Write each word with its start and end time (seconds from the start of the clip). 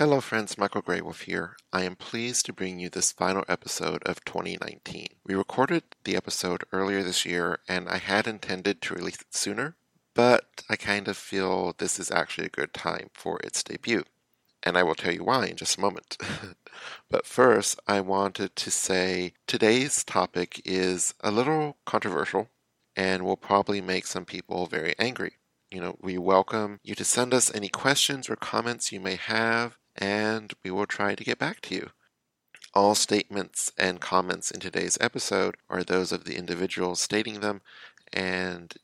Hello, 0.00 0.18
friends. 0.22 0.56
Michael 0.56 0.80
Greywolf 0.80 1.24
here. 1.24 1.58
I 1.74 1.82
am 1.82 1.94
pleased 1.94 2.46
to 2.46 2.54
bring 2.54 2.78
you 2.78 2.88
this 2.88 3.12
final 3.12 3.44
episode 3.48 4.02
of 4.04 4.24
2019. 4.24 5.08
We 5.26 5.34
recorded 5.34 5.82
the 6.04 6.16
episode 6.16 6.64
earlier 6.72 7.02
this 7.02 7.26
year, 7.26 7.58
and 7.68 7.86
I 7.86 7.98
had 7.98 8.26
intended 8.26 8.80
to 8.80 8.94
release 8.94 9.20
it 9.20 9.34
sooner, 9.34 9.76
but 10.14 10.64
I 10.70 10.76
kind 10.76 11.06
of 11.06 11.18
feel 11.18 11.74
this 11.76 11.98
is 11.98 12.10
actually 12.10 12.46
a 12.46 12.48
good 12.48 12.72
time 12.72 13.10
for 13.12 13.40
its 13.40 13.62
debut. 13.62 14.04
And 14.62 14.78
I 14.78 14.84
will 14.84 14.94
tell 14.94 15.12
you 15.12 15.22
why 15.22 15.48
in 15.48 15.56
just 15.56 15.76
a 15.76 15.82
moment. 15.82 16.16
but 17.10 17.26
first, 17.26 17.78
I 17.86 18.00
wanted 18.00 18.56
to 18.56 18.70
say 18.70 19.34
today's 19.46 20.02
topic 20.02 20.62
is 20.64 21.12
a 21.20 21.30
little 21.30 21.76
controversial 21.84 22.48
and 22.96 23.22
will 23.22 23.36
probably 23.36 23.82
make 23.82 24.06
some 24.06 24.24
people 24.24 24.66
very 24.66 24.94
angry. 24.98 25.32
You 25.70 25.82
know, 25.82 25.96
we 26.00 26.16
welcome 26.16 26.80
you 26.82 26.94
to 26.94 27.04
send 27.04 27.34
us 27.34 27.54
any 27.54 27.68
questions 27.68 28.30
or 28.30 28.36
comments 28.36 28.90
you 28.90 28.98
may 28.98 29.16
have, 29.16 29.76
and 29.96 30.52
we 30.64 30.70
will 30.70 30.86
try 30.86 31.14
to 31.14 31.24
get 31.24 31.38
back 31.38 31.60
to 31.62 31.74
you. 31.74 31.90
All 32.72 32.94
statements 32.94 33.72
and 33.76 34.00
comments 34.00 34.50
in 34.50 34.60
today's 34.60 34.96
episode 35.00 35.56
are 35.68 35.82
those 35.82 36.12
of 36.12 36.24
the 36.24 36.36
individual 36.36 36.94
stating 36.94 37.40
them, 37.40 37.62
and 38.12 38.74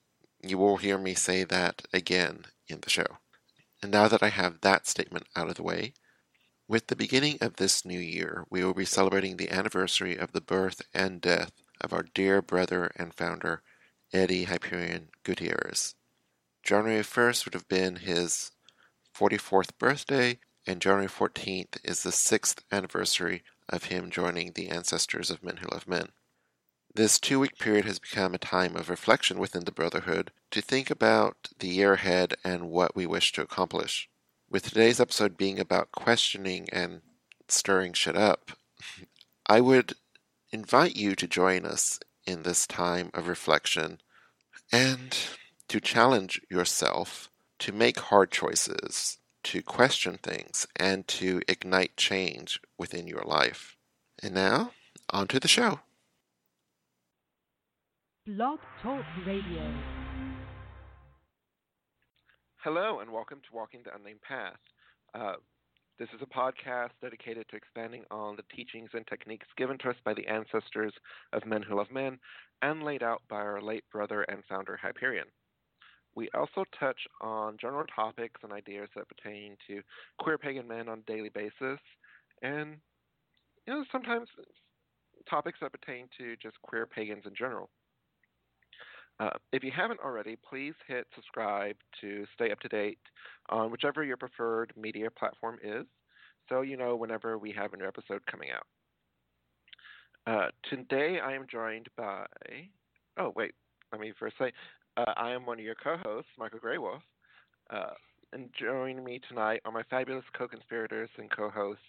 you 0.43 0.59
will 0.59 0.79
hear 0.79 0.99
me 0.99 1.15
say 1.15 1.45
that 1.45 1.83
again 1.93 2.47
in 2.69 2.81
the 2.81 2.91
show. 2.91 3.19
And 3.83 3.93
now 3.93 4.09
that 4.09 4.23
I 4.23 4.29
have 4.29 4.61
that 4.63 4.87
statement 4.87 5.27
out 5.37 5.49
of 5.49 5.55
the 5.55 5.63
way, 5.63 5.95
with 6.69 6.89
the 6.89 6.97
beginning 6.97 7.39
of 7.41 7.57
this 7.57 7.85
new 7.85 8.01
year, 8.01 8.45
we 8.51 8.65
will 8.65 8.75
be 8.75 8.85
celebrating 8.85 9.37
the 9.37 9.51
anniversary 9.51 10.17
of 10.17 10.33
the 10.33 10.41
birth 10.41 10.83
and 10.93 11.21
death 11.21 11.53
of 11.81 11.93
our 11.93 12.03
dear 12.03 12.43
brother 12.43 12.91
and 12.97 13.15
founder, 13.15 13.63
Eddie 14.13 14.45
Hyperion 14.45 15.11
Gutierrez. 15.23 15.95
January 16.65 17.05
1st 17.05 17.45
would 17.45 17.55
have 17.55 17.69
been 17.69 17.97
his 17.97 18.51
44th 19.17 19.79
birthday, 19.79 20.41
and 20.67 20.81
January 20.81 21.07
14th 21.07 21.79
is 21.85 22.03
the 22.03 22.13
sixth 22.13 22.65
anniversary 22.73 23.43
of 23.69 23.85
him 23.85 24.11
joining 24.11 24.53
the 24.53 24.69
ancestors 24.69 25.31
of 25.31 25.43
men 25.43 25.59
who 25.59 25.69
love 25.69 25.89
men. 25.89 26.09
This 26.95 27.21
two 27.21 27.39
week 27.41 27.59
period 27.59 27.85
has 27.85 27.99
become 27.99 28.35
a 28.35 28.39
time 28.39 28.75
of 28.75 28.89
reflection 28.89 29.39
within 29.39 29.65
the 29.65 29.73
Brotherhood 29.73 30.31
to 30.51 30.63
think 30.63 30.91
about 30.91 31.49
the 31.59 31.69
year 31.69 31.93
ahead 31.93 32.35
and 32.43 32.71
what 32.71 32.97
we 32.97 33.07
wish 33.07 33.33
to 33.33 33.43
accomplish. 33.43 34.09
With 34.49 34.63
today's 34.63 35.01
episode 35.01 35.37
being 35.37 35.61
about 35.61 35.93
questioning 35.93 36.69
and 36.73 37.03
stirring 37.49 37.93
shit 37.93 38.17
up, 38.17 38.53
I 39.47 39.61
would 39.61 39.95
invite 40.53 40.97
you 40.97 41.15
to 41.17 41.27
join 41.27 41.67
us 41.67 42.01
in 42.27 42.43
this 42.43 42.67
time 42.67 43.11
of 43.13 43.29
reflection 43.29 44.01
and 44.73 45.17
to 45.69 45.81
challenge 45.81 46.41
yourself 46.49 47.31
to 47.59 47.73
make 47.73 47.99
hard 47.99 48.31
choices, 48.31 49.19
to 49.47 49.63
question 49.63 50.19
things, 50.21 50.67
and 50.75 51.07
to 51.07 51.41
ignite 51.47 51.97
change 51.97 52.61
within 52.77 53.07
your 53.07 53.23
life. 53.25 53.77
And 54.21 54.35
now, 54.35 54.73
on 55.11 55.29
to 55.29 55.39
the 55.39 55.47
show. 55.47 55.79
Blog 58.27 58.59
Talk 58.83 59.05
Radio. 59.25 59.73
Hello, 62.57 62.99
and 62.99 63.13
welcome 63.13 63.39
to 63.49 63.55
Walking 63.55 63.83
the 63.85 63.95
Unnamed 63.95 64.23
Path. 64.23 64.59
Uh, 65.15 65.35
this 66.01 66.09
is 66.13 66.21
a 66.21 66.27
podcast 66.27 66.91
dedicated 67.01 67.47
to 67.49 67.57
expanding 67.57 68.03
on 68.11 68.35
the 68.35 68.43
teachings 68.53 68.91
and 68.95 69.07
techniques 69.07 69.47
given 69.57 69.79
to 69.79 69.91
us 69.91 69.97
by 70.05 70.13
the 70.13 70.27
ancestors 70.27 70.93
of 71.33 71.47
men 71.47 71.63
who 71.63 71.77
love 71.77 71.93
men 71.93 72.19
and 72.63 72.83
laid 72.83 73.05
out 73.05 73.23
by 73.29 73.37
our 73.37 73.63
late 73.63 73.85
brother 73.93 74.23
and 74.23 74.43
founder 74.49 74.77
Hyperion. 74.77 75.27
We 76.17 76.31
also 76.35 76.65
touch 76.81 76.99
on 77.21 77.59
general 77.61 77.85
topics 77.95 78.41
and 78.43 78.53
ideas 78.53 78.89
that 78.97 79.07
pertain 79.07 79.57
to 79.69 79.83
queer 80.19 80.39
pagan 80.39 80.67
men 80.67 80.89
on 80.89 81.01
a 81.01 81.13
daily 81.13 81.29
basis, 81.29 81.79
and 82.43 82.79
you 83.67 83.75
know 83.75 83.85
sometimes 83.93 84.29
topics 85.29 85.59
that 85.61 85.73
pertain 85.73 86.09
to 86.19 86.35
just 86.37 86.61
queer 86.63 86.87
pagans 86.87 87.25
in 87.27 87.35
general. 87.37 87.69
Uh, 89.21 89.31
if 89.53 89.63
you 89.63 89.71
haven't 89.75 90.01
already, 90.01 90.37
please 90.49 90.75
hit 90.89 91.07
subscribe 91.15 91.77
to 92.01 92.27
stay 92.35 92.51
up 92.51 92.61
to 92.61 92.69
date 92.69 92.99
on 93.51 93.71
whichever 93.71 94.03
your 94.03 94.17
preferred 94.17 94.73
media 94.77 95.11
platform 95.11 95.59
is, 95.63 95.85
so 96.49 96.63
you 96.63 96.77
know 96.77 96.97
whenever 96.97 97.39
we 97.39 97.53
have 97.53 97.75
a 97.75 97.77
new 97.77 97.87
episode 97.87 98.25
coming 98.31 98.49
out. 98.51 98.67
Uh, 100.27 100.51
today 100.69 101.19
I 101.23 101.35
am 101.35 101.47
joined 101.51 101.89
by. 101.97 102.27
Oh 103.19 103.33
wait, 103.37 103.53
let 103.93 104.01
me 104.01 104.13
first 104.19 104.37
say 104.39 104.53
uh, 104.97 105.13
I 105.17 105.33
am 105.33 105.47
one 105.47 105.59
of 105.59 105.65
your 105.65 105.75
co-hosts, 105.75 106.31
Michael 106.39 106.59
Greywolf, 106.59 107.01
uh, 107.71 107.95
and 108.33 108.49
joining 108.59 109.05
me 109.05 109.21
tonight 109.29 109.61
are 109.65 109.73
my 109.73 109.83
fabulous 109.91 110.25
co-conspirators 110.37 111.11
and 111.19 111.31
co-hosts, 111.31 111.83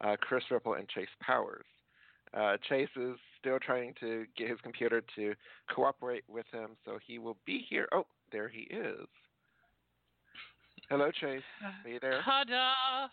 uh, 0.00 0.16
Chris 0.20 0.44
Ripple 0.50 0.74
and 0.74 0.88
Chase 0.88 1.08
Powers. 1.20 1.64
Uh, 2.34 2.56
Chase 2.68 2.88
is 2.96 3.16
still 3.40 3.58
trying 3.58 3.94
to 4.00 4.26
get 4.36 4.50
his 4.50 4.58
computer 4.62 5.02
to 5.16 5.34
cooperate 5.74 6.24
with 6.28 6.46
him, 6.52 6.70
so 6.84 6.98
he 7.06 7.18
will 7.18 7.36
be 7.46 7.64
here. 7.68 7.88
Oh, 7.92 8.06
there 8.32 8.48
he 8.48 8.62
is. 8.74 9.06
Hello, 10.90 11.10
Chase. 11.10 11.42
Are 11.84 11.90
you 11.90 11.98
there? 12.00 12.20
Ta-da! 12.24 13.08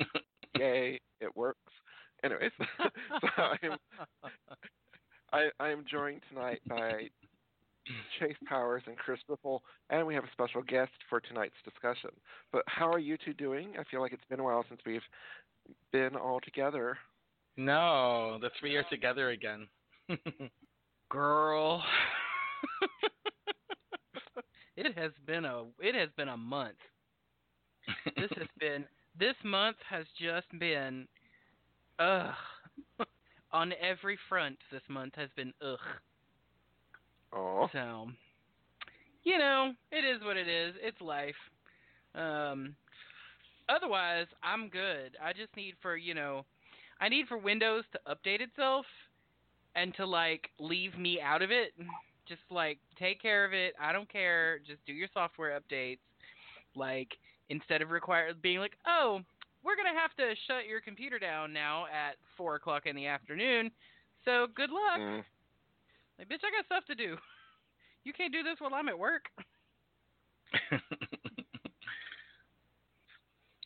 Yay! 0.58 1.00
It 1.20 1.36
works. 1.36 1.58
Anyways, 2.22 2.52
so 3.20 3.42
I'm 3.62 3.78
I, 5.32 5.48
I 5.58 5.70
am 5.70 5.84
joined 5.90 6.22
tonight 6.28 6.60
by 6.68 7.08
Chase 8.18 8.36
Powers 8.46 8.82
and 8.86 8.96
Chris 8.96 9.20
Ripple, 9.28 9.62
and 9.90 10.06
we 10.06 10.14
have 10.14 10.24
a 10.24 10.32
special 10.32 10.62
guest 10.62 10.92
for 11.08 11.20
tonight's 11.20 11.54
discussion. 11.64 12.10
But 12.52 12.62
how 12.66 12.90
are 12.90 12.98
you 12.98 13.16
two 13.24 13.34
doing? 13.34 13.72
I 13.78 13.84
feel 13.90 14.00
like 14.00 14.12
it's 14.12 14.24
been 14.28 14.40
a 14.40 14.44
while 14.44 14.64
since 14.68 14.80
we've 14.86 15.02
been 15.92 16.16
all 16.16 16.40
together. 16.40 16.96
No, 17.56 18.38
the 18.40 18.50
three 18.58 18.74
are 18.76 18.84
together 18.84 19.30
again. 19.30 19.68
Girl. 21.10 21.82
it 24.76 24.96
has 24.96 25.12
been 25.26 25.44
a 25.44 25.64
it 25.78 25.94
has 25.94 26.08
been 26.16 26.28
a 26.28 26.36
month. 26.36 26.76
This 28.16 28.30
has 28.36 28.48
been 28.58 28.84
this 29.18 29.36
month 29.44 29.76
has 29.88 30.06
just 30.20 30.46
been 30.58 31.06
ugh 31.98 32.34
on 33.52 33.72
every 33.80 34.18
front 34.28 34.58
this 34.72 34.82
month 34.88 35.14
has 35.14 35.28
been 35.36 35.52
ugh. 35.62 35.78
Oh. 37.34 37.68
So, 37.72 38.08
you 39.24 39.38
know, 39.38 39.72
it 39.90 40.04
is 40.04 40.22
what 40.22 40.36
it 40.36 40.48
is. 40.48 40.74
It's 40.80 41.00
life. 41.00 41.34
Um, 42.14 42.76
otherwise, 43.68 44.26
I'm 44.42 44.68
good. 44.68 45.16
I 45.22 45.32
just 45.32 45.54
need 45.56 45.74
for 45.82 45.96
you 45.96 46.14
know, 46.14 46.44
I 47.00 47.08
need 47.08 47.26
for 47.26 47.38
Windows 47.38 47.84
to 47.92 48.00
update 48.08 48.40
itself 48.40 48.86
and 49.74 49.94
to 49.96 50.06
like 50.06 50.50
leave 50.58 50.96
me 50.98 51.20
out 51.20 51.42
of 51.42 51.50
it. 51.50 51.72
Just 52.28 52.42
like 52.50 52.78
take 52.98 53.20
care 53.20 53.44
of 53.44 53.52
it. 53.52 53.74
I 53.80 53.92
don't 53.92 54.10
care. 54.10 54.60
Just 54.66 54.84
do 54.86 54.92
your 54.92 55.08
software 55.12 55.58
updates. 55.58 55.98
Like 56.76 57.08
instead 57.48 57.82
of 57.82 57.90
require 57.90 58.32
being 58.42 58.58
like, 58.58 58.76
oh, 58.86 59.20
we're 59.64 59.76
gonna 59.76 59.98
have 59.98 60.14
to 60.16 60.34
shut 60.46 60.66
your 60.68 60.80
computer 60.80 61.18
down 61.18 61.52
now 61.52 61.86
at 61.86 62.16
four 62.36 62.54
o'clock 62.54 62.86
in 62.86 62.94
the 62.94 63.06
afternoon. 63.06 63.70
So 64.24 64.46
good 64.54 64.70
luck. 64.70 65.00
Mm. 65.00 65.24
Like, 66.18 66.28
bitch, 66.28 66.44
I 66.44 66.50
got 66.54 66.66
stuff 66.66 66.84
to 66.86 66.94
do. 66.94 67.16
You 68.06 68.12
can't 68.12 68.34
do 68.34 68.42
this 68.42 68.56
while 68.60 68.74
I'm 68.74 68.88
at 68.90 68.98
work. 68.98 69.24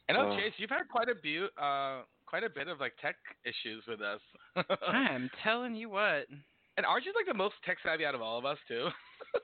I 0.09 0.13
know, 0.13 0.31
Oh. 0.31 0.37
Chase, 0.37 0.53
you've 0.59 0.71
had 0.71 0.89
quite 0.89 1.09
a 1.09 1.15
bit, 1.21 1.51
uh, 1.61 2.03
quite 2.25 2.45
a 2.45 2.49
bit 2.49 2.69
of 2.69 2.79
like 2.81 2.95
tech 3.03 3.17
issues 3.45 3.83
with 3.89 4.01
us. 4.01 4.21
I'm 4.87 5.29
telling 5.43 5.75
you 5.75 5.91
what. 5.91 6.27
and 6.77 6.87
aren't 6.87 7.05
you 7.05 7.13
like 7.17 7.27
the 7.27 7.35
most 7.35 7.55
tech 7.65 7.79
savvy 7.85 8.07
out 8.07 8.15
of 8.15 8.23
all 8.23 8.39
of 8.39 8.45
us 8.45 8.59
too? 8.69 8.89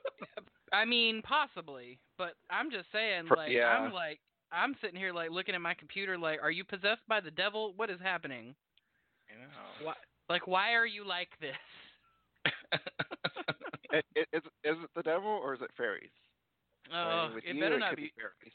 I 0.73 0.85
mean, 0.85 1.23
possibly, 1.23 1.99
but 2.17 2.35
I'm 2.49 2.71
just 2.71 2.87
saying, 2.93 3.25
like, 3.37 3.51
yeah. 3.51 3.67
I'm 3.67 3.93
like, 3.93 4.21
I'm 4.53 4.77
sitting 4.81 4.97
here 4.99 5.13
like 5.13 5.31
looking 5.31 5.55
at 5.57 5.61
my 5.61 5.75
computer, 5.75 6.17
like, 6.17 6.39
are 6.43 6.51
you 6.53 6.65
possessed 6.65 7.03
by 7.09 7.21
the 7.21 7.31
devil? 7.33 7.73
What 7.77 7.91
is 7.91 7.99
happening? 8.01 8.55
I 9.29 9.41
know. 9.43 9.87
Why, 9.87 9.95
like, 10.29 10.47
why 10.47 10.73
are 10.75 10.87
you 10.87 11.05
like 11.07 11.31
this? 11.41 11.57
Is, 14.17 14.43
is 14.65 14.77
it 14.83 14.91
the 14.97 15.03
devil 15.03 15.31
or 15.31 15.55
is 15.55 15.61
it 15.63 15.71
fairies? 15.77 16.11
Oh, 16.93 17.31
it 17.37 17.55
you, 17.55 17.61
better 17.61 17.77
it 17.77 17.81
not 17.81 17.91
could 17.91 17.97
be. 17.97 18.13
fairies. 18.17 18.53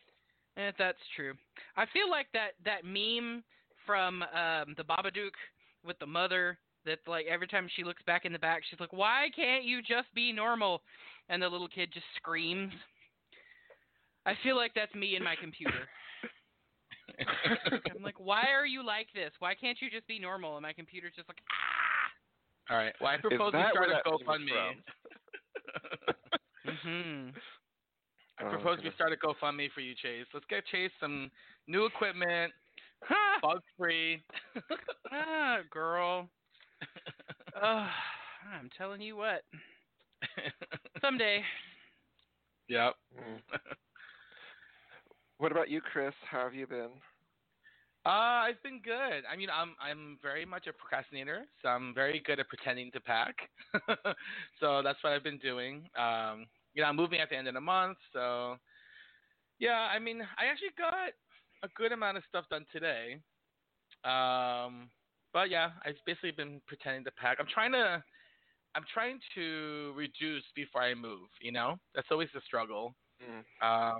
Eh, 0.57 0.71
that's 0.77 0.97
true. 1.15 1.33
I 1.77 1.85
feel 1.93 2.09
like 2.09 2.27
that 2.33 2.51
that 2.65 2.83
meme 2.83 3.43
from 3.85 4.23
um 4.23 4.75
the 4.75 4.83
Babadook 4.83 5.31
with 5.85 5.97
the 5.99 6.05
mother 6.05 6.57
that 6.85 6.99
like 7.07 7.25
every 7.27 7.47
time 7.47 7.69
she 7.73 7.83
looks 7.83 8.03
back 8.03 8.25
in 8.25 8.33
the 8.33 8.39
back, 8.39 8.63
she's 8.69 8.79
like, 8.79 8.91
"Why 8.91 9.27
can't 9.35 9.63
you 9.63 9.81
just 9.81 10.13
be 10.13 10.33
normal?" 10.33 10.81
And 11.29 11.41
the 11.41 11.47
little 11.47 11.69
kid 11.69 11.89
just 11.93 12.05
screams. 12.17 12.73
I 14.25 14.33
feel 14.43 14.57
like 14.57 14.73
that's 14.75 14.93
me 14.93 15.15
in 15.15 15.23
my 15.23 15.35
computer. 15.39 15.87
I'm 17.95 18.03
like, 18.03 18.19
"Why 18.19 18.51
are 18.51 18.65
you 18.65 18.85
like 18.85 19.07
this? 19.13 19.31
Why 19.39 19.55
can't 19.55 19.77
you 19.81 19.89
just 19.89 20.07
be 20.07 20.19
normal?" 20.19 20.57
And 20.57 20.63
my 20.63 20.73
computer's 20.73 21.13
just 21.15 21.29
like, 21.29 21.39
"Ah." 21.49 21.78
All 22.69 22.77
right. 22.77 22.93
Well, 23.01 23.09
I 23.11 23.17
propose 23.17 23.53
we 23.53 23.59
start 23.71 23.89
a 23.89 23.93
that 23.93 24.03
meme 24.05 24.13
is 24.13 24.21
GoFundMe. 24.27 24.75
Mhm. 26.85 27.33
I 28.39 28.43
Oh, 28.45 28.49
propose 28.49 28.79
we 28.83 28.91
start 28.91 29.11
a 29.11 29.17
GoFundMe 29.17 29.71
for 29.73 29.81
you, 29.81 29.95
Chase. 29.95 30.25
Let's 30.33 30.45
get 30.49 30.65
Chase 30.67 30.91
some 30.99 31.29
new 31.67 31.85
equipment. 31.85 32.53
bug 33.41 33.61
free. 33.77 34.21
ah, 35.11 35.59
girl. 35.71 36.29
Oh, 37.61 37.87
I'm 38.53 38.69
telling 38.77 39.01
you 39.01 39.17
what. 39.17 39.41
Someday. 41.01 41.43
yep. 42.69 42.93
Mm. 43.19 43.59
What 45.39 45.51
about 45.51 45.69
you, 45.69 45.81
Chris? 45.81 46.13
How 46.29 46.43
have 46.43 46.53
you 46.53 46.67
been? 46.67 46.91
Uh, 48.05 48.47
I've 48.47 48.63
been 48.63 48.81
good. 48.81 49.23
I 49.29 49.35
mean, 49.35 49.49
I'm 49.53 49.75
I'm 49.79 50.17
very 50.21 50.45
much 50.45 50.67
a 50.67 50.73
procrastinator, 50.73 51.45
so 51.61 51.67
I'm 51.69 51.93
very 51.93 52.21
good 52.25 52.39
at 52.39 52.47
pretending 52.47 52.91
to 52.91 53.01
pack. 53.01 53.35
so 54.59 54.81
that's 54.81 55.03
what 55.03 55.13
I've 55.13 55.23
been 55.23 55.37
doing. 55.37 55.89
Um, 55.97 56.45
you 56.73 56.81
know, 56.81 56.87
I'm 56.87 56.95
moving 56.95 57.19
at 57.19 57.29
the 57.29 57.35
end 57.35 57.47
of 57.49 57.55
the 57.55 57.61
month, 57.61 57.97
so 58.13 58.55
yeah. 59.59 59.89
I 59.93 59.99
mean, 59.99 60.21
I 60.37 60.45
actually 60.45 60.69
got 60.77 60.93
a 61.63 61.67
good 61.75 61.91
amount 61.91 62.17
of 62.17 62.23
stuff 62.29 62.45
done 62.49 62.65
today. 62.71 63.19
Um, 64.05 64.89
but 65.33 65.49
yeah, 65.49 65.71
I've 65.85 65.95
basically 66.05 66.31
been 66.31 66.61
pretending 66.67 67.03
to 67.03 67.11
pack. 67.11 67.37
I'm 67.39 67.47
trying 67.53 67.73
to, 67.73 68.01
I'm 68.75 68.85
trying 68.93 69.19
to 69.35 69.93
reduce 69.95 70.43
before 70.55 70.81
I 70.81 70.93
move. 70.95 71.27
You 71.41 71.51
know, 71.51 71.75
that's 71.93 72.07
always 72.11 72.29
the 72.33 72.41
struggle. 72.45 72.95
Mm. 73.21 73.91
Um, 73.91 73.99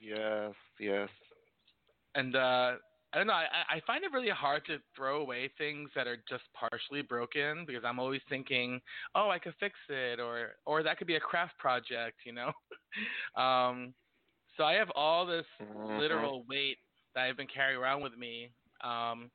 Yes, 0.00 0.54
yes. 0.78 1.08
and 2.14 2.36
uh, 2.36 2.74
I 3.12 3.18
don't 3.18 3.26
know. 3.26 3.32
I, 3.32 3.76
I 3.76 3.80
find 3.86 4.04
it 4.04 4.12
really 4.12 4.28
hard 4.28 4.66
to 4.66 4.78
throw 4.94 5.20
away 5.22 5.50
things 5.56 5.90
that 5.94 6.06
are 6.06 6.18
just 6.28 6.44
partially 6.54 7.00
broken 7.02 7.64
because 7.66 7.82
I'm 7.84 7.98
always 7.98 8.20
thinking, 8.28 8.80
oh, 9.14 9.30
I 9.30 9.38
could 9.38 9.54
fix 9.58 9.74
it, 9.88 10.20
or 10.20 10.56
or 10.66 10.82
that 10.82 10.98
could 10.98 11.06
be 11.06 11.16
a 11.16 11.20
craft 11.20 11.58
project, 11.58 12.18
you 12.26 12.32
know. 12.32 12.52
um, 13.42 13.94
so 14.56 14.64
I 14.64 14.74
have 14.74 14.90
all 14.94 15.24
this 15.26 15.46
Mhm. 15.60 15.98
literal 15.98 16.44
weight 16.48 16.78
that 17.14 17.24
I've 17.24 17.36
been 17.36 17.46
carrying 17.46 17.78
around 17.80 18.02
with 18.02 18.16
me. 18.16 18.52
Um, 18.82 19.30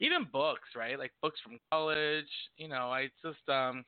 even 0.00 0.26
books, 0.32 0.70
right? 0.74 0.98
Like 0.98 1.12
books 1.22 1.38
from 1.42 1.58
college. 1.70 2.26
You 2.56 2.68
know, 2.68 2.90
I 2.90 3.08
just 3.24 3.48
um, 3.48 3.84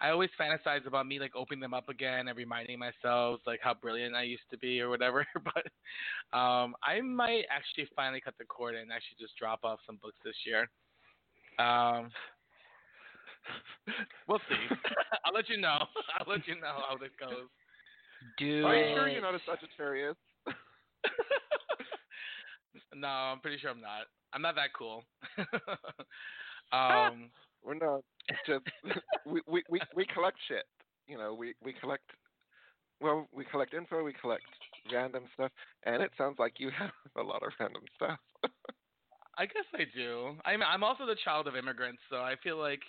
I 0.00 0.10
always 0.10 0.30
fantasize 0.38 0.86
about 0.86 1.06
me 1.06 1.18
like 1.18 1.34
opening 1.34 1.60
them 1.60 1.74
up 1.74 1.88
again 1.88 2.28
and 2.28 2.36
reminding 2.36 2.78
myself 2.78 3.40
like 3.46 3.60
how 3.62 3.74
brilliant 3.74 4.14
I 4.14 4.22
used 4.22 4.48
to 4.50 4.58
be 4.58 4.80
or 4.80 4.88
whatever. 4.88 5.26
but 5.44 6.38
um, 6.38 6.74
I 6.82 7.00
might 7.00 7.44
actually 7.50 7.88
finally 7.96 8.20
cut 8.20 8.34
the 8.38 8.44
cord 8.44 8.74
and 8.74 8.92
actually 8.92 9.16
just 9.20 9.36
drop 9.38 9.60
off 9.64 9.78
some 9.86 9.98
books 10.02 10.18
this 10.24 10.36
year. 10.44 10.68
Um, 11.58 12.10
we'll 14.28 14.40
see. 14.48 14.76
I'll 15.24 15.32
let 15.32 15.48
you 15.48 15.56
know. 15.58 15.78
I'll 16.18 16.30
let 16.30 16.46
you 16.46 16.54
know 16.56 16.82
how 16.88 16.96
this 17.00 17.10
goes. 17.18 17.48
Do 18.38 18.66
Are 18.66 18.74
it. 18.74 18.90
you 18.90 18.96
sure 18.96 19.08
you're 19.08 19.22
not 19.22 19.34
a 19.34 19.40
Sagittarius? 19.46 20.16
no, 22.94 23.08
I'm 23.08 23.40
pretty 23.40 23.58
sure 23.58 23.70
I'm 23.70 23.80
not. 23.80 24.06
I'm 24.32 24.42
not 24.42 24.54
that 24.56 24.72
cool. 24.76 25.04
um, 26.72 27.30
We're 27.62 27.74
not. 27.74 28.02
Just 28.46 28.64
we, 29.26 29.40
we 29.46 29.62
we 29.68 29.80
we 29.94 30.06
collect 30.06 30.38
shit. 30.48 30.64
You 31.06 31.18
know, 31.18 31.34
we 31.34 31.54
we 31.62 31.72
collect. 31.72 32.04
Well, 33.00 33.26
we 33.32 33.44
collect 33.44 33.74
info. 33.74 34.02
We 34.02 34.12
collect 34.14 34.44
random 34.92 35.24
stuff, 35.34 35.52
and 35.84 36.02
it 36.02 36.10
sounds 36.16 36.38
like 36.38 36.54
you 36.58 36.70
have 36.78 36.90
a 37.16 37.22
lot 37.22 37.42
of 37.42 37.52
random 37.60 37.82
stuff. 37.96 38.18
I 39.38 39.46
guess 39.46 39.64
I 39.74 39.84
do. 39.94 40.36
I'm 40.44 40.62
I'm 40.62 40.82
also 40.82 41.06
the 41.06 41.16
child 41.24 41.46
of 41.46 41.56
immigrants, 41.56 42.02
so 42.10 42.16
I 42.16 42.36
feel 42.42 42.56
like 42.58 42.80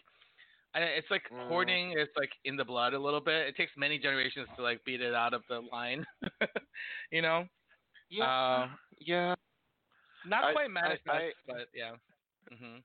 I, 0.74 0.80
it's 0.82 1.10
like 1.12 1.24
Mm. 1.32 1.48
hoarding. 1.48 1.94
It's 1.98 2.12
like 2.18 2.30
in 2.46 2.56
the 2.56 2.66
blood 2.66 2.94
a 2.94 3.00
little 3.00 3.20
bit. 3.22 3.48
It 3.48 3.56
takes 3.56 3.72
many 3.78 3.98
generations 4.00 4.48
to 4.56 4.62
like 4.64 4.84
beat 4.86 5.02
it 5.02 5.14
out 5.14 5.34
of 5.34 5.44
the 5.50 5.60
line. 5.72 6.06
you 7.12 7.22
know, 7.22 7.46
Uh, 8.22 8.68
yeah. 9.00 9.36
not 10.26 10.44
I- 10.46 10.54
quite 10.54 10.70
I- 11.08 11.32
but 11.48 11.68
yeah. 11.74 11.92
hmm 12.58 12.78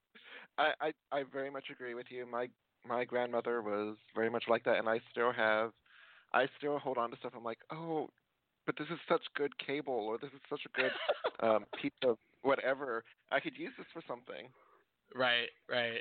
I, 0.62 0.72
I 0.80 1.18
I 1.18 1.22
very 1.32 1.50
much 1.50 1.64
agree 1.70 1.94
with 1.94 2.06
you. 2.10 2.26
My 2.26 2.48
my 2.86 3.04
grandmother 3.04 3.62
was 3.62 3.96
very 4.14 4.30
much 4.30 4.44
like 4.48 4.64
that, 4.64 4.78
and 4.78 4.88
I 4.88 5.00
still 5.10 5.32
have. 5.32 5.72
I 6.34 6.46
still 6.56 6.78
hold 6.78 6.96
on 6.96 7.10
to 7.10 7.16
stuff. 7.18 7.32
I'm 7.36 7.44
like, 7.44 7.58
oh, 7.70 8.08
but 8.64 8.76
this 8.78 8.88
is 8.88 8.98
such 9.08 9.20
good 9.36 9.52
cable, 9.58 9.92
or 9.92 10.18
this 10.18 10.30
is 10.32 10.40
such 10.48 10.62
a 10.66 10.80
good 10.80 10.92
um, 11.46 11.64
piece 11.80 11.92
of 12.04 12.16
whatever. 12.42 13.04
I 13.30 13.40
could 13.40 13.56
use 13.56 13.72
this 13.76 13.86
for 13.92 14.02
something. 14.08 14.48
Right, 15.14 15.50
right. 15.68 16.00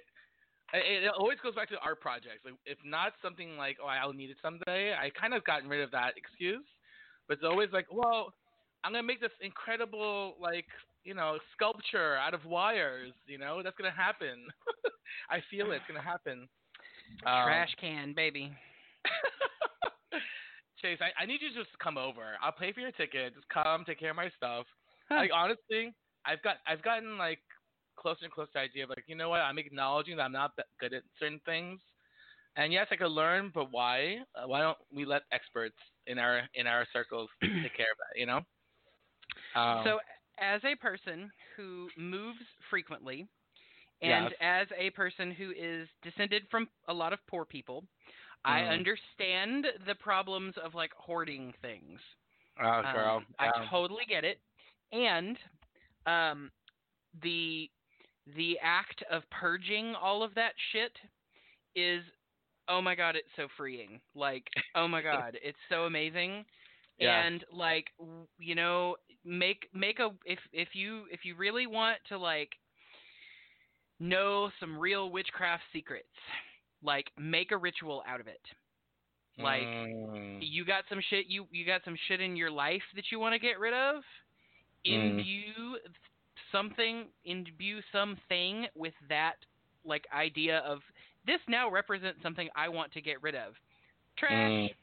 It, 0.73 1.03
it 1.03 1.11
always 1.17 1.37
goes 1.43 1.55
back 1.55 1.67
to 1.69 1.75
art 1.83 1.99
projects. 1.99 2.45
Like, 2.45 2.53
if 2.65 2.77
not 2.85 3.11
something 3.21 3.57
like, 3.57 3.77
oh, 3.83 3.87
I'll 3.87 4.13
need 4.13 4.29
it 4.29 4.37
someday, 4.41 4.93
I 4.93 5.09
kind 5.19 5.33
of 5.33 5.43
gotten 5.43 5.67
rid 5.67 5.81
of 5.81 5.91
that 5.91 6.13
excuse. 6.15 6.63
But 7.27 7.35
it's 7.35 7.43
always 7.43 7.69
like, 7.73 7.87
well, 7.91 8.33
I'm 8.85 8.93
gonna 8.93 9.03
make 9.03 9.19
this 9.19 9.35
incredible, 9.41 10.35
like, 10.39 10.67
you 11.03 11.13
know, 11.13 11.37
sculpture 11.55 12.15
out 12.15 12.33
of 12.33 12.45
wires. 12.45 13.13
You 13.27 13.37
know, 13.37 13.61
that's 13.63 13.75
gonna 13.77 13.91
happen. 13.91 14.45
I 15.29 15.39
feel 15.49 15.71
it. 15.71 15.75
It's 15.75 15.85
gonna 15.87 16.01
happen. 16.01 16.47
Um, 17.25 17.45
Trash 17.45 17.75
can, 17.79 18.13
baby. 18.13 18.51
Chase, 20.81 20.99
I, 21.01 21.23
I 21.23 21.25
need 21.25 21.41
you 21.41 21.49
to 21.49 21.63
just 21.63 21.77
come 21.79 21.97
over. 21.97 22.37
I'll 22.41 22.51
pay 22.51 22.73
for 22.73 22.79
your 22.79 22.91
ticket. 22.91 23.35
Just 23.35 23.47
come, 23.49 23.83
take 23.85 23.99
care 23.99 24.09
of 24.09 24.15
my 24.15 24.29
stuff. 24.35 24.65
Huh. 25.09 25.15
Like 25.15 25.31
honestly, 25.33 25.93
I've 26.25 26.41
got 26.41 26.57
I've 26.67 26.81
gotten 26.81 27.17
like 27.17 27.39
closer 27.97 28.23
and 28.23 28.31
closer 28.31 28.47
to 28.47 28.53
the 28.55 28.59
idea 28.59 28.83
of 28.83 28.89
like, 28.89 29.03
you 29.07 29.15
know 29.15 29.29
what? 29.29 29.41
I'm 29.41 29.59
acknowledging 29.59 30.17
that 30.17 30.23
I'm 30.23 30.31
not 30.31 30.55
that 30.57 30.67
good 30.79 30.93
at 30.93 31.03
certain 31.19 31.41
things. 31.45 31.79
And 32.57 32.73
yes, 32.73 32.87
I 32.91 32.95
could 32.95 33.11
learn, 33.11 33.51
but 33.53 33.71
why? 33.71 34.17
Uh, 34.35 34.47
why 34.47 34.59
don't 34.59 34.77
we 34.93 35.05
let 35.05 35.21
experts 35.31 35.75
in 36.07 36.19
our 36.19 36.41
in 36.55 36.67
our 36.67 36.85
circles 36.91 37.29
take 37.41 37.75
care 37.77 37.91
of 37.91 37.97
that? 37.99 38.19
You 38.19 38.25
know. 38.25 38.41
Um, 39.55 39.81
so, 39.85 39.99
as 40.41 40.61
a 40.65 40.75
person 40.75 41.31
who 41.55 41.91
moves 41.97 42.39
frequently, 42.69 43.27
and 44.01 44.31
Yes. 44.31 44.33
as 44.41 44.67
a 44.77 44.89
person 44.91 45.31
who 45.31 45.51
is 45.51 45.87
descended 46.03 46.43
from 46.51 46.67
a 46.87 46.93
lot 46.93 47.13
of 47.13 47.19
poor 47.27 47.45
people, 47.45 47.85
I 48.45 48.63
Mhm. 48.63 48.71
understand 48.73 49.67
the 49.85 49.95
problems 49.95 50.55
of 50.57 50.75
like 50.75 50.91
hoarding 50.93 51.53
things. 51.61 51.99
oh, 52.61 52.83
girl, 52.91 53.17
Um, 53.17 53.25
I 53.39 53.45
yeah. 53.45 53.67
totally 53.69 54.05
get 54.07 54.25
it, 54.25 54.39
and 54.91 55.37
um, 56.05 56.51
the 57.23 57.69
the 58.35 58.57
act 58.61 59.03
of 59.11 59.23
purging 59.31 59.95
all 59.95 60.23
of 60.23 60.33
that 60.35 60.53
shit 60.71 60.93
is 61.75 62.03
oh 62.67 62.81
my 62.81 62.95
god, 62.95 63.15
it's 63.15 63.29
so 63.35 63.47
freeing. 63.57 64.01
Like 64.15 64.45
oh 64.75 64.87
my 64.87 65.01
god, 65.03 65.37
it's 65.43 65.57
so 65.69 65.85
amazing. 65.85 66.45
Yeah. 66.97 67.25
And 67.25 67.43
like 67.51 67.87
you 68.39 68.55
know, 68.55 68.95
make 69.25 69.67
make 69.73 69.99
a 69.99 70.09
if 70.25 70.39
if 70.53 70.69
you 70.73 71.05
if 71.11 71.25
you 71.25 71.35
really 71.35 71.67
want 71.67 71.97
to 72.09 72.17
like 72.17 72.49
know 73.99 74.49
some 74.59 74.77
real 74.77 75.09
witchcraft 75.11 75.63
secrets, 75.73 76.07
like 76.83 77.11
make 77.17 77.51
a 77.51 77.57
ritual 77.57 78.03
out 78.07 78.19
of 78.19 78.27
it. 78.27 78.41
Like 79.37 79.63
Mm. 79.63 80.39
you 80.41 80.65
got 80.65 80.83
some 80.89 80.99
shit 81.09 81.25
you 81.27 81.47
you 81.51 81.65
got 81.65 81.83
some 81.85 81.95
shit 82.07 82.19
in 82.21 82.35
your 82.35 82.51
life 82.51 82.83
that 82.95 83.05
you 83.11 83.19
want 83.19 83.33
to 83.33 83.39
get 83.39 83.59
rid 83.59 83.73
of 83.73 84.03
Mm. 84.85 85.19
imbue 85.19 85.77
something 86.51 87.07
imbue 87.23 87.81
something 87.91 88.67
with 88.75 88.93
that 89.07 89.35
like 89.85 90.05
idea 90.13 90.59
of 90.59 90.79
this 91.25 91.39
now 91.47 91.69
represents 91.71 92.21
something 92.21 92.49
i 92.55 92.67
want 92.67 92.91
to 92.93 93.01
get 93.01 93.21
rid 93.21 93.35
of 93.35 93.53
trash 94.17 94.51
Mm. 94.51 94.75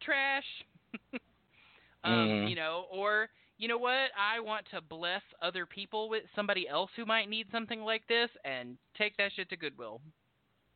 trash 0.00 0.64
um 2.04 2.44
Mm. 2.44 2.48
you 2.48 2.54
know 2.56 2.86
or 2.90 3.28
you 3.58 3.68
know 3.68 3.78
what 3.78 4.10
i 4.18 4.38
want 4.40 4.64
to 4.70 4.80
bless 4.80 5.22
other 5.42 5.66
people 5.66 6.08
with 6.08 6.22
somebody 6.34 6.68
else 6.68 6.90
who 6.96 7.04
might 7.04 7.28
need 7.28 7.46
something 7.50 7.80
like 7.80 8.06
this 8.08 8.30
and 8.44 8.76
take 8.96 9.16
that 9.16 9.32
shit 9.34 9.48
to 9.50 9.56
goodwill 9.56 10.00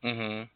Mhm. 0.04 0.48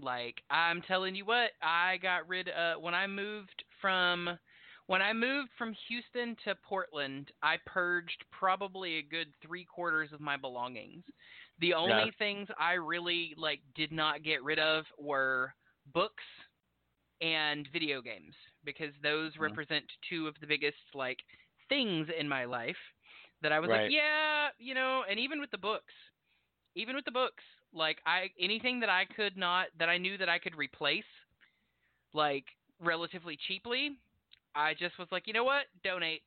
like 0.00 0.42
I'm 0.50 0.82
telling 0.82 1.14
you 1.14 1.24
what, 1.24 1.50
I 1.62 1.98
got 1.98 2.28
rid 2.28 2.48
of 2.48 2.80
when 2.82 2.94
I 2.94 3.06
moved 3.06 3.64
from 3.80 4.38
when 4.86 5.00
I 5.00 5.12
moved 5.12 5.50
from 5.56 5.74
Houston 5.88 6.36
to 6.44 6.54
Portland, 6.56 7.30
I 7.42 7.56
purged 7.64 8.24
probably 8.30 8.98
a 8.98 9.02
good 9.02 9.28
three 9.40 9.64
quarters 9.64 10.12
of 10.12 10.20
my 10.20 10.36
belongings. 10.36 11.04
The 11.60 11.72
only 11.74 11.92
Yeah. 11.94 12.10
things 12.18 12.48
I 12.58 12.72
really 12.74 13.34
like 13.36 13.60
did 13.74 13.92
not 13.92 14.22
get 14.22 14.42
rid 14.42 14.58
of 14.58 14.84
were 14.98 15.54
books 15.92 16.24
and 17.20 17.68
video 17.72 18.02
games 18.02 18.34
because 18.64 18.92
those 19.02 19.32
Mhm. 19.40 19.58
represent 19.58 19.84
two 20.08 20.26
of 20.28 20.34
the 20.40 20.46
biggest 20.46 20.78
like 20.94 21.18
things 21.68 22.08
in 22.18 22.28
my 22.28 22.44
life 22.44 22.76
that 23.42 23.52
I 23.52 23.60
was 23.60 23.70
Right. 23.70 23.72
like, 23.72 23.84
yeah, 23.86 24.48
you 24.58 24.74
know, 24.74 25.04
and 25.08 25.18
even 25.20 25.40
with 25.40 25.50
the 25.50 25.58
books, 25.58 25.92
even 26.74 26.96
with 26.96 27.04
the 27.04 27.10
books, 27.12 27.44
like 27.72 27.98
I 28.06 28.30
anything 28.38 28.80
that 28.80 28.90
I 28.90 29.04
could 29.06 29.36
not 29.36 29.68
that 29.78 29.88
I 29.88 29.98
knew 29.98 30.18
that 30.18 30.28
I 30.28 30.38
could 30.38 30.56
replace 30.56 31.04
like 32.12 32.44
relatively 32.80 33.36
cheaply, 33.48 33.90
I 34.54 34.74
just 34.74 34.98
was 34.98 35.08
like, 35.10 35.26
you 35.26 35.32
know 35.32 35.44
what? 35.44 35.66
Donate. 35.82 36.22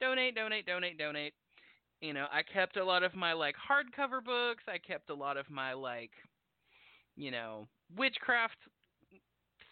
Donate, 0.00 0.34
donate, 0.34 0.66
donate, 0.66 0.98
donate. 0.98 1.34
You 2.00 2.12
know, 2.12 2.26
I 2.30 2.42
kept 2.42 2.76
a 2.76 2.84
lot 2.84 3.02
of 3.02 3.14
my 3.14 3.32
like 3.32 3.56
hardcover 3.56 4.24
books, 4.24 4.64
I 4.68 4.78
kept 4.78 5.10
a 5.10 5.14
lot 5.14 5.36
of 5.36 5.50
my 5.50 5.72
like 5.72 6.12
you 7.16 7.30
know, 7.30 7.68
witchcraft 7.96 8.56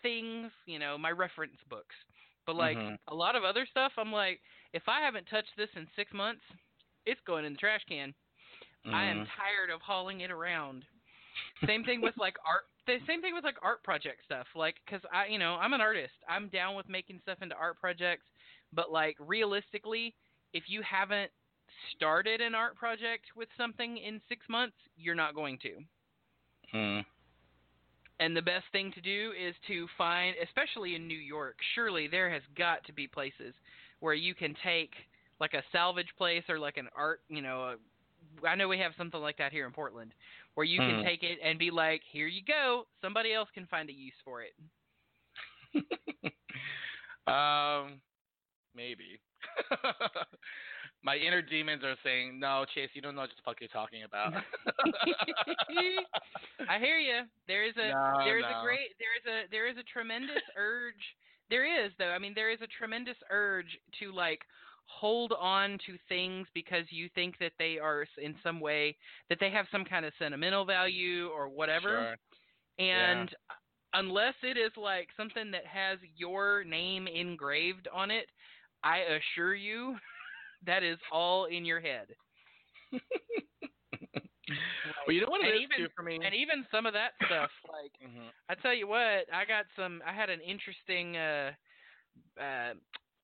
things, 0.02 0.50
you 0.66 0.78
know, 0.78 0.98
my 0.98 1.10
reference 1.10 1.56
books. 1.68 1.94
But 2.48 2.56
like 2.56 2.78
Mhm. 2.78 2.98
a 3.08 3.14
lot 3.14 3.36
of 3.36 3.44
other 3.44 3.66
stuff, 3.66 3.92
I'm 3.98 4.10
like, 4.10 4.40
if 4.72 4.88
I 4.88 5.02
haven't 5.02 5.26
touched 5.26 5.54
this 5.58 5.68
in 5.76 5.86
6 5.94 6.14
months, 6.14 6.40
it's 7.04 7.20
going 7.26 7.44
in 7.44 7.52
the 7.52 7.58
trash 7.58 7.84
can. 7.84 8.14
I 8.86 9.04
am 9.04 9.26
Mm. 9.26 9.28
tired 9.36 9.68
of 9.68 9.82
hauling 9.82 10.22
it 10.22 10.30
around. 10.30 10.86
Same 11.66 11.84
thing 11.84 12.00
with 12.00 12.16
like 12.16 12.38
art. 12.46 12.64
The 12.86 13.00
same 13.06 13.20
thing 13.20 13.34
with 13.34 13.44
like 13.44 13.62
art 13.62 13.82
project 13.82 14.24
stuff. 14.24 14.46
Like, 14.54 14.76
cause 14.86 15.02
I, 15.12 15.26
you 15.26 15.38
know, 15.38 15.56
I'm 15.56 15.74
an 15.74 15.82
artist. 15.82 16.14
I'm 16.26 16.48
down 16.48 16.74
with 16.74 16.88
making 16.88 17.20
stuff 17.20 17.42
into 17.42 17.54
art 17.54 17.78
projects. 17.78 18.24
But 18.72 18.90
like 18.90 19.18
realistically, 19.20 20.14
if 20.54 20.70
you 20.70 20.80
haven't 20.80 21.30
started 21.94 22.40
an 22.40 22.54
art 22.54 22.76
project 22.76 23.26
with 23.36 23.50
something 23.58 23.98
in 23.98 24.22
six 24.26 24.48
months, 24.48 24.76
you're 24.96 25.14
not 25.14 25.34
going 25.34 25.58
to. 25.58 25.84
Mm. 26.72 27.04
And 28.20 28.36
the 28.36 28.42
best 28.42 28.64
thing 28.72 28.92
to 28.92 29.00
do 29.00 29.32
is 29.40 29.54
to 29.68 29.86
find, 29.96 30.34
especially 30.42 30.94
in 30.94 31.06
New 31.06 31.18
York, 31.18 31.56
surely 31.74 32.06
there 32.08 32.30
has 32.30 32.42
got 32.56 32.84
to 32.86 32.92
be 32.92 33.06
places 33.06 33.54
where 34.00 34.14
you 34.14 34.34
can 34.34 34.54
take 34.64 34.92
like 35.40 35.54
a 35.54 35.62
salvage 35.72 36.08
place 36.16 36.42
or 36.48 36.58
like 36.58 36.76
an 36.76 36.88
art, 36.96 37.20
you 37.28 37.40
know, 37.42 37.62
a, 38.42 38.46
I 38.46 38.54
know 38.54 38.68
we 38.68 38.78
have 38.78 38.92
something 38.98 39.20
like 39.20 39.38
that 39.38 39.52
here 39.52 39.66
in 39.66 39.72
Portland 39.72 40.12
where 40.54 40.64
you 40.66 40.80
can 40.80 40.96
Hmm. 40.96 41.02
take 41.04 41.22
it 41.22 41.38
and 41.44 41.58
be 41.58 41.70
like, 41.70 42.02
here 42.10 42.26
you 42.26 42.42
go. 42.44 42.86
Somebody 43.00 43.32
else 43.32 43.48
can 43.54 43.66
find 43.66 43.88
a 43.88 43.92
use 43.92 44.12
for 44.24 44.42
it. 44.42 44.54
um, 47.26 48.00
maybe. 48.74 49.20
My 51.02 51.16
inner 51.16 51.42
demons 51.42 51.84
are 51.84 51.94
saying, 52.02 52.40
"No, 52.40 52.64
Chase, 52.74 52.90
you 52.94 53.00
don't 53.00 53.14
know 53.14 53.20
what 53.22 53.30
the 53.30 53.42
fuck 53.44 53.60
you're 53.60 53.68
talking 53.68 54.02
about." 54.02 54.32
I 56.68 56.78
hear 56.78 56.98
you. 56.98 57.22
There 57.46 57.64
is 57.64 57.74
a 57.76 57.88
No, 57.90 58.18
there 58.24 58.38
is 58.38 58.44
no. 58.50 58.60
a 58.60 58.64
great 58.64 58.90
there 58.98 59.14
is 59.16 59.26
a 59.26 59.50
there 59.50 59.68
is 59.68 59.76
a 59.78 59.82
tremendous 59.84 60.42
urge. 60.56 61.16
There 61.50 61.64
is 61.86 61.92
though. 61.98 62.10
I 62.10 62.18
mean, 62.18 62.32
there 62.34 62.50
is 62.50 62.60
a 62.62 62.66
tremendous 62.66 63.16
urge 63.30 63.78
to 64.00 64.12
like 64.12 64.40
hold 64.86 65.32
on 65.38 65.78
to 65.86 65.96
things 66.08 66.46
because 66.54 66.84
you 66.90 67.08
think 67.14 67.38
that 67.38 67.52
they 67.58 67.78
are 67.78 68.06
in 68.20 68.34
some 68.42 68.58
way 68.58 68.96
that 69.28 69.38
they 69.38 69.50
have 69.50 69.66
some 69.70 69.84
kind 69.84 70.04
of 70.04 70.12
sentimental 70.18 70.64
value 70.64 71.28
or 71.28 71.48
whatever. 71.48 72.16
Sure. 72.78 72.86
And 72.86 73.30
unless 73.94 74.34
it 74.42 74.56
is 74.56 74.72
like 74.76 75.08
something 75.16 75.50
that 75.52 75.66
has 75.66 75.98
your 76.16 76.64
name 76.64 77.06
engraved 77.06 77.86
on 77.92 78.10
it, 78.10 78.26
I 78.82 78.98
assure 78.98 79.54
you 79.54 79.96
that 80.66 80.82
is 80.82 80.98
all 81.12 81.46
in 81.46 81.64
your 81.64 81.80
head. 81.80 82.06
well, 85.06 85.14
you 85.14 85.20
know 85.20 85.28
what 85.28 85.42
it 85.44 85.48
And 85.48 85.56
is 85.56 85.60
even- 85.62 85.76
too 85.78 85.88
for 85.94 86.02
me. 86.02 86.18
And 86.24 86.34
even 86.34 86.66
some 86.70 86.86
of 86.86 86.92
that 86.94 87.12
stuff, 87.26 87.50
like 87.70 87.92
Mhm. 88.00 88.30
I 88.48 88.54
tell 88.56 88.74
you 88.74 88.86
what, 88.86 89.32
I 89.32 89.44
got 89.46 89.66
some. 89.76 90.02
I 90.06 90.12
had 90.12 90.30
an 90.30 90.40
interesting 90.40 91.16
uh, 91.16 91.52
uh, 92.40 92.74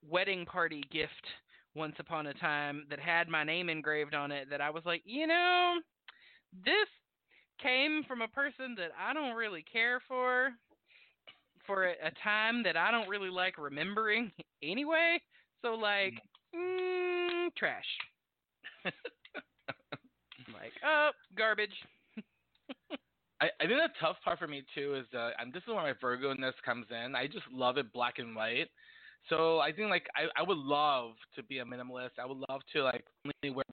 wedding 0.07 0.45
party 0.47 0.83
gift 0.91 1.27
once 1.75 1.97
upon 1.99 2.27
a 2.27 2.35
time 2.35 2.87
that 2.91 3.01
had 3.01 3.29
my 3.29 3.43
name 3.43 3.69
engraved 3.69 4.15
on 4.15 4.31
it. 4.31 4.49
That 4.51 4.61
I 4.61 4.71
was 4.71 4.85
like, 4.85 5.03
you 5.05 5.27
know, 5.27 5.81
this 6.65 6.89
came 7.61 8.05
from 8.05 8.21
a 8.23 8.29
person 8.29 8.75
that 8.77 8.91
I 8.99 9.13
don't 9.15 9.35
really 9.35 9.63
care 9.63 10.01
for, 10.07 10.51
for 11.67 11.85
a, 11.87 11.93
a 12.03 12.11
time 12.23 12.63
that 12.65 12.77
I 12.77 12.91
don't 12.91 13.09
really 13.09 13.31
like 13.31 13.57
remembering 13.59 14.31
anyway. 14.63 15.21
So 15.63 15.75
like, 15.75 16.15
mm, 16.55 17.55
trash. 17.57 17.85
like, 18.85 20.73
oh, 20.85 21.11
garbage. 21.37 21.75
I, 23.41 23.47
I 23.61 23.67
think 23.67 23.79
the 23.79 23.89
tough 24.01 24.17
part 24.25 24.39
for 24.39 24.47
me 24.47 24.65
too 24.75 24.95
is 24.95 25.07
uh, 25.15 25.31
and 25.39 25.53
this 25.53 25.63
is 25.63 25.69
where 25.69 25.83
my 25.83 25.93
Virgo 26.01 26.33
ness 26.35 26.55
comes 26.65 26.87
in. 26.91 27.15
I 27.15 27.27
just 27.27 27.45
love 27.53 27.77
it 27.79 27.93
black 27.93 28.19
and 28.19 28.35
white. 28.35 28.69
So 29.29 29.59
I 29.59 29.73
think 29.73 29.91
like 29.91 30.07
I, 30.17 30.41
I 30.41 30.43
would 30.43 30.59
love 30.59 31.13
to 31.37 31.43
be 31.43 31.59
a 31.59 31.65
minimalist. 31.65 32.19
I 32.23 32.27
would 32.27 32.43
love 32.49 32.61
to 32.75 32.83
like 32.83 33.05
only 33.25 33.55
wear 33.55 33.65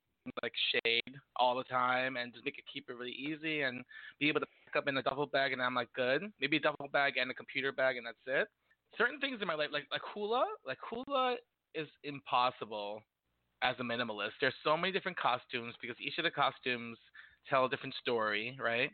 like 0.44 0.54
shade 0.72 1.16
all 1.36 1.56
the 1.56 1.64
time 1.64 2.18
and 2.18 2.34
just 2.34 2.46
make 2.46 2.58
it 2.58 2.64
keep 2.72 2.90
it 2.90 2.96
really 2.98 3.12
easy 3.12 3.62
and 3.62 3.84
be 4.20 4.30
able 4.30 4.40
to 4.40 4.46
pick 4.66 4.76
up 4.76 4.88
in 4.88 4.98
a 4.98 5.02
duffel 5.02 5.26
bag 5.26 5.54
and 5.54 5.62
I'm 5.62 5.76
like 5.76 5.92
good. 5.94 6.24
Maybe 6.40 6.58
a 6.58 6.62
duffel 6.62 6.90
bag 6.92 7.14
and 7.18 7.30
a 7.32 7.34
computer 7.34 7.72
bag 7.72 7.98
and 7.98 8.06
that's 8.06 8.18
it. 8.28 8.48
Certain 8.98 9.20
things 9.20 9.40
in 9.42 9.48
my 9.48 9.56
life 9.56 9.70
like 9.72 9.88
like 9.92 10.02
hula, 10.14 10.46
like 10.66 10.80
hula 10.90 11.36
is 11.76 11.88
impossible 12.04 13.02
as 13.64 13.76
a 13.80 13.84
minimalist. 13.84 14.32
There's 14.40 14.54
so 14.64 14.76
many 14.76 14.92
different 14.92 15.18
costumes 15.18 15.76
because 15.82 15.98
each 16.00 16.18
of 16.18 16.24
the 16.24 16.32
costumes 16.32 16.98
tell 17.50 17.66
a 17.66 17.70
different 17.70 17.96
story, 18.02 18.58
right? 18.60 18.92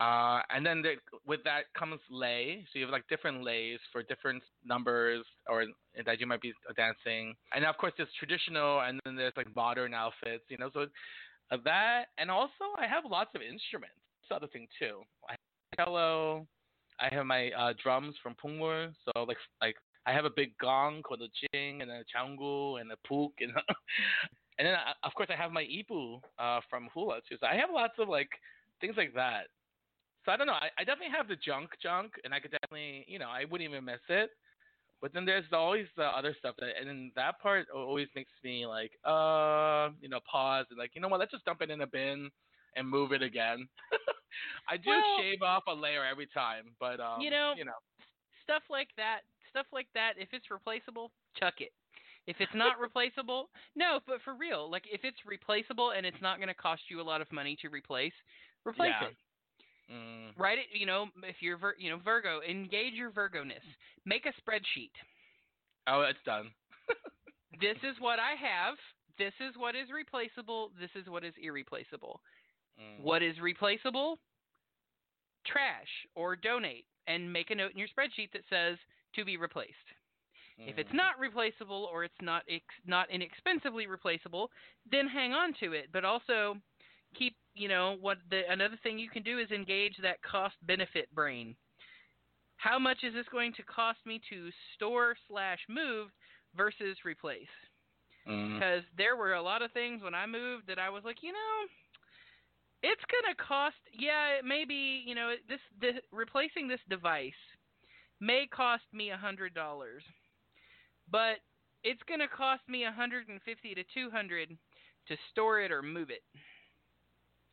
Uh, 0.00 0.40
and 0.48 0.64
then 0.64 0.82
with 1.26 1.40
that 1.44 1.64
comes 1.78 2.00
lei. 2.10 2.64
So 2.72 2.78
you 2.78 2.86
have 2.86 2.92
like 2.92 3.06
different 3.08 3.42
leis 3.44 3.78
for 3.92 4.02
different 4.02 4.42
numbers 4.64 5.26
or 5.46 5.66
that 6.06 6.18
you 6.18 6.26
might 6.26 6.40
be 6.40 6.54
dancing. 6.74 7.34
And 7.54 7.66
of 7.66 7.76
course 7.76 7.92
there's 7.98 8.08
traditional 8.18 8.80
and 8.80 8.98
then 9.04 9.14
there's 9.14 9.34
like 9.36 9.54
modern 9.54 9.92
outfits, 9.92 10.44
you 10.48 10.56
know. 10.56 10.70
So 10.72 10.86
uh, 11.50 11.56
that 11.64 12.06
and 12.16 12.30
also 12.30 12.72
I 12.78 12.86
have 12.86 13.04
lots 13.04 13.30
of 13.34 13.42
instruments. 13.42 13.96
That's 14.22 14.28
the 14.30 14.34
other 14.36 14.46
thing 14.46 14.66
too. 14.78 15.02
I 15.28 15.32
have 15.32 15.86
cello. 15.86 16.46
I 16.98 17.14
have 17.14 17.26
my 17.26 17.50
uh, 17.50 17.74
drums 17.82 18.14
from 18.22 18.34
Pungmul. 18.42 18.92
So 19.04 19.24
like 19.24 19.36
like 19.60 19.76
I 20.06 20.12
have 20.12 20.24
a 20.24 20.30
big 20.30 20.56
gong 20.58 21.02
called 21.02 21.22
a 21.22 21.28
jing 21.52 21.82
and 21.82 21.90
a 21.90 22.02
changu 22.14 22.80
and 22.80 22.90
a 22.92 22.96
puk 23.06 23.32
and 23.40 23.52
and 24.58 24.66
then 24.66 24.74
uh, 24.74 24.94
of 25.04 25.12
course 25.14 25.28
I 25.30 25.36
have 25.36 25.52
my 25.52 25.64
ipu 25.64 26.20
uh, 26.38 26.60
from 26.68 26.88
hula 26.94 27.20
too. 27.28 27.36
So 27.40 27.46
I 27.46 27.54
have 27.56 27.70
lots 27.72 27.94
of 27.98 28.08
like 28.08 28.30
things 28.80 28.94
like 28.96 29.14
that. 29.14 29.46
So 30.24 30.32
I 30.32 30.36
don't 30.36 30.46
know. 30.46 30.52
I, 30.54 30.68
I 30.78 30.84
definitely 30.84 31.16
have 31.16 31.28
the 31.28 31.36
junk 31.36 31.70
junk, 31.82 32.12
and 32.24 32.34
I 32.34 32.40
could 32.40 32.50
definitely, 32.50 33.06
you 33.08 33.18
know, 33.18 33.28
I 33.28 33.44
wouldn't 33.44 33.68
even 33.70 33.84
miss 33.84 34.04
it. 34.08 34.30
But 35.00 35.14
then 35.14 35.24
there's 35.24 35.46
always 35.52 35.86
the 35.96 36.04
other 36.04 36.36
stuff 36.38 36.56
that, 36.60 36.72
and 36.78 36.86
then 36.86 37.10
that 37.16 37.40
part 37.40 37.68
always 37.74 38.08
makes 38.14 38.32
me 38.44 38.66
like, 38.66 38.92
uh, 39.06 39.88
you 40.02 40.10
know, 40.10 40.20
pause 40.30 40.66
and 40.68 40.78
like, 40.78 40.90
you 40.94 41.00
know 41.00 41.08
what? 41.08 41.20
Let's 41.20 41.32
just 41.32 41.46
dump 41.46 41.62
it 41.62 41.70
in 41.70 41.80
a 41.80 41.86
bin 41.86 42.28
and 42.76 42.86
move 42.86 43.12
it 43.12 43.22
again. 43.22 43.66
I 44.68 44.76
do 44.76 44.90
Well- 44.90 45.18
shave 45.18 45.40
off 45.40 45.62
a 45.68 45.72
layer 45.72 46.04
every 46.04 46.26
time, 46.26 46.64
but 46.78 47.00
um, 47.00 47.22
You 47.22 47.30
know- 47.30 47.54
you 47.56 47.64
know, 47.64 47.80
stuff 48.44 48.62
like 48.68 48.88
that, 48.98 49.20
stuff 49.50 49.66
like 49.72 49.88
that, 49.94 50.14
if 50.16 50.28
it's 50.32 50.50
replaceable, 50.50 51.10
chuck 51.38 51.54
it. 51.60 51.72
If 52.26 52.36
it's 52.40 52.54
not 52.54 52.78
replaceable, 52.80 53.48
no, 53.76 53.98
but 54.06 54.18
for 54.24 54.34
real, 54.34 54.70
like 54.70 54.84
if 54.90 55.00
it's 55.04 55.18
replaceable 55.26 55.92
and 55.96 56.06
it's 56.06 56.20
not 56.22 56.36
going 56.38 56.48
to 56.48 56.54
cost 56.54 56.82
you 56.88 57.00
a 57.00 57.06
lot 57.06 57.20
of 57.20 57.30
money 57.32 57.56
to 57.62 57.68
replace, 57.68 58.12
replace 58.66 58.92
Yeah. 59.00 59.08
it. 59.08 59.16
mm, 59.92 60.38
Write 60.38 60.58
it, 60.58 60.66
you 60.72 60.86
know, 60.86 61.06
if 61.22 61.36
you're 61.40 61.58
you 61.78 61.90
know 61.90 61.98
Virgo, 61.98 62.40
engage 62.48 62.94
your 62.94 63.10
Virgo-ness. 63.10 63.62
Make 64.04 64.26
a 64.26 64.32
spreadsheet. 64.40 64.92
oh, 65.86 66.02
it's 66.02 66.22
done. 66.24 66.50
This 67.60 67.76
is 67.82 67.96
what 68.00 68.18
I 68.18 68.40
have. 68.40 68.76
This 69.18 69.34
is 69.46 69.54
what 69.58 69.74
is 69.74 69.90
replaceable. 69.94 70.70
This 70.80 70.88
is 70.94 71.10
what 71.10 71.24
is 71.24 71.34
irreplaceable. 71.42 72.22
Mm. 72.80 73.02
What 73.04 73.22
is 73.22 73.38
replaceable? 73.38 74.18
Trash 75.46 75.88
or 76.14 76.36
donate 76.36 76.86
and 77.06 77.30
make 77.30 77.50
a 77.50 77.54
note 77.54 77.72
in 77.72 77.78
your 77.78 77.88
spreadsheet 77.88 78.30
that 78.32 78.42
says 78.48 78.78
to 79.14 79.24
be 79.24 79.36
replaced. 79.36 79.74
If 80.58 80.76
it's 80.78 80.90
Mm. 80.90 80.94
not 80.94 81.18
replaceable 81.18 81.88
or 81.90 82.04
it's 82.04 82.20
not 82.20 82.44
ex- 82.46 82.80
not 82.84 83.08
inexpensively 83.10 83.86
replaceable, 83.86 84.50
then 84.84 85.08
hang 85.08 85.32
on 85.32 85.54
to 85.54 85.72
it. 85.72 85.90
But 85.90 86.04
also 86.04 86.60
keep, 87.14 87.34
you 87.54 87.68
know, 87.68 87.96
what 88.00 88.18
the 88.28 88.48
another 88.50 88.76
thing 88.82 88.98
you 88.98 89.08
can 89.08 89.22
do 89.22 89.38
is 89.38 89.50
engage 89.50 89.96
that 89.98 90.20
cost 90.22 90.56
benefit 90.66 91.12
brain. 91.14 91.56
How 92.56 92.78
much 92.78 93.02
is 93.04 93.14
this 93.14 93.26
going 93.28 93.54
to 93.54 93.62
cost 93.62 94.04
me 94.04 94.20
to 94.28 94.50
store 94.74 95.16
slash 95.28 95.60
move 95.68 96.10
versus 96.54 96.98
replace? 97.06 97.48
Mm. 98.26 98.54
Because 98.54 98.84
there 98.98 99.16
were 99.16 99.32
a 99.34 99.42
lot 99.42 99.62
of 99.62 99.72
things 99.72 100.02
when 100.02 100.14
I 100.14 100.26
moved 100.26 100.66
that 100.66 100.78
I 100.78 100.90
was 100.90 101.04
like, 101.04 101.22
you 101.22 101.32
know, 101.32 101.66
it's 102.82 103.04
gonna 103.06 103.34
cost. 103.36 103.76
Yeah, 103.92 104.38
it 104.38 104.44
may 104.44 104.64
be. 104.66 105.02
You 105.06 105.14
know, 105.14 105.34
this, 105.48 105.60
this 105.80 105.94
replacing 106.12 106.68
this 106.68 106.80
device 106.90 107.32
may 108.20 108.46
cost 108.46 108.84
me 108.92 109.10
a 109.10 109.16
hundred 109.16 109.54
dollars, 109.54 110.02
but 111.10 111.38
it's 111.82 112.02
gonna 112.08 112.28
cost 112.28 112.62
me 112.68 112.84
a 112.84 112.92
hundred 112.92 113.28
and 113.28 113.40
fifty 113.42 113.74
to 113.74 113.82
two 113.94 114.10
hundred 114.10 114.56
to 115.08 115.16
store 115.30 115.60
it 115.60 115.72
or 115.72 115.82
move 115.82 116.10
it. 116.10 116.22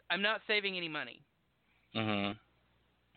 I'm 0.09 0.21
not 0.21 0.41
saving 0.47 0.77
any 0.77 0.89
money. 0.89 1.23
Mhm. 1.95 2.37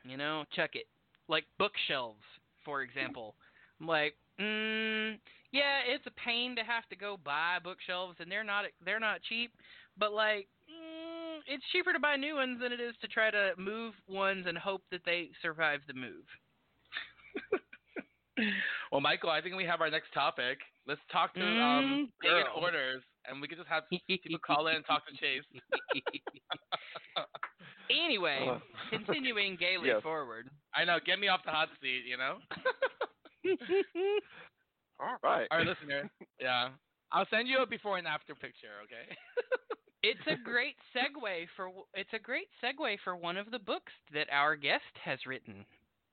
You 0.04 0.16
know, 0.16 0.44
check 0.52 0.74
it. 0.74 0.86
Like 1.28 1.44
bookshelves, 1.58 2.24
for 2.64 2.82
example. 2.82 3.36
I'm 3.80 3.86
like, 3.86 4.16
mm, 4.38 5.18
yeah, 5.52 5.80
it's 5.86 6.06
a 6.06 6.10
pain 6.12 6.56
to 6.56 6.64
have 6.64 6.88
to 6.88 6.96
go 6.96 7.16
buy 7.16 7.58
bookshelves, 7.62 8.16
and 8.20 8.30
they're 8.30 8.44
not 8.44 8.64
they're 8.84 9.00
not 9.00 9.22
cheap. 9.22 9.52
But 9.98 10.12
like, 10.12 10.48
mm, 10.70 11.40
it's 11.46 11.64
cheaper 11.72 11.92
to 11.92 11.98
buy 11.98 12.16
new 12.16 12.36
ones 12.36 12.60
than 12.60 12.72
it 12.72 12.80
is 12.80 12.94
to 13.00 13.08
try 13.08 13.30
to 13.30 13.52
move 13.58 13.94
ones 14.08 14.46
and 14.46 14.56
hope 14.56 14.82
that 14.90 15.04
they 15.04 15.30
survive 15.42 15.80
the 15.86 15.94
move. 15.94 16.24
well, 18.92 19.00
Michael, 19.00 19.30
I 19.30 19.40
think 19.40 19.56
we 19.56 19.64
have 19.64 19.80
our 19.80 19.90
next 19.90 20.12
topic. 20.12 20.58
Let's 20.86 21.00
talk 21.12 21.34
to 21.34 21.40
Mm, 21.40 21.60
um 21.62 22.08
taking 22.22 22.44
orders, 22.56 23.02
and 23.28 23.40
we 23.40 23.48
could 23.48 23.58
just 23.58 23.68
have 23.68 23.84
people 23.90 24.38
call 24.44 24.66
in 24.68 24.76
and 24.76 24.86
talk 24.86 25.02
to 25.06 25.12
Chase. 25.16 25.44
anyway, 27.90 28.48
Uh, 28.48 28.58
continuing 28.90 29.56
gaily 29.56 29.88
Yes. 29.88 30.02
forward. 30.02 30.48
I 30.74 30.84
know, 30.84 30.98
get 31.04 31.18
me 31.18 31.28
off 31.28 31.42
the 31.44 31.50
hot 31.50 31.68
seat, 31.80 32.04
you 32.06 32.16
know. 32.16 32.38
All 35.00 35.16
right. 35.22 35.46
Our 35.50 35.64
listener, 35.64 36.10
yeah. 36.40 36.70
I'll 37.12 37.26
send 37.30 37.48
you 37.48 37.58
a 37.62 37.66
before 37.66 37.98
and 37.98 38.06
after 38.06 38.34
picture. 38.34 38.80
Okay. 38.84 39.16
it's 40.02 40.26
a 40.26 40.36
great 40.42 40.76
segue 40.94 41.46
for 41.56 41.70
it's 41.94 42.12
a 42.12 42.18
great 42.18 42.48
segue 42.62 42.98
for 43.02 43.16
one 43.16 43.36
of 43.36 43.50
the 43.50 43.58
books 43.58 43.92
that 44.12 44.28
our 44.30 44.56
guest 44.56 44.94
has 45.04 45.18
written. 45.26 45.64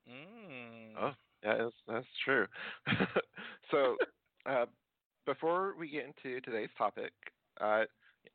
Mm. 0.09 0.93
Oh, 0.99 1.11
yeah, 1.43 1.57
that's, 1.57 1.75
that's 1.87 2.07
true. 2.23 2.45
so, 3.71 3.97
uh, 4.45 4.65
before 5.25 5.75
we 5.79 5.89
get 5.89 6.05
into 6.05 6.41
today's 6.41 6.69
topic, 6.77 7.11
uh, 7.61 7.83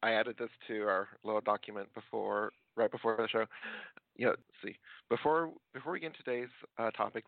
I 0.03 0.13
added 0.13 0.37
this 0.39 0.51
to 0.69 0.83
our 0.83 1.09
little 1.25 1.41
document 1.41 1.89
before, 1.95 2.53
right 2.77 2.91
before 2.91 3.17
the 3.17 3.29
show. 3.29 3.47
You 4.17 4.27
know, 4.29 4.37
see, 4.65 4.77
before 5.11 5.53
before 5.75 5.93
we 5.93 6.01
get 6.01 6.09
into 6.09 6.23
today's 6.25 6.51
uh, 6.79 6.91
topic, 6.93 7.25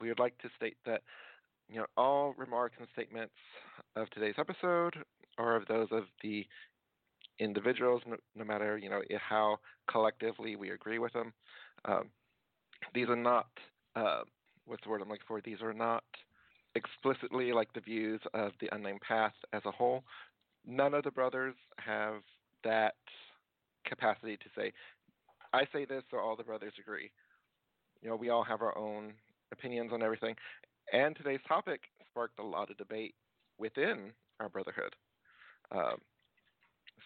we 0.00 0.08
would 0.08 0.18
like 0.20 0.38
to 0.38 0.50
state 0.56 0.76
that 0.86 1.02
you 1.68 1.76
know 1.78 1.86
all 1.96 2.34
remarks 2.38 2.76
and 2.78 2.88
statements 2.92 3.34
of 3.96 4.10
today's 4.10 4.36
episode 4.38 4.94
are 5.38 5.56
of 5.56 5.66
those 5.68 5.88
of 5.92 6.04
the 6.22 6.46
individuals, 7.38 8.02
no, 8.06 8.16
no 8.36 8.44
matter 8.44 8.78
you 8.78 8.90
know 8.90 9.00
how 9.18 9.58
collectively 9.90 10.56
we 10.56 10.70
agree 10.70 10.98
with 10.98 11.12
them. 11.12 11.32
Um, 11.84 12.10
these 12.94 13.08
are 13.08 13.16
not 13.16 13.46
uh, 13.96 14.20
what's 14.66 14.82
the 14.84 14.90
word 14.90 15.02
I'm 15.02 15.08
looking 15.08 15.24
for? 15.26 15.40
These 15.40 15.62
are 15.62 15.72
not 15.72 16.04
explicitly 16.74 17.52
like 17.52 17.72
the 17.72 17.80
views 17.80 18.20
of 18.34 18.52
the 18.60 18.68
unnamed 18.74 19.00
path 19.00 19.34
as 19.52 19.62
a 19.64 19.70
whole. 19.70 20.04
None 20.66 20.94
of 20.94 21.04
the 21.04 21.10
brothers 21.10 21.54
have 21.78 22.22
that 22.64 22.94
capacity 23.86 24.36
to 24.36 24.44
say, 24.56 24.72
I 25.52 25.64
say 25.72 25.84
this, 25.84 26.02
so 26.10 26.18
all 26.18 26.36
the 26.36 26.44
brothers 26.44 26.74
agree. 26.78 27.10
You 28.02 28.10
know, 28.10 28.16
we 28.16 28.28
all 28.28 28.44
have 28.44 28.62
our 28.62 28.76
own 28.78 29.12
opinions 29.52 29.90
on 29.92 30.02
everything. 30.02 30.36
And 30.92 31.16
today's 31.16 31.40
topic 31.46 31.80
sparked 32.10 32.38
a 32.38 32.44
lot 32.44 32.70
of 32.70 32.76
debate 32.76 33.14
within 33.58 34.12
our 34.38 34.48
brotherhood. 34.48 34.94
Um, 35.72 35.98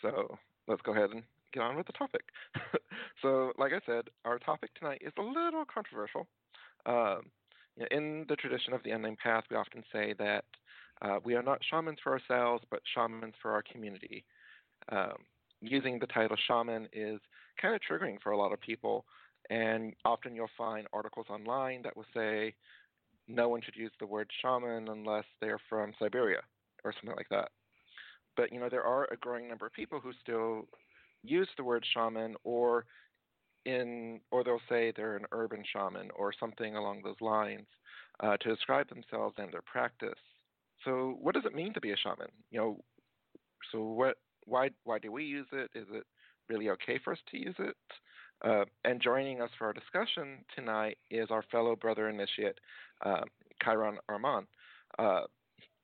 so 0.02 0.38
let's 0.68 0.82
go 0.82 0.92
ahead 0.92 1.10
and 1.10 1.22
get 1.52 1.62
on 1.62 1.76
with 1.76 1.86
the 1.86 1.92
topic. 1.92 2.22
so, 3.22 3.52
like 3.58 3.72
I 3.72 3.80
said, 3.86 4.04
our 4.24 4.38
topic 4.38 4.70
tonight 4.74 5.02
is 5.04 5.12
a 5.18 5.22
little 5.22 5.64
controversial. 5.72 6.26
Um, 6.86 7.22
in 7.90 8.24
the 8.28 8.36
tradition 8.36 8.72
of 8.72 8.82
the 8.84 8.90
unnamed 8.90 9.18
path, 9.18 9.44
we 9.50 9.56
often 9.56 9.82
say 9.92 10.14
that 10.18 10.44
uh, 11.02 11.18
we 11.24 11.34
are 11.34 11.42
not 11.42 11.60
shamans 11.68 11.98
for 12.02 12.12
ourselves, 12.12 12.64
but 12.70 12.80
shamans 12.94 13.34
for 13.42 13.52
our 13.52 13.62
community. 13.62 14.24
Um, 14.90 15.16
using 15.60 15.98
the 15.98 16.06
title 16.06 16.36
shaman 16.46 16.88
is 16.92 17.20
kind 17.60 17.74
of 17.74 17.80
triggering 17.80 18.20
for 18.22 18.32
a 18.32 18.38
lot 18.38 18.52
of 18.52 18.60
people, 18.60 19.04
and 19.50 19.94
often 20.04 20.34
you'll 20.34 20.48
find 20.56 20.86
articles 20.92 21.26
online 21.28 21.82
that 21.82 21.96
will 21.96 22.06
say 22.14 22.54
no 23.26 23.48
one 23.48 23.60
should 23.62 23.76
use 23.76 23.92
the 23.98 24.06
word 24.06 24.30
shaman 24.42 24.88
unless 24.88 25.24
they're 25.40 25.60
from 25.68 25.92
Siberia 25.98 26.40
or 26.84 26.92
something 26.92 27.16
like 27.16 27.28
that. 27.30 27.50
But 28.36 28.52
you 28.52 28.60
know 28.60 28.68
there 28.68 28.84
are 28.84 29.08
a 29.10 29.16
growing 29.16 29.48
number 29.48 29.66
of 29.66 29.72
people 29.72 30.00
who 30.00 30.12
still 30.22 30.68
use 31.22 31.48
the 31.56 31.64
word 31.64 31.84
shaman 31.94 32.34
or 32.44 32.84
in 33.64 34.20
or 34.30 34.44
they'll 34.44 34.60
say 34.68 34.92
they're 34.94 35.16
an 35.16 35.26
urban 35.32 35.62
shaman 35.72 36.10
or 36.16 36.32
something 36.38 36.76
along 36.76 37.02
those 37.02 37.20
lines 37.20 37.66
uh, 38.20 38.36
to 38.38 38.48
describe 38.48 38.88
themselves 38.88 39.34
and 39.38 39.52
their 39.52 39.62
practice. 39.62 40.18
So, 40.84 41.16
what 41.20 41.34
does 41.34 41.44
it 41.46 41.54
mean 41.54 41.72
to 41.74 41.80
be 41.80 41.92
a 41.92 41.96
shaman? 41.96 42.28
You 42.50 42.58
know, 42.58 42.80
so 43.72 43.82
what? 43.82 44.16
Why? 44.46 44.70
Why 44.84 44.98
do 44.98 45.10
we 45.10 45.24
use 45.24 45.46
it? 45.52 45.70
Is 45.74 45.86
it 45.90 46.04
really 46.48 46.70
okay 46.70 46.98
for 47.02 47.12
us 47.12 47.18
to 47.30 47.38
use 47.38 47.56
it? 47.58 47.76
Uh, 48.44 48.64
and 48.84 49.00
joining 49.00 49.40
us 49.40 49.50
for 49.58 49.66
our 49.66 49.72
discussion 49.72 50.44
tonight 50.54 50.98
is 51.10 51.28
our 51.30 51.44
fellow 51.50 51.74
brother 51.74 52.08
initiate, 52.10 52.58
uh, 53.04 53.22
Chiron 53.62 53.96
Armand. 54.08 54.46
Uh, 54.98 55.22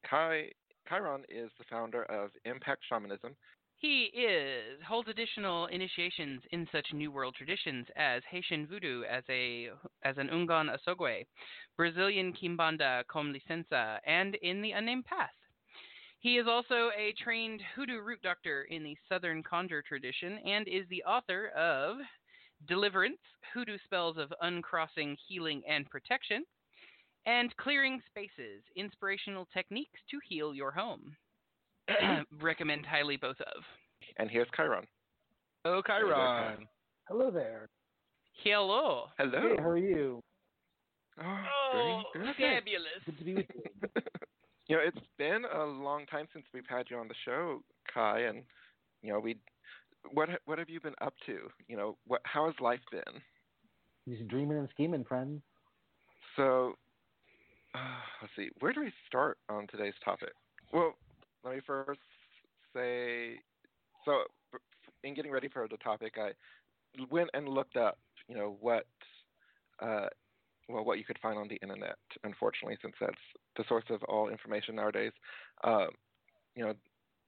Chiron 0.09 1.23
is 1.29 1.51
the 1.59 1.65
founder 1.71 2.03
of 2.05 2.31
Impact 2.45 2.83
Shamanism 2.89 3.35
he 3.81 4.13
is 4.15 4.79
holds 4.87 5.09
additional 5.09 5.67
initiations 5.67 6.43
in 6.53 6.69
such 6.71 6.93
New 6.93 7.11
World 7.11 7.35
traditions 7.35 7.87
as 7.97 8.23
Haitian 8.31 8.67
Voodoo 8.67 9.05
as 9.05 9.25
a 9.31 9.71
as 10.05 10.19
an 10.19 10.29
Houngan 10.29 10.69
Asogwe, 10.69 11.25
Brazilian 11.79 12.35
Kimbanda 12.35 13.03
com 13.09 13.33
licença, 13.33 13.99
and 14.07 14.35
in 14.43 14.61
the 14.61 14.73
Unnamed 14.73 15.07
Path. 15.07 15.31
He 16.19 16.37
is 16.37 16.47
also 16.47 16.91
a 16.95 17.15
trained 17.25 17.63
hoodoo 17.75 18.01
root 18.01 18.21
doctor 18.23 18.65
in 18.65 18.85
the 18.85 18.99
Southern 19.09 19.43
Conjure 19.43 19.83
tradition 19.83 20.37
and 20.45 20.69
is 20.69 20.87
the 20.91 21.03
author 21.05 21.49
of 21.57 21.97
Deliverance, 22.69 23.21
Hoodoo 23.55 23.79
Spells 23.87 24.19
of 24.19 24.31
Uncrossing, 24.43 25.17
Healing, 25.27 25.63
and 25.67 25.89
Protection, 25.89 26.45
and 27.25 27.57
Clearing 27.57 28.03
Spaces, 28.11 28.63
Inspirational 28.77 29.49
Techniques 29.55 30.01
to 30.11 30.19
Heal 30.29 30.55
Your 30.55 30.73
Home. 30.73 31.17
recommend 32.41 32.87
highly 32.87 33.17
both 33.17 33.41
of. 33.41 33.63
And 34.17 34.31
here's 34.31 34.49
Chiron. 34.55 34.87
Hello, 35.65 35.83
Chiron. 35.83 36.67
Hello 37.09 37.31
there. 37.31 37.69
Hello. 38.45 39.07
Hello. 39.19 39.41
Hey, 39.41 39.63
how 39.63 39.69
are 39.69 39.77
you? 39.77 40.23
Oh, 41.21 41.25
oh 41.25 42.03
very, 42.15 42.35
very 42.37 42.57
fabulous. 42.57 43.03
Good 43.05 43.19
to 43.19 43.25
be 43.25 43.35
with 43.35 43.47
you. 43.55 43.63
you 44.69 44.77
know, 44.77 44.83
it's 44.85 45.07
been 45.19 45.43
a 45.55 45.65
long 45.65 46.07
time 46.07 46.27
since 46.33 46.47
we've 46.55 46.67
had 46.69 46.87
you 46.89 46.97
on 46.97 47.09
the 47.09 47.15
show, 47.25 47.63
Khi, 47.93 48.25
and 48.29 48.43
you 49.03 49.13
know, 49.13 49.19
we. 49.21 49.37
What 50.15 50.31
what 50.47 50.59
have 50.59 50.71
you 50.71 50.81
been 50.81 50.95
up 51.03 51.13
to? 51.27 51.51
You 51.69 51.77
know, 51.77 51.99
what 52.07 52.23
how 52.25 52.47
has 52.47 52.55
life 52.59 52.81
been? 52.91 53.21
Just 54.09 54.27
dreaming 54.29 54.57
and 54.57 54.69
scheming, 54.71 55.05
friends. 55.05 55.43
So, 56.37 56.75
uh, 57.75 58.01
let's 58.23 58.33
see. 58.35 58.49
Where 58.61 58.73
do 58.73 58.81
we 58.81 58.93
start 59.07 59.37
on 59.51 59.67
today's 59.67 59.93
topic? 60.03 60.33
Well, 60.73 60.95
let 61.45 61.55
me 61.55 61.61
first 61.67 62.01
say 62.75 63.41
so 64.05 64.23
in 65.05 65.15
getting 65.15 65.31
ready 65.33 65.49
for 65.49 65.67
the 65.69 65.77
topic 65.79 66.15
i 66.19 66.31
went 67.11 67.31
and 67.35 67.49
looked 67.49 67.77
up 67.77 67.99
you 68.29 68.35
know 68.35 68.57
what 68.61 68.87
uh, 69.81 70.07
well 70.69 70.85
what 70.85 70.99
you 70.99 71.05
could 71.05 71.19
find 71.23 71.39
on 71.39 71.49
the 71.49 71.59
internet 71.63 71.97
unfortunately 72.25 72.77
since 72.83 72.95
that's 73.01 73.15
the 73.57 73.65
source 73.69 73.85
of 73.91 74.03
all 74.05 74.29
information 74.29 74.77
nowadays. 74.77 75.13
Uh, 75.65 75.87
you 76.55 76.65
know 76.65 76.75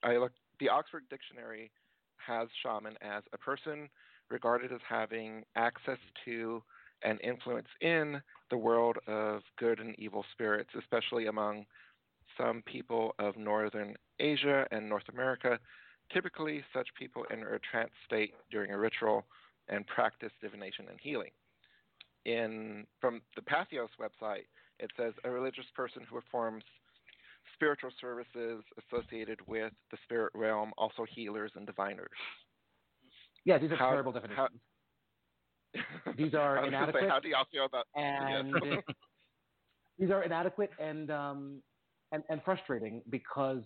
i 0.02 0.16
looked 0.16 0.38
the 0.60 0.68
oxford 0.68 1.04
dictionary 1.10 1.70
has 2.16 2.48
shaman 2.62 2.94
as 3.02 3.22
a 3.32 3.38
person 3.38 3.88
regarded 4.30 4.72
as 4.72 4.80
having 4.88 5.42
access 5.56 5.98
to 6.24 6.62
and 7.04 7.20
influence 7.22 7.66
in 7.80 8.20
the 8.50 8.56
world 8.56 8.96
of 9.06 9.42
good 9.58 9.80
and 9.80 9.94
evil 9.98 10.24
spirits 10.32 10.70
especially 10.78 11.26
among 11.26 11.64
some 12.36 12.62
people 12.66 13.14
of 13.18 13.36
northern 13.36 13.94
Asia 14.18 14.66
and 14.70 14.88
North 14.88 15.08
America. 15.12 15.58
Typically, 16.12 16.62
such 16.74 16.88
people 16.98 17.24
enter 17.30 17.54
a 17.54 17.58
trance 17.60 17.90
state 18.06 18.34
during 18.50 18.70
a 18.70 18.78
ritual 18.78 19.24
and 19.68 19.86
practice 19.86 20.32
divination 20.40 20.86
and 20.90 20.98
healing. 21.00 21.30
In 22.24 22.86
from 23.00 23.20
the 23.34 23.42
Patheos 23.42 23.88
website, 24.00 24.44
it 24.78 24.90
says 24.96 25.12
a 25.24 25.30
religious 25.30 25.64
person 25.74 26.02
who 26.08 26.16
performs 26.20 26.64
spiritual 27.54 27.90
services 28.00 28.62
associated 28.90 29.40
with 29.46 29.72
the 29.90 29.96
spirit 30.04 30.32
realm, 30.34 30.72
also 30.78 31.04
healers 31.14 31.52
and 31.56 31.66
diviners. 31.66 32.08
Yeah, 33.44 33.58
these 33.58 33.70
are 33.72 33.76
How- 33.76 33.90
terrible 33.90 34.12
definitions. 34.12 34.48
How, 35.74 36.12
These 36.16 36.34
are 36.34 36.58
I 36.58 36.62
was 36.62 36.70
gonna 36.70 36.86
say, 36.92 36.98
inadequate 36.98 37.10
how 37.10 37.20
do 37.20 37.28
y'all 37.28 37.46
feel 37.50 37.64
about 37.64 37.86
and 37.94 38.54
these 39.98 40.10
are 40.10 40.22
inadequate 40.22 40.70
and 40.78 41.10
um, 41.10 41.62
and, 42.12 42.22
and 42.28 42.40
frustrating 42.44 43.02
because 43.10 43.62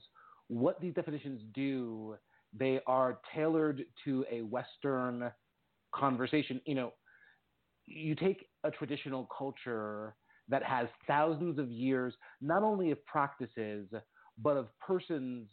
what 0.49 0.81
these 0.81 0.95
definitions 0.95 1.43
do, 1.55 2.17
they 2.57 2.81
are 2.87 3.19
tailored 3.35 3.85
to 4.05 4.25
a 4.31 4.43
Western 4.43 5.31
conversation. 5.95 6.61
You 6.65 6.75
know, 6.77 6.93
you 7.87 8.15
take 8.15 8.47
a 8.65 8.71
traditional 8.71 9.29
culture 9.37 10.15
that 10.49 10.63
has 10.63 10.89
thousands 11.07 11.59
of 11.59 11.71
years, 11.71 12.15
not 12.41 12.63
only 12.63 12.91
of 12.93 13.05
practices, 13.07 13.89
but 14.39 14.57
of 14.57 14.69
persons 14.79 15.49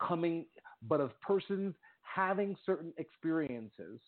coming, 0.00 0.46
but 0.86 1.00
of 1.00 1.10
persons 1.20 1.74
having 2.02 2.56
certain 2.64 2.92
experiences 2.98 4.00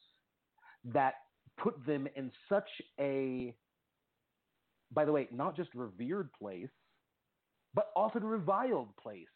that 0.84 1.14
put 1.58 1.74
them 1.86 2.06
in 2.16 2.30
such 2.48 2.68
a, 3.00 3.54
by 4.92 5.04
the 5.04 5.12
way, 5.12 5.28
not 5.32 5.56
just 5.56 5.70
revered 5.74 6.30
place, 6.32 6.68
but 7.74 7.90
often 7.96 8.24
reviled 8.24 8.96
place. 8.96 9.26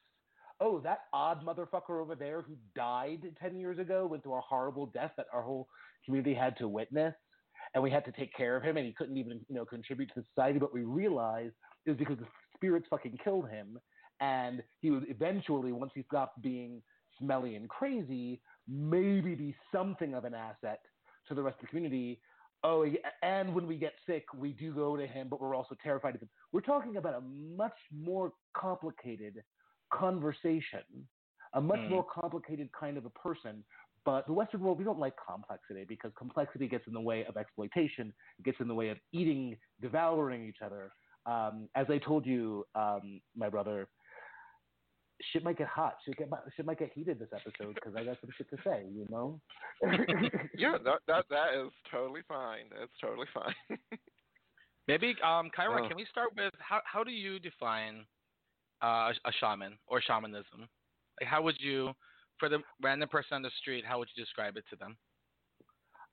Oh, 0.61 0.81
that 0.81 1.01
odd 1.13 1.45
motherfucker 1.45 2.01
over 2.01 2.15
there 2.15 2.43
who 2.43 2.57
died 2.77 3.23
10 3.41 3.57
years 3.59 3.79
ago 3.79 4.07
went 4.07 4.23
through 4.23 4.35
a 4.35 4.41
horrible 4.41 4.87
death 4.87 5.13
that 5.17 5.27
our 5.33 5.43
whole 5.43 5.67
community 6.05 6.35
had 6.35 6.57
to 6.59 6.69
witness, 6.69 7.15
and 7.75 7.83
we 7.83 7.91
had 7.91 8.05
to 8.05 8.13
take 8.13 8.35
care 8.35 8.57
of 8.57 8.63
him, 8.63 8.77
and 8.77 8.87
he 8.87 8.93
couldn't 8.93 9.17
even, 9.17 9.45
you 9.49 9.55
know, 9.55 9.65
contribute 9.65 10.11
to 10.15 10.25
society. 10.35 10.59
But 10.59 10.73
we 10.73 10.85
realized 10.85 11.55
it 11.85 11.91
was 11.91 11.99
because 11.99 12.19
the 12.19 12.27
spirits 12.55 12.87
fucking 12.91 13.19
killed 13.25 13.49
him, 13.49 13.79
and 14.21 14.63
he 14.81 14.91
would 14.91 15.09
eventually, 15.09 15.73
once 15.73 15.93
he 15.95 16.03
stopped 16.05 16.41
being 16.43 16.83
smelly 17.19 17.57
and 17.57 17.69
crazy, 17.69 18.41
maybe 18.69 19.35
be 19.35 19.57
something 19.73 20.15
of 20.15 20.25
an 20.25 20.35
asset 20.35 20.81
to 21.29 21.35
the 21.35 21.43
rest 21.43 21.57
of 21.57 21.63
the 21.63 21.67
community. 21.69 22.21
Oh, 22.65 22.87
and 23.23 23.55
when 23.55 23.67
we 23.67 23.77
get 23.77 23.95
sick, 24.07 24.25
we 24.35 24.53
do 24.53 24.73
go 24.73 24.97
to 24.97 25.07
him, 25.07 25.29
but 25.29 25.41
we're 25.41 25.55
also 25.55 25.75
terrified 25.83 26.15
of 26.15 26.23
him. 26.23 26.31
We're 26.53 26.61
talking 26.61 26.97
about 26.97 27.15
a 27.15 27.21
much 27.21 27.77
more 27.91 28.33
complicated 28.57 29.43
conversation, 29.93 31.09
a 31.55 31.61
much 31.61 31.81
Mm. 31.81 31.91
more 31.91 32.05
complicated 32.05 32.71
kind 32.73 32.97
of 32.97 33.05
a 33.05 33.11
person. 33.11 33.65
But 34.05 34.27
the 34.27 34.33
Western 34.33 34.61
world, 34.61 34.79
we 34.79 34.85
don't 34.85 34.99
like 34.99 35.15
complexity 35.17 35.85
because 35.85 36.13
complexity 36.17 36.69
gets 36.69 36.87
in 36.87 36.93
the 36.93 37.01
way 37.01 37.25
of 37.25 37.37
exploitation, 37.37 38.13
it 38.39 38.45
gets 38.45 38.61
in 38.61 38.69
the 38.69 38.75
way 38.75 38.89
of 38.91 38.99
eating, 39.13 39.57
devouring 39.81 40.45
each 40.49 40.63
other. 40.65 40.93
Um, 41.27 41.69
as 41.77 41.87
I 41.89 41.99
told 41.99 42.27
you, 42.27 42.65
um, 42.75 43.21
my 43.37 43.49
brother, 43.49 43.89
shit 45.33 45.45
might 45.45 45.59
get 45.59 45.69
hot. 45.69 45.97
Shit, 46.05 46.17
get, 46.17 46.29
shit 46.57 46.67
might 46.67 46.79
get 46.79 46.91
heated 46.95 47.19
this 47.19 47.29
episode 47.33 47.75
because 47.75 47.95
I 47.97 48.05
got 48.05 48.19
some 48.21 48.31
shit 48.37 48.49
to 48.51 48.57
say, 48.65 48.85
you 48.93 49.07
know? 49.11 49.41
yeah, 50.57 50.73
that, 50.85 50.99
that 51.07 51.25
that 51.31 51.55
is 51.55 51.71
totally 51.91 52.23
fine. 52.29 52.65
That's 52.79 52.91
totally 53.01 53.27
fine. 53.33 53.55
Maybe, 54.89 55.15
um, 55.25 55.51
Kyra, 55.57 55.85
Oh. 55.85 55.89
can 55.89 55.97
we 55.97 56.07
start 56.11 56.31
with 56.37 56.53
how 56.59 56.81
how 56.85 57.05
do 57.05 57.13
you 57.13 57.39
define 57.39 58.05
uh, 58.83 59.13
a 59.25 59.33
shaman 59.41 59.79
or 59.87 60.01
shamanism? 60.01 60.69
Like, 61.21 61.29
how 61.29 61.43
would 61.43 61.57
you, 61.61 61.93
for 62.39 62.49
the 62.49 62.59
random 62.83 63.09
person 63.09 63.35
on 63.37 63.43
the 63.43 63.51
street, 63.61 63.85
how 63.87 63.99
would 63.99 64.09
you 64.15 64.25
describe 64.25 64.57
it 64.57 64.65
to 64.71 64.77
them? 64.77 64.97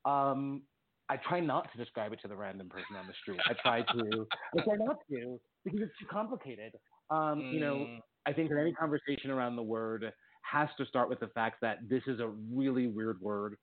Um, 0.05 0.61
I 1.09 1.17
try 1.17 1.39
not 1.39 1.71
to 1.71 1.77
describe 1.77 2.13
it 2.13 2.19
to 2.21 2.27
the 2.27 2.35
random 2.35 2.69
person 2.69 2.95
on 2.95 3.07
the 3.07 3.13
street. 3.21 3.39
I 3.49 3.53
try 3.53 3.81
to. 3.81 4.27
I 4.57 4.63
try 4.63 4.75
not 4.75 4.97
to 5.09 5.39
because 5.65 5.81
it's 5.81 5.97
too 5.99 6.05
complicated. 6.11 6.73
Um, 7.09 7.41
You 7.41 7.59
know, 7.59 7.75
Mm, 7.87 8.01
I 8.25 8.33
think 8.33 8.49
that 8.49 8.59
any 8.59 8.73
conversation 8.73 9.31
around 9.31 9.55
the 9.55 9.63
word 9.63 10.13
has 10.43 10.69
to 10.77 10.85
start 10.85 11.09
with 11.09 11.19
the 11.19 11.27
fact 11.29 11.61
that 11.61 11.87
this 11.89 12.03
is 12.07 12.19
a 12.19 12.27
really 12.27 12.87
weird 12.87 13.19
word 13.21 13.57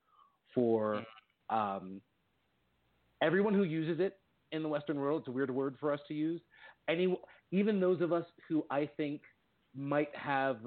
for 0.55 1.05
um, 1.51 2.01
everyone 3.23 3.55
who 3.55 3.65
uses 3.65 4.01
it 4.01 4.19
in 4.53 4.63
the 4.63 4.69
Western 4.69 4.99
world. 4.99 5.23
It's 5.23 5.29
a 5.29 5.33
weird 5.33 5.51
word 5.51 5.77
for 5.79 5.93
us 5.93 6.01
to 6.09 6.15
use. 6.15 6.41
Any, 6.89 7.17
even 7.51 7.81
those 7.81 8.01
of 8.01 8.13
us 8.13 8.25
who 8.49 8.65
I 8.71 8.87
think 8.97 9.23
might 9.75 10.15
have 10.15 10.59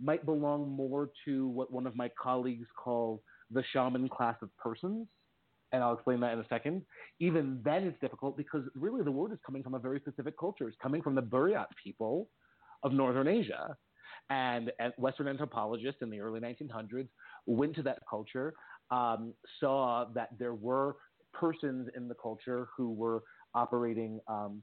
might 0.00 0.24
belong 0.26 0.68
more 0.68 1.10
to 1.24 1.46
what 1.48 1.72
one 1.72 1.86
of 1.86 1.94
my 1.94 2.10
colleagues 2.20 2.66
calls 2.76 3.20
the 3.50 3.62
shaman 3.72 4.08
class 4.08 4.36
of 4.42 4.50
persons. 4.56 5.06
And 5.72 5.82
I'll 5.82 5.94
explain 5.94 6.20
that 6.20 6.34
in 6.34 6.40
a 6.40 6.46
second. 6.48 6.82
Even 7.18 7.60
then, 7.64 7.84
it's 7.84 7.98
difficult 8.00 8.36
because 8.36 8.62
really 8.74 9.02
the 9.02 9.10
word 9.10 9.32
is 9.32 9.38
coming 9.44 9.62
from 9.62 9.74
a 9.74 9.78
very 9.78 10.00
specific 10.00 10.38
culture. 10.38 10.68
It's 10.68 10.76
coming 10.82 11.02
from 11.02 11.14
the 11.14 11.22
Buryat 11.22 11.66
people 11.82 12.28
of 12.82 12.92
Northern 12.92 13.28
Asia. 13.28 13.76
And, 14.30 14.70
and 14.78 14.92
Western 14.98 15.28
anthropologists 15.28 16.02
in 16.02 16.10
the 16.10 16.20
early 16.20 16.40
1900s 16.40 17.08
went 17.46 17.74
to 17.76 17.82
that 17.82 17.98
culture, 18.08 18.54
um, 18.90 19.34
saw 19.58 20.06
that 20.14 20.28
there 20.38 20.54
were 20.54 20.96
persons 21.32 21.88
in 21.96 22.08
the 22.08 22.14
culture 22.14 22.68
who 22.76 22.92
were 22.92 23.22
operating 23.54 24.20
um, 24.28 24.62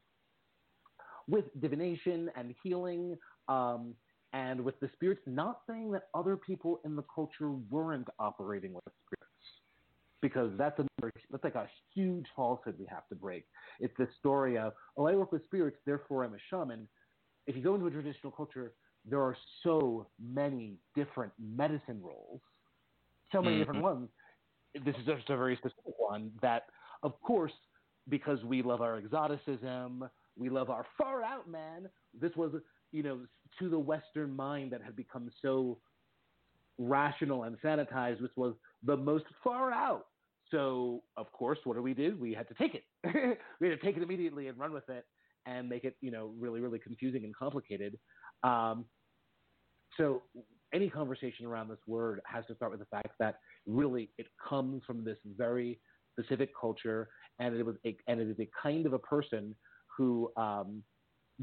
with 1.28 1.46
divination 1.60 2.30
and 2.36 2.54
healing 2.64 3.18
um, 3.48 3.94
and 4.34 4.62
with 4.62 4.80
the 4.80 4.90
spirits, 4.94 5.22
not 5.26 5.62
saying 5.68 5.92
that 5.92 6.04
other 6.14 6.38
people 6.38 6.80
in 6.86 6.96
the 6.96 7.04
culture 7.14 7.52
weren't 7.70 8.08
operating 8.20 8.74
with 8.74 8.84
spirits. 9.06 9.19
Because 10.22 10.52
that's 10.58 10.78
a 10.80 10.86
that's 11.32 11.44
like 11.44 11.56
a 11.56 11.68
huge 11.94 12.26
falsehood 12.36 12.76
we 12.78 12.86
have 12.90 13.08
to 13.08 13.16
break. 13.16 13.46
It's 13.80 13.94
the 13.98 14.08
story 14.20 14.58
of, 14.58 14.74
oh, 14.98 15.08
I 15.08 15.16
work 15.16 15.32
with 15.32 15.46
spirits, 15.46 15.78
therefore 15.86 16.26
I'm 16.26 16.34
a 16.34 16.38
shaman 16.50 16.88
if 17.50 17.56
you 17.56 17.64
go 17.64 17.74
into 17.74 17.88
a 17.88 17.92
traditional 17.92 18.32
culture, 18.32 18.74
there 19.10 19.20
are 19.20 19.36
so 19.64 20.06
many 20.24 20.78
different 20.96 21.34
medicine 21.40 22.00
roles, 22.00 22.42
so 23.32 23.42
many 23.42 23.56
mm-hmm. 23.56 23.62
different 23.62 23.82
ones. 23.82 24.10
This 24.86 24.96
is 24.98 25.06
just 25.08 25.32
a 25.32 25.36
very 25.36 25.56
specific 25.56 25.96
one 25.98 26.30
that, 26.44 26.66
of 27.02 27.20
course, 27.24 27.52
because 28.08 28.44
we 28.44 28.62
love 28.62 28.82
our 28.82 28.98
exoticism, 28.98 30.08
we 30.38 30.50
love 30.50 30.70
our 30.70 30.86
far 30.96 31.24
out 31.24 31.50
man. 31.50 31.90
This 32.20 32.32
was, 32.36 32.54
you 32.92 33.02
know, 33.02 33.22
to 33.58 33.68
the 33.68 33.80
Western 33.80 34.36
mind 34.36 34.72
that 34.72 34.84
had 34.84 34.96
become 34.96 35.32
so 35.42 35.80
rational 36.78 37.44
and 37.44 37.60
sanitized, 37.62 38.22
which 38.22 38.32
was 38.36 38.54
the 38.84 38.96
most 38.96 39.26
far 39.44 39.72
out. 39.72 40.06
So, 40.52 41.04
of 41.18 41.32
course, 41.32 41.60
what 41.64 41.76
do 41.76 41.84
we 41.84 41.94
do? 41.94 42.18
We 42.20 42.34
had 42.34 42.48
to 42.48 42.54
take 42.56 42.76
it. 42.76 42.84
we 43.60 43.70
had 43.70 43.80
to 43.80 43.86
take 43.86 43.98
it 43.98 44.04
immediately 44.04 44.48
and 44.48 44.58
run 44.58 44.74
with 44.74 44.90
it 44.90 45.06
and 45.46 45.70
make 45.70 45.84
it, 45.84 45.96
you 46.02 46.12
know, 46.12 46.34
really, 46.40 46.60
really 46.60 46.80
confusing 46.80 47.24
and 47.24 47.36
complicated. 47.36 47.98
Um, 48.44 48.86
so 49.98 50.24
any 50.74 50.90
conversation 50.90 51.46
around 51.46 51.70
this 51.70 51.80
word 51.88 52.22
has 52.26 52.46
to 52.48 52.56
start 52.56 52.72
with 52.72 52.80
the 52.80 52.86
fact 52.86 53.14
that 53.20 53.40
really 53.66 54.10
it 54.18 54.28
comes 54.48 54.84
from 54.86 55.04
this 55.04 55.18
very 55.38 55.80
specific 56.18 56.52
culture, 56.60 57.10
and 57.40 57.56
it 57.56 57.66
was 57.66 57.76
a, 57.86 57.96
and 58.08 58.20
it 58.20 58.30
is 58.30 58.40
a 58.40 58.50
kind 58.62 58.86
of 58.86 58.94
a 58.94 59.00
person 59.00 59.56
who 59.98 60.32
um, 60.38 60.84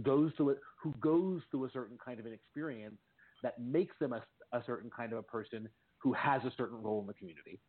goes 0.02 0.32
through 0.36 0.50
it, 0.50 0.58
who 0.82 0.92
goes 1.00 1.40
through 1.50 1.64
a 1.64 1.70
certain 1.70 1.98
kind 2.04 2.20
of 2.20 2.26
an 2.26 2.32
experience 2.32 2.98
that 3.42 3.54
makes 3.60 3.94
them 4.00 4.12
a, 4.12 4.22
a 4.56 4.62
certain 4.64 4.90
kind 4.94 5.12
of 5.12 5.18
a 5.18 5.22
person 5.22 5.68
who 5.98 6.12
has 6.12 6.42
a 6.44 6.52
certain 6.56 6.80
role 6.82 7.00
in 7.00 7.06
the 7.06 7.14
community. 7.14 7.60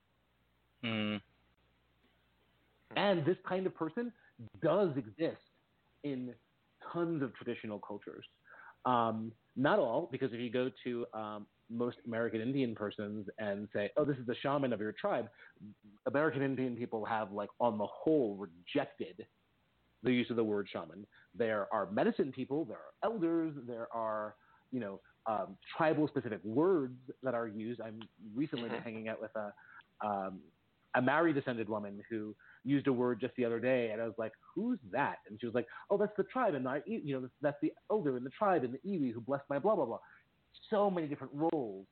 mm, 0.84 1.22
And 2.96 3.26
this 3.26 3.38
kind 3.48 3.66
of 3.66 3.76
person 3.76 4.12
does 4.62 4.90
exist 4.98 5.42
in 6.04 6.34
tons 6.94 7.22
of 7.22 7.36
traditional 7.36 7.80
cultures. 7.80 8.26
Um, 8.86 9.32
not 9.56 9.80
all, 9.80 10.08
because 10.12 10.32
if 10.34 10.40
you 10.40 10.50
go 10.50 10.70
to 10.84 11.06
um, 11.14 11.48
most 11.70 11.98
American 12.06 12.40
Indian 12.40 12.74
persons 12.76 13.28
and 13.40 13.68
say, 13.74 13.90
"Oh, 13.98 14.06
this 14.06 14.18
is 14.18 14.26
the 14.26 14.36
shaman 14.36 14.72
of 14.72 14.80
your 14.80 14.94
tribe," 14.94 15.28
American 16.06 16.42
Indian 16.42 16.76
people 16.76 17.04
have, 17.04 17.32
like, 17.32 17.50
on 17.60 17.78
the 17.78 17.86
whole, 17.86 18.38
rejected 18.38 19.26
the 20.04 20.14
use 20.14 20.30
of 20.30 20.36
the 20.36 20.44
word 20.44 20.70
shaman. 20.72 21.06
There 21.36 21.68
are 21.74 21.90
medicine 21.92 22.32
people, 22.32 22.66
there 22.66 22.78
are 22.78 23.12
elders, 23.12 23.54
there 23.68 23.88
are, 23.92 24.36
you 24.72 24.80
know, 24.80 25.02
um, 25.26 25.58
tribal-specific 25.76 26.40
words 26.44 26.98
that 27.24 27.34
are 27.34 27.48
used. 27.48 27.82
I'm 27.82 28.00
recently 28.34 28.70
been 28.70 28.82
hanging 28.82 29.10
out 29.10 29.20
with 29.20 29.32
a 29.36 29.54
um, 30.06 30.40
a 30.96 31.02
Maori 31.02 31.34
descended 31.34 31.68
woman 31.68 32.02
who 32.10 32.36
used 32.68 32.88
a 32.88 32.94
word 32.94 33.20
just 33.20 33.36
the 33.36 33.46
other 33.46 33.60
day, 33.60 33.92
and 33.92 34.02
I 34.02 34.06
was 34.06 34.18
like, 34.18 34.34
"Who's 34.54 34.80
that?" 34.92 35.18
And 35.28 35.40
she 35.40 35.46
was 35.46 35.56
like, 35.56 35.68
"Oh, 35.90 35.98
that's 35.98 36.16
the 36.18 36.24
tribe, 36.24 36.54
and 36.54 36.68
I, 36.68 36.82
you 36.86 37.20
know, 37.20 37.30
that's 37.42 37.58
the 37.62 37.74
elder 37.90 38.18
in 38.18 38.24
the 38.24 38.30
tribe 38.32 38.64
and 38.64 38.74
the 38.74 38.80
iwi 38.80 39.14
who 39.14 39.22
blessed 39.22 39.46
my 39.50 39.60
blah 39.60 39.76
blah 39.76 39.86
blah." 39.86 40.00
So 40.70 40.90
many 40.90 41.08
different 41.08 41.34
roles. 41.34 41.86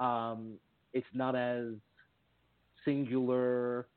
Um, 0.00 0.54
it's 0.92 1.06
not 1.14 1.36
as 1.36 1.74
singular 2.84 3.88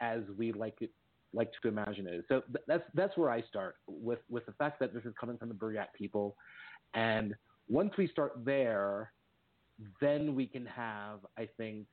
as 0.00 0.22
we 0.36 0.52
like 0.52 0.76
it 0.80 0.90
like 1.32 1.50
to 1.62 1.68
imagine 1.68 2.06
it. 2.06 2.24
So 2.28 2.42
th- 2.42 2.64
that's 2.66 2.84
that's 2.94 3.16
where 3.16 3.30
I 3.30 3.42
start 3.42 3.76
with 3.86 4.20
with 4.28 4.44
the 4.46 4.52
fact 4.52 4.80
that 4.80 4.92
this 4.92 5.04
is 5.04 5.14
coming 5.18 5.38
from 5.38 5.48
the 5.48 5.54
Buryat 5.54 5.92
people, 5.96 6.36
and 6.94 7.34
once 7.68 7.92
we 7.96 8.08
start 8.08 8.32
there, 8.44 9.12
then 10.00 10.34
we 10.34 10.46
can 10.46 10.66
have, 10.66 11.20
I 11.38 11.48
think, 11.56 11.86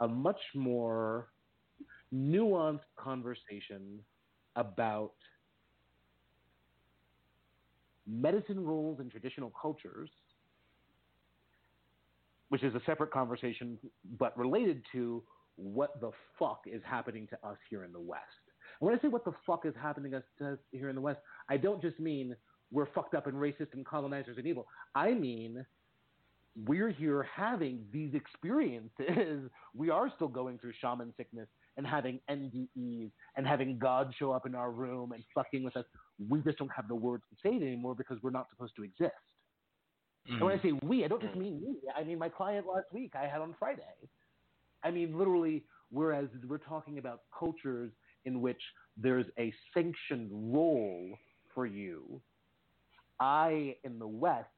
a 0.00 0.08
much 0.08 0.40
more 0.54 1.28
nuanced 2.14 2.80
conversation 2.96 4.00
about 4.56 5.12
medicine 8.06 8.64
roles 8.64 9.00
in 9.00 9.08
traditional 9.08 9.52
cultures, 9.60 10.10
which 12.48 12.62
is 12.62 12.74
a 12.74 12.80
separate 12.84 13.12
conversation, 13.12 13.78
but 14.18 14.36
related 14.36 14.82
to 14.92 15.22
what 15.56 16.00
the 16.00 16.10
fuck 16.38 16.62
is 16.66 16.82
happening 16.84 17.28
to 17.28 17.36
us 17.46 17.56
here 17.68 17.84
in 17.84 17.92
the 17.92 18.00
West. 18.00 18.24
And 18.80 18.86
when 18.88 18.98
I 18.98 19.00
say 19.00 19.08
what 19.08 19.24
the 19.24 19.34
fuck 19.46 19.66
is 19.66 19.74
happening 19.80 20.12
to 20.12 20.46
us 20.46 20.58
here 20.72 20.88
in 20.88 20.94
the 20.94 21.00
West, 21.00 21.20
I 21.48 21.56
don't 21.56 21.80
just 21.80 22.00
mean 22.00 22.34
we're 22.72 22.86
fucked 22.86 23.14
up 23.14 23.26
and 23.26 23.36
racist 23.36 23.74
and 23.74 23.84
colonizers 23.84 24.38
and 24.38 24.46
evil. 24.46 24.66
I 24.94 25.12
mean 25.12 25.64
we're 26.66 26.90
here 26.90 27.22
having 27.34 27.84
these 27.92 28.14
experiences. 28.14 29.50
We 29.74 29.88
are 29.88 30.10
still 30.16 30.28
going 30.28 30.58
through 30.58 30.72
shaman 30.80 31.14
sickness 31.16 31.46
and 31.80 31.86
having 31.86 32.20
NDEs 32.30 33.10
and 33.36 33.46
having 33.46 33.78
God 33.78 34.12
show 34.18 34.32
up 34.32 34.44
in 34.44 34.54
our 34.54 34.70
room 34.70 35.12
and 35.12 35.24
fucking 35.34 35.62
with 35.64 35.78
us. 35.78 35.86
We 36.28 36.40
just 36.42 36.58
don't 36.58 36.70
have 36.76 36.88
the 36.88 36.94
words 36.94 37.24
to 37.30 37.36
say 37.42 37.56
it 37.56 37.62
anymore 37.62 37.94
because 37.94 38.18
we're 38.22 38.28
not 38.30 38.48
supposed 38.50 38.76
to 38.76 38.84
exist. 38.84 39.14
And 40.28 40.42
when 40.42 40.52
I 40.52 40.58
mm. 40.58 40.62
say 40.62 40.78
we, 40.82 41.06
I 41.06 41.08
don't 41.08 41.22
just 41.22 41.34
mm. 41.34 41.40
mean 41.40 41.62
me. 41.62 41.76
I 41.96 42.04
mean 42.04 42.18
my 42.18 42.28
client 42.28 42.66
last 42.66 42.92
week 42.92 43.14
I 43.16 43.26
had 43.26 43.40
on 43.40 43.54
Friday. 43.58 43.80
I 44.84 44.90
mean 44.90 45.16
literally, 45.18 45.64
whereas 45.90 46.26
we're 46.46 46.58
talking 46.58 46.98
about 46.98 47.22
cultures 47.36 47.92
in 48.26 48.42
which 48.42 48.60
there's 48.98 49.26
a 49.38 49.54
sanctioned 49.72 50.28
role 50.30 51.16
for 51.54 51.64
you, 51.64 52.20
I, 53.18 53.76
in 53.84 53.98
the 53.98 54.06
West, 54.06 54.50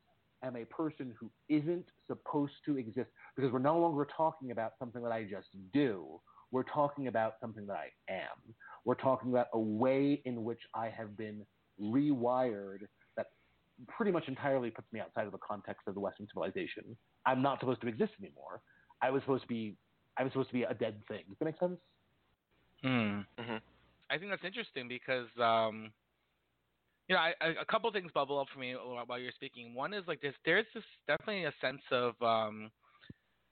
am 0.43 0.57
a 0.57 0.65
person 0.65 1.15
who 1.21 1.31
isn't 1.49 1.87
supposed 2.09 2.55
to 2.67 2.77
exist 2.77 3.11
because 3.37 3.53
we're 3.53 3.61
no 3.61 3.79
longer 3.79 4.09
talking 4.17 4.51
about 4.51 4.73
something 4.81 5.03
that 5.05 5.13
I 5.13 5.23
just 5.23 5.47
do. 5.73 6.21
We're 6.53 6.63
talking 6.65 7.09
about 7.09 7.35
something 7.41 7.67
that 7.67 7.77
I 7.77 8.13
am. 8.13 8.55
We're 8.85 8.95
talking 8.95 9.31
about 9.31 9.49
a 9.53 9.59
way 9.59 10.23
in 10.25 10.45
which 10.45 10.61
I 10.75 10.89
have 10.89 11.17
been 11.17 11.45
rewired 11.81 12.81
that 13.17 13.27
pretty 13.89 14.13
much 14.13 14.29
entirely 14.29 14.71
puts 14.71 14.87
me 14.93 15.01
outside 15.01 15.27
of 15.27 15.33
the 15.33 15.39
context 15.39 15.89
of 15.89 15.95
the 15.95 16.01
Western 16.01 16.29
civilization. 16.29 16.97
I'm 17.27 17.43
not 17.43 17.59
supposed 17.61 17.81
to 17.81 17.89
exist 17.89 18.13
anymore. 18.21 18.61
I 19.01 19.11
was 19.11 19.23
supposed 19.23 19.43
to 19.43 19.49
be 19.49 19.77
I 20.19 20.25
was 20.25 20.33
supposed 20.33 20.51
to 20.51 20.55
be 20.55 20.63
a 20.65 20.75
dead 20.75 21.03
thing. 21.09 21.23
Does 21.29 21.39
that 21.39 21.45
make 21.47 21.59
sense? 21.59 21.79
Hmm. 22.83 23.21
Mhm. 23.41 23.61
I 24.11 24.19
think 24.19 24.31
that's 24.31 24.45
interesting 24.45 24.89
because, 24.89 25.29
um, 25.41 25.91
you 27.09 27.15
know, 27.15 27.21
I, 27.23 27.33
I, 27.41 27.47
a 27.61 27.65
couple 27.65 27.91
things 27.93 28.13
bubble 28.13 28.39
up 28.39 28.49
for 28.53 28.59
me 28.59 28.75
while 28.75 29.19
you're 29.19 29.33
speaking. 29.33 29.75
One 29.75 29.95
is 29.95 30.07
like 30.07 30.21
this. 30.21 30.35
There's 30.45 30.67
this 30.75 30.85
definitely 31.07 31.45
a 31.45 31.55
sense 31.63 31.81
of, 31.91 32.21
um, 32.21 32.65
and 32.65 32.71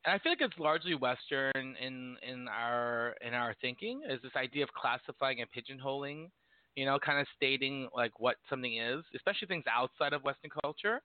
I 0.06 0.18
feel 0.18 0.32
like 0.32 0.40
it's 0.40 0.58
largely 0.58 0.94
Western 0.94 1.76
in 1.80 2.16
in 2.22 2.48
our 2.48 3.14
in 3.20 3.34
our 3.34 3.54
thinking. 3.60 4.02
Is 4.08 4.20
this 4.22 4.32
idea 4.36 4.62
of 4.64 4.70
classifying 4.72 5.40
and 5.40 5.48
pigeonholing, 5.52 6.30
you 6.74 6.86
know, 6.86 6.98
kind 6.98 7.20
of 7.20 7.26
stating 7.36 7.88
like 7.94 8.18
what 8.18 8.36
something 8.48 8.78
is, 8.78 9.04
especially 9.14 9.48
things 9.48 9.64
outside 9.70 10.12
of 10.12 10.22
Western 10.24 10.50
culture. 10.62 11.02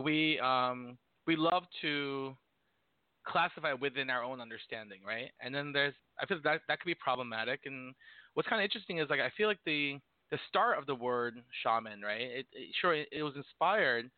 We 0.00 0.40
um, 0.40 0.98
we 1.26 1.36
love 1.36 1.64
to 1.82 2.36
classify 3.26 3.72
within 3.74 4.10
our 4.10 4.24
own 4.24 4.40
understanding, 4.40 5.00
right? 5.06 5.30
And 5.40 5.54
then 5.54 5.72
there's 5.72 5.94
I 6.20 6.26
feel 6.26 6.38
that 6.42 6.62
that 6.68 6.80
could 6.80 6.86
be 6.86 6.94
problematic. 6.96 7.60
And 7.66 7.94
what's 8.34 8.48
kind 8.48 8.60
of 8.60 8.64
interesting 8.64 8.98
is 8.98 9.08
like 9.08 9.20
I 9.20 9.30
feel 9.36 9.48
like 9.48 9.60
the 9.66 9.98
the 10.32 10.38
start 10.48 10.78
of 10.78 10.86
the 10.86 10.94
word 10.94 11.42
shaman, 11.62 12.00
right? 12.02 12.22
It, 12.22 12.46
it 12.52 12.74
sure 12.80 12.94
it, 12.94 13.08
it 13.12 13.22
was 13.22 13.36
inspired 13.36 14.10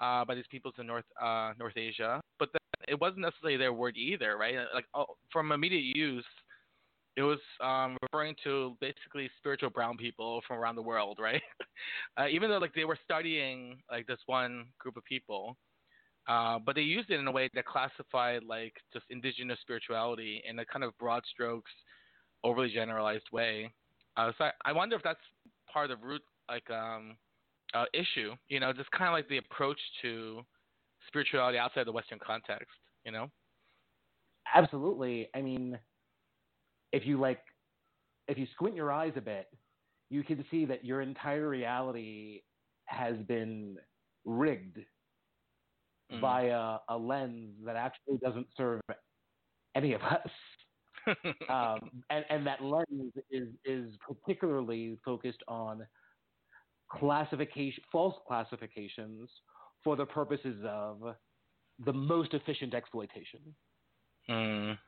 uh, 0.00 0.24
by 0.24 0.34
these 0.34 0.46
peoples 0.50 0.74
in 0.78 0.86
North 0.86 1.04
uh, 1.22 1.52
North 1.58 1.76
Asia, 1.76 2.20
but 2.38 2.48
it 2.88 3.00
wasn't 3.00 3.20
necessarily 3.20 3.56
their 3.56 3.72
word 3.72 3.96
either, 3.96 4.36
right? 4.36 4.56
Like 4.74 4.86
oh, 4.94 5.06
from 5.32 5.52
immediate 5.52 5.96
use, 5.96 6.24
it 7.16 7.22
was 7.22 7.38
um, 7.62 7.96
referring 8.02 8.34
to 8.44 8.76
basically 8.80 9.30
spiritual 9.38 9.70
brown 9.70 9.96
people 9.96 10.42
from 10.46 10.58
around 10.58 10.76
the 10.76 10.82
world, 10.82 11.18
right? 11.20 11.42
uh, 12.18 12.26
even 12.28 12.50
though 12.50 12.58
like 12.58 12.74
they 12.74 12.84
were 12.84 12.98
studying 13.04 13.78
like 13.90 14.06
this 14.06 14.20
one 14.26 14.66
group 14.78 14.96
of 14.96 15.04
people, 15.04 15.56
uh, 16.28 16.58
but 16.64 16.74
they 16.74 16.82
used 16.82 17.10
it 17.10 17.18
in 17.20 17.26
a 17.26 17.32
way 17.32 17.48
that 17.54 17.66
classified 17.66 18.42
like 18.44 18.74
just 18.92 19.04
indigenous 19.10 19.58
spirituality 19.60 20.42
in 20.48 20.58
a 20.58 20.64
kind 20.64 20.84
of 20.84 20.96
broad 20.98 21.22
strokes, 21.30 21.70
overly 22.44 22.70
generalized 22.70 23.26
way. 23.32 23.72
Uh, 24.16 24.32
so 24.38 24.44
I, 24.44 24.50
I 24.66 24.72
wonder 24.72 24.96
if 24.96 25.02
that's 25.02 25.20
part 25.72 25.90
of 25.90 26.02
root 26.02 26.22
like 26.48 26.68
um, 26.70 27.16
uh, 27.74 27.84
issue. 27.94 28.34
You 28.48 28.60
know, 28.60 28.72
just 28.72 28.90
kind 28.90 29.08
of 29.08 29.12
like 29.12 29.28
the 29.28 29.38
approach 29.38 29.78
to 30.02 30.42
spirituality 31.06 31.58
outside 31.58 31.86
the 31.86 31.92
Western 31.92 32.18
context. 32.24 32.76
You 33.04 33.12
know. 33.12 33.30
Absolutely. 34.54 35.28
I 35.34 35.42
mean, 35.42 35.78
if 36.92 37.06
you 37.06 37.20
like, 37.20 37.40
if 38.28 38.36
you 38.36 38.46
squint 38.54 38.74
your 38.74 38.90
eyes 38.90 39.12
a 39.16 39.20
bit, 39.20 39.46
you 40.10 40.22
can 40.22 40.44
see 40.50 40.64
that 40.64 40.84
your 40.84 41.00
entire 41.02 41.48
reality 41.48 42.42
has 42.86 43.16
been 43.28 43.76
rigged 44.24 44.78
mm. 46.12 46.20
by 46.20 46.46
a, 46.46 46.78
a 46.88 46.96
lens 46.98 47.54
that 47.64 47.76
actually 47.76 48.18
doesn't 48.18 48.48
serve 48.56 48.80
any 49.76 49.92
of 49.92 50.02
us 50.02 50.30
um, 51.48 51.90
and, 52.10 52.24
and 52.28 52.46
that 52.46 52.62
lens 52.62 53.12
is, 53.30 53.48
is 53.64 53.90
particularly 54.06 54.98
focused 55.04 55.42
on 55.48 55.86
classification, 56.90 57.82
false 57.90 58.14
classifications 58.26 59.28
for 59.82 59.96
the 59.96 60.04
purposes 60.04 60.62
of 60.66 61.14
the 61.84 61.92
most 61.92 62.34
efficient 62.34 62.74
exploitation. 62.74 63.40
Mm. 64.28 64.78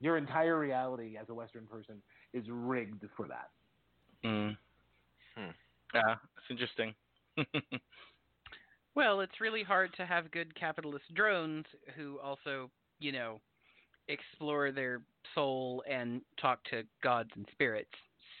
Your 0.00 0.16
entire 0.16 0.58
reality 0.58 1.16
as 1.20 1.28
a 1.28 1.34
Western 1.34 1.66
person 1.66 1.96
is 2.32 2.44
rigged 2.48 3.04
for 3.16 3.26
that. 3.26 3.50
Mm. 4.24 4.56
Hmm. 5.36 5.50
Yeah, 5.94 6.14
it's 6.36 6.50
interesting. 6.50 6.94
well, 8.94 9.20
it's 9.20 9.40
really 9.40 9.62
hard 9.62 9.92
to 9.96 10.06
have 10.06 10.30
good 10.30 10.54
capitalist 10.54 11.04
drones 11.14 11.64
who 11.96 12.18
also, 12.20 12.70
you 13.00 13.12
know, 13.12 13.40
explore 14.08 14.70
their 14.70 15.00
soul 15.34 15.82
and 15.90 16.20
talk 16.40 16.62
to 16.70 16.82
gods 17.02 17.30
and 17.34 17.46
spirits. 17.52 17.90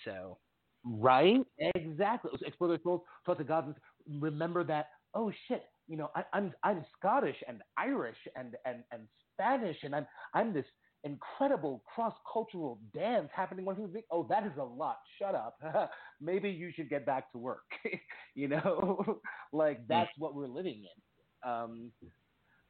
So. 0.04 0.38
Right. 0.84 1.44
Exactly. 1.74 2.30
Explore 2.44 2.68
their 2.68 2.78
souls, 2.82 3.02
talk 3.26 3.38
to 3.38 3.44
gods. 3.44 3.76
Remember 4.20 4.64
that. 4.64 4.88
Oh 5.14 5.30
shit. 5.48 5.64
You 5.86 5.96
know, 5.96 6.10
I, 6.14 6.24
I'm 6.32 6.52
I'm 6.62 6.84
Scottish 6.98 7.36
and 7.48 7.62
Irish 7.76 8.16
and 8.36 8.54
and 8.64 8.84
and 8.92 9.02
Spanish 9.34 9.76
and 9.82 9.94
I'm 9.94 10.06
I'm 10.34 10.52
this 10.52 10.66
incredible 11.04 11.82
cross 11.92 12.14
cultural 12.30 12.80
dance 12.94 13.28
happening 13.34 13.64
one 13.64 13.92
week. 13.92 14.04
Oh, 14.10 14.26
that 14.28 14.44
is 14.44 14.52
a 14.58 14.64
lot. 14.64 14.98
Shut 15.18 15.34
up. 15.34 15.58
Maybe 16.20 16.50
you 16.50 16.70
should 16.74 16.90
get 16.90 17.06
back 17.06 17.30
to 17.32 17.38
work. 17.38 17.64
you 18.34 18.48
know, 18.48 19.20
like 19.52 19.86
that's 19.88 20.10
what 20.18 20.34
we're 20.34 20.48
living 20.48 20.84
in. 20.84 21.50
Um, 21.50 21.92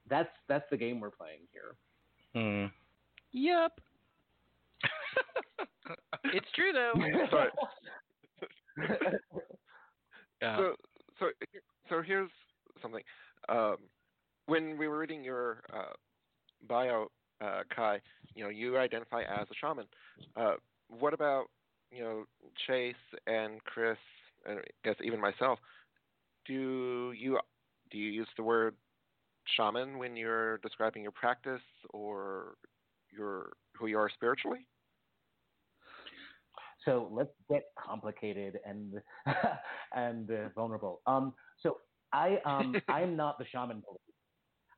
that's 0.08 0.30
that's 0.48 0.64
the 0.70 0.76
game 0.76 1.00
we're 1.00 1.10
playing 1.10 1.40
here. 1.52 1.76
Hmm. 2.34 2.66
Yep. 3.32 3.80
It's 6.24 6.46
true 6.54 6.72
though. 6.72 6.92
Sorry. 7.30 7.50
yeah. 10.42 10.56
So, 10.56 10.74
so, 11.18 11.26
so 11.88 12.02
here's 12.02 12.30
something. 12.82 13.02
Um, 13.48 13.76
when 14.46 14.78
we 14.78 14.88
were 14.88 14.98
reading 14.98 15.24
your 15.24 15.62
uh, 15.72 15.92
bio, 16.68 17.08
uh, 17.40 17.62
Khi, 17.74 17.98
you 18.34 18.44
know, 18.44 18.50
you 18.50 18.78
identify 18.78 19.22
as 19.22 19.46
a 19.50 19.54
shaman. 19.60 19.86
Uh, 20.36 20.54
what 20.88 21.14
about 21.14 21.46
you 21.90 22.02
know 22.02 22.24
Chase 22.66 22.94
and 23.26 23.62
Chris, 23.64 23.98
and 24.46 24.58
I 24.58 24.62
guess 24.84 24.96
even 25.02 25.20
myself? 25.20 25.58
Do 26.46 27.12
you 27.16 27.38
do 27.90 27.98
you 27.98 28.10
use 28.10 28.28
the 28.36 28.42
word 28.42 28.74
shaman 29.56 29.98
when 29.98 30.16
you're 30.16 30.58
describing 30.58 31.02
your 31.02 31.12
practice, 31.12 31.62
or 31.90 32.54
your 33.10 33.50
who 33.76 33.86
you 33.86 33.98
are 33.98 34.10
spiritually? 34.10 34.66
So 36.88 37.08
let's 37.12 37.30
get 37.50 37.64
complicated 37.78 38.58
and 38.64 38.94
and 39.94 40.30
uh, 40.30 40.48
vulnerable. 40.54 41.02
Um, 41.06 41.34
so 41.62 41.78
I 42.12 42.38
um 42.46 42.76
I'm 42.88 43.14
not 43.16 43.38
the 43.38 43.44
shaman 43.52 43.82
police. 43.86 44.00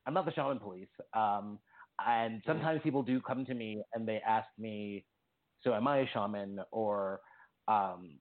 I'm 0.05 0.13
not 0.13 0.25
the 0.25 0.33
shaman 0.33 0.59
police. 0.59 0.89
Um, 1.13 1.59
and 2.05 2.41
sometimes 2.45 2.81
people 2.83 3.03
do 3.03 3.21
come 3.21 3.45
to 3.45 3.53
me 3.53 3.81
and 3.93 4.07
they 4.07 4.19
ask 4.27 4.47
me, 4.57 5.05
so 5.63 5.73
am 5.73 5.87
I 5.87 5.99
a 5.99 6.07
shaman 6.11 6.59
or 6.71 7.21
um, 7.67 8.19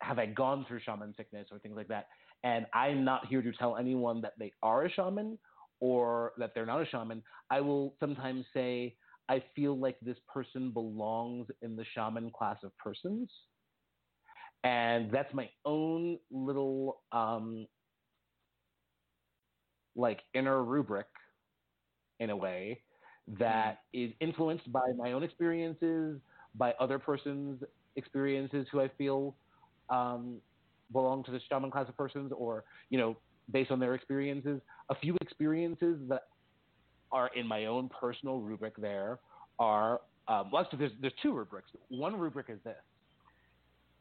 have 0.00 0.18
I 0.18 0.26
gone 0.26 0.64
through 0.66 0.80
shaman 0.84 1.12
sickness 1.16 1.48
or 1.50 1.58
things 1.58 1.76
like 1.76 1.88
that? 1.88 2.06
And 2.44 2.66
I'm 2.72 3.04
not 3.04 3.26
here 3.26 3.42
to 3.42 3.52
tell 3.52 3.76
anyone 3.76 4.22
that 4.22 4.34
they 4.38 4.52
are 4.62 4.84
a 4.84 4.90
shaman 4.90 5.38
or 5.80 6.32
that 6.38 6.52
they're 6.54 6.66
not 6.66 6.80
a 6.80 6.86
shaman, 6.86 7.22
I 7.50 7.60
will 7.60 7.96
sometimes 8.00 8.44
say, 8.54 8.96
I 9.28 9.42
feel 9.54 9.78
like 9.78 9.96
this 10.00 10.16
person 10.32 10.70
belongs 10.70 11.48
in 11.62 11.76
the 11.76 11.84
shaman 11.94 12.30
class 12.30 12.56
of 12.62 12.76
persons. 12.78 13.30
And 14.64 15.10
that's 15.12 15.32
my 15.34 15.48
own 15.64 16.18
little 16.30 17.02
um, 17.12 17.66
like 19.94 20.20
inner 20.34 20.64
rubric 20.64 21.06
in 22.20 22.30
a 22.30 22.36
way 22.36 22.80
that 23.38 23.80
mm. 23.94 24.14
influenced 24.20 24.70
by 24.72 24.86
my 24.96 25.12
own 25.12 25.22
experiences, 25.22 26.18
by 26.54 26.72
other 26.80 26.98
persons' 26.98 27.62
experiences 27.96 28.66
who 28.72 28.80
I 28.80 28.88
feel 28.96 29.34
um, 29.90 30.38
belong 30.92 31.24
to 31.24 31.30
the 31.30 31.40
shaman 31.48 31.70
class 31.70 31.88
of 31.88 31.96
persons, 31.96 32.32
or 32.36 32.64
you 32.90 32.98
know, 32.98 33.16
based 33.50 33.70
on 33.70 33.78
their 33.78 33.94
experiences. 33.94 34.60
A 34.90 34.94
few 34.94 35.16
experiences 35.20 35.98
that 36.08 36.22
are 37.12 37.30
in 37.34 37.46
my 37.46 37.66
own 37.66 37.88
personal 37.88 38.40
rubric 38.40 38.76
there 38.76 39.18
are 39.58 40.00
um, 40.28 40.50
well, 40.52 40.62
actually, 40.62 40.80
there's, 40.80 40.92
there's 41.00 41.14
two 41.22 41.32
rubrics. 41.32 41.70
One 41.88 42.18
rubric 42.18 42.46
is 42.50 42.58
this: 42.62 42.76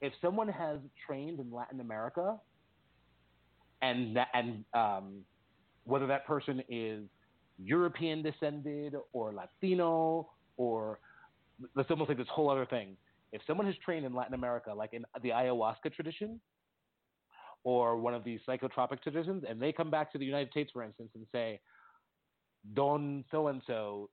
if 0.01 0.11
someone 0.21 0.49
has 0.49 0.79
trained 1.05 1.39
in 1.39 1.51
Latin 1.51 1.79
America, 1.79 2.37
and 3.81 4.15
that, 4.17 4.27
and 4.33 4.65
um, 4.73 5.19
whether 5.85 6.05
that 6.07 6.27
person 6.27 6.61
is 6.67 7.03
European 7.63 8.21
descended 8.21 8.93
or 9.13 9.33
Latino 9.33 10.29
or 10.57 10.99
let's 11.75 11.89
almost 11.89 12.09
like 12.09 12.17
this 12.17 12.27
whole 12.29 12.49
other 12.49 12.65
thing. 12.65 12.97
If 13.31 13.41
someone 13.47 13.65
has 13.65 13.75
trained 13.83 14.05
in 14.05 14.13
Latin 14.13 14.33
America, 14.33 14.73
like 14.73 14.93
in 14.93 15.05
the 15.21 15.29
ayahuasca 15.29 15.93
tradition, 15.93 16.39
or 17.63 17.97
one 17.97 18.13
of 18.13 18.23
these 18.23 18.39
psychotropic 18.47 19.01
traditions, 19.01 19.43
and 19.47 19.61
they 19.61 19.71
come 19.71 19.89
back 19.89 20.11
to 20.11 20.17
the 20.17 20.25
United 20.25 20.51
States, 20.51 20.71
for 20.71 20.83
instance, 20.83 21.09
and 21.15 21.25
say, 21.31 21.59
Don 22.73 23.23
so 23.31 23.47
and 23.47 23.61
so 23.67 24.09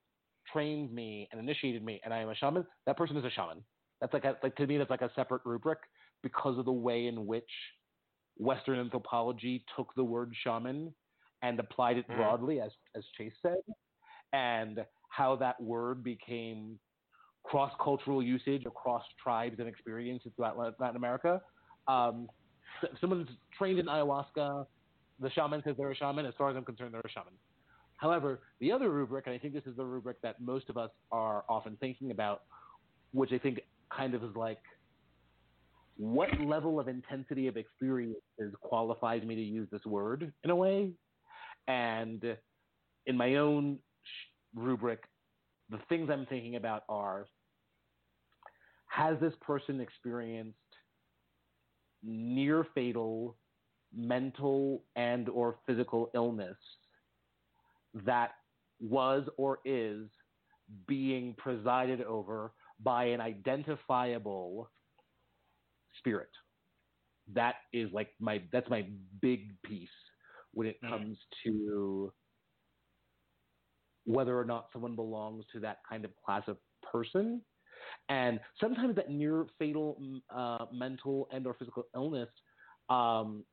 trained 0.52 0.92
me 0.92 1.28
and 1.32 1.40
initiated 1.40 1.84
me, 1.84 2.00
and 2.04 2.12
I 2.12 2.18
am 2.18 2.28
a 2.28 2.34
shaman, 2.34 2.66
that 2.86 2.96
person 2.96 3.16
is 3.16 3.24
a 3.24 3.30
shaman. 3.30 3.62
That's 4.00 4.12
like, 4.12 4.24
a, 4.24 4.36
like 4.42 4.56
to 4.56 4.66
me, 4.66 4.78
that's 4.78 4.90
like 4.90 5.02
a 5.02 5.10
separate 5.14 5.42
rubric 5.44 5.78
because 6.22 6.58
of 6.58 6.64
the 6.64 6.72
way 6.72 7.06
in 7.06 7.26
which 7.26 7.48
Western 8.36 8.78
anthropology 8.78 9.64
took 9.76 9.94
the 9.94 10.04
word 10.04 10.32
shaman 10.42 10.92
and 11.42 11.58
applied 11.60 11.98
it 11.98 12.08
mm. 12.08 12.16
broadly, 12.16 12.60
as 12.60 12.70
as 12.96 13.04
Chase 13.16 13.32
said, 13.42 13.58
and 14.32 14.84
how 15.08 15.36
that 15.36 15.60
word 15.60 16.02
became 16.02 16.78
cross 17.44 17.72
cultural 17.82 18.22
usage 18.22 18.64
across 18.66 19.02
tribes 19.22 19.56
and 19.58 19.68
experiences 19.68 20.32
throughout 20.34 20.58
Latin 20.80 20.96
America. 20.96 21.40
Um, 21.86 22.28
someone's 23.00 23.28
trained 23.56 23.78
in 23.78 23.86
ayahuasca, 23.86 24.66
the 25.20 25.30
shaman 25.30 25.62
says 25.64 25.76
they're 25.78 25.90
a 25.90 25.96
shaman. 25.96 26.26
As 26.26 26.34
far 26.36 26.50
as 26.50 26.56
I'm 26.56 26.64
concerned, 26.64 26.94
they're 26.94 27.00
a 27.00 27.10
shaman. 27.10 27.34
However, 27.96 28.40
the 28.60 28.72
other 28.72 28.90
rubric, 28.90 29.26
and 29.26 29.34
I 29.34 29.38
think 29.38 29.54
this 29.54 29.66
is 29.66 29.76
the 29.76 29.84
rubric 29.84 30.20
that 30.22 30.40
most 30.40 30.68
of 30.68 30.76
us 30.76 30.90
are 31.12 31.44
often 31.48 31.76
thinking 31.80 32.10
about, 32.10 32.42
which 33.12 33.32
I 33.32 33.38
think 33.38 33.60
kind 33.94 34.14
of 34.14 34.24
is 34.24 34.34
like 34.34 34.60
what 35.96 36.28
level 36.40 36.80
of 36.80 36.88
intensity 36.88 37.46
of 37.46 37.56
experiences 37.56 38.52
qualifies 38.60 39.22
me 39.22 39.36
to 39.36 39.42
use 39.42 39.68
this 39.70 39.84
word 39.86 40.32
in 40.42 40.50
a 40.50 40.56
way. 40.56 40.90
And 41.68 42.22
in 43.06 43.16
my 43.16 43.36
own 43.36 43.78
rubric, 44.54 45.04
the 45.70 45.78
things 45.88 46.10
I'm 46.10 46.26
thinking 46.26 46.56
about 46.56 46.82
are 46.88 47.26
has 48.88 49.18
this 49.20 49.34
person 49.40 49.80
experienced 49.80 50.58
near 52.02 52.66
fatal 52.74 53.36
mental 53.96 54.82
and 54.96 55.28
or 55.28 55.56
physical 55.66 56.10
illness 56.14 56.56
that 58.04 58.32
was 58.80 59.24
or 59.36 59.60
is 59.64 60.08
being 60.86 61.34
presided 61.38 62.02
over 62.02 62.52
by 62.80 63.04
an 63.04 63.20
identifiable 63.20 64.70
spirit. 65.98 66.30
That 67.32 67.56
is 67.72 67.90
like 67.92 68.10
my 68.20 68.42
that's 68.52 68.68
my 68.68 68.86
big 69.22 69.60
piece 69.62 69.88
when 70.52 70.66
it 70.66 70.76
comes 70.80 71.16
to 71.44 72.12
whether 74.04 74.38
or 74.38 74.44
not 74.44 74.68
someone 74.72 74.94
belongs 74.94 75.44
to 75.52 75.60
that 75.60 75.78
kind 75.88 76.04
of 76.04 76.10
class 76.24 76.42
of 76.46 76.58
person. 76.82 77.40
And 78.08 78.40
sometimes 78.60 78.96
that 78.96 79.10
near 79.10 79.46
fatal 79.58 79.98
uh, 80.34 80.66
mental 80.72 81.28
and 81.32 81.46
or 81.46 81.54
physical 81.54 81.84
illness, 81.94 82.28
um, 82.88 83.44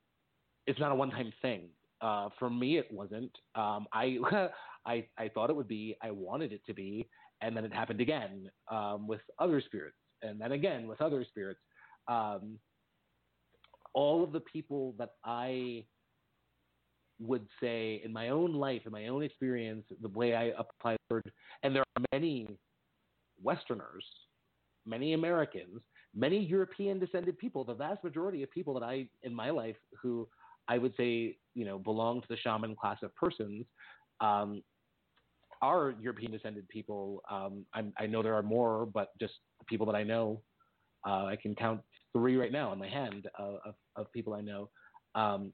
it's 0.68 0.80
not 0.80 0.92
a 0.92 0.96
one 0.96 1.10
time 1.10 1.32
thing. 1.42 1.70
Uh, 2.02 2.30
for 2.40 2.50
me, 2.50 2.78
it 2.78 2.88
wasn't. 2.92 3.32
Um, 3.56 3.88
I, 3.94 4.18
I, 4.86 5.06
I 5.18 5.30
thought 5.30 5.50
it 5.50 5.56
would 5.56 5.68
be. 5.68 5.96
I 6.02 6.12
wanted 6.12 6.52
it 6.52 6.62
to 6.66 6.74
be, 6.74 7.08
and 7.42 7.56
then 7.56 7.66
it 7.66 7.74
happened 7.74 8.02
again 8.02 8.50
um, 8.72 9.08
with 9.08 9.22
other 9.40 9.62
spirits, 9.62 9.98
and 10.22 10.40
then 10.42 10.52
again 10.52 10.88
with 10.88 11.02
other 11.02 11.24
spirits. 11.24 11.60
Um, 12.08 12.58
all 13.94 14.24
of 14.24 14.32
the 14.32 14.40
people 14.40 14.96
that 14.98 15.12
I 15.24 15.86
would 17.20 17.46
say 17.62 18.02
in 18.04 18.12
my 18.12 18.30
own 18.30 18.54
life, 18.54 18.82
in 18.86 18.92
my 18.92 19.08
own 19.08 19.22
experience, 19.22 19.86
the 20.02 20.10
way 20.10 20.34
I 20.34 20.52
apply 20.58 20.96
the 21.10 21.16
word, 21.16 21.32
and 21.64 21.76
there 21.76 21.84
are 21.96 22.04
many 22.12 22.48
Westerners, 23.44 24.06
many 24.86 25.14
Americans, 25.14 25.82
many 26.16 26.40
European 26.40 27.00
descended 27.00 27.38
people, 27.38 27.64
the 27.64 27.74
vast 27.74 28.04
majority 28.04 28.44
of 28.44 28.52
people 28.52 28.74
that 28.74 28.84
I, 28.84 29.08
in 29.24 29.34
my 29.34 29.52
life, 29.52 29.78
who 30.02 30.28
I 30.72 30.78
would 30.78 30.94
say, 30.96 31.38
you 31.54 31.66
know, 31.66 31.78
belong 31.78 32.22
to 32.22 32.28
the 32.30 32.38
shaman 32.38 32.78
class 32.78 33.00
of 33.04 33.14
persons, 33.16 33.66
um, 34.22 34.64
are 35.62 35.94
European 36.00 36.32
descended 36.32 36.68
people. 36.70 37.22
Um, 37.30 37.66
i 37.74 38.08
know 38.08 38.24
there 38.24 38.36
are 38.36 38.42
more, 38.42 38.86
but 38.86 39.10
just 39.20 39.34
people 39.68 39.86
that 39.88 39.96
I 39.96 40.04
know, 40.04 40.42
uh, 41.06 41.26
I 41.26 41.36
can 41.36 41.54
count 41.56 41.82
three 42.14 42.38
right 42.38 42.54
now 42.54 42.70
on 42.70 42.80
my 42.80 42.88
hand 42.88 43.28
of, 43.38 43.76
of 43.98 44.12
people 44.14 44.34
I 44.34 44.42
know. 44.42 44.70
Um, 45.14 45.52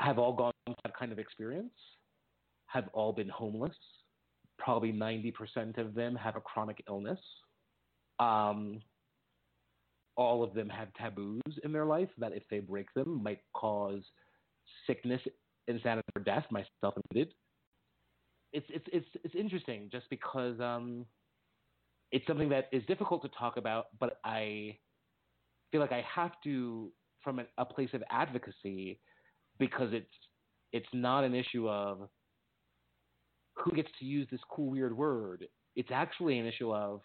have 0.00 0.18
all 0.18 0.34
gone 0.34 0.52
through 0.66 0.74
that 0.84 0.96
kind 0.96 1.10
of 1.10 1.18
experience, 1.18 1.72
have 2.66 2.88
all 2.92 3.14
been 3.14 3.30
homeless. 3.30 3.76
Probably 4.58 4.92
90% 4.92 5.78
of 5.78 5.94
them 5.94 6.14
have 6.16 6.36
a 6.36 6.40
chronic 6.40 6.84
illness. 6.86 7.20
Um, 8.18 8.82
all 10.16 10.42
of 10.42 10.54
them 10.54 10.68
have 10.68 10.92
taboos 10.94 11.40
in 11.64 11.72
their 11.72 11.86
life 11.86 12.08
that, 12.18 12.32
if 12.32 12.42
they 12.50 12.60
break 12.60 12.92
them, 12.94 13.22
might 13.22 13.40
cause 13.54 14.02
sickness, 14.86 15.20
insanity, 15.68 16.06
or 16.16 16.22
death, 16.22 16.44
myself 16.50 16.94
included. 16.96 17.34
It's 18.52 18.66
it's 18.68 18.86
it's 18.92 19.06
it's 19.24 19.34
interesting 19.34 19.88
just 19.90 20.08
because 20.10 20.60
um, 20.60 21.06
it's 22.10 22.26
something 22.26 22.50
that 22.50 22.68
is 22.72 22.84
difficult 22.86 23.22
to 23.22 23.28
talk 23.38 23.56
about, 23.56 23.86
but 23.98 24.18
I 24.24 24.76
feel 25.70 25.80
like 25.80 25.92
I 25.92 26.04
have 26.14 26.32
to, 26.44 26.92
from 27.24 27.38
a, 27.38 27.44
a 27.56 27.64
place 27.64 27.88
of 27.94 28.02
advocacy, 28.10 29.00
because 29.58 29.92
it's 29.92 30.12
it's 30.72 30.88
not 30.92 31.24
an 31.24 31.34
issue 31.34 31.68
of 31.68 32.08
who 33.56 33.72
gets 33.72 33.88
to 33.98 34.04
use 34.04 34.28
this 34.30 34.40
cool 34.50 34.70
weird 34.70 34.96
word. 34.96 35.46
It's 35.76 35.90
actually 35.90 36.38
an 36.38 36.46
issue 36.46 36.74
of 36.74 37.00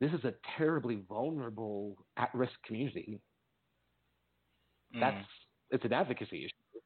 this 0.00 0.12
is 0.12 0.24
a 0.24 0.34
terribly 0.56 1.02
vulnerable 1.08 1.96
at 2.16 2.34
risk 2.34 2.54
community. 2.66 3.20
Mm. 4.96 5.00
That's 5.00 5.26
it's 5.70 5.84
an 5.84 5.92
advocacy 5.92 6.46
issue. 6.46 6.80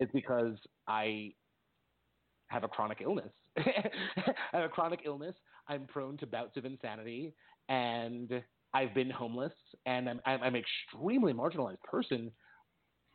It's 0.00 0.12
because 0.12 0.54
I 0.86 1.32
have 2.48 2.64
a 2.64 2.68
chronic 2.68 2.98
illness. 3.02 3.32
I 3.58 3.90
have 4.52 4.64
a 4.64 4.68
chronic 4.68 5.00
illness. 5.04 5.34
I'm 5.68 5.86
prone 5.86 6.16
to 6.18 6.26
bouts 6.26 6.56
of 6.56 6.64
insanity, 6.64 7.34
and 7.68 8.42
I've 8.72 8.94
been 8.94 9.10
homeless, 9.10 9.52
and 9.86 10.08
I'm 10.08 10.20
I'm, 10.24 10.42
I'm 10.42 10.54
an 10.54 10.62
extremely 10.62 11.32
marginalized 11.32 11.82
person. 11.82 12.30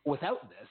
Without 0.04 0.50
this, 0.50 0.68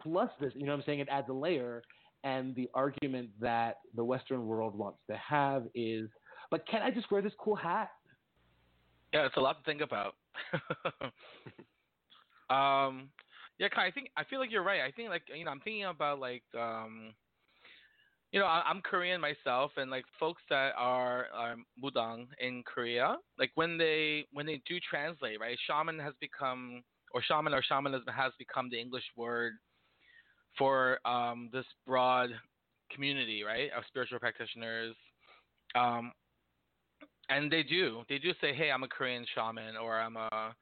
plus 0.00 0.30
this, 0.40 0.52
you 0.54 0.64
know, 0.64 0.72
what 0.72 0.78
I'm 0.78 0.84
saying 0.86 1.00
it 1.00 1.08
adds 1.10 1.28
a 1.28 1.32
layer. 1.32 1.82
And 2.24 2.54
the 2.54 2.68
argument 2.74 3.30
that 3.40 3.76
the 3.94 4.04
Western 4.04 4.46
world 4.46 4.76
wants 4.76 4.98
to 5.10 5.16
have 5.16 5.64
is, 5.74 6.08
but 6.50 6.66
can 6.66 6.82
I 6.82 6.90
just 6.90 7.10
wear 7.10 7.22
this 7.22 7.34
cool 7.38 7.54
hat? 7.54 7.90
Yeah, 9.12 9.26
it's 9.26 9.36
a 9.36 9.40
lot 9.40 9.58
to 9.58 9.70
think 9.70 9.82
about. 9.82 10.14
um, 12.50 13.10
yeah, 13.58 13.68
Khi, 13.68 13.82
I 13.82 13.90
think 13.92 14.08
I 14.16 14.24
feel 14.24 14.40
like 14.40 14.50
you're 14.50 14.64
right. 14.64 14.80
I 14.80 14.90
think 14.90 15.10
like 15.10 15.22
you 15.32 15.44
know 15.44 15.50
I'm 15.50 15.60
thinking 15.60 15.84
about 15.84 16.18
like 16.18 16.42
um, 16.58 17.12
you 18.34 18.40
know, 18.40 18.46
I, 18.46 18.68
am 18.68 18.80
Korean 18.80 19.20
myself, 19.20 19.70
and 19.76 19.92
like 19.92 20.04
folks 20.18 20.42
that 20.50 20.72
are, 20.76 21.26
are 21.32 21.54
mudang 21.80 22.26
in 22.40 22.64
Korea, 22.64 23.14
like 23.38 23.52
when 23.54 23.78
they 23.78 24.26
when 24.32 24.44
they 24.44 24.60
do 24.66 24.80
translate, 24.80 25.38
right? 25.38 25.56
Shaman 25.68 26.00
has 26.00 26.14
become, 26.20 26.82
or 27.12 27.22
shaman 27.22 27.54
or 27.54 27.62
shamanism 27.62 28.12
has 28.12 28.32
become 28.36 28.68
the 28.70 28.80
English 28.80 29.04
word 29.16 29.52
for 30.58 30.98
um, 31.06 31.50
this 31.52 31.64
broad 31.86 32.30
community, 32.92 33.42
right, 33.42 33.70
of 33.76 33.84
spiritual 33.88 34.18
practitioners. 34.18 34.94
Um, 35.74 36.12
and 37.28 37.50
they 37.50 37.62
do, 37.62 38.02
they 38.08 38.18
do 38.18 38.32
say, 38.40 38.54
"Hey, 38.54 38.70
I'm 38.70 38.82
a 38.82 38.88
Korean 38.88 39.26
shaman," 39.34 39.76
or 39.76 39.98
"I'm 40.00 40.16
a 40.16 40.54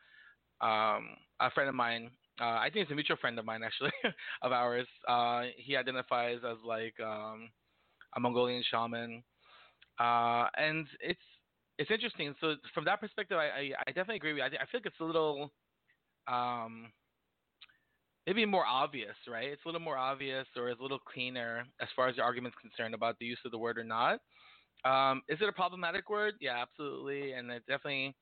um, 0.61 1.09
a 1.41 1.51
friend 1.55 1.69
of 1.69 1.75
mine." 1.75 2.11
Uh, 2.41 2.45
I 2.59 2.71
think 2.73 2.85
it's 2.85 2.93
a 2.93 2.95
mutual 2.95 3.17
friend 3.19 3.39
of 3.39 3.45
mine, 3.45 3.63
actually, 3.65 3.93
of 4.43 4.53
ours. 4.53 4.87
Uh, 5.09 5.45
he 5.57 5.77
identifies 5.77 6.39
as 6.49 6.59
like 6.65 6.99
um, 7.01 7.51
a 8.17 8.21
Mongolian 8.21 8.63
shaman, 8.71 9.23
uh, 10.01 10.47
and 10.57 10.87
it's 11.01 11.21
it's 11.79 11.91
interesting. 11.91 12.35
So 12.41 12.55
from 12.75 12.85
that 12.87 13.01
perspective, 13.01 13.39
I, 13.39 13.47
I, 13.47 13.71
I 13.87 13.91
definitely 13.91 14.17
agree 14.17 14.33
with 14.35 14.39
you. 14.39 14.45
I, 14.45 14.63
I 14.63 14.67
feel 14.71 14.81
like 14.81 14.87
it's 14.87 15.01
a 15.01 15.05
little 15.05 15.53
um, 16.29 16.93
maybe 18.27 18.45
more 18.45 18.67
obvious, 18.67 19.17
right? 19.29 19.49
It's 19.49 19.63
a 19.65 19.69
little 19.69 19.81
more 19.81 19.97
obvious 19.97 20.47
or 20.57 20.69
it's 20.69 20.81
a 20.81 20.83
little 20.83 20.99
cleaner 20.99 21.65
as 21.81 21.89
far 21.97 22.09
as 22.09 22.17
the 22.17 22.23
argument's 22.23 22.59
concerned 22.61 22.95
about 22.95 23.19
the 23.19 23.27
use 23.27 23.39
of 23.45 23.51
the 23.51 23.59
word 23.59 23.79
or 23.79 23.85
not. 23.85 24.21
Um, 24.85 25.23
is 25.29 25.39
it 25.41 25.49
a 25.49 25.53
problematic 25.53 26.11
word? 26.11 26.35
Yeah, 26.41 26.61
absolutely, 26.61 27.33
and 27.33 27.51
it 27.51 27.63
definitely. 27.69 28.15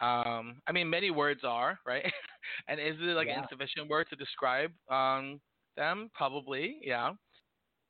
Um, 0.00 0.62
I 0.66 0.72
mean, 0.72 0.88
many 0.88 1.10
words 1.10 1.40
are 1.44 1.78
right, 1.86 2.04
and 2.68 2.80
is 2.80 2.96
it 3.00 3.16
like 3.16 3.26
yeah. 3.26 3.38
an 3.38 3.42
insufficient 3.42 3.88
word 3.88 4.06
to 4.10 4.16
describe 4.16 4.70
um, 4.90 5.40
them? 5.76 6.10
Probably, 6.14 6.78
yeah. 6.82 7.12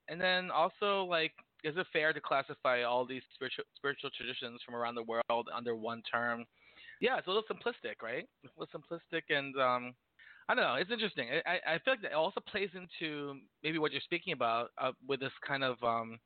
And 0.09 0.21
then 0.21 0.51
also, 0.51 1.05
like, 1.05 1.33
is 1.65 1.77
it 1.77 1.87
fair 1.93 2.13
to 2.13 2.21
classify 2.21 2.83
all 2.83 3.07
these 3.07 3.23
spiritual 3.35 3.65
spiritual 3.77 4.11
traditions 4.17 4.61
from 4.65 4.75
around 4.75 4.95
the 4.95 5.03
world 5.03 5.49
under 5.55 5.77
one 5.77 6.03
term? 6.11 6.45
Yeah, 7.01 7.19
it's 7.19 7.27
a 7.27 7.31
little 7.31 7.45
simplistic, 7.45 8.03
right? 8.03 8.27
It's 8.43 8.53
a 8.57 8.61
little 8.61 8.81
simplistic, 8.81 9.23
and 9.31 9.55
um, 9.61 9.95
I 10.49 10.55
don't 10.55 10.65
know. 10.65 10.75
It's 10.75 10.91
interesting. 10.91 11.29
I, 11.47 11.75
I 11.75 11.79
feel 11.85 11.95
like 11.95 12.05
it 12.05 12.15
also 12.15 12.41
plays 12.41 12.71
into 12.75 13.35
maybe 13.63 13.79
what 13.79 13.93
you're 13.93 14.01
speaking 14.01 14.33
about 14.33 14.71
uh, 14.79 14.93
with 15.07 15.21
this 15.21 15.33
kind 15.47 15.63
of. 15.63 15.77
Um, 15.83 16.19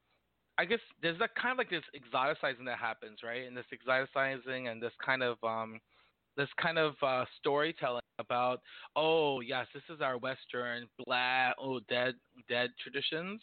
I 0.59 0.65
guess 0.65 0.79
there's 1.03 1.19
that 1.19 1.35
kind 1.35 1.53
of 1.53 1.59
like 1.59 1.71
this 1.71 1.83
exoticizing 1.97 2.67
that 2.67 2.79
happens, 2.79 3.21
right? 3.25 3.47
And 3.47 3.57
this 3.57 3.65
exoticizing 3.73 4.71
and 4.71 4.81
this 4.81 4.93
kind 5.05 5.23
of 5.23 5.39
um, 5.43 5.81
this 6.37 6.49
kind 6.61 6.79
of 6.79 6.95
uh, 7.03 7.25
storytelling 7.41 8.03
about, 8.19 8.61
oh 8.94 9.40
yes, 9.40 9.67
this 9.75 9.83
is 9.92 10.01
our 10.01 10.19
Western 10.19 10.87
blah, 11.05 11.53
oh 11.61 11.81
dead 11.88 12.15
dead 12.49 12.71
traditions, 12.81 13.40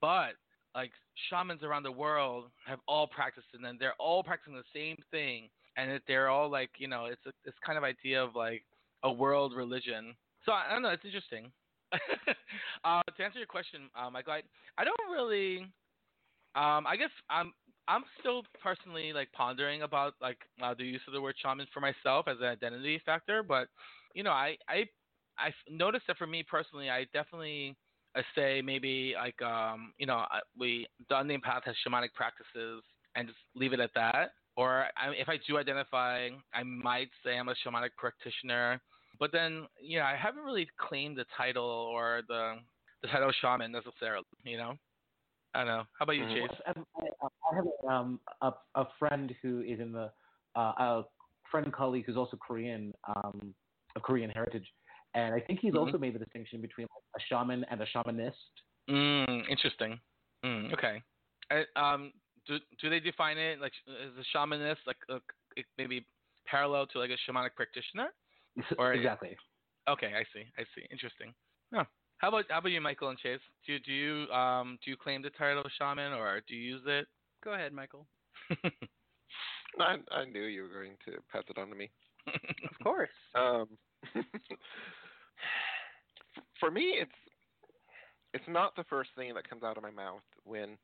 but 0.00 0.34
like 0.74 0.92
shamans 1.28 1.62
around 1.62 1.82
the 1.82 1.92
world 1.92 2.50
have 2.66 2.78
all 2.86 3.06
practiced 3.06 3.48
and 3.54 3.64
then 3.64 3.76
they're 3.80 3.94
all 3.98 4.22
practicing 4.22 4.54
the 4.54 4.62
same 4.72 4.96
thing 5.10 5.48
and 5.76 6.00
they're 6.06 6.28
all 6.28 6.48
like 6.48 6.70
you 6.78 6.86
know 6.86 7.06
it's 7.06 7.24
a, 7.26 7.32
this 7.44 7.54
kind 7.64 7.76
of 7.76 7.84
idea 7.84 8.22
of 8.22 8.34
like 8.34 8.62
a 9.02 9.12
world 9.12 9.52
religion 9.54 10.14
so 10.44 10.52
i, 10.52 10.72
don't 10.72 10.82
know 10.82 10.90
it's 10.90 11.04
interesting 11.04 11.50
uh, 12.84 13.02
to 13.16 13.24
answer 13.24 13.38
your 13.38 13.46
question 13.46 13.90
uh, 13.98 14.10
michael 14.10 14.32
I, 14.32 14.42
I 14.78 14.84
don't 14.84 15.10
really 15.10 15.62
um, 16.54 16.86
i 16.86 16.96
guess 16.96 17.10
i'm 17.28 17.52
i'm 17.88 18.04
still 18.20 18.42
personally 18.62 19.12
like 19.12 19.30
pondering 19.32 19.82
about 19.82 20.14
like 20.20 20.38
uh, 20.62 20.74
the 20.76 20.84
use 20.84 21.00
of 21.06 21.12
the 21.12 21.20
word 21.20 21.34
shaman 21.42 21.66
for 21.72 21.80
myself 21.80 22.26
as 22.28 22.36
an 22.40 22.46
identity 22.46 23.00
factor 23.04 23.42
but 23.42 23.68
you 24.14 24.22
know 24.22 24.32
i 24.32 24.56
i 24.68 24.84
i 25.38 25.52
noticed 25.68 26.06
that 26.06 26.16
for 26.16 26.26
me 26.26 26.42
personally 26.42 26.90
i 26.90 27.06
definitely 27.12 27.76
I 28.14 28.22
say 28.34 28.62
maybe 28.62 29.14
like 29.16 29.40
um, 29.42 29.92
you 29.98 30.06
know 30.06 30.24
we 30.58 30.86
the 31.08 31.18
unnamed 31.18 31.42
path 31.42 31.62
has 31.64 31.76
shamanic 31.86 32.12
practices 32.14 32.82
and 33.14 33.28
just 33.28 33.38
leave 33.54 33.72
it 33.72 33.80
at 33.80 33.90
that, 33.94 34.32
or 34.56 34.86
I, 34.96 35.10
if 35.10 35.28
I 35.28 35.38
do 35.46 35.58
identify, 35.58 36.28
I 36.52 36.62
might 36.62 37.08
say 37.24 37.38
I'm 37.38 37.48
a 37.48 37.54
shamanic 37.64 37.90
practitioner. 37.96 38.80
But 39.20 39.32
then, 39.32 39.66
you 39.78 39.98
know, 39.98 40.06
I 40.06 40.16
haven't 40.16 40.42
really 40.42 40.66
claimed 40.78 41.18
the 41.18 41.26
title 41.36 41.64
or 41.64 42.22
the 42.26 42.56
the 43.02 43.08
title 43.08 43.30
shaman 43.40 43.70
necessarily. 43.70 44.24
You 44.44 44.56
know, 44.56 44.74
I 45.54 45.58
don't 45.58 45.68
know. 45.68 45.84
How 45.98 46.04
about 46.04 46.16
you, 46.16 46.24
Mhm. 46.24 46.34
Chase? 46.34 46.60
I 46.66 47.54
have 47.54 47.66
um, 47.88 48.20
a, 48.40 48.52
a 48.74 48.86
friend 48.98 49.34
who 49.42 49.60
is 49.60 49.78
in 49.78 49.92
the 49.92 50.10
uh, 50.56 50.72
a 50.78 51.04
friend 51.50 51.66
and 51.66 51.74
colleague 51.74 52.04
who's 52.06 52.16
also 52.16 52.36
Korean 52.36 52.94
um, 53.06 53.54
of 53.94 54.02
Korean 54.02 54.30
heritage, 54.30 54.66
and 55.14 55.34
I 55.34 55.40
think 55.40 55.60
he's 55.60 55.74
Mhm. 55.74 55.78
also 55.78 55.98
made 55.98 56.14
the 56.14 56.18
distinction 56.18 56.60
between 56.60 56.86
a 57.14 57.20
shaman 57.28 57.64
and 57.70 57.80
a 57.82 57.86
shamanist. 57.86 58.32
Mm, 58.88 59.48
interesting. 59.48 60.00
Mm, 60.44 60.72
okay. 60.72 61.02
I, 61.50 61.64
um, 61.76 62.12
do 62.46 62.58
do 62.80 62.88
they 62.88 63.00
define 63.00 63.36
it 63.36 63.60
like 63.60 63.72
as 63.86 64.16
a 64.16 64.36
shamanist, 64.36 64.78
like 64.86 64.96
uh, 65.10 65.18
maybe 65.76 66.06
parallel 66.46 66.86
to 66.86 66.98
like 66.98 67.10
a 67.10 67.30
shamanic 67.30 67.54
practitioner? 67.54 68.08
Or- 68.78 68.92
exactly. 68.92 69.36
Okay, 69.88 70.12
I 70.14 70.24
see. 70.32 70.44
I 70.58 70.62
see. 70.74 70.86
Interesting. 70.90 71.32
Yeah. 71.72 71.84
How 72.18 72.28
about 72.28 72.44
how 72.50 72.58
about 72.58 72.70
you, 72.70 72.80
Michael 72.80 73.08
and 73.08 73.18
Chase? 73.18 73.40
Do 73.66 73.78
do 73.78 73.92
you 73.92 74.30
um 74.32 74.78
do 74.84 74.90
you 74.90 74.96
claim 74.96 75.22
the 75.22 75.30
title 75.30 75.62
of 75.62 75.70
shaman 75.78 76.12
or 76.12 76.40
do 76.46 76.54
you 76.54 76.74
use 76.74 76.82
it? 76.86 77.06
Go 77.42 77.54
ahead, 77.54 77.72
Michael. 77.72 78.06
I, 79.78 79.96
I 80.10 80.24
knew 80.26 80.42
you 80.42 80.62
were 80.62 80.68
going 80.68 80.96
to 81.06 81.12
pass 81.32 81.44
it 81.48 81.58
on 81.58 81.68
to 81.68 81.74
me. 81.74 81.90
Of 82.26 82.78
course. 82.82 83.08
Um, 83.34 83.68
for 86.58 86.70
me, 86.70 86.96
it's 87.00 87.10
it's 88.34 88.44
not 88.48 88.74
the 88.76 88.84
first 88.84 89.10
thing 89.16 89.34
that 89.34 89.48
comes 89.48 89.62
out 89.62 89.76
of 89.76 89.82
my 89.82 89.90
mouth 89.90 90.22
when 90.44 90.76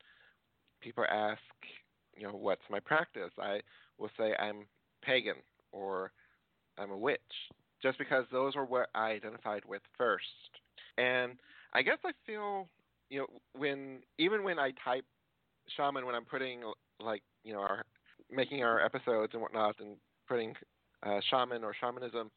people 0.81 1.05
ask, 1.09 1.41
you 2.15 2.27
know, 2.27 2.33
what's 2.33 2.61
my 2.69 2.79
practice. 2.79 3.31
I 3.39 3.59
will 3.97 4.09
say 4.17 4.33
I'm 4.39 4.65
pagan 5.03 5.35
or 5.71 6.11
I'm 6.77 6.91
a 6.91 6.97
witch, 6.97 7.19
just 7.81 7.97
because 7.97 8.25
those 8.31 8.55
are 8.55 8.65
what 8.65 8.89
I 8.95 9.11
identified 9.11 9.63
with 9.65 9.81
first. 9.97 10.25
And 10.97 11.33
I 11.73 11.81
guess 11.81 11.97
I 12.05 12.11
feel, 12.25 12.67
you 13.09 13.19
know, 13.19 13.27
when 13.53 13.99
even 14.17 14.43
when 14.43 14.59
I 14.59 14.71
type 14.83 15.05
shaman, 15.75 16.05
when 16.05 16.15
I'm 16.15 16.25
putting 16.25 16.61
like, 16.99 17.21
you 17.43 17.53
know, 17.53 17.59
our 17.59 17.83
making 18.31 18.63
our 18.63 18.83
episodes 18.83 19.33
and 19.33 19.41
whatnot, 19.41 19.75
and 19.79 19.95
putting 20.27 20.53
uh, 21.03 21.19
shaman 21.29 21.63
or 21.63 21.73
shamanism 21.79 22.31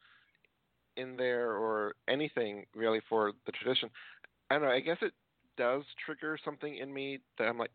in 0.97 1.15
there 1.17 1.53
or 1.53 1.93
anything 2.09 2.65
really 2.75 3.01
for 3.09 3.31
the 3.45 3.51
tradition. 3.51 3.89
I 4.49 4.55
don't 4.55 4.63
know. 4.63 4.71
I 4.71 4.79
guess 4.79 4.97
it 5.01 5.13
does 5.57 5.83
trigger 6.05 6.37
something 6.43 6.77
in 6.77 6.93
me 6.93 7.19
that 7.37 7.47
I'm 7.47 7.57
like, 7.57 7.71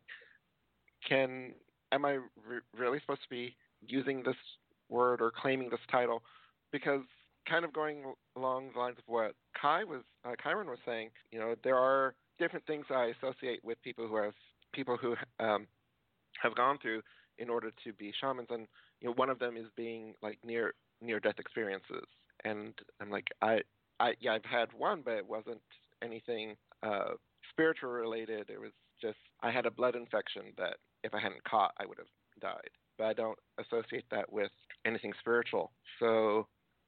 can 1.09 1.53
am 1.93 2.05
I 2.05 2.13
re- 2.13 2.61
really 2.77 3.01
supposed 3.01 3.23
to 3.23 3.29
be 3.31 3.55
using 3.87 4.23
this 4.23 4.37
word 4.89 5.21
or 5.21 5.31
claiming 5.31 5.71
this 5.71 5.81
title? 5.91 6.23
Because 6.77 7.01
kind 7.49 7.65
of 7.65 7.73
going 7.73 8.03
along 8.37 8.71
the 8.75 8.79
lines 8.79 8.97
of 8.99 9.05
what 9.07 9.33
Khi 9.61 9.85
was, 9.85 10.03
uh, 10.27 10.33
Chiron 10.43 10.69
was 10.69 10.79
saying, 10.85 11.09
you 11.31 11.39
know, 11.39 11.55
there 11.65 11.79
are 11.79 12.15
different 12.39 12.67
things 12.67 12.85
I 12.91 13.13
associate 13.17 13.65
with 13.65 13.81
people 13.83 14.07
who 14.07 14.17
have 14.17 14.35
people 14.75 14.99
who 14.99 15.15
um, 15.41 15.67
have 16.43 16.55
gone 16.55 16.77
through 16.83 17.01
in 17.39 17.49
order 17.49 17.71
to 17.85 17.93
be 17.95 18.13
shamans, 18.21 18.49
and 18.51 18.67
you 19.01 19.09
know, 19.09 19.15
one 19.15 19.31
of 19.31 19.39
them 19.39 19.57
is 19.57 19.65
being 19.75 20.13
like 20.23 20.39
near 20.45 20.75
near 21.01 21.19
death 21.19 21.39
experiences. 21.39 22.05
And 22.45 22.75
I'm 23.01 23.11
like, 23.11 23.29
I, 23.41 23.61
I, 24.01 24.13
yeah, 24.21 24.35
I've 24.35 24.45
had 24.45 24.69
one, 24.77 25.01
but 25.03 25.15
it 25.15 25.27
wasn't 25.27 25.63
anything 26.03 26.57
uh, 26.83 27.15
spiritual 27.51 27.91
related. 27.91 28.51
It 28.51 28.61
was 28.61 28.73
just 29.01 29.17
I 29.43 29.51
had 29.51 29.65
a 29.65 29.71
blood 29.71 29.97
infection 29.97 30.53
that 30.59 30.77
if 31.05 31.15
I 31.15 31.21
hadn't 31.21 31.45
caught, 31.45 31.73
I 31.81 31.87
would 31.87 31.99
have 31.99 32.07
died. 32.41 32.71
But 32.99 33.07
I 33.07 33.13
don't 33.15 33.39
associate 33.59 34.05
that 34.11 34.31
with 34.31 34.51
anything 34.85 35.13
spiritual. 35.21 35.73
So 36.01 36.47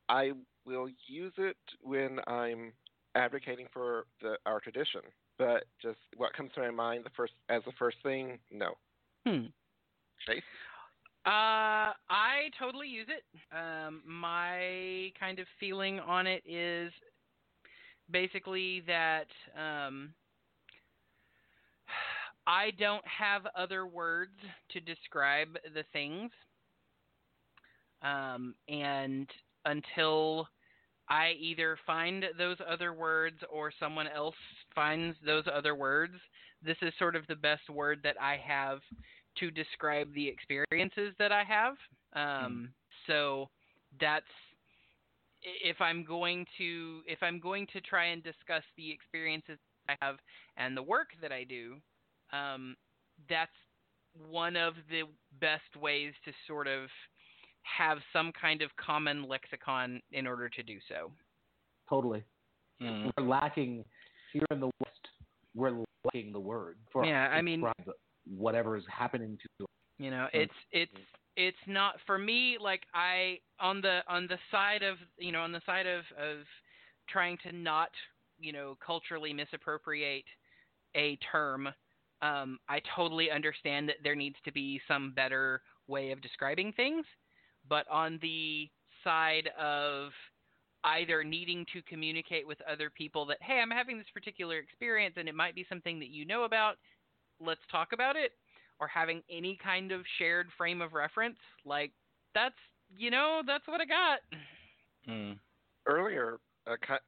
I 0.08 0.32
will 0.64 0.88
use 1.06 1.32
it 1.38 1.56
when 1.82 2.18
I'm 2.26 2.72
advocating 3.14 3.66
for 3.72 4.06
the 4.22 4.36
our 4.46 4.60
tradition. 4.60 5.00
But 5.38 5.64
just 5.80 5.98
what 6.16 6.32
comes 6.34 6.50
to 6.54 6.60
my 6.60 6.70
mind 6.70 7.04
the 7.04 7.10
first 7.16 7.32
as 7.48 7.62
the 7.64 7.72
first 7.78 7.98
thing, 8.02 8.38
no. 8.52 8.74
Hmm. 9.26 9.46
Chase? 10.26 10.42
Uh, 11.26 11.92
I 12.08 12.50
totally 12.58 12.88
use 12.88 13.08
it. 13.08 13.24
Um, 13.54 14.02
my 14.06 15.12
kind 15.18 15.38
of 15.38 15.46
feeling 15.60 16.00
on 16.00 16.26
it 16.26 16.42
is 16.46 16.90
basically 18.10 18.82
that 18.86 19.26
um, 19.54 20.10
I 22.46 22.70
don't 22.78 23.04
have 23.06 23.42
other 23.56 23.86
words 23.86 24.32
to 24.70 24.80
describe 24.80 25.58
the 25.74 25.84
things, 25.92 26.30
um, 28.02 28.54
and 28.68 29.28
until 29.68 30.48
I 31.08 31.32
either 31.40 31.78
find 31.86 32.24
those 32.36 32.56
other 32.68 32.92
words 32.92 33.36
or 33.50 33.72
someone 33.78 34.08
else 34.08 34.34
finds 34.74 35.16
those 35.24 35.44
other 35.52 35.74
words, 35.74 36.14
this 36.62 36.76
is 36.82 36.92
sort 36.98 37.16
of 37.16 37.26
the 37.28 37.36
best 37.36 37.68
word 37.70 38.00
that 38.02 38.16
I 38.20 38.36
have 38.44 38.80
to 39.38 39.50
describe 39.50 40.12
the 40.14 40.28
experiences 40.28 41.14
that 41.18 41.32
I 41.32 41.44
have. 41.44 41.74
Um, 42.14 42.72
So 43.06 43.48
that's 44.00 44.26
if 45.42 45.80
I'm 45.80 46.04
going 46.04 46.44
to 46.58 47.00
if 47.06 47.22
I'm 47.22 47.40
going 47.40 47.66
to 47.72 47.80
try 47.80 48.06
and 48.06 48.22
discuss 48.22 48.64
the 48.76 48.90
experiences 48.90 49.58
I 49.88 49.96
have 50.02 50.16
and 50.56 50.76
the 50.76 50.82
work 50.82 51.08
that 51.22 51.32
I 51.32 51.44
do, 51.44 51.76
um, 52.32 52.76
that's 53.30 53.50
one 54.28 54.56
of 54.56 54.74
the 54.90 55.02
best 55.40 55.76
ways 55.80 56.12
to 56.24 56.32
sort 56.46 56.66
of 56.66 56.88
have 57.76 57.98
some 58.12 58.32
kind 58.32 58.62
of 58.62 58.70
common 58.76 59.26
lexicon 59.28 60.00
in 60.12 60.26
order 60.26 60.48
to 60.48 60.62
do 60.62 60.78
so. 60.88 61.10
Totally. 61.88 62.22
Mm. 62.82 63.10
We're 63.16 63.24
lacking 63.24 63.84
here 64.32 64.46
in 64.50 64.60
the 64.60 64.70
West. 64.80 65.08
We're 65.54 65.84
lacking 66.04 66.32
the 66.32 66.40
word 66.40 66.76
for 66.92 67.04
Yeah, 67.04 67.28
I 67.28 67.42
mean- 67.42 67.64
whatever 68.26 68.76
is 68.76 68.84
happening 68.86 69.38
to 69.38 69.64
us. 69.64 69.70
You 69.98 70.10
know, 70.10 70.28
Mm. 70.32 70.42
it's 70.42 70.54
it's 70.70 70.96
it's 71.36 71.66
not 71.66 72.00
for 72.06 72.18
me 72.18 72.56
like 72.58 72.86
I 72.94 73.40
on 73.58 73.80
the 73.80 74.02
on 74.06 74.26
the 74.26 74.38
side 74.50 74.82
of 74.82 74.98
you 75.18 75.32
know 75.32 75.42
on 75.42 75.52
the 75.52 75.60
side 75.66 75.86
of 75.86 76.04
of 76.12 76.46
trying 77.08 77.36
to 77.38 77.52
not 77.52 77.90
you 78.38 78.52
know 78.52 78.76
culturally 78.84 79.32
misappropriate 79.32 80.26
a 80.94 81.16
term. 81.16 81.68
Um, 82.22 82.58
I 82.68 82.80
totally 82.96 83.30
understand 83.30 83.88
that 83.88 83.96
there 84.02 84.14
needs 84.16 84.36
to 84.44 84.52
be 84.52 84.80
some 84.88 85.12
better 85.12 85.62
way 85.86 86.10
of 86.10 86.20
describing 86.20 86.72
things, 86.72 87.06
but 87.68 87.88
on 87.90 88.18
the 88.22 88.68
side 89.04 89.50
of 89.58 90.10
either 90.84 91.24
needing 91.24 91.66
to 91.72 91.82
communicate 91.82 92.46
with 92.46 92.58
other 92.70 92.90
people 92.90 93.26
that 93.26 93.38
hey, 93.40 93.60
I'm 93.60 93.70
having 93.70 93.98
this 93.98 94.06
particular 94.14 94.58
experience 94.58 95.14
and 95.16 95.28
it 95.28 95.34
might 95.34 95.54
be 95.54 95.66
something 95.68 95.98
that 95.98 96.08
you 96.08 96.24
know 96.24 96.44
about, 96.44 96.76
let's 97.40 97.60
talk 97.70 97.88
about 97.92 98.16
it 98.16 98.32
or 98.80 98.86
having 98.86 99.22
any 99.30 99.58
kind 99.62 99.90
of 99.92 100.02
shared 100.18 100.48
frame 100.56 100.80
of 100.80 100.92
reference, 100.92 101.38
like 101.64 101.92
that's 102.34 102.54
you 102.96 103.10
know 103.10 103.42
that's 103.46 103.66
what 103.66 103.80
I 103.80 103.84
got. 103.84 104.20
Mm. 105.08 105.38
earlier, 105.86 106.38
uh, 106.66 106.76
Khi, 106.86 106.98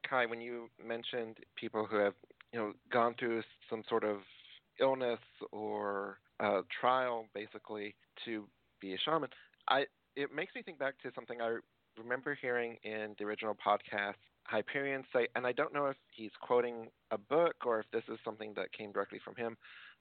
Khi, 0.08 0.26
when 0.26 0.40
you 0.40 0.68
mentioned 0.84 1.36
people 1.56 1.86
who 1.88 1.96
have, 1.96 2.14
you 2.52 2.58
know, 2.58 2.72
gone 2.90 3.14
through 3.18 3.42
some 3.68 3.82
sort 3.88 4.02
of 4.02 4.18
illness 4.80 5.20
or 5.52 6.18
uh, 6.40 6.62
trial, 6.80 7.26
basically, 7.34 7.94
to 8.24 8.44
be 8.80 8.94
a 8.94 8.98
shaman, 9.04 9.28
I 9.68 9.84
it 10.16 10.34
makes 10.34 10.54
me 10.54 10.62
think 10.62 10.78
back 10.78 10.98
to 11.02 11.10
something 11.14 11.40
I 11.40 11.58
remember 11.98 12.36
hearing 12.40 12.76
in 12.82 13.14
the 13.18 13.24
original 13.24 13.54
podcast. 13.54 14.14
Hyperion 14.44 15.04
say, 15.12 15.28
and 15.36 15.46
I 15.46 15.52
don't 15.52 15.72
know 15.72 15.86
if 15.86 15.96
he's 16.10 16.30
quoting 16.40 16.88
a 17.10 17.18
book 17.18 17.54
or 17.64 17.80
if 17.80 17.86
this 17.92 18.02
is 18.08 18.18
something 18.24 18.52
that 18.56 18.72
came 18.72 18.90
directly 18.90 19.20
from 19.24 19.36
him. 19.36 19.56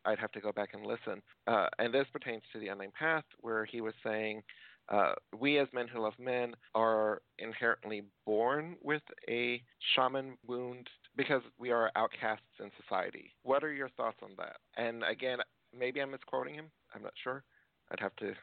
I'd 0.05 0.19
have 0.19 0.31
to 0.31 0.39
go 0.39 0.51
back 0.51 0.69
and 0.73 0.85
listen. 0.85 1.21
Uh, 1.45 1.67
and 1.77 1.93
this 1.93 2.07
pertains 2.11 2.41
to 2.53 2.59
the 2.59 2.69
Unnamed 2.69 2.93
Path, 2.93 3.25
where 3.41 3.65
he 3.65 3.81
was 3.81 3.93
saying 4.03 4.41
uh, 4.87 5.11
we 5.37 5.59
as 5.59 5.67
men 5.73 5.87
who 5.87 6.01
love 6.01 6.13
men 6.17 6.55
are 6.73 7.21
inherently 7.37 8.03
born 8.25 8.75
with 8.81 9.03
a 9.29 9.61
shaman 9.93 10.37
wound 10.47 10.87
because 11.15 11.41
we 11.59 11.69
are 11.69 11.91
outcasts 11.95 12.45
in 12.59 12.71
society. 12.81 13.33
What 13.43 13.63
are 13.63 13.73
your 13.73 13.89
thoughts 13.89 14.17
on 14.23 14.31
that? 14.37 14.55
And 14.77 15.03
again, 15.03 15.39
maybe 15.77 16.01
I'm 16.01 16.11
misquoting 16.11 16.55
him. 16.55 16.71
I'm 16.95 17.03
not 17.03 17.13
sure. 17.23 17.43
I'd 17.91 17.99
have 17.99 18.15
to 18.17 18.33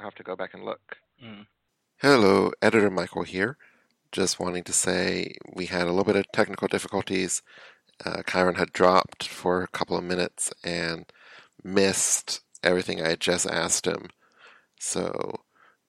I 0.00 0.04
have 0.04 0.14
to 0.14 0.22
go 0.22 0.34
back 0.34 0.54
and 0.54 0.64
look. 0.64 0.96
Mm. 1.22 1.46
Hello, 1.98 2.52
editor 2.62 2.90
Michael 2.90 3.22
here. 3.22 3.58
Just 4.12 4.40
wanting 4.40 4.64
to 4.64 4.72
say 4.72 5.34
we 5.54 5.66
had 5.66 5.82
a 5.82 5.90
little 5.92 6.04
bit 6.04 6.16
of 6.16 6.32
technical 6.32 6.68
difficulties. 6.68 7.42
Uh, 8.04 8.22
Chiron 8.26 8.54
had 8.54 8.72
dropped 8.72 9.28
for 9.28 9.62
a 9.62 9.68
couple 9.68 9.98
of 9.98 10.04
minutes 10.04 10.52
and 10.64 11.04
missed 11.62 12.40
everything 12.62 13.02
I 13.02 13.10
had 13.10 13.20
just 13.20 13.46
asked 13.46 13.86
him. 13.86 14.08
So 14.78 15.42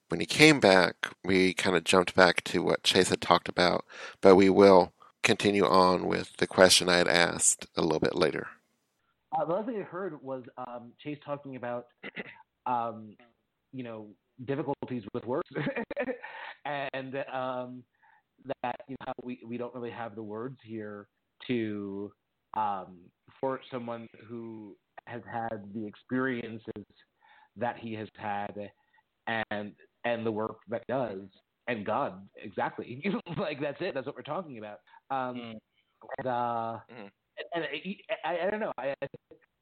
when 0.10 0.20
he 0.20 0.26
came 0.26 0.60
back, 0.60 1.08
we 1.24 1.54
kind 1.54 1.78
of 1.78 1.86
jumped 1.86 2.14
back 2.14 2.44
to 2.46 2.62
what 2.62 2.84
Chase 2.84 3.10
had 3.10 3.22
talked 3.22 3.48
about, 3.48 3.86
but 4.20 4.36
we 4.36 4.50
will 4.50 4.92
continue 5.24 5.66
on 5.66 6.06
with 6.06 6.36
the 6.36 6.48
question 6.48 6.90
I 6.90 6.98
had 6.98 7.08
asked 7.08 7.68
a 7.78 7.82
little 7.82 8.02
bit 8.02 8.16
later. 8.16 8.48
Uh, 9.32 9.46
the 9.46 9.54
other 9.54 9.72
thing 9.72 9.82
I 9.82 9.86
heard 9.86 10.22
was 10.22 10.44
um, 10.58 10.92
Chase 11.00 11.20
talking 11.26 11.56
about, 11.56 11.88
um, 12.66 13.16
you 13.74 13.84
know, 13.84 14.08
difficulties 14.46 15.04
with 15.14 15.26
words, 15.26 15.48
and 16.66 17.16
um, 17.34 17.84
that 18.62 18.82
you 18.88 18.96
know 19.06 19.14
we 19.24 19.40
we 19.48 19.58
don't 19.58 19.74
really 19.74 19.92
have 19.92 20.16
the 20.16 20.24
words 20.24 20.58
here 20.64 21.08
to 21.48 22.12
um, 22.56 22.98
for 23.40 23.60
someone 23.72 24.08
who 24.28 24.76
has 25.08 25.22
had 25.32 25.64
the 25.74 25.86
experiences 25.86 26.86
that 27.58 27.78
he 27.78 27.94
has 27.94 28.08
had 28.18 28.72
and 29.28 29.74
and 30.06 30.26
the 30.26 30.32
work 30.32 30.58
that 30.70 30.84
he 30.88 30.94
does. 30.94 31.28
And 31.68 31.86
God 31.86 32.28
exactly. 32.36 33.04
Like 33.38 33.62
that's 33.62 33.78
it. 33.82 33.94
That's 33.94 34.06
what 34.06 34.16
we're 34.16 34.24
talking 34.24 34.58
about. 34.58 34.80
Um, 35.10 35.36
Mm. 35.38 35.58
and 36.18 36.28
uh 36.28 36.80
Mm. 36.92 37.10
and 37.54 37.64
I, 37.64 38.30
I, 38.30 38.48
I 38.48 38.50
don't 38.50 38.60
know. 38.60 38.72
I 38.78 38.94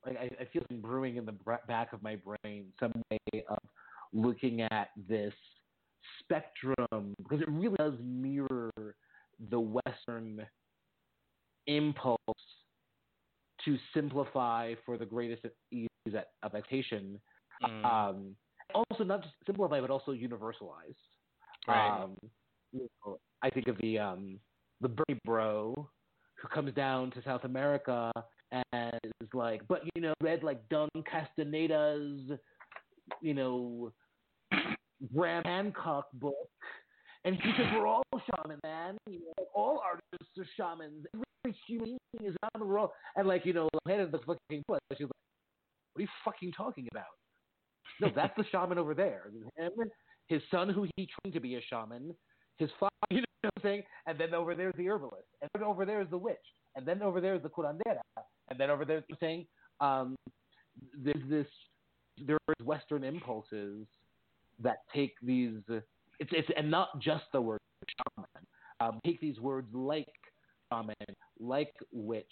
like 0.06 0.18
I, 0.18 0.30
I 0.42 0.46
feel 0.46 0.64
something 0.64 0.82
brewing 0.82 1.18
in 1.18 1.26
the 1.26 1.36
back 1.68 1.94
of 1.94 2.02
my 2.02 2.16
brain 2.16 2.72
some 2.80 2.92
way 3.12 3.44
of 3.50 3.58
looking 4.14 4.62
at 4.62 4.90
this 5.08 5.34
spectrum 6.20 7.14
because 7.18 7.42
it 7.42 7.50
really 7.50 7.76
does 7.78 7.94
mirror 8.04 8.72
the 9.50 9.60
Western 9.60 10.46
impulse 11.68 12.18
to 13.66 13.78
simplify 13.94 14.74
for 14.86 14.98
the 14.98 15.06
greatest 15.06 15.46
ease 15.72 15.88
of 16.08 16.16
expectation. 16.44 17.20
Mm. 17.64 17.86
Um, 17.86 18.36
also, 18.74 19.04
not 19.04 19.22
just 19.22 19.36
simplify, 19.46 19.82
but 19.82 19.90
also 19.90 20.12
universalize. 20.12 20.96
Right. 21.68 22.04
Um, 22.04 22.16
you 22.72 22.88
know, 23.06 23.20
I 23.42 23.50
think 23.50 23.68
of 23.68 23.78
the 23.82 24.00
um, 24.00 24.40
the 24.82 24.90
Bernie 24.90 25.20
Bro 25.26 25.90
who 26.42 26.48
comes 26.48 26.74
down 26.74 27.12
to 27.12 27.24
South 27.24 27.44
America 27.44 28.12
and 28.72 29.00
is 29.22 29.30
like, 29.34 29.62
but 29.68 29.82
you 29.96 30.02
know, 30.02 30.14
read 30.22 30.44
like 30.44 30.68
Don 30.70 30.90
Castaneda's, 31.12 32.32
you 33.22 33.34
know, 33.34 33.92
Graham 35.16 35.44
Hancock 35.44 36.08
book, 36.14 36.36
and 37.26 37.36
he 37.36 37.52
says 37.58 37.68
we're 37.74 37.88
all 37.88 38.04
shaman, 38.14 38.60
man. 38.64 38.98
You 39.08 39.20
know, 39.20 39.46
all 39.54 39.82
artists 39.84 40.38
are 40.38 40.48
shamans. 40.58 41.06
Every 41.14 41.58
human 41.68 41.98
being 42.18 42.32
is 42.32 42.36
the 42.58 42.66
world, 42.66 42.92
and 43.16 43.28
like 43.28 43.46
you 43.46 43.54
know, 43.54 43.70
head 43.88 44.00
of 44.00 44.12
the 44.12 44.20
fucking 44.20 44.64
book. 44.68 44.80
She's 44.94 45.02
like, 45.02 45.12
what 45.94 46.00
are 46.00 46.02
you 46.02 46.08
fucking 46.26 46.52
talking 46.54 46.88
about? 46.92 47.06
No, 48.02 48.10
that's 48.16 48.34
the 48.38 48.46
shaman 48.52 48.78
over 48.78 48.94
there. 48.94 49.30
Him, 49.58 49.72
his 50.28 50.42
son, 50.52 50.70
who 50.70 50.88
he 50.96 51.08
trained 51.08 51.34
to 51.34 51.40
be 51.40 51.56
a 51.56 51.62
shaman, 51.70 52.14
his 52.58 52.70
father, 52.80 52.92
you 53.10 53.18
know 53.18 53.26
what 53.42 53.52
I'm 53.58 53.64
saying? 53.64 53.84
And 54.06 54.20
then 54.20 54.34
over 54.34 54.56
there's 54.56 54.76
the 54.78 54.88
herbalist, 54.88 55.28
and 55.42 55.50
then 55.54 55.64
over 55.64 55.86
there 55.86 56.02
is 56.02 56.08
the 56.10 56.18
witch, 56.18 56.38
and 56.76 56.86
then 56.86 57.02
over 57.02 57.20
there 57.20 57.36
is 57.36 57.42
the 57.42 57.50
curandera, 57.50 58.02
and 58.50 58.60
then 58.60 58.70
over 58.70 58.86
there, 58.86 59.04
I'm 59.10 59.18
saying, 59.20 59.46
um, 59.82 60.16
there's 60.98 61.30
this, 61.30 61.48
there's 62.26 62.40
Western 62.64 63.04
impulses 63.04 63.86
that 64.62 64.78
take 64.94 65.14
these, 65.22 65.60
it's, 65.70 66.32
it's, 66.32 66.50
and 66.58 66.70
not 66.70 67.00
just 67.00 67.26
the 67.34 67.42
word 67.42 67.60
shaman, 68.08 68.46
um, 68.80 69.00
take 69.06 69.20
these 69.22 69.40
words 69.40 69.68
like 69.74 70.08
shaman, 70.72 70.96
like 71.40 71.74
witch, 71.92 72.26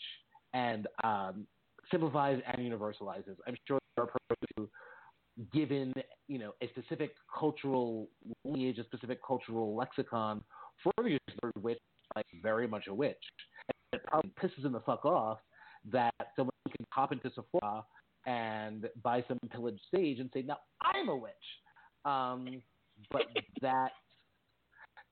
and 0.54 0.88
um, 1.04 1.48
simplifies 1.92 2.42
and 2.48 2.58
universalizes. 2.58 3.36
I'm 3.48 3.56
sure 3.68 3.80
there 3.96 4.06
are 4.06 4.08
persons 4.08 4.50
who 4.56 4.70
given 5.54 5.94
you 6.28 6.40
know 6.40 6.54
a 6.62 6.68
specific 6.70 7.12
cultural 7.38 8.10
lineage, 8.44 8.80
a 8.80 8.84
specific 8.86 9.20
cultural 9.26 9.76
lexicon 9.76 10.44
for 10.84 10.92
the 10.98 11.18
word 11.44 11.54
witch, 11.62 11.80
like 12.16 12.26
very 12.42 12.68
much 12.68 12.88
a 12.88 12.94
witch. 12.94 13.16
And 13.94 14.02
it 14.02 14.06
probably 14.08 14.32
pisses 14.42 14.64
them 14.64 14.74
the 14.74 14.80
fuck 14.82 15.06
off 15.06 15.40
that 15.92 16.14
someone 16.36 16.52
can 16.66 16.86
hop 16.92 17.12
into 17.12 17.30
Sephora 17.30 17.84
and 18.28 18.88
buy 19.02 19.24
some 19.28 19.40
pillaged 19.50 19.82
sage 19.94 20.20
and 20.20 20.30
say, 20.34 20.44
"Now 20.44 20.60
I'm 20.82 21.10
a 21.10 21.16
witch." 21.16 21.34
Um, 22.06 22.62
but 23.12 23.24
that, 23.62 23.92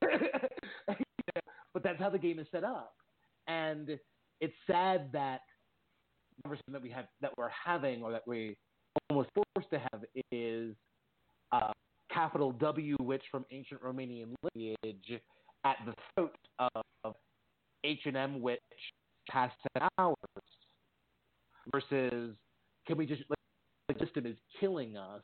but 1.74 1.82
that's 1.82 1.98
how 1.98 2.10
the 2.10 2.18
game 2.18 2.38
is 2.38 2.46
set 2.52 2.62
up, 2.62 2.94
and 3.48 3.98
it's 4.40 4.54
sad 4.66 5.10
that 5.12 5.40
conversation 6.42 6.72
that 6.72 6.82
we 6.82 6.90
have 6.90 7.06
that 7.22 7.32
we're 7.36 7.48
having 7.48 8.02
or 8.02 8.12
that 8.12 8.26
we 8.26 8.56
almost 9.10 9.30
forced 9.54 9.70
to 9.70 9.78
have 9.78 10.04
is 10.30 10.74
uh, 11.52 11.72
capital 12.12 12.52
W 12.52 12.96
witch 13.00 13.22
from 13.30 13.44
ancient 13.50 13.82
Romanian 13.82 14.34
lineage 14.54 15.20
at 15.64 15.76
the 15.86 15.94
throat 16.14 16.36
of 16.58 17.14
H 17.84 18.00
and 18.04 18.16
M 18.16 18.40
witch 18.40 18.60
past 19.30 19.54
ten 19.72 19.88
hours 19.98 20.16
versus 21.72 22.36
can 22.86 22.96
we 22.96 23.06
just 23.06 23.22
like 23.28 23.98
the 23.98 24.04
system 24.04 24.26
is 24.26 24.36
killing 24.60 24.96
us 24.96 25.22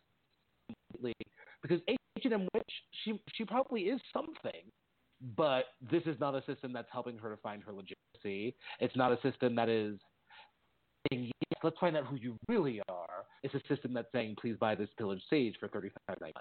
completely 0.93 1.15
because 1.63 1.81
H 1.89 1.99
and 2.25 2.35
M 2.35 2.49
witch 2.55 2.71
she 3.05 3.21
she 3.35 3.45
probably 3.45 3.83
is 3.83 4.01
something 4.13 4.71
but 5.37 5.67
this 5.91 6.03
is 6.07 6.19
not 6.19 6.35
a 6.35 6.43
system 6.47 6.73
that's 6.73 6.89
helping 6.93 7.17
her 7.19 7.31
to 7.31 7.37
find 7.39 7.63
her 7.63 7.73
legitimacy 7.73 8.57
it's 8.81 8.97
not 8.97 9.13
a 9.13 9.21
system 9.23 9.55
that 9.57 9.69
is 9.69 9.99
saying, 11.11 11.25
yes, 11.25 11.61
let's 11.63 11.79
find 11.79 11.97
out 11.97 12.07
who 12.07 12.17
you 12.17 12.37
really 12.49 12.81
are. 12.89 13.25
It's 13.43 13.55
a 13.55 13.61
system 13.69 13.93
that's 13.95 14.09
saying, 14.13 14.37
please 14.41 14.57
buy 14.59 14.75
this 14.75 14.89
pillaged 14.99 15.25
sage 15.29 15.57
for 15.59 15.69
thirty 15.69 15.91
five 16.07 16.19
ninety 16.21 16.35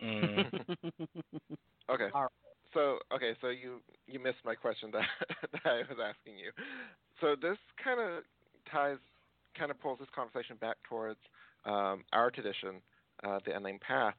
nine. 0.00 0.50
Mm. 0.52 1.00
Okay. 1.90 2.08
All 2.12 2.24
right. 2.24 2.30
So 2.74 2.98
okay, 3.14 3.32
so 3.40 3.48
you 3.48 3.80
you 4.06 4.20
missed 4.20 4.44
my 4.44 4.54
question 4.54 4.90
that 4.92 5.04
that 5.52 5.64
I 5.64 5.78
was 5.88 5.96
asking 6.04 6.38
you. 6.38 6.52
So 7.18 7.34
this 7.40 7.56
kind 7.82 7.98
of 7.98 8.24
ties, 8.70 8.98
kind 9.58 9.70
of 9.70 9.80
pulls 9.80 9.98
this 9.98 10.08
conversation 10.14 10.56
back 10.56 10.76
towards 10.88 11.18
um, 11.64 12.04
our 12.12 12.30
tradition, 12.30 12.76
uh, 13.24 13.40
the 13.44 13.56
Unnamed 13.56 13.80
Path. 13.80 14.14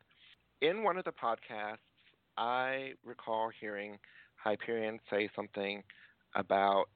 In 0.61 0.83
one 0.83 0.97
of 0.97 1.05
the 1.05 1.11
podcasts, 1.11 1.77
I 2.37 2.93
recall 3.05 3.49
hearing 3.59 3.97
Hyperion 4.35 4.99
say 5.09 5.29
something 5.35 5.83
about, 6.35 6.89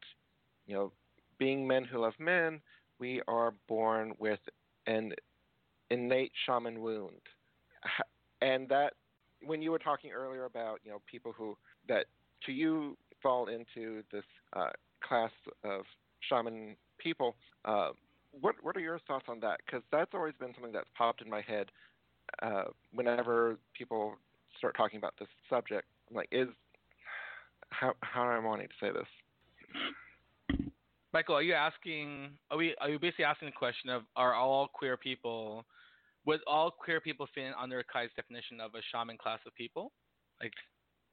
you 0.68 0.76
know, 0.76 0.92
being 1.38 1.68
men 1.68 1.84
who 1.84 2.00
love 2.00 2.14
men, 2.20 2.62
we 3.00 3.22
are 3.28 3.54
born 3.68 4.14
with 4.20 4.40
an 4.88 5.14
innate 5.90 6.32
shaman 6.46 6.82
wound, 6.82 7.22
and 8.42 8.70
that 8.70 8.94
when 9.46 9.62
you 9.62 9.72
were 9.72 9.80
talking 9.80 10.12
earlier 10.12 10.46
about 10.46 10.80
you 10.84 10.92
know 10.92 11.02
people 11.06 11.34
who 11.36 11.58
that 11.88 12.06
to 12.46 12.52
you 12.52 12.98
fall 13.22 13.48
into 13.48 14.04
this 14.12 14.24
uh, 14.54 14.70
class 15.02 15.32
of 15.64 15.86
shaman 16.22 16.76
people, 16.98 17.36
uh, 17.66 17.90
what 18.40 18.56
what 18.62 18.76
are 18.76 18.82
your 18.82 19.00
thoughts 19.08 19.26
on 19.28 19.40
that? 19.42 19.60
Because 19.66 19.82
that's 19.92 20.12
always 20.14 20.34
been 20.40 20.54
something 20.54 20.72
that's 20.72 20.90
popped 20.98 21.22
in 21.22 21.30
my 21.30 21.42
head 21.42 21.68
uh, 22.42 22.66
whenever 22.94 23.58
people 23.78 24.16
start 24.58 24.76
talking 24.76 24.98
about 24.98 25.14
this 25.20 25.28
subject. 25.50 25.88
I'm 26.10 26.16
like, 26.16 26.30
is 26.32 26.48
how 27.70 27.94
how 28.02 28.24
am 28.24 28.30
I 28.30 28.40
wanting 28.40 28.68
to 28.68 28.74
say 28.80 28.92
this? 28.92 29.08
Michael, 31.14 31.36
are 31.36 31.44
you 31.44 31.54
asking? 31.54 32.32
Are 32.50 32.58
we? 32.58 32.76
Are 32.82 32.90
you 32.90 33.00
basically 33.00 33.26
asking 33.26 33.50
the 33.50 33.54
question 33.54 33.90
of 33.90 34.04
are 34.16 34.34
all 34.34 34.68
queer 34.68 34.98
people? 34.98 35.66
Would 36.26 36.40
all 36.48 36.72
queer 36.72 37.02
people 37.02 37.28
fit 37.36 37.54
under 37.60 37.84
Khi's 37.84 38.10
definition 38.16 38.62
of 38.62 38.74
a 38.76 38.82
shaman 38.92 39.18
class 39.18 39.40
of 39.46 39.54
people? 39.56 39.92
Like, 40.42 40.54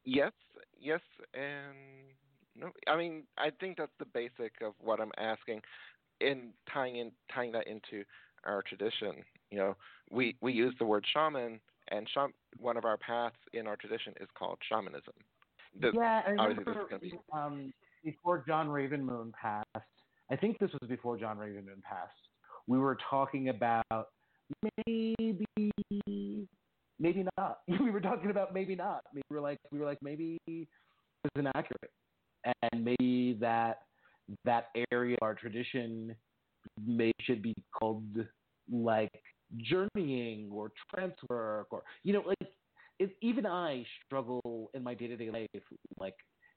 Yes, 0.04 0.32
yes, 0.80 1.00
and 1.34 1.76
no. 2.56 2.70
I 2.88 2.96
mean, 2.96 3.24
I 3.36 3.50
think 3.60 3.76
that's 3.76 3.92
the 3.98 4.06
basic 4.06 4.52
of 4.62 4.72
what 4.80 5.00
I'm 5.00 5.12
asking, 5.18 5.60
in 6.20 6.52
tying 6.72 6.96
in 6.96 7.12
tying 7.32 7.52
that 7.52 7.66
into 7.66 8.04
our 8.44 8.62
tradition. 8.62 9.24
You 9.50 9.58
know, 9.58 9.76
we 10.10 10.36
we 10.40 10.52
use 10.52 10.74
the 10.78 10.84
word 10.84 11.04
shaman, 11.12 11.60
and 11.90 12.08
sham, 12.12 12.32
one 12.58 12.76
of 12.76 12.84
our 12.84 12.96
paths 12.96 13.36
in 13.52 13.66
our 13.66 13.76
tradition 13.76 14.14
is 14.20 14.28
called 14.36 14.58
shamanism. 14.68 15.14
Yeah, 15.94 16.22
I 16.26 16.44
remember 16.46 16.86
be- 17.00 17.18
um, 17.32 17.72
before 18.04 18.44
John 18.46 18.68
Ravenmoon 18.68 19.32
passed. 19.32 19.66
I 20.30 20.36
think 20.36 20.58
this 20.58 20.70
was 20.80 20.88
before 20.88 21.18
John 21.18 21.38
Ravenmoon 21.38 21.82
passed. 21.82 22.12
We 22.66 22.78
were 22.78 22.96
talking 23.08 23.48
about 23.48 24.08
maybe, 24.86 25.14
maybe 26.98 27.26
not. 27.36 27.60
we 27.80 27.90
were 27.90 28.00
talking 28.00 28.30
about 28.30 28.54
maybe 28.54 28.74
not. 28.74 29.02
We 29.14 29.22
were 29.30 29.40
like, 29.40 29.58
we 29.70 29.78
were 29.78 29.86
like, 29.86 29.98
maybe 30.02 30.38
it 30.46 30.68
was 31.22 31.30
inaccurate, 31.36 31.90
and 32.72 32.84
maybe 32.84 33.36
that 33.40 33.82
that 34.44 34.66
area 34.92 35.14
of 35.16 35.22
our 35.22 35.34
tradition 35.34 36.14
may 36.84 37.12
should 37.22 37.42
be 37.42 37.54
called 37.78 38.04
like 38.70 39.10
journeying 39.58 40.50
or 40.52 40.72
trance 40.94 41.14
work 41.28 41.68
or 41.70 41.82
you 42.04 42.12
know 42.12 42.22
like 42.26 42.50
even 43.22 43.46
I 43.46 43.84
struggle 44.06 44.70
in 44.74 44.82
my 44.82 44.94
day 44.94 45.06
to 45.08 45.16
day 45.16 45.30
life. 45.30 45.62
Like, 45.98 46.14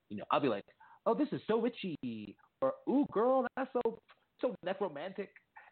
you 0.10 0.18
know, 0.18 0.26
I'll 0.32 0.40
be 0.42 0.48
like, 0.50 0.66
"Oh, 1.06 1.14
this 1.14 1.30
is 1.32 1.42
so 1.48 1.58
witchy," 1.58 2.36
or 2.62 2.74
"Ooh, 2.90 3.06
girl, 3.12 3.48
that's 3.56 3.72
so 3.74 4.00
so 4.42 4.56
necromantic," 4.64 5.30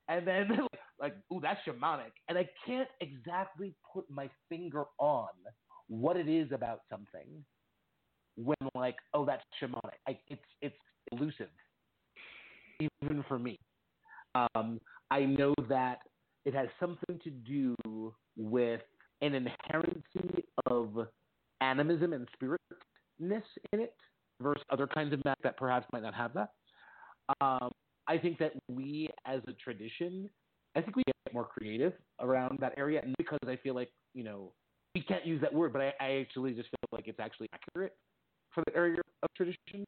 and 0.08 0.28
then 0.28 0.50
like, 1.00 1.16
"Ooh, 1.34 1.40
that's 1.42 1.60
shamanic," 1.68 2.12
and 2.30 2.38
I 2.38 2.50
can't 2.66 2.90
exactly 3.02 3.76
put 3.94 4.10
my 4.10 4.30
finger 4.50 4.86
on 5.00 5.30
what 5.88 6.18
it 6.18 6.30
is 6.30 6.52
about 6.52 6.82
something 6.90 7.46
when 8.36 8.56
like, 8.76 8.98
"Oh, 9.14 9.26
that's 9.26 9.44
shamanic." 9.62 10.00
I, 10.08 10.20
it's 10.30 10.42
it's 10.62 10.76
elusive, 11.12 11.50
even 13.02 13.24
for 13.28 13.40
me. 13.40 13.60
Um, 14.36 14.80
I 15.10 15.26
know 15.26 15.54
that 15.70 16.00
it 16.46 16.54
has 16.54 16.68
something 16.80 17.20
to 17.24 17.30
do 17.30 17.76
with 18.38 18.82
an 19.22 19.34
inherency 19.34 20.44
of 20.70 21.08
animism 21.60 22.14
and 22.14 22.28
spiritness 22.42 23.44
in 23.74 23.80
it 23.80 23.96
versus 24.42 24.64
other 24.70 24.88
kinds 24.88 25.14
of 25.14 25.24
magic 25.24 25.44
that 25.44 25.58
perhaps 25.58 25.86
might 25.94 26.04
not 26.04 26.14
have 26.14 26.34
that. 26.34 26.52
Um, 27.40 27.70
I 28.08 28.18
think 28.18 28.40
that 28.40 28.54
we, 28.68 29.10
as 29.26 29.42
a 29.48 29.54
tradition, 29.54 30.30
I 30.76 30.82
think 30.82 30.96
we 30.96 31.04
get 31.06 31.34
more 31.34 31.46
creative 31.46 31.94
around 32.20 32.58
that 32.60 32.74
area, 32.78 33.02
and 33.04 33.16
because 33.18 33.40
I 33.48 33.58
feel 33.58 33.76
like 33.76 33.90
you 34.14 34.24
know 34.24 34.54
we 34.96 35.02
can't 35.02 35.26
use 35.26 35.40
that 35.42 35.54
word, 35.54 35.74
but 35.74 35.82
I, 35.82 35.94
I 36.00 36.12
actually 36.20 36.54
just 36.54 36.70
feel 36.70 36.90
like 36.92 37.08
it's 37.08 37.20
actually 37.20 37.48
accurate 37.54 37.96
for 38.54 38.64
the 38.66 38.76
area 38.76 39.00
of 39.24 39.30
tradition. 39.36 39.86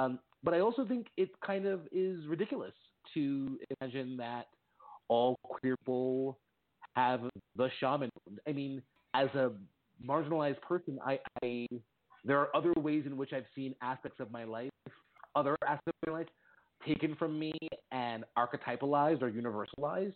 Um, 0.00 0.18
but 0.42 0.54
I 0.54 0.60
also 0.60 0.86
think 0.86 1.08
it 1.16 1.28
kind 1.44 1.66
of 1.66 1.80
is 1.92 2.26
ridiculous 2.26 2.72
to 3.14 3.58
imagine 3.80 4.16
that 4.16 4.46
all 5.08 5.36
queer 5.42 5.76
people 5.84 6.38
have 6.96 7.20
the 7.56 7.68
shaman. 7.78 8.10
I 8.48 8.52
mean, 8.52 8.82
as 9.14 9.28
a 9.34 9.52
marginalized 10.04 10.60
person, 10.62 10.98
I, 11.04 11.18
I 11.42 11.66
there 12.24 12.38
are 12.38 12.54
other 12.54 12.72
ways 12.76 13.04
in 13.06 13.16
which 13.16 13.32
I've 13.32 13.46
seen 13.54 13.74
aspects 13.82 14.20
of 14.20 14.30
my 14.30 14.44
life, 14.44 14.70
other 15.34 15.56
aspects 15.66 15.98
of 16.02 16.12
my 16.12 16.18
life, 16.20 16.28
taken 16.86 17.14
from 17.16 17.38
me 17.38 17.52
and 17.92 18.24
archetypalized 18.38 19.22
or 19.22 19.30
universalized. 19.30 20.14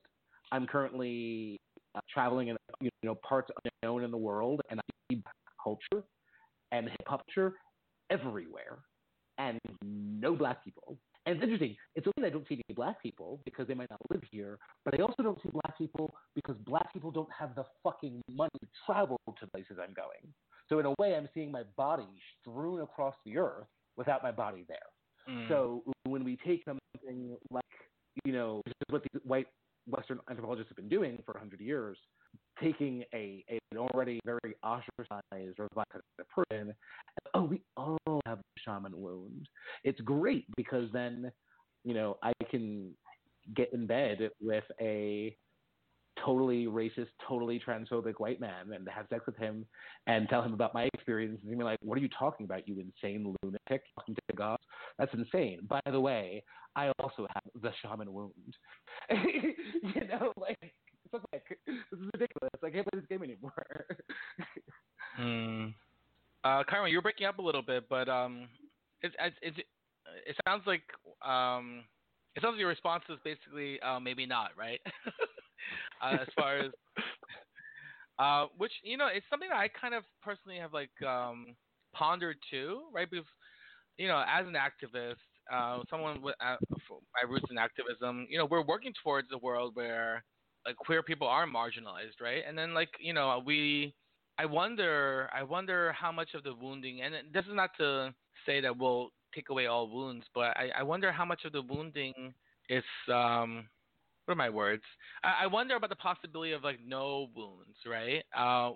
I'm 0.52 0.66
currently 0.66 1.58
uh, 1.94 2.00
traveling 2.12 2.48
in 2.48 2.56
you 2.80 2.90
know 3.02 3.16
parts 3.16 3.50
unknown 3.82 4.04
in 4.04 4.10
the 4.10 4.16
world, 4.16 4.60
and 4.70 4.80
I 4.80 4.82
see 5.10 5.22
culture 5.62 6.04
and 6.72 6.88
hip 6.88 7.06
hop 7.06 7.22
culture 7.26 7.54
everywhere, 8.10 8.78
and 9.38 9.58
no 9.82 10.34
black 10.34 10.64
people. 10.64 10.98
And 11.26 11.36
it's 11.36 11.42
interesting. 11.42 11.74
It's 11.94 12.06
only 12.06 12.28
that 12.28 12.34
I 12.34 12.38
don't 12.38 12.46
see 12.48 12.60
any 12.68 12.74
black 12.74 13.02
people 13.02 13.40
because 13.44 13.66
they 13.66 13.74
might 13.74 13.88
not 13.90 14.00
live 14.10 14.22
here, 14.30 14.58
but 14.84 14.98
I 14.98 15.02
also 15.02 15.22
don't 15.22 15.40
see 15.42 15.48
black 15.50 15.78
people 15.78 16.14
because 16.34 16.56
black 16.66 16.92
people 16.92 17.10
don't 17.10 17.30
have 17.36 17.54
the 17.54 17.64
fucking 17.82 18.20
money 18.30 18.50
to 18.60 18.66
travel 18.84 19.18
to 19.40 19.46
places 19.46 19.78
I'm 19.82 19.94
going. 19.94 20.34
So 20.68 20.78
in 20.78 20.86
a 20.86 20.94
way, 20.98 21.14
I'm 21.16 21.28
seeing 21.34 21.50
my 21.50 21.62
body 21.76 22.08
strewn 22.40 22.80
across 22.80 23.14
the 23.24 23.38
earth 23.38 23.66
without 23.96 24.22
my 24.22 24.32
body 24.32 24.64
there. 24.68 24.78
Mm. 25.28 25.48
So 25.48 25.82
when 26.04 26.24
we 26.24 26.36
take 26.46 26.62
something 26.64 27.36
like, 27.50 27.64
you 28.24 28.32
know, 28.32 28.60
this 28.66 28.74
is 28.88 28.92
what 28.92 29.02
these 29.02 29.22
white 29.24 29.46
Western 29.86 30.20
anthropologists 30.30 30.70
have 30.70 30.76
been 30.76 30.88
doing 30.88 31.22
for 31.24 31.32
100 31.32 31.60
years, 31.60 31.98
taking 32.60 33.04
a, 33.14 33.44
a 33.50 33.58
an 33.72 33.78
already 33.78 34.20
very 34.24 34.54
ostracized 34.62 35.58
or 35.58 35.68
person, 36.34 36.68
and, 36.68 36.74
oh, 37.34 37.44
we 37.44 37.62
all 37.76 37.98
have 38.26 38.40
shaman 38.58 38.96
wound. 38.96 39.48
It's 39.84 40.00
great 40.00 40.46
because 40.56 40.90
then, 40.92 41.32
you 41.84 41.94
know, 41.94 42.18
I 42.22 42.32
can 42.50 42.94
get 43.54 43.72
in 43.72 43.86
bed 43.86 44.30
with 44.40 44.64
a 44.80 45.36
totally 46.24 46.66
racist, 46.66 47.08
totally 47.28 47.60
transphobic 47.60 48.14
white 48.18 48.40
man 48.40 48.72
and 48.72 48.88
have 48.88 49.06
sex 49.10 49.26
with 49.26 49.36
him 49.36 49.66
and 50.06 50.28
tell 50.28 50.42
him 50.42 50.54
about 50.54 50.72
my 50.72 50.88
experience 50.94 51.40
and 51.44 51.58
be 51.58 51.64
like, 51.64 51.78
What 51.82 51.98
are 51.98 52.00
you 52.00 52.08
talking 52.08 52.44
about, 52.44 52.68
you 52.68 52.78
insane 52.78 53.34
lunatic 53.42 53.82
talking 53.98 54.14
to 54.14 54.36
gods? 54.36 54.62
That's 54.98 55.12
insane. 55.14 55.66
By 55.68 55.80
the 55.90 56.00
way, 56.00 56.44
I 56.76 56.92
also 57.00 57.26
have 57.34 57.62
the 57.62 57.72
shaman 57.82 58.12
wound. 58.12 58.56
you 59.10 60.06
know, 60.08 60.32
like 60.36 60.74
like 61.32 61.44
this 61.66 61.76
is 61.92 62.08
ridiculous. 62.12 62.50
I 62.64 62.70
can't 62.70 62.86
play 62.86 63.00
this 63.00 63.08
game 63.08 63.22
anymore. 63.22 63.86
Hmm. 65.16 65.66
Uh, 66.44 66.64
Carmen, 66.68 66.90
you're 66.90 67.02
breaking 67.02 67.26
up 67.26 67.38
a 67.38 67.42
little 67.42 67.62
bit, 67.62 67.88
but 67.88 68.08
um, 68.08 68.48
it's 69.02 69.14
it's 69.42 69.56
it 70.26 70.36
sounds 70.46 70.62
like 70.66 70.82
um, 71.24 71.84
it 72.36 72.42
sounds 72.42 72.54
like 72.54 72.60
your 72.60 72.68
response 72.68 73.04
is 73.08 73.18
basically 73.24 73.80
uh, 73.80 74.00
maybe 74.00 74.26
not, 74.26 74.50
right? 74.58 74.80
uh, 76.02 76.18
as 76.20 76.28
far 76.36 76.58
as 76.58 76.72
uh, 78.18 78.46
which 78.56 78.72
you 78.82 78.96
know, 78.96 79.08
it's 79.12 79.26
something 79.30 79.48
that 79.48 79.58
I 79.58 79.68
kind 79.68 79.94
of 79.94 80.04
personally 80.22 80.58
have 80.58 80.72
like 80.72 80.90
um, 81.06 81.56
pondered 81.94 82.36
too, 82.50 82.82
right? 82.92 83.10
Because 83.10 83.26
you 83.98 84.08
know, 84.08 84.22
as 84.28 84.46
an 84.46 84.54
activist, 84.54 85.16
uh, 85.52 85.82
someone 85.90 86.22
with 86.22 86.34
uh, 86.44 86.56
my 86.70 87.28
roots 87.28 87.46
in 87.50 87.58
activism, 87.58 88.26
you 88.30 88.38
know, 88.38 88.46
we're 88.46 88.64
working 88.64 88.92
towards 89.02 89.28
a 89.32 89.38
world 89.38 89.72
where 89.74 90.24
like 90.66 90.76
queer 90.76 91.02
people 91.02 91.26
are 91.26 91.46
marginalized, 91.46 92.20
right? 92.20 92.42
And 92.46 92.56
then 92.56 92.74
like 92.74 92.90
you 93.00 93.12
know, 93.12 93.42
we, 93.44 93.94
I 94.38 94.46
wonder, 94.46 95.28
I 95.34 95.42
wonder 95.42 95.92
how 95.92 96.12
much 96.12 96.34
of 96.34 96.42
the 96.42 96.54
wounding, 96.54 97.02
and 97.02 97.14
this 97.32 97.44
is 97.44 97.54
not 97.54 97.70
to 97.78 98.14
say 98.46 98.60
that 98.60 98.76
we'll 98.76 99.10
take 99.34 99.50
away 99.50 99.66
all 99.66 99.88
wounds, 99.88 100.24
but 100.34 100.56
I, 100.56 100.70
I 100.78 100.82
wonder 100.82 101.10
how 101.12 101.24
much 101.24 101.44
of 101.44 101.52
the 101.52 101.62
wounding 101.62 102.32
is 102.70 102.84
um 103.12 103.68
what 104.24 104.32
are 104.32 104.36
my 104.36 104.48
words? 104.48 104.82
I, 105.22 105.44
I 105.44 105.46
wonder 105.46 105.76
about 105.76 105.90
the 105.90 105.96
possibility 105.96 106.52
of 106.52 106.64
like 106.64 106.78
no 106.84 107.28
wounds, 107.36 107.76
right? 107.86 108.24
Uh, 108.36 108.72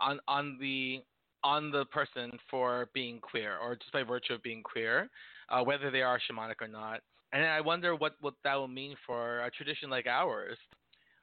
on 0.00 0.20
on 0.26 0.56
the 0.60 1.02
on 1.44 1.70
the 1.70 1.84
person 1.86 2.32
for 2.50 2.88
being 2.94 3.20
queer 3.20 3.58
or 3.58 3.76
just 3.76 3.92
by 3.92 4.02
virtue 4.02 4.34
of 4.34 4.42
being 4.42 4.62
queer, 4.62 5.08
uh, 5.50 5.62
whether 5.62 5.90
they 5.90 6.02
are 6.02 6.18
shamanic 6.18 6.60
or 6.60 6.68
not. 6.68 7.00
And 7.32 7.44
I 7.44 7.60
wonder 7.60 7.94
what 7.94 8.14
what 8.20 8.34
that 8.44 8.54
will 8.54 8.68
mean 8.68 8.96
for 9.06 9.40
a 9.44 9.50
tradition 9.50 9.90
like 9.90 10.06
ours. 10.06 10.56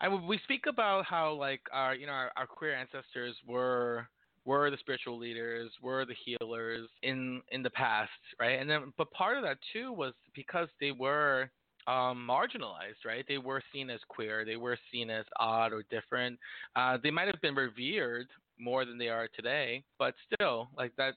I 0.01 0.07
we 0.09 0.39
speak 0.43 0.65
about 0.67 1.05
how 1.05 1.33
like 1.33 1.61
our 1.71 1.95
you 1.95 2.05
know 2.05 2.13
our, 2.13 2.31
our 2.35 2.47
queer 2.47 2.75
ancestors 2.75 3.35
were 3.47 4.07
were 4.45 4.69
the 4.69 4.77
spiritual 4.77 5.17
leaders, 5.17 5.71
were 5.81 6.05
the 6.05 6.15
healers 6.25 6.87
in 7.03 7.41
in 7.51 7.63
the 7.63 7.69
past, 7.71 8.11
right? 8.39 8.59
And 8.59 8.69
then 8.69 8.93
but 8.97 9.11
part 9.11 9.37
of 9.37 9.43
that 9.43 9.57
too 9.73 9.91
was 9.91 10.13
because 10.35 10.67
they 10.79 10.91
were 10.91 11.49
um, 11.87 12.27
marginalized, 12.29 13.05
right? 13.05 13.25
They 13.27 13.37
were 13.37 13.61
seen 13.71 13.89
as 13.89 13.99
queer, 14.07 14.45
they 14.45 14.55
were 14.55 14.77
seen 14.91 15.09
as 15.09 15.25
odd 15.39 15.71
or 15.73 15.83
different. 15.89 16.39
Uh, 16.75 16.97
they 17.01 17.11
might 17.11 17.27
have 17.27 17.41
been 17.41 17.55
revered 17.55 18.27
more 18.59 18.85
than 18.85 18.97
they 18.97 19.09
are 19.09 19.27
today, 19.35 19.83
but 19.99 20.15
still, 20.33 20.69
like 20.77 20.95
that, 20.97 21.13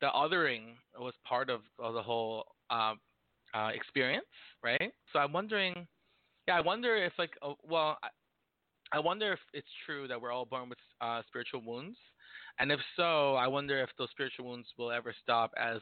the 0.00 0.08
othering 0.08 0.74
was 0.98 1.14
part 1.26 1.50
of, 1.50 1.60
of 1.78 1.94
the 1.94 2.02
whole 2.02 2.44
uh, 2.70 2.94
uh, 3.54 3.68
experience, 3.74 4.26
right? 4.62 4.92
So 5.12 5.18
I'm 5.18 5.32
wondering, 5.32 5.86
yeah, 6.48 6.56
I 6.56 6.60
wonder 6.60 6.96
if 6.96 7.12
like, 7.18 7.32
uh, 7.42 7.54
well, 7.62 7.98
I, 8.92 8.98
wonder 8.98 9.32
if 9.32 9.38
it's 9.52 9.68
true 9.86 10.08
that 10.08 10.20
we're 10.20 10.32
all 10.32 10.44
born 10.44 10.68
with 10.68 10.78
uh, 11.00 11.22
spiritual 11.28 11.62
wounds, 11.64 11.96
and 12.58 12.70
if 12.72 12.80
so, 12.96 13.34
I 13.34 13.46
wonder 13.46 13.80
if 13.82 13.90
those 13.98 14.10
spiritual 14.10 14.46
wounds 14.46 14.68
will 14.78 14.90
ever 14.90 15.14
stop 15.22 15.52
as 15.56 15.80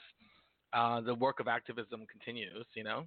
uh, 0.72 1.00
the 1.00 1.14
work 1.14 1.40
of 1.40 1.48
activism 1.48 2.06
continues. 2.10 2.66
You 2.74 2.84
know. 2.84 3.04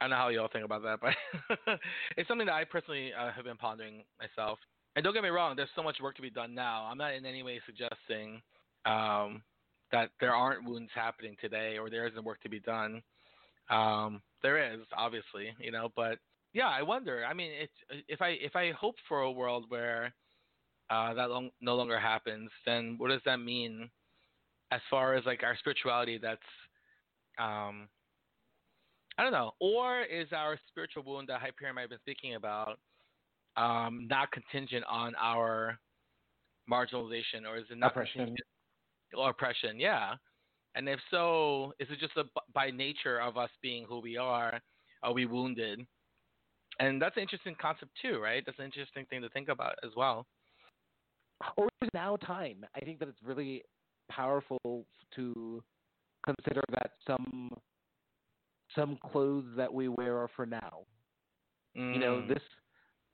I 0.00 0.04
don't 0.04 0.10
know 0.10 0.16
how 0.16 0.28
y'all 0.28 0.48
think 0.52 0.64
about 0.64 0.82
that, 0.82 1.00
but 1.00 1.80
it's 2.16 2.28
something 2.28 2.46
that 2.46 2.54
I 2.54 2.64
personally 2.64 3.10
uh, 3.18 3.32
have 3.32 3.44
been 3.44 3.56
pondering 3.56 4.04
myself. 4.20 4.60
And 4.94 5.04
don't 5.04 5.12
get 5.12 5.24
me 5.24 5.28
wrong, 5.28 5.56
there's 5.56 5.68
so 5.74 5.82
much 5.82 5.96
work 6.00 6.14
to 6.16 6.22
be 6.22 6.30
done 6.30 6.54
now. 6.54 6.86
I'm 6.90 6.98
not 6.98 7.14
in 7.14 7.26
any 7.26 7.42
way 7.42 7.60
suggesting 7.66 8.40
um, 8.86 9.42
that 9.92 10.10
there 10.20 10.34
aren't 10.34 10.64
wounds 10.64 10.90
happening 10.94 11.36
today 11.40 11.78
or 11.78 11.90
there 11.90 12.06
isn't 12.06 12.24
work 12.24 12.40
to 12.42 12.48
be 12.48 12.60
done. 12.60 13.02
Um, 13.70 14.22
there 14.42 14.72
is, 14.72 14.80
obviously, 14.96 15.52
you 15.60 15.72
know, 15.72 15.90
but 15.94 16.18
yeah, 16.58 16.68
I 16.68 16.82
wonder. 16.82 17.24
I 17.24 17.34
mean, 17.34 17.52
it's, 17.52 18.04
if 18.08 18.20
I 18.20 18.30
if 18.30 18.56
I 18.56 18.72
hope 18.72 18.96
for 19.06 19.20
a 19.20 19.30
world 19.30 19.66
where 19.68 20.12
uh, 20.90 21.14
that 21.14 21.30
long, 21.30 21.50
no 21.60 21.76
longer 21.76 22.00
happens, 22.00 22.50
then 22.66 22.96
what 22.98 23.10
does 23.10 23.20
that 23.26 23.36
mean 23.36 23.88
as 24.72 24.80
far 24.90 25.14
as 25.14 25.24
like 25.24 25.44
our 25.44 25.56
spirituality 25.56 26.18
that's 26.20 26.40
um, 27.38 27.86
I 29.16 29.22
don't 29.22 29.30
know. 29.30 29.52
Or 29.60 30.02
is 30.02 30.26
our 30.32 30.58
spiritual 30.68 31.04
wound 31.04 31.28
that 31.28 31.40
Hyperion 31.40 31.76
might 31.76 31.82
have 31.82 31.90
been 31.90 32.00
speaking 32.00 32.34
about 32.34 32.80
um, 33.56 34.08
not 34.10 34.32
contingent 34.32 34.84
on 34.90 35.14
our 35.14 35.78
marginalization, 36.68 37.46
or 37.48 37.58
is 37.58 37.66
it 37.70 37.78
not 37.78 37.92
oppression? 37.92 38.18
Contingent, 38.18 38.48
or 39.16 39.30
oppression, 39.30 39.78
yeah. 39.78 40.14
And 40.74 40.88
if 40.88 40.98
so, 41.12 41.72
is 41.78 41.86
it 41.88 42.00
just 42.00 42.16
a, 42.16 42.24
by 42.52 42.72
nature 42.72 43.20
of 43.20 43.36
us 43.36 43.50
being 43.62 43.86
who 43.88 44.00
we 44.00 44.16
are, 44.16 44.60
are 45.04 45.12
we 45.12 45.24
wounded? 45.24 45.86
And 46.80 47.02
that's 47.02 47.16
an 47.16 47.22
interesting 47.22 47.56
concept 47.60 47.92
too, 48.00 48.20
right? 48.20 48.42
That's 48.44 48.58
an 48.58 48.66
interesting 48.66 49.04
thing 49.06 49.22
to 49.22 49.28
think 49.30 49.48
about 49.48 49.74
as 49.84 49.90
well. 49.96 50.26
Or 51.56 51.68
is 51.82 51.88
now 51.94 52.16
time? 52.16 52.64
I 52.74 52.80
think 52.80 52.98
that 53.00 53.08
it's 53.08 53.22
really 53.22 53.62
powerful 54.10 54.86
to 55.14 55.62
consider 56.24 56.62
that 56.70 56.92
some 57.06 57.50
some 58.74 58.98
clothes 59.10 59.46
that 59.56 59.72
we 59.72 59.88
wear 59.88 60.18
are 60.18 60.30
for 60.36 60.46
now. 60.46 60.84
Mm. 61.76 61.94
You 61.94 62.00
know, 62.00 62.26
this, 62.26 62.42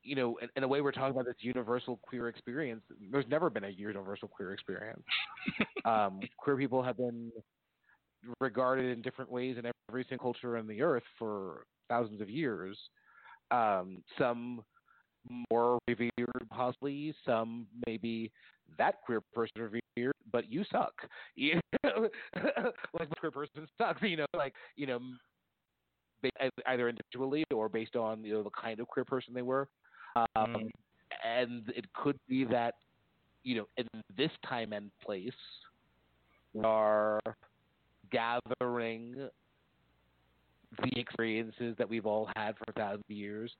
you 0.03 0.15
know, 0.15 0.37
in, 0.41 0.49
in, 0.55 0.63
a 0.63 0.67
way, 0.67 0.81
we're 0.81 0.91
talking 0.91 1.11
about 1.11 1.25
this 1.25 1.35
universal 1.39 1.99
queer 2.03 2.27
experience. 2.27 2.81
There's 3.11 3.25
never 3.29 3.49
been 3.49 3.63
a 3.63 3.69
universal 3.69 4.27
queer 4.27 4.53
experience. 4.53 5.03
um, 5.85 6.19
queer 6.37 6.57
people 6.57 6.83
have 6.83 6.97
been 6.97 7.31
regarded 8.39 8.95
in 8.97 9.01
different 9.01 9.31
ways 9.31 9.57
in 9.57 9.71
every 9.89 10.05
single 10.09 10.33
culture 10.33 10.57
on 10.57 10.67
the 10.67 10.81
earth 10.81 11.03
for 11.17 11.65
thousands 11.89 12.21
of 12.21 12.29
years. 12.29 12.77
Um, 13.51 14.03
some 14.17 14.63
more 15.51 15.79
revered, 15.87 16.11
possibly. 16.49 17.13
Some 17.25 17.67
maybe 17.85 18.31
that 18.77 19.01
queer 19.05 19.21
person 19.33 19.61
revered, 19.61 20.13
but 20.31 20.51
you 20.51 20.63
suck. 20.71 20.93
You 21.35 21.59
know, 21.83 22.09
like 22.97 23.09
queer 23.19 23.31
person 23.31 23.67
sucks. 23.77 24.01
You 24.01 24.17
know, 24.17 24.25
like 24.35 24.53
you 24.75 24.87
know, 24.87 24.99
either 26.67 26.89
individually 26.89 27.43
or 27.53 27.69
based 27.69 27.95
on 27.95 28.23
you 28.23 28.33
know 28.33 28.43
the 28.43 28.49
kind 28.49 28.79
of 28.79 28.87
queer 28.87 29.05
person 29.05 29.33
they 29.33 29.41
were. 29.41 29.67
Um, 30.15 30.25
mm. 30.37 30.69
And 31.23 31.69
it 31.75 31.85
could 31.93 32.17
be 32.27 32.45
that 32.45 32.75
you 33.43 33.55
know, 33.55 33.67
in 33.77 33.87
this 34.17 34.31
time 34.47 34.73
and 34.73 34.91
place, 35.03 35.31
we 36.53 36.63
are 36.63 37.19
gathering 38.11 39.29
the 40.83 40.99
experiences 40.99 41.75
that 41.77 41.89
we've 41.89 42.05
all 42.05 42.29
had 42.35 42.55
for 42.57 42.71
thousands 42.73 43.03
of 43.09 43.15
years 43.15 43.51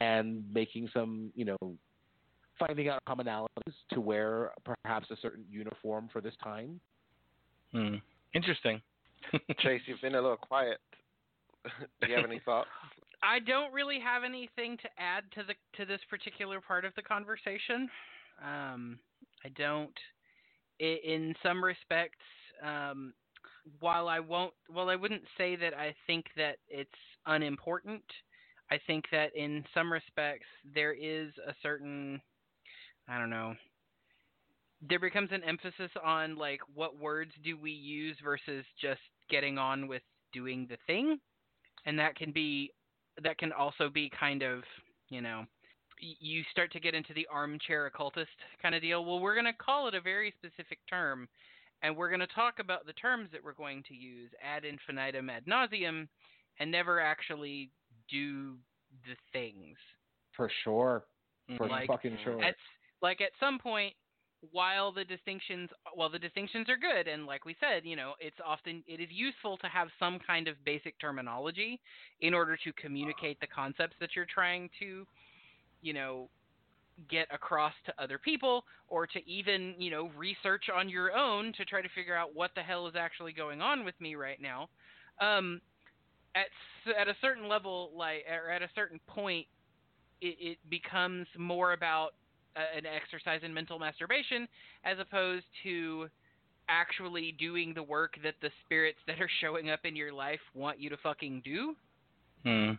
and 0.00 0.44
making 0.52 0.88
some, 0.92 1.30
you 1.34 1.44
know, 1.44 1.56
finding 2.58 2.88
out 2.88 3.00
commonalities 3.08 3.74
to 3.92 4.00
wear 4.00 4.52
perhaps 4.64 5.10
a 5.10 5.16
certain 5.22 5.44
uniform 5.50 6.08
for 6.12 6.20
this 6.20 6.34
time. 6.42 6.80
Hmm. 7.72 7.96
Interesting. 8.34 8.80
Chase, 9.60 9.82
you've 9.86 10.00
been 10.00 10.14
a 10.14 10.20
little 10.20 10.36
quiet. 10.36 10.78
Do 12.00 12.08
you 12.08 12.14
have 12.16 12.24
any 12.24 12.40
thoughts? 12.44 12.68
I 13.22 13.40
don't 13.40 13.72
really 13.72 13.98
have 13.98 14.22
anything 14.22 14.76
to 14.78 14.88
add 14.96 15.24
to 15.34 15.42
the 15.42 15.54
to 15.76 15.84
this 15.84 16.00
particular 16.08 16.60
part 16.60 16.84
of 16.84 16.94
the 16.94 17.02
conversation. 17.02 17.88
Um, 18.42 18.98
I 19.44 19.48
don't. 19.56 19.94
I, 20.80 20.98
in 21.04 21.34
some 21.42 21.62
respects, 21.62 22.22
um, 22.64 23.12
while 23.80 24.08
I 24.08 24.20
won't, 24.20 24.52
well, 24.72 24.90
I 24.90 24.96
wouldn't 24.96 25.24
say 25.36 25.56
that 25.56 25.74
I 25.74 25.94
think 26.06 26.26
that 26.36 26.56
it's 26.68 26.90
unimportant. 27.26 28.04
I 28.70 28.78
think 28.86 29.04
that 29.12 29.34
in 29.34 29.64
some 29.72 29.92
respects 29.92 30.46
there 30.74 30.92
is 30.92 31.32
a 31.46 31.54
certain, 31.62 32.20
I 33.08 33.18
don't 33.18 33.30
know, 33.30 33.54
there 34.88 34.98
becomes 35.00 35.30
an 35.32 35.42
emphasis 35.44 35.90
on 36.04 36.36
like 36.36 36.60
what 36.74 36.98
words 36.98 37.32
do 37.42 37.56
we 37.56 37.70
use 37.70 38.16
versus 38.22 38.64
just 38.80 39.00
getting 39.30 39.58
on 39.58 39.88
with 39.88 40.02
doing 40.32 40.66
the 40.68 40.76
thing, 40.86 41.18
and 41.86 41.98
that 41.98 42.14
can 42.14 42.30
be, 42.32 42.70
that 43.22 43.38
can 43.38 43.52
also 43.52 43.88
be 43.88 44.10
kind 44.18 44.42
of, 44.42 44.62
you 45.08 45.20
know, 45.20 45.44
you 46.00 46.42
start 46.52 46.70
to 46.72 46.78
get 46.78 46.94
into 46.94 47.12
the 47.14 47.26
armchair 47.32 47.86
occultist 47.86 48.30
kind 48.62 48.74
of 48.74 48.82
deal. 48.82 49.04
Well, 49.04 49.18
we're 49.18 49.34
going 49.34 49.46
to 49.46 49.52
call 49.52 49.88
it 49.88 49.94
a 49.94 50.00
very 50.00 50.32
specific 50.38 50.78
term, 50.88 51.28
and 51.82 51.96
we're 51.96 52.08
going 52.08 52.20
to 52.20 52.26
talk 52.28 52.58
about 52.58 52.86
the 52.86 52.92
terms 52.94 53.28
that 53.32 53.42
we're 53.42 53.52
going 53.52 53.82
to 53.88 53.94
use 53.94 54.30
ad 54.42 54.64
infinitum 54.64 55.30
ad 55.30 55.46
nauseum, 55.46 56.08
and 56.60 56.70
never 56.70 57.00
actually 57.00 57.70
do 58.10 58.54
the 59.06 59.16
things. 59.32 59.76
For 60.36 60.50
sure. 60.64 61.04
For 61.56 61.64
mm-hmm. 61.64 61.72
Like, 61.72 61.88
fucking 61.88 62.18
sure. 62.24 62.42
At 62.42 62.54
like 63.00 63.20
at 63.20 63.30
some 63.40 63.58
point, 63.58 63.94
while 64.52 64.92
the 64.92 65.04
distinctions, 65.04 65.68
well, 65.96 66.08
the 66.08 66.18
distinctions 66.18 66.68
are 66.68 66.76
good, 66.76 67.08
and 67.08 67.26
like 67.26 67.44
we 67.44 67.56
said, 67.58 67.84
you 67.84 67.96
know, 67.96 68.12
it's 68.20 68.36
often 68.44 68.82
it 68.86 69.00
is 69.00 69.08
useful 69.10 69.56
to 69.58 69.66
have 69.66 69.88
some 69.98 70.18
kind 70.24 70.46
of 70.48 70.54
basic 70.64 70.98
terminology 71.00 71.80
in 72.20 72.34
order 72.34 72.56
to 72.64 72.72
communicate 72.74 73.40
the 73.40 73.46
concepts 73.46 73.96
that 74.00 74.10
you're 74.14 74.26
trying 74.32 74.70
to, 74.78 75.06
you 75.80 75.92
know, 75.92 76.28
get 77.08 77.26
across 77.32 77.72
to 77.86 78.02
other 78.02 78.18
people, 78.18 78.64
or 78.88 79.06
to 79.06 79.28
even, 79.28 79.74
you 79.78 79.90
know, 79.90 80.10
research 80.16 80.64
on 80.74 80.88
your 80.88 81.16
own 81.16 81.52
to 81.56 81.64
try 81.64 81.80
to 81.80 81.88
figure 81.94 82.16
out 82.16 82.34
what 82.34 82.50
the 82.54 82.62
hell 82.62 82.86
is 82.86 82.94
actually 82.96 83.32
going 83.32 83.60
on 83.60 83.84
with 83.84 83.94
me 84.00 84.14
right 84.14 84.40
now. 84.40 84.68
Um, 85.20 85.60
at 86.34 86.46
at 86.98 87.08
a 87.08 87.14
certain 87.20 87.48
level, 87.48 87.90
like 87.94 88.24
or 88.30 88.50
at 88.50 88.62
a 88.62 88.68
certain 88.74 89.00
point, 89.06 89.46
it, 90.20 90.36
it 90.40 90.58
becomes 90.70 91.26
more 91.38 91.72
about 91.72 92.10
a, 92.56 92.76
an 92.76 92.84
exercise 92.86 93.40
in 93.42 93.52
mental 93.52 93.78
masturbation 93.78 94.48
as 94.84 94.98
opposed 94.98 95.44
to 95.62 96.08
actually 96.68 97.34
doing 97.38 97.72
the 97.74 97.82
work 97.82 98.14
that 98.22 98.34
the 98.42 98.50
spirits 98.64 98.98
that 99.06 99.20
are 99.20 99.30
showing 99.40 99.70
up 99.70 99.80
in 99.84 99.96
your 99.96 100.12
life 100.12 100.40
want 100.54 100.78
you 100.78 100.90
to 100.90 100.96
fucking 100.98 101.42
do. 101.44 101.74
Hmm. 102.44 102.72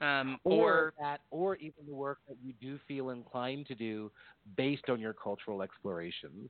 Um, 0.00 0.38
or, 0.44 0.70
or 0.70 0.94
that, 0.98 1.20
or 1.30 1.56
even 1.56 1.86
the 1.86 1.94
work 1.94 2.18
that 2.28 2.36
you 2.42 2.54
do 2.60 2.78
feel 2.88 3.10
inclined 3.10 3.66
to 3.66 3.74
do 3.74 4.10
based 4.56 4.88
on 4.88 4.98
your 4.98 5.12
cultural 5.12 5.62
explorations. 5.62 6.48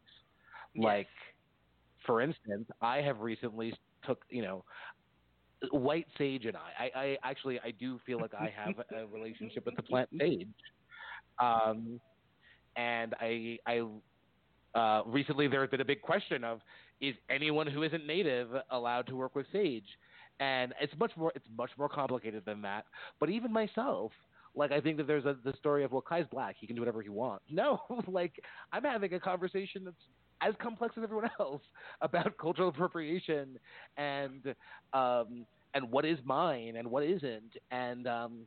Like, 0.74 1.08
for 2.06 2.20
instance, 2.20 2.66
I 2.80 2.98
have 2.98 3.20
recently 3.20 3.74
took, 4.04 4.24
you 4.30 4.42
know, 4.42 4.64
white 5.70 6.06
sage 6.18 6.46
and 6.46 6.56
I. 6.56 6.90
I, 6.94 7.00
I 7.00 7.18
actually 7.22 7.60
I 7.60 7.70
do 7.70 8.00
feel 8.04 8.20
like 8.20 8.34
I 8.34 8.52
have 8.54 8.74
a 8.96 9.06
relationship 9.06 9.66
with 9.66 9.76
the 9.76 9.82
plant 9.82 10.08
sage. 10.20 10.48
Um, 11.38 12.00
and 12.76 13.14
I 13.20 13.58
I 13.66 13.82
uh, 14.78 15.02
recently 15.06 15.48
there 15.48 15.60
has 15.60 15.70
been 15.70 15.80
a 15.80 15.84
big 15.84 16.02
question 16.02 16.44
of 16.44 16.60
is 17.00 17.14
anyone 17.28 17.66
who 17.66 17.82
isn't 17.82 18.06
native 18.06 18.48
allowed 18.70 19.06
to 19.08 19.16
work 19.16 19.34
with 19.34 19.46
sage? 19.52 19.86
And 20.42 20.74
it's 20.80 20.92
much 20.98 21.12
more 21.16 21.32
it's 21.36 21.46
much 21.56 21.70
more 21.78 21.88
complicated 21.88 22.42
than 22.44 22.62
that. 22.62 22.86
But 23.20 23.30
even 23.30 23.52
myself, 23.52 24.10
like 24.56 24.72
I 24.72 24.80
think 24.80 24.96
that 24.96 25.06
there's 25.06 25.24
a 25.24 25.36
the 25.44 25.52
story 25.56 25.84
of 25.84 25.92
well 25.92 26.02
Khi's 26.02 26.26
black, 26.32 26.56
he 26.58 26.66
can 26.66 26.74
do 26.74 26.82
whatever 26.82 27.00
he 27.00 27.10
wants. 27.10 27.44
No, 27.50 27.80
like 28.08 28.34
I'm 28.72 28.82
having 28.82 29.14
a 29.14 29.20
conversation 29.20 29.84
that's 29.84 29.96
as 30.40 30.54
complex 30.60 30.96
as 30.98 31.04
everyone 31.04 31.30
else 31.40 31.62
about 32.00 32.36
cultural 32.38 32.70
appropriation 32.70 33.56
and 33.96 34.54
um 34.92 35.46
and 35.74 35.90
what 35.90 36.04
is 36.04 36.18
mine 36.24 36.74
and 36.76 36.90
what 36.90 37.04
isn't 37.04 37.52
and 37.70 38.08
um 38.08 38.46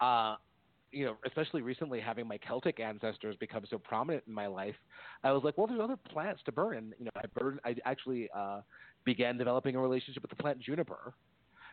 uh 0.00 0.34
you 0.94 1.04
know, 1.04 1.16
especially 1.26 1.60
recently 1.60 2.00
having 2.00 2.26
my 2.28 2.38
Celtic 2.38 2.78
ancestors 2.78 3.36
become 3.40 3.64
so 3.68 3.78
prominent 3.78 4.22
in 4.28 4.32
my 4.32 4.46
life, 4.46 4.76
I 5.24 5.32
was 5.32 5.42
like, 5.42 5.58
well, 5.58 5.66
there's 5.66 5.80
other 5.80 5.96
plants 5.96 6.40
to 6.46 6.52
burn. 6.52 6.94
You 6.98 7.06
know, 7.06 7.10
I 7.16 7.26
burned, 7.36 7.58
I 7.64 7.74
actually 7.84 8.28
uh, 8.34 8.60
began 9.04 9.36
developing 9.36 9.76
a 9.76 9.80
relationship 9.80 10.22
with 10.22 10.30
the 10.30 10.36
plant 10.36 10.60
juniper. 10.60 11.14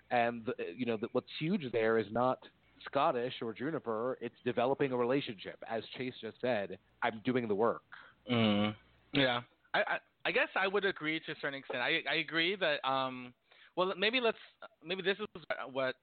And, 0.09 0.45
the, 0.45 0.53
you 0.75 0.86
know, 0.86 0.97
the, 0.97 1.07
what's 1.13 1.29
huge 1.39 1.63
there 1.71 1.97
is 1.97 2.07
not 2.11 2.39
Scottish 2.86 3.34
or 3.41 3.53
juniper, 3.53 4.17
it's 4.21 4.36
developing 4.43 4.91
a 4.91 4.97
relationship. 4.97 5.57
As 5.69 5.84
Chase 5.97 6.13
just 6.21 6.38
said, 6.41 6.77
I'm 7.03 7.21
doing 7.23 7.47
the 7.47 7.55
work. 7.55 7.84
Mm. 8.32 8.75
Yeah, 9.13 9.41
I, 9.73 9.79
I 9.79 9.97
I 10.25 10.32
guess 10.32 10.47
I 10.55 10.67
would 10.67 10.86
agree 10.86 11.19
to 11.25 11.32
a 11.32 11.36
certain 11.41 11.59
extent. 11.59 11.82
I 11.82 12.01
I 12.09 12.15
agree 12.15 12.55
that 12.55 12.88
um 12.88 13.34
well 13.75 13.93
maybe 13.97 14.19
let's 14.19 14.38
maybe 14.86 15.01
this 15.01 15.17
is 15.19 15.43
what 15.71 15.95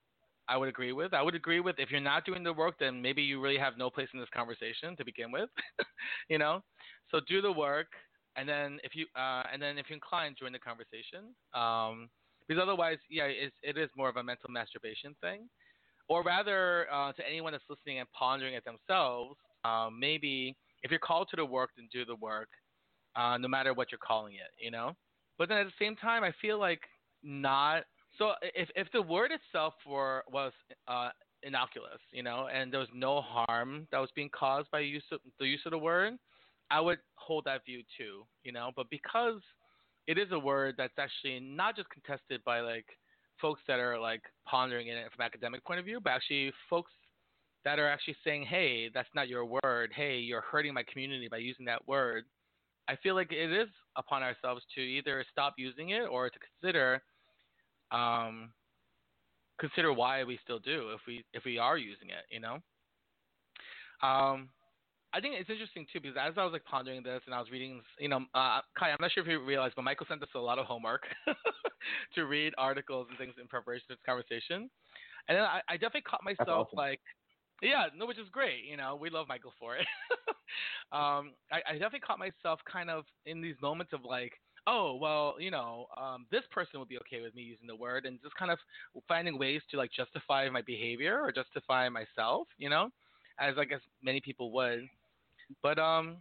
I 0.48 0.56
would 0.56 0.68
agree 0.68 0.92
with. 0.92 1.12
I 1.12 1.22
would 1.22 1.34
agree 1.34 1.60
with 1.60 1.76
if 1.78 1.90
you're 1.90 2.00
not 2.00 2.24
doing 2.24 2.42
the 2.42 2.52
work, 2.52 2.76
then 2.80 3.02
maybe 3.02 3.22
you 3.22 3.40
really 3.40 3.58
have 3.58 3.76
no 3.76 3.90
place 3.90 4.08
in 4.14 4.20
this 4.20 4.28
conversation 4.34 4.96
to 4.96 5.04
begin 5.04 5.30
with. 5.30 5.50
you 6.28 6.38
know, 6.38 6.62
so 7.10 7.20
do 7.28 7.42
the 7.42 7.52
work, 7.52 7.88
and 8.38 8.48
then 8.48 8.78
if 8.84 8.94
you 8.94 9.06
uh 9.16 9.42
and 9.52 9.60
then 9.60 9.78
if 9.78 9.86
you're 9.88 9.96
inclined, 9.96 10.36
join 10.38 10.52
the 10.52 10.58
conversation. 10.58 11.34
Um, 11.54 12.08
because 12.46 12.62
otherwise, 12.62 12.96
yeah, 13.10 13.24
it's, 13.24 13.54
it 13.62 13.76
is 13.76 13.90
more 13.94 14.08
of 14.08 14.16
a 14.16 14.22
mental 14.22 14.48
masturbation 14.50 15.14
thing. 15.20 15.48
Or 16.08 16.22
rather, 16.22 16.86
uh, 16.90 17.12
to 17.12 17.22
anyone 17.28 17.52
that's 17.52 17.64
listening 17.68 17.98
and 17.98 18.08
pondering 18.18 18.54
it 18.54 18.64
themselves, 18.64 19.36
um, 19.66 20.00
maybe 20.00 20.56
if 20.82 20.90
you're 20.90 20.98
called 20.98 21.28
to 21.30 21.36
the 21.36 21.44
work, 21.44 21.70
then 21.76 21.88
do 21.92 22.06
the 22.06 22.16
work 22.16 22.48
uh, 23.16 23.36
no 23.36 23.48
matter 23.48 23.74
what 23.74 23.92
you're 23.92 23.98
calling 23.98 24.34
it, 24.34 24.50
you 24.58 24.70
know. 24.70 24.92
But 25.36 25.48
then 25.48 25.58
at 25.58 25.66
the 25.66 25.72
same 25.78 25.96
time, 25.96 26.24
I 26.24 26.32
feel 26.40 26.58
like 26.58 26.80
not. 27.22 27.82
So 28.16 28.32
if 28.42 28.68
if 28.74 28.88
the 28.92 29.02
word 29.02 29.30
itself 29.30 29.74
were 29.86 30.24
was 30.32 30.52
uh, 30.88 31.10
innocuous, 31.42 32.00
you 32.12 32.22
know, 32.22 32.48
and 32.52 32.72
there 32.72 32.80
was 32.80 32.88
no 32.94 33.20
harm 33.20 33.86
that 33.92 33.98
was 33.98 34.10
being 34.14 34.30
caused 34.30 34.70
by 34.70 34.80
use 34.80 35.04
of, 35.12 35.20
the 35.38 35.46
use 35.46 35.60
of 35.66 35.72
the 35.72 35.78
word, 35.78 36.14
I 36.70 36.80
would 36.80 36.98
hold 37.14 37.44
that 37.44 37.64
view 37.64 37.82
too, 37.96 38.24
you 38.42 38.52
know. 38.52 38.70
But 38.76 38.90
because 38.90 39.40
it 40.06 40.18
is 40.18 40.28
a 40.32 40.38
word 40.38 40.74
that's 40.76 40.98
actually 40.98 41.40
not 41.40 41.76
just 41.76 41.88
contested 41.90 42.42
by 42.44 42.60
like 42.60 42.86
folks 43.40 43.60
that 43.68 43.78
are 43.78 43.98
like 43.98 44.22
pondering 44.46 44.88
it 44.88 45.12
from 45.12 45.20
an 45.22 45.26
academic 45.26 45.64
point 45.64 45.80
of 45.80 45.86
view, 45.86 46.00
but 46.02 46.10
actually 46.10 46.52
folks 46.68 46.92
that 47.64 47.78
are 47.78 47.88
actually 47.88 48.16
saying, 48.24 48.44
"Hey, 48.44 48.88
that's 48.92 49.08
not 49.14 49.28
your 49.28 49.44
word. 49.44 49.92
Hey, 49.94 50.18
you're 50.18 50.40
hurting 50.40 50.74
my 50.74 50.84
community 50.84 51.28
by 51.28 51.38
using 51.38 51.64
that 51.66 51.86
word." 51.86 52.24
I 52.88 52.96
feel 52.96 53.14
like 53.14 53.32
it 53.32 53.52
is 53.52 53.68
upon 53.96 54.22
ourselves 54.22 54.64
to 54.74 54.80
either 54.80 55.24
stop 55.30 55.54
using 55.58 55.90
it 55.90 56.06
or 56.06 56.30
to 56.30 56.38
consider 56.38 57.02
um, 57.90 58.52
consider 59.58 59.92
why 59.92 60.24
we 60.24 60.38
still 60.42 60.58
do 60.58 60.90
if 60.94 61.00
we 61.06 61.24
if 61.32 61.44
we 61.44 61.58
are 61.58 61.76
using 61.76 62.10
it, 62.10 62.24
you 62.30 62.40
know. 62.40 62.58
Um, 64.02 64.48
I 65.14 65.20
think 65.20 65.34
it's 65.38 65.48
interesting 65.48 65.86
too 65.92 66.00
because 66.00 66.16
as 66.20 66.34
I 66.36 66.44
was 66.44 66.52
like 66.52 66.64
pondering 66.64 67.02
this 67.02 67.22
and 67.26 67.34
I 67.34 67.40
was 67.40 67.50
reading, 67.50 67.80
you 67.98 68.08
know, 68.08 68.20
uh, 68.34 68.60
Khi, 68.78 68.90
I'm 68.90 68.98
not 69.00 69.10
sure 69.12 69.22
if 69.22 69.28
you 69.28 69.42
realized, 69.42 69.74
but 69.74 69.82
Michael 69.82 70.06
sent 70.08 70.22
us 70.22 70.28
a 70.34 70.38
lot 70.38 70.58
of 70.58 70.66
homework 70.66 71.02
to 72.14 72.26
read 72.26 72.52
articles 72.58 73.06
and 73.08 73.18
things 73.18 73.34
in 73.40 73.48
preparation 73.48 73.84
for 73.88 73.94
this 73.94 74.02
conversation, 74.04 74.68
and 75.28 75.36
then 75.36 75.44
I, 75.44 75.60
I 75.68 75.74
definitely 75.74 76.02
caught 76.02 76.24
myself 76.24 76.68
awesome. 76.68 76.76
like, 76.76 77.00
yeah, 77.62 77.86
no, 77.96 78.06
which 78.06 78.18
is 78.18 78.28
great. 78.30 78.64
You 78.68 78.76
know, 78.76 78.98
we 79.00 79.10
love 79.10 79.26
Michael 79.28 79.52
for 79.58 79.76
it. 79.76 79.86
um, 80.92 81.32
I, 81.50 81.60
I 81.68 81.72
definitely 81.72 82.00
caught 82.00 82.18
myself 82.18 82.60
kind 82.70 82.90
of 82.90 83.04
in 83.26 83.40
these 83.40 83.56
moments 83.60 83.92
of 83.92 84.04
like, 84.04 84.32
oh, 84.66 84.96
well, 85.00 85.36
you 85.38 85.50
know, 85.50 85.86
um, 85.96 86.26
this 86.30 86.44
person 86.50 86.78
would 86.78 86.88
be 86.88 86.98
okay 86.98 87.22
with 87.22 87.34
me 87.34 87.42
using 87.42 87.66
the 87.66 87.76
word, 87.76 88.04
and 88.04 88.20
just 88.22 88.34
kind 88.36 88.50
of 88.50 88.58
finding 89.08 89.38
ways 89.38 89.62
to 89.70 89.78
like 89.78 89.90
justify 89.92 90.48
my 90.50 90.62
behavior 90.62 91.20
or 91.20 91.32
justify 91.32 91.88
myself, 91.88 92.46
you 92.58 92.68
know, 92.68 92.90
as 93.40 93.54
I 93.58 93.64
guess 93.64 93.80
many 94.02 94.20
people 94.20 94.52
would. 94.52 94.88
But 95.62 95.78
um, 95.78 96.18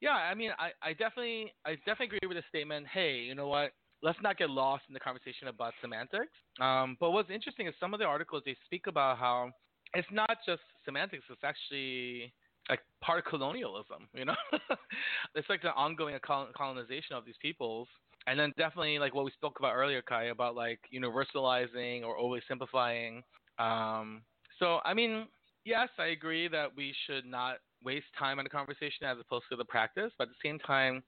yeah, 0.00 0.10
I 0.12 0.34
mean, 0.34 0.50
I, 0.58 0.70
I 0.82 0.92
definitely, 0.92 1.52
I 1.66 1.74
definitely 1.86 2.16
agree 2.18 2.28
with 2.28 2.36
the 2.36 2.44
statement. 2.48 2.86
Hey, 2.86 3.20
you 3.20 3.34
know 3.34 3.48
what? 3.48 3.72
Let's 4.02 4.18
not 4.22 4.38
get 4.38 4.50
lost 4.50 4.84
in 4.88 4.94
the 4.94 5.00
conversation 5.00 5.48
about 5.48 5.74
semantics. 5.80 6.32
Um, 6.60 6.96
but 7.00 7.10
what's 7.10 7.30
interesting 7.30 7.66
is 7.66 7.74
some 7.80 7.94
of 7.94 8.00
the 8.00 8.06
articles 8.06 8.42
they 8.46 8.56
speak 8.64 8.86
about 8.86 9.18
how 9.18 9.50
it's 9.94 10.06
not 10.12 10.38
just 10.46 10.62
semantics; 10.84 11.24
it's 11.30 11.42
actually 11.42 12.32
like 12.68 12.80
part 13.00 13.18
of 13.18 13.24
colonialism. 13.24 14.08
You 14.14 14.26
know, 14.26 14.36
it's 15.34 15.48
like 15.48 15.62
the 15.62 15.72
ongoing 15.74 16.16
colonization 16.22 17.16
of 17.16 17.24
these 17.24 17.36
peoples. 17.42 17.88
And 18.26 18.38
then 18.38 18.52
definitely 18.58 18.98
like 18.98 19.14
what 19.14 19.24
we 19.24 19.30
spoke 19.32 19.58
about 19.58 19.74
earlier, 19.74 20.02
Khi, 20.06 20.28
about 20.28 20.54
like 20.54 20.80
universalizing 20.94 22.02
or 22.04 22.16
overly 22.18 22.42
simplifying. 22.46 23.22
Um, 23.58 24.22
so 24.58 24.78
I 24.84 24.94
mean, 24.94 25.26
yes, 25.64 25.88
I 25.98 26.06
agree 26.08 26.46
that 26.48 26.76
we 26.76 26.94
should 27.06 27.24
not 27.24 27.56
waste 27.82 28.06
time 28.18 28.38
on 28.38 28.44
the 28.44 28.50
conversation 28.50 29.06
as 29.06 29.16
opposed 29.20 29.44
to 29.50 29.56
the 29.56 29.64
practice. 29.64 30.12
But 30.18 30.28
at 30.28 30.28
the 30.30 30.48
same 30.48 30.58
time, 30.60 31.02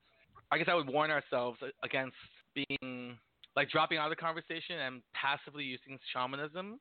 I 0.50 0.58
guess 0.58 0.68
I 0.70 0.74
would 0.74 0.88
warn 0.88 1.10
ourselves 1.10 1.58
against 1.82 2.16
being 2.54 3.16
like 3.56 3.70
dropping 3.70 3.98
out 3.98 4.10
of 4.10 4.16
the 4.16 4.22
conversation 4.22 4.78
and 4.78 5.02
passively 5.14 5.64
using 5.64 5.98
shamanism, 6.12 6.78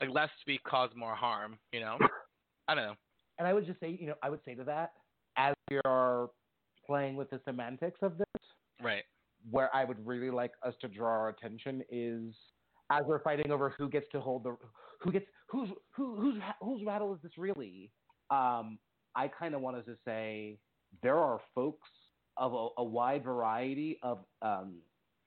like 0.00 0.10
lest 0.10 0.32
we 0.46 0.58
cause 0.66 0.90
more 0.96 1.14
harm. 1.14 1.58
You 1.72 1.80
know, 1.80 1.98
I 2.68 2.74
don't 2.74 2.84
know. 2.84 2.94
And 3.38 3.48
I 3.48 3.52
would 3.52 3.66
just 3.66 3.80
say, 3.80 3.96
you 4.00 4.06
know, 4.06 4.14
I 4.22 4.30
would 4.30 4.40
say 4.44 4.54
to 4.54 4.64
that, 4.64 4.92
as 5.36 5.54
we 5.70 5.80
are 5.84 6.28
playing 6.86 7.16
with 7.16 7.30
the 7.30 7.40
semantics 7.44 7.98
of 8.02 8.18
this, 8.18 8.42
right? 8.82 9.04
Where 9.50 9.74
I 9.74 9.84
would 9.84 10.04
really 10.06 10.30
like 10.30 10.52
us 10.64 10.74
to 10.80 10.88
draw 10.88 11.08
our 11.08 11.28
attention 11.30 11.82
is 11.90 12.34
as 12.90 13.04
we're 13.06 13.22
fighting 13.22 13.50
over 13.50 13.74
who 13.76 13.88
gets 13.88 14.06
to 14.12 14.20
hold 14.20 14.44
the 14.44 14.56
who 15.00 15.10
gets 15.10 15.26
who's 15.48 15.68
who 15.90 16.16
who's 16.16 16.34
whose 16.60 16.84
rattle 16.84 17.14
is 17.14 17.20
this 17.22 17.32
really? 17.36 17.90
Um, 18.30 18.78
I 19.14 19.28
kind 19.28 19.54
of 19.54 19.60
wanted 19.60 19.86
to 19.86 19.96
say 20.04 20.58
there 21.02 21.18
are 21.18 21.40
folks 21.54 21.88
of 22.36 22.54
a, 22.54 22.68
a 22.78 22.84
wide 22.84 23.24
variety 23.24 23.98
of 24.02 24.24
um, 24.40 24.76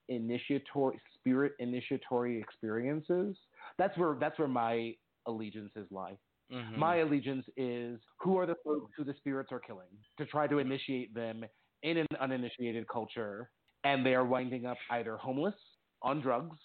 initiatory 0.10 1.00
spirit 1.16 1.54
initiatory 1.60 2.40
experiences. 2.40 3.36
That's 3.78 3.98
where 3.98 4.16
that's 4.20 4.38
where 4.40 4.48
my 4.48 4.94
allegiances 5.28 5.88
lie. 5.92 6.18
Mm-hmm. 6.52 6.80
My 6.80 6.98
allegiance 6.98 7.46
is 7.58 8.00
who 8.20 8.38
are 8.38 8.46
the 8.46 8.56
folks 8.64 8.92
who 8.96 9.04
the 9.04 9.16
spirits 9.18 9.52
are 9.52 9.60
killing 9.60 9.88
to 10.18 10.26
try 10.26 10.48
to 10.48 10.60
initiate 10.60 11.14
them 11.14 11.44
in 11.82 11.98
an 11.98 12.08
uninitiated 12.20 12.88
culture, 12.88 13.50
and 13.84 14.06
they 14.06 14.14
are 14.14 14.26
winding 14.26 14.66
up 14.66 14.78
either 14.92 15.18
homeless, 15.18 15.56
on 16.02 16.22
drugs, 16.22 16.58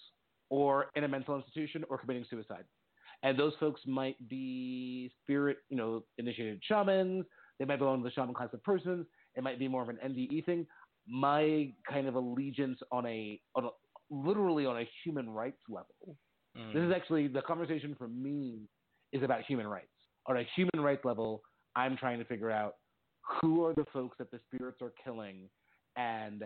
or 0.50 0.86
in 0.96 1.04
a 1.04 1.08
mental 1.08 1.36
institution, 1.36 1.84
or 1.88 1.96
committing 1.96 2.24
suicide. 2.28 2.64
And 3.22 3.38
those 3.38 3.52
folks 3.60 3.82
might 3.86 4.16
be 4.28 5.10
spirit, 5.22 5.58
you 5.68 5.76
know, 5.76 6.04
initiated 6.18 6.62
shamans. 6.66 7.26
They 7.58 7.64
might 7.66 7.78
belong 7.78 7.98
to 7.98 8.04
the 8.04 8.12
shaman 8.12 8.34
class 8.34 8.48
of 8.52 8.62
persons. 8.64 9.06
It 9.36 9.42
might 9.42 9.58
be 9.58 9.68
more 9.68 9.82
of 9.82 9.90
an 9.90 9.98
NDE 10.04 10.46
thing. 10.46 10.66
My 11.06 11.72
kind 11.88 12.08
of 12.08 12.14
allegiance 12.14 12.78
on 12.90 13.06
a, 13.06 13.40
on 13.54 13.66
a 13.66 13.68
literally 14.10 14.66
on 14.66 14.78
a 14.78 14.88
human 15.04 15.28
rights 15.28 15.60
level. 15.68 16.16
Mm. 16.56 16.72
This 16.72 16.82
is 16.82 16.92
actually 16.94 17.28
the 17.28 17.42
conversation 17.42 17.94
for 17.96 18.08
me 18.08 18.68
is 19.12 19.22
about 19.22 19.42
human 19.42 19.66
rights. 19.66 19.88
On 20.26 20.36
a 20.36 20.46
human 20.56 20.80
rights 20.80 21.04
level, 21.04 21.42
I'm 21.76 21.96
trying 21.96 22.18
to 22.18 22.24
figure 22.24 22.50
out 22.50 22.74
who 23.40 23.64
are 23.64 23.74
the 23.74 23.84
folks 23.92 24.16
that 24.18 24.30
the 24.30 24.40
spirits 24.52 24.78
are 24.82 24.92
killing 25.04 25.48
and 25.96 26.44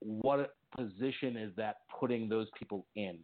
what 0.00 0.54
position 0.76 1.36
is 1.36 1.52
that 1.56 1.76
putting 1.98 2.28
those 2.28 2.48
people 2.58 2.86
in? 2.96 3.18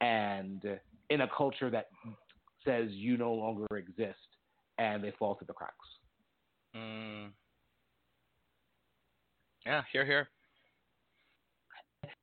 And 0.00 0.62
in 1.10 1.22
a 1.22 1.28
culture 1.36 1.70
that 1.70 1.86
says 2.64 2.90
you 2.90 3.16
no 3.16 3.32
longer 3.32 3.66
exist 3.76 4.18
and 4.78 5.02
they 5.04 5.12
fall 5.18 5.34
through 5.34 5.46
the 5.46 5.52
cracks. 5.52 5.74
Mm. 6.76 7.30
Yeah, 9.66 9.82
here, 9.92 10.04
here. 10.04 10.28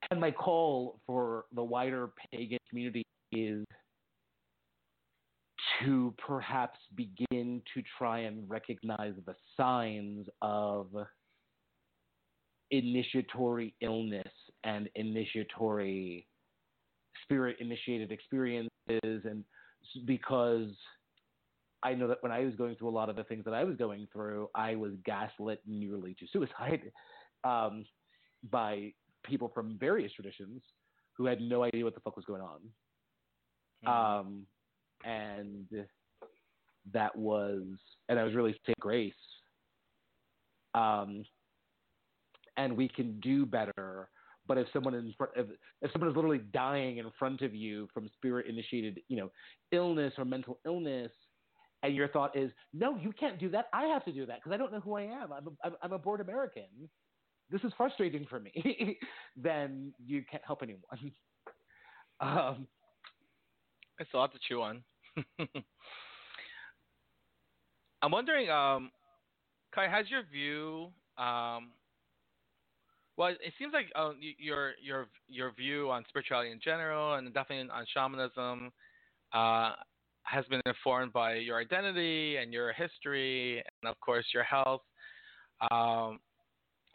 And 0.09 0.19
my 0.19 0.31
call 0.31 0.99
for 1.05 1.45
the 1.53 1.63
wider 1.63 2.09
pagan 2.31 2.59
community 2.69 3.03
is 3.31 3.65
to 5.79 6.13
perhaps 6.25 6.79
begin 6.95 7.61
to 7.73 7.81
try 7.97 8.19
and 8.19 8.47
recognize 8.49 9.13
the 9.25 9.35
signs 9.57 10.27
of 10.41 10.87
initiatory 12.71 13.73
illness 13.81 14.31
and 14.63 14.89
initiatory 14.95 16.27
spirit 17.23 17.57
initiated 17.59 18.11
experiences 18.87 19.29
and 19.29 19.43
because 20.05 20.69
I 21.83 21.93
know 21.93 22.07
that 22.07 22.21
when 22.21 22.31
I 22.31 22.41
was 22.41 22.55
going 22.55 22.75
through 22.75 22.89
a 22.89 22.91
lot 22.91 23.09
of 23.09 23.15
the 23.15 23.23
things 23.23 23.43
that 23.45 23.53
I 23.53 23.63
was 23.63 23.75
going 23.75 24.07
through, 24.13 24.49
I 24.53 24.75
was 24.75 24.91
gaslit 25.03 25.61
nearly 25.65 26.15
to 26.15 26.27
suicide 26.31 26.91
um, 27.43 27.85
by 28.49 28.93
people 29.23 29.51
from 29.53 29.77
various 29.79 30.13
traditions 30.13 30.61
who 31.13 31.25
had 31.25 31.41
no 31.41 31.63
idea 31.63 31.83
what 31.83 31.95
the 31.95 32.01
fuck 32.01 32.15
was 32.15 32.25
going 32.25 32.41
on. 32.41 32.59
Mm-hmm. 33.85 33.89
Um, 33.89 34.45
and 35.03 35.67
that 36.93 37.15
was, 37.15 37.63
and 38.09 38.19
I 38.19 38.23
was 38.23 38.35
really 38.35 38.55
saying 38.65 38.75
grace. 38.79 39.13
Um, 40.75 41.23
and 42.57 42.77
we 42.77 42.87
can 42.87 43.19
do 43.19 43.45
better. 43.45 44.09
But 44.47 44.57
if 44.57 44.67
someone 44.73 44.93
in 44.95 45.13
front, 45.17 45.33
if, 45.35 45.47
if 45.81 45.91
someone 45.91 46.09
is 46.09 46.15
literally 46.15 46.41
dying 46.53 46.97
in 46.97 47.05
front 47.17 47.41
of 47.41 47.53
you 47.53 47.87
from 47.93 48.09
spirit 48.15 48.47
initiated, 48.47 48.99
you 49.07 49.17
know, 49.17 49.31
illness 49.71 50.13
or 50.17 50.25
mental 50.25 50.59
illness, 50.65 51.11
and 51.83 51.95
your 51.95 52.07
thought 52.07 52.35
is, 52.35 52.51
no, 52.73 52.95
you 52.95 53.11
can't 53.11 53.39
do 53.39 53.49
that. 53.49 53.65
I 53.73 53.85
have 53.85 54.05
to 54.05 54.11
do 54.11 54.25
that 54.25 54.37
because 54.39 54.53
I 54.53 54.57
don't 54.57 54.71
know 54.71 54.79
who 54.79 54.95
I 54.95 55.03
am. 55.03 55.31
I'm 55.31 55.47
a, 55.63 55.71
I'm 55.81 55.93
a 55.93 55.97
bored 55.97 56.21
American. 56.21 56.65
This 57.49 57.61
is 57.63 57.73
frustrating 57.75 58.25
for 58.29 58.39
me. 58.39 58.97
then 59.35 59.93
you 60.03 60.23
can't 60.29 60.43
help 60.45 60.61
anyone. 60.63 60.81
Um, 62.19 62.67
it's 63.97 64.11
a 64.13 64.17
lot 64.17 64.31
to 64.31 64.39
chew 64.47 64.61
on. 64.61 64.83
I'm 68.03 68.11
wondering, 68.11 68.47
um, 68.51 68.91
Khi, 69.73 69.87
has 69.89 70.07
your 70.09 70.21
view? 70.31 70.91
Um, 71.17 71.71
well, 73.21 73.35
it 73.39 73.53
seems 73.59 73.71
like 73.71 73.85
uh, 73.95 74.13
your 74.39 74.71
your 74.81 75.05
your 75.29 75.51
view 75.51 75.91
on 75.91 76.03
spirituality 76.09 76.49
in 76.49 76.59
general, 76.59 77.13
and 77.13 77.31
definitely 77.31 77.69
on 77.69 77.85
shamanism, 77.93 78.71
uh, 79.31 79.73
has 80.23 80.43
been 80.45 80.59
informed 80.65 81.13
by 81.13 81.35
your 81.35 81.59
identity 81.59 82.37
and 82.37 82.51
your 82.51 82.73
history, 82.73 83.57
and 83.57 83.91
of 83.91 83.99
course 83.99 84.25
your 84.33 84.41
health. 84.41 84.81
Um, 85.69 86.19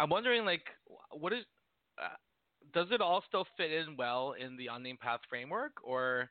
I'm 0.01 0.11
wondering, 0.11 0.45
like, 0.45 0.65
what 1.13 1.33
is 1.33 1.45
uh, 2.03 2.17
does 2.75 2.89
it 2.91 3.01
all 3.01 3.23
still 3.29 3.47
fit 3.57 3.71
in 3.71 3.97
well 3.97 4.33
in 4.33 4.57
the 4.57 4.67
unnamed 4.67 4.99
path 4.99 5.21
framework, 5.31 5.75
or 5.85 6.29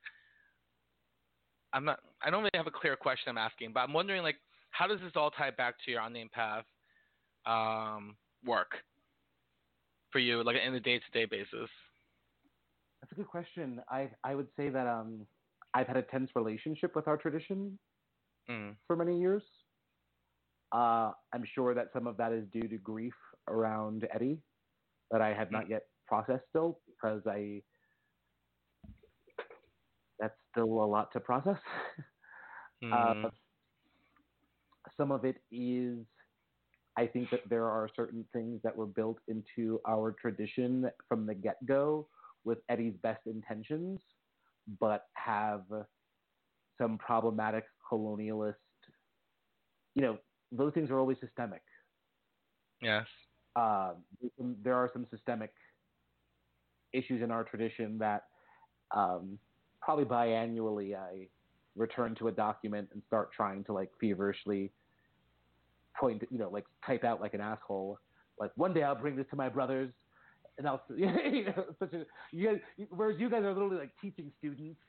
I'm 1.71 1.85
not. 1.85 1.99
I 2.21 2.29
don't 2.29 2.41
really 2.41 2.51
have 2.55 2.67
a 2.67 2.71
clear 2.71 2.97
question 2.97 3.29
I'm 3.29 3.37
asking, 3.37 3.71
but 3.73 3.79
I'm 3.79 3.93
wondering 3.93 4.23
like 4.23 4.41
how 4.71 4.87
does 4.87 4.99
this 4.99 5.13
all 5.15 5.31
tie 5.31 5.51
back 5.51 5.75
to 5.85 5.91
your 5.91 6.01
unnamed 6.01 6.33
path 6.33 6.65
um, 7.45 8.17
work 8.45 8.75
for 10.15 10.19
you, 10.19 10.41
like 10.45 10.55
in 10.65 10.73
a 10.73 10.79
day-to-day 10.79 11.25
basis? 11.25 11.69
That's 13.01 13.11
a 13.11 13.15
good 13.15 13.27
question. 13.27 13.81
I 13.89 14.09
I 14.23 14.33
would 14.33 14.47
say 14.57 14.69
that 14.69 14.87
um, 14.87 15.27
I've 15.73 15.87
had 15.87 15.97
a 15.97 16.03
tense 16.03 16.29
relationship 16.35 16.95
with 16.95 17.09
our 17.09 17.17
tradition 17.17 17.77
mm. 18.49 18.75
for 18.87 18.95
many 18.95 19.19
years. 19.19 19.43
Uh, 20.71 21.11
I'm 21.33 21.43
sure 21.53 21.73
that 21.73 21.87
some 21.91 22.07
of 22.07 22.15
that 22.15 22.31
is 22.31 22.45
due 22.53 22.65
to 22.65 22.77
grief 22.77 23.13
around 23.49 24.07
Eddie 24.15 24.39
that 25.11 25.19
I 25.19 25.33
have 25.33 25.49
mm. 25.49 25.57
not 25.57 25.69
yet 25.69 25.81
processed 26.07 26.45
still 26.47 26.79
because 26.87 27.21
I 27.27 27.61
that's 30.17 30.37
still 30.53 30.81
a 30.81 30.87
lot 30.95 31.11
to 31.11 31.19
process. 31.19 31.59
Mm. 32.83 33.25
Uh, 33.25 33.29
some 34.97 35.09
of 35.09 35.23
it 35.23 35.37
is, 35.49 35.97
I 36.97 37.07
think 37.07 37.29
that 37.31 37.41
there 37.49 37.65
are 37.65 37.89
certain 37.95 38.25
things 38.31 38.61
that 38.63 38.75
were 38.75 38.85
built 38.85 39.17
into 39.27 39.81
our 39.87 40.13
tradition 40.13 40.89
from 41.07 41.25
the 41.25 41.35
get 41.35 41.63
go 41.65 42.07
with 42.45 42.59
Eddie's 42.69 42.95
best 43.03 43.21
intentions, 43.25 43.99
but 44.79 45.05
have 45.13 45.63
some 46.77 46.97
problematic 46.97 47.65
colonialist, 47.91 48.55
you 49.93 50.01
know, 50.01 50.17
those 50.51 50.73
things 50.73 50.89
are 50.89 50.99
always 50.99 51.17
systemic. 51.19 51.61
Yes. 52.81 53.05
Uh, 53.55 53.93
there 54.63 54.75
are 54.75 54.89
some 54.93 55.07
systemic 55.09 55.51
issues 56.93 57.21
in 57.21 57.31
our 57.31 57.43
tradition 57.43 57.97
that 57.97 58.23
um, 58.95 59.37
probably 59.81 60.05
biannually 60.05 60.95
I 60.95 61.27
return 61.75 62.15
to 62.15 62.27
a 62.27 62.31
document 62.31 62.89
and 62.93 63.01
start 63.07 63.31
trying 63.33 63.63
to 63.65 63.73
like 63.73 63.89
feverishly 63.99 64.71
point, 65.99 66.23
you 66.29 66.37
know, 66.37 66.49
like 66.49 66.65
type 66.85 67.03
out 67.03 67.21
like 67.21 67.33
an 67.33 67.41
asshole. 67.41 67.99
Like 68.39 68.51
one 68.55 68.73
day 68.73 68.83
I'll 68.83 68.95
bring 68.95 69.15
this 69.15 69.25
to 69.31 69.35
my 69.35 69.49
brothers, 69.49 69.91
and 70.57 70.67
I'll, 70.67 70.83
you 70.97 71.45
know, 71.45 71.65
such 71.79 71.93
a 71.93 72.05
you 72.31 72.47
guys, 72.47 72.87
whereas 72.89 73.19
you 73.19 73.29
guys 73.29 73.43
are 73.43 73.53
literally 73.53 73.77
like 73.77 73.91
teaching 74.01 74.31
students, 74.39 74.79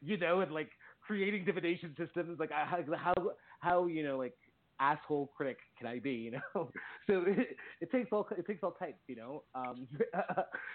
you 0.00 0.16
know, 0.18 0.40
and 0.40 0.52
like 0.52 0.70
creating 1.00 1.44
divination 1.44 1.94
systems. 1.98 2.38
Like 2.38 2.50
how 2.50 2.78
how 2.96 3.14
how 3.60 3.86
you 3.86 4.02
know 4.04 4.18
like 4.18 4.34
asshole 4.80 5.30
critic 5.36 5.58
can 5.78 5.86
I 5.86 5.98
be? 5.98 6.12
You 6.12 6.32
know, 6.32 6.40
so 7.06 7.24
it, 7.26 7.56
it 7.80 7.90
takes 7.90 8.08
all 8.12 8.26
it 8.36 8.46
takes 8.46 8.62
all 8.62 8.72
types. 8.72 9.00
You 9.08 9.16
know, 9.16 9.42
um, 9.54 9.86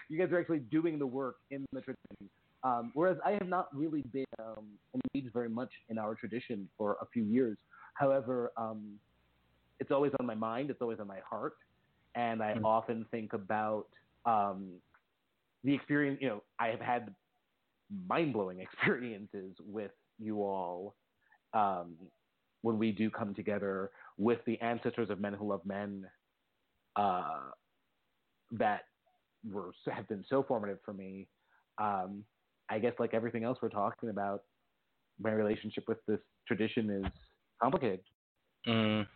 you 0.08 0.18
guys 0.18 0.32
are 0.32 0.40
actually 0.40 0.60
doing 0.60 0.98
the 0.98 1.06
work 1.06 1.36
in 1.50 1.64
the 1.72 1.80
tradition 1.80 2.30
Um, 2.62 2.90
whereas 2.94 3.18
I 3.24 3.32
have 3.32 3.48
not 3.48 3.68
really 3.74 4.02
been 4.12 4.24
um, 4.38 4.66
engaged 4.94 5.32
very 5.32 5.48
much 5.48 5.72
in 5.88 5.98
our 5.98 6.14
tradition 6.14 6.68
for 6.76 6.96
a 7.00 7.06
few 7.12 7.24
years. 7.24 7.58
However, 7.94 8.52
um, 8.56 8.98
it's 9.80 9.90
always 9.90 10.12
on 10.18 10.26
my 10.26 10.34
mind. 10.34 10.70
It's 10.70 10.80
always 10.80 11.00
on 11.00 11.06
my 11.06 11.20
heart, 11.28 11.54
and 12.14 12.42
I 12.42 12.54
Mhm. 12.54 12.64
often 12.64 13.06
think 13.10 13.32
about 13.32 13.86
um, 14.24 14.80
the 15.64 15.74
experience. 15.74 16.18
You 16.20 16.28
know, 16.28 16.42
I 16.58 16.68
have 16.68 16.80
had 16.80 17.14
mind 18.08 18.32
blowing 18.32 18.60
experiences 18.66 19.54
with 19.60 19.92
you 20.18 20.42
all 20.42 20.96
um, 21.54 21.96
when 22.62 22.78
we 22.78 22.92
do 22.92 23.10
come 23.10 23.34
together 23.34 23.90
with 24.18 24.38
the 24.46 24.60
ancestors 24.60 25.10
of 25.10 25.20
men 25.20 25.34
who 25.34 25.48
love 25.48 25.64
men 25.64 26.04
uh, 26.96 27.50
that 28.52 28.82
were 29.50 29.72
have 29.92 30.08
been 30.08 30.24
so 30.28 30.42
formative 30.42 30.78
for 30.84 30.92
me. 30.92 31.28
Um, 31.78 32.24
I 32.70 32.78
guess 32.78 32.94
like 32.98 33.14
everything 33.14 33.44
else 33.44 33.58
we're 33.62 33.68
talking 33.68 34.08
about, 34.08 34.42
my 35.20 35.30
relationship 35.30 35.84
with 35.88 35.98
this 36.06 36.20
tradition 36.46 36.90
is 36.90 37.12
complicated. 37.62 38.00
Mm. 38.66 39.06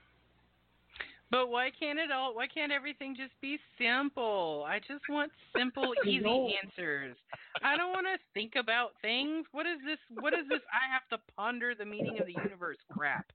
But 1.31 1.49
why 1.49 1.71
can't 1.79 1.99
it 1.99 2.11
all? 2.11 2.35
Why 2.35 2.47
can't 2.49 2.73
everything 2.73 3.15
just 3.17 3.33
be 3.41 3.59
simple? 3.79 4.65
I 4.67 4.81
just 4.81 5.03
want 5.09 5.31
simple, 5.57 5.95
easy 6.05 6.25
No. 6.25 6.51
answers. 6.63 7.17
I 7.63 7.77
don't 7.77 7.91
want 7.91 8.07
to 8.07 8.19
think 8.35 8.55
about 8.57 8.91
things. 9.01 9.47
What 9.53 9.67
is 9.67 9.79
this? 9.85 9.99
What 10.19 10.33
is 10.35 10.47
this? 10.49 10.61
I 10.73 10.93
have 10.93 11.07
to 11.11 11.19
ponder 11.37 11.75
the 11.75 11.85
meaning 11.85 12.19
of 12.21 12.27
the 12.27 12.33
universe. 12.33 12.79
Crap. 12.91 13.27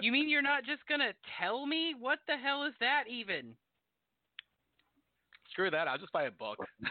You 0.00 0.12
mean 0.12 0.28
you're 0.28 0.42
not 0.42 0.64
just 0.64 0.86
gonna 0.88 1.12
tell 1.40 1.66
me? 1.66 1.94
What 1.98 2.20
the 2.28 2.36
hell 2.36 2.64
is 2.64 2.74
that 2.80 3.04
even? 3.10 3.54
Screw 5.50 5.70
that. 5.70 5.88
I'll 5.88 5.98
just 5.98 6.12
buy 6.12 6.24
a 6.24 6.30
book. 6.30 6.58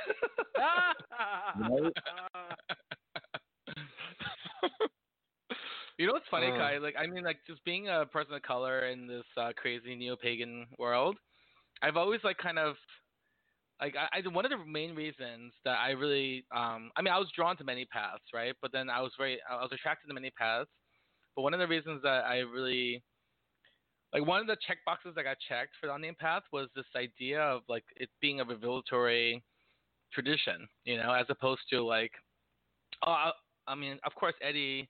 You 5.97 6.07
know 6.07 6.13
what's 6.13 6.27
funny, 6.29 6.47
Uh. 6.47 6.57
Khi? 6.57 6.79
Like, 6.79 6.95
I 6.99 7.07
mean, 7.07 7.23
like, 7.23 7.39
just 7.47 7.63
being 7.63 7.87
a 7.87 8.05
person 8.05 8.33
of 8.33 8.41
color 8.41 8.87
in 8.87 9.07
this 9.07 9.23
uh, 9.37 9.53
crazy 9.55 9.95
neo-pagan 9.95 10.67
world, 10.77 11.17
I've 11.81 11.97
always 11.97 12.21
like 12.23 12.37
kind 12.37 12.59
of 12.59 12.75
like 13.81 13.95
I, 13.95 14.19
I 14.19 14.27
one 14.29 14.45
of 14.45 14.51
the 14.51 14.65
main 14.65 14.95
reasons 14.95 15.53
that 15.65 15.77
I 15.79 15.91
really 15.91 16.45
um 16.55 16.91
I 16.95 17.01
mean 17.01 17.13
I 17.13 17.19
was 17.19 17.27
drawn 17.35 17.57
to 17.57 17.63
many 17.63 17.85
paths 17.85 18.23
right 18.33 18.55
but 18.61 18.71
then 18.71 18.89
I 18.89 19.01
was 19.01 19.11
very 19.17 19.39
I 19.49 19.55
was 19.55 19.71
attracted 19.73 20.07
to 20.07 20.13
many 20.13 20.31
paths 20.31 20.69
but 21.35 21.41
one 21.41 21.53
of 21.53 21.59
the 21.59 21.67
reasons 21.67 22.01
that 22.03 22.25
I 22.25 22.37
really 22.39 23.03
like 24.13 24.25
one 24.25 24.39
of 24.39 24.47
the 24.47 24.57
check 24.65 24.77
boxes 24.85 25.13
that 25.15 25.23
got 25.23 25.37
checked 25.47 25.75
for 25.79 25.87
the 25.87 25.93
unnamed 25.93 26.17
path 26.17 26.43
was 26.51 26.69
this 26.75 26.85
idea 26.95 27.41
of 27.41 27.63
like 27.67 27.83
it 27.97 28.09
being 28.21 28.39
a 28.39 28.45
revelatory 28.45 29.43
tradition 30.13 30.67
you 30.85 30.97
know 30.97 31.11
as 31.11 31.25
opposed 31.29 31.61
to 31.69 31.83
like 31.83 32.11
oh 33.05 33.11
I, 33.11 33.31
I 33.67 33.75
mean 33.75 33.99
of 34.05 34.15
course 34.15 34.35
Eddie 34.41 34.89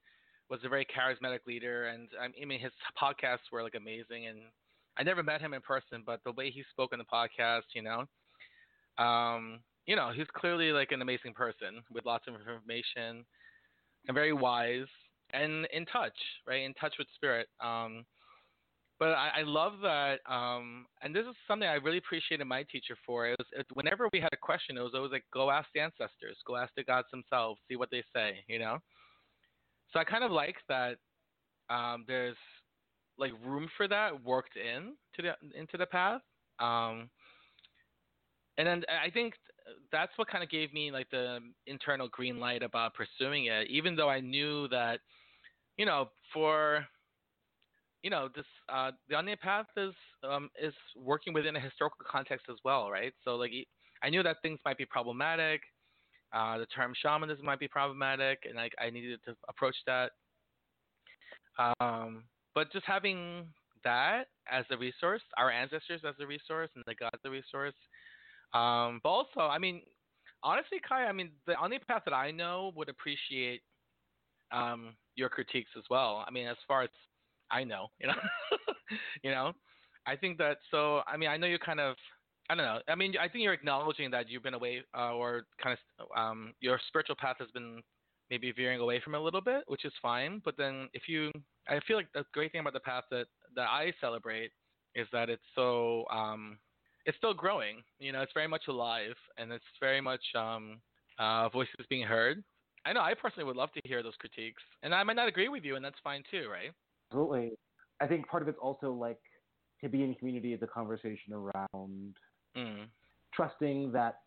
was 0.50 0.60
a 0.64 0.70
very 0.70 0.86
charismatic 0.86 1.40
leader 1.48 1.88
and 1.88 2.10
I 2.20 2.46
mean 2.46 2.60
his 2.60 2.72
podcasts 3.02 3.52
were 3.52 3.64
like 3.64 3.76
amazing 3.76 4.28
and 4.28 4.40
I 4.98 5.04
never 5.04 5.24
met 5.24 5.42
him 5.42 5.54
in 5.54 5.62
person 5.62 6.04
but 6.06 6.20
the 6.24 6.32
way 6.34 6.52
he 6.52 6.64
spoke 6.72 6.94
in 6.94 7.00
the 7.00 7.06
podcast 7.06 7.64
you 7.74 7.82
know 7.82 8.06
um, 8.98 9.60
you 9.86 9.96
know, 9.96 10.12
he's 10.16 10.28
clearly 10.36 10.72
like 10.72 10.92
an 10.92 11.02
amazing 11.02 11.34
person 11.34 11.84
with 11.92 12.06
lots 12.06 12.26
of 12.28 12.36
information 12.36 13.26
and 14.08 14.14
very 14.14 14.34
wise 14.34 14.88
and 15.34 15.68
in 15.74 15.86
touch, 15.86 16.18
right? 16.48 16.64
In 16.64 16.74
touch 16.76 16.94
with 16.98 17.08
spirit. 17.16 17.48
Um, 17.64 18.06
but 18.98 19.10
I, 19.10 19.40
I 19.40 19.42
love 19.44 19.74
that, 19.82 20.20
um, 20.26 20.86
and 21.02 21.14
this 21.14 21.26
is 21.26 21.36
something 21.50 21.68
I 21.68 21.74
really 21.74 21.98
appreciated 21.98 22.46
my 22.46 22.64
teacher 22.72 22.96
for. 23.06 23.28
It 23.28 23.36
was 23.38 23.48
it, 23.52 23.66
whenever 23.74 24.08
we 24.14 24.22
had 24.22 24.32
a 24.32 24.38
question, 24.38 24.78
it 24.78 24.82
was 24.82 24.94
always 24.96 25.12
like, 25.12 25.26
go 25.34 25.52
ask 25.52 25.68
the 25.76 25.82
ancestors, 25.82 26.38
go 26.48 26.56
ask 26.56 26.72
the 26.78 26.84
gods 26.86 27.08
themselves, 27.12 27.60
see 27.68 27.76
what 27.76 27.90
they 27.92 28.04
say, 28.16 28.38
you 28.48 28.58
know. 28.58 28.78
So 29.92 30.00
I 30.00 30.04
kind 30.04 30.24
of 30.24 30.32
like 30.32 30.58
that. 30.70 30.98
Um, 31.70 32.06
there's 32.08 32.38
like 33.18 33.32
room 33.46 33.70
for 33.78 33.88
that 33.88 34.24
worked 34.24 34.58
in 34.58 34.96
to 35.16 35.22
the 35.22 35.60
into 35.60 35.78
the 35.78 35.86
path. 35.86 36.22
Um, 36.60 37.10
and 38.58 38.68
then 38.68 38.84
I 38.90 39.10
think 39.10 39.34
that's 39.92 40.12
what 40.18 40.28
kind 40.28 40.44
of 40.44 40.50
gave 40.50 40.74
me 40.74 40.92
like 40.92 41.10
the 41.10 41.40
internal 41.68 42.08
green 42.10 42.40
light 42.40 42.64
about 42.64 42.94
pursuing 42.94 43.46
it, 43.46 43.68
even 43.70 43.96
though 43.96 44.10
I 44.10 44.22
knew 44.22 44.68
that, 44.70 45.00
you 45.78 45.86
know, 45.86 46.10
for 46.34 46.86
you 48.04 48.10
know 48.10 48.30
this 48.36 48.46
uh, 48.70 48.92
the 49.10 49.18
unnamed 49.18 49.40
path 49.40 49.66
is 49.78 49.94
um, 50.24 50.50
is 50.62 50.74
working 50.96 51.34
within 51.34 51.56
a 51.56 51.60
historical 51.60 52.06
context 52.10 52.46
as 52.50 52.58
well, 52.64 52.90
right? 52.92 53.14
So 53.24 53.36
like 53.36 53.52
I 54.04 54.10
knew 54.10 54.24
that 54.24 54.38
things 54.42 54.60
might 54.66 54.78
be 54.78 54.86
problematic, 54.86 55.62
uh, 56.36 56.58
the 56.58 56.66
term 56.68 56.94
shamanism 57.02 57.46
might 57.46 57.60
be 57.60 57.68
problematic, 57.68 58.40
and 58.46 58.56
like 58.56 58.74
I 58.80 58.90
needed 58.90 59.20
to 59.26 59.36
approach 59.48 59.76
that. 59.88 60.12
Um, 61.80 62.26
but 62.54 62.72
just 62.72 62.86
having 62.86 63.48
that 63.84 64.26
as 64.52 64.66
a 64.72 64.78
resource, 64.78 65.22
our 65.38 65.50
ancestors 65.50 66.02
as 66.08 66.16
a 66.20 66.28
resource, 66.28 66.70
and 66.76 66.84
the 66.88 66.96
gods 66.96 67.16
as 67.16 67.22
a 67.26 67.30
resource. 67.30 67.76
Um, 68.54 69.00
but 69.04 69.10
also, 69.10 69.42
I 69.42 69.58
mean, 69.58 69.82
honestly, 70.44 70.80
Khi, 70.88 71.08
I 71.08 71.12
mean, 71.12 71.32
the 71.48 71.62
only 71.62 71.80
path 71.80 72.04
that 72.06 72.14
I 72.14 72.32
know 72.32 72.72
would 72.76 72.90
appreciate 72.90 73.62
um, 74.52 74.96
your 75.16 75.30
critiques 75.30 75.72
as 75.78 75.84
well. 75.90 76.24
I 76.28 76.32
mean, 76.32 76.48
as 76.48 76.58
far 76.68 76.84
as 76.84 76.90
I 77.52 77.64
know, 77.64 77.88
you 78.00 78.08
know, 78.08 78.14
you 79.24 79.32
know, 79.32 79.54
I 80.06 80.16
think 80.16 80.38
that. 80.40 80.58
So, 80.72 81.02
I 81.08 81.18
mean, 81.18 81.30
I 81.30 81.38
know 81.38 81.48
you 81.48 81.60
kind 81.60 81.80
of, 81.80 81.96
I 82.50 82.56
don't 82.56 82.66
know. 82.66 82.80
I 82.88 82.96
mean, 82.96 83.16
I 83.20 83.28
think 83.28 83.44
you're 83.44 83.54
acknowledging 83.54 84.12
that 84.12 84.30
you've 84.30 84.44
been 84.44 84.54
away, 84.54 84.84
uh, 84.96 85.14
or 85.14 85.46
kind 85.62 85.78
of, 86.00 86.08
um, 86.16 86.54
your 86.62 86.80
spiritual 86.88 87.16
path 87.20 87.38
has 87.40 87.50
been 87.52 87.82
maybe 88.30 88.52
veering 88.52 88.80
away 88.80 89.02
from 89.04 89.16
it 89.16 89.20
a 89.20 89.22
little 89.22 89.42
bit, 89.42 89.64
which 89.68 89.86
is 89.86 89.94
fine. 90.02 90.42
But 90.46 90.56
then, 90.58 90.88
if 90.94 91.04
you, 91.08 91.32
I 91.68 91.80
feel 91.88 91.98
like 91.98 92.12
the 92.14 92.24
great 92.34 92.52
thing 92.52 92.62
about 92.62 92.74
the 92.74 92.80
path 92.80 93.06
that 93.12 93.26
that 93.56 93.68
I 93.70 93.94
celebrate 94.00 94.52
is 94.94 95.08
that 95.12 95.30
it's 95.30 95.44
so 95.56 96.06
um, 96.12 96.60
it's 97.06 97.18
still 97.18 97.34
growing. 97.34 97.82
You 98.00 98.12
know, 98.12 98.22
it's 98.22 98.34
very 98.34 98.48
much 98.48 98.64
alive, 98.68 99.16
and 99.38 99.52
it's 99.52 99.66
very 99.80 100.02
much 100.02 100.24
um, 100.36 100.80
uh, 101.18 101.50
voices 101.50 101.74
being 101.90 102.06
heard. 102.06 102.44
I 102.86 102.94
know 102.94 103.02
I 103.02 103.16
personally 103.16 103.46
would 103.46 103.56
love 103.56 103.72
to 103.74 103.82
hear 103.86 104.04
those 104.04 104.16
critiques, 104.20 104.62
and 104.84 104.94
I 104.94 105.04
might 105.04 105.16
not 105.16 105.28
agree 105.28 105.50
with 105.50 105.64
you, 105.64 105.76
and 105.76 105.84
that's 105.84 105.98
fine 106.04 106.24
too, 106.30 106.48
right? 106.52 106.72
Absolutely. 107.12 107.54
I 108.00 108.08
think 108.08 108.28
part 108.28 108.44
of 108.44 108.50
it's 108.50 108.60
also 108.62 108.92
like 108.92 109.20
to 109.82 109.90
be 109.90 110.04
in 110.04 110.14
community 110.16 110.54
is 110.54 110.62
a 110.62 110.68
conversation 110.68 111.34
around 111.34 112.16
Mm. 112.56 112.88
trusting 113.34 113.92
that 113.92 114.22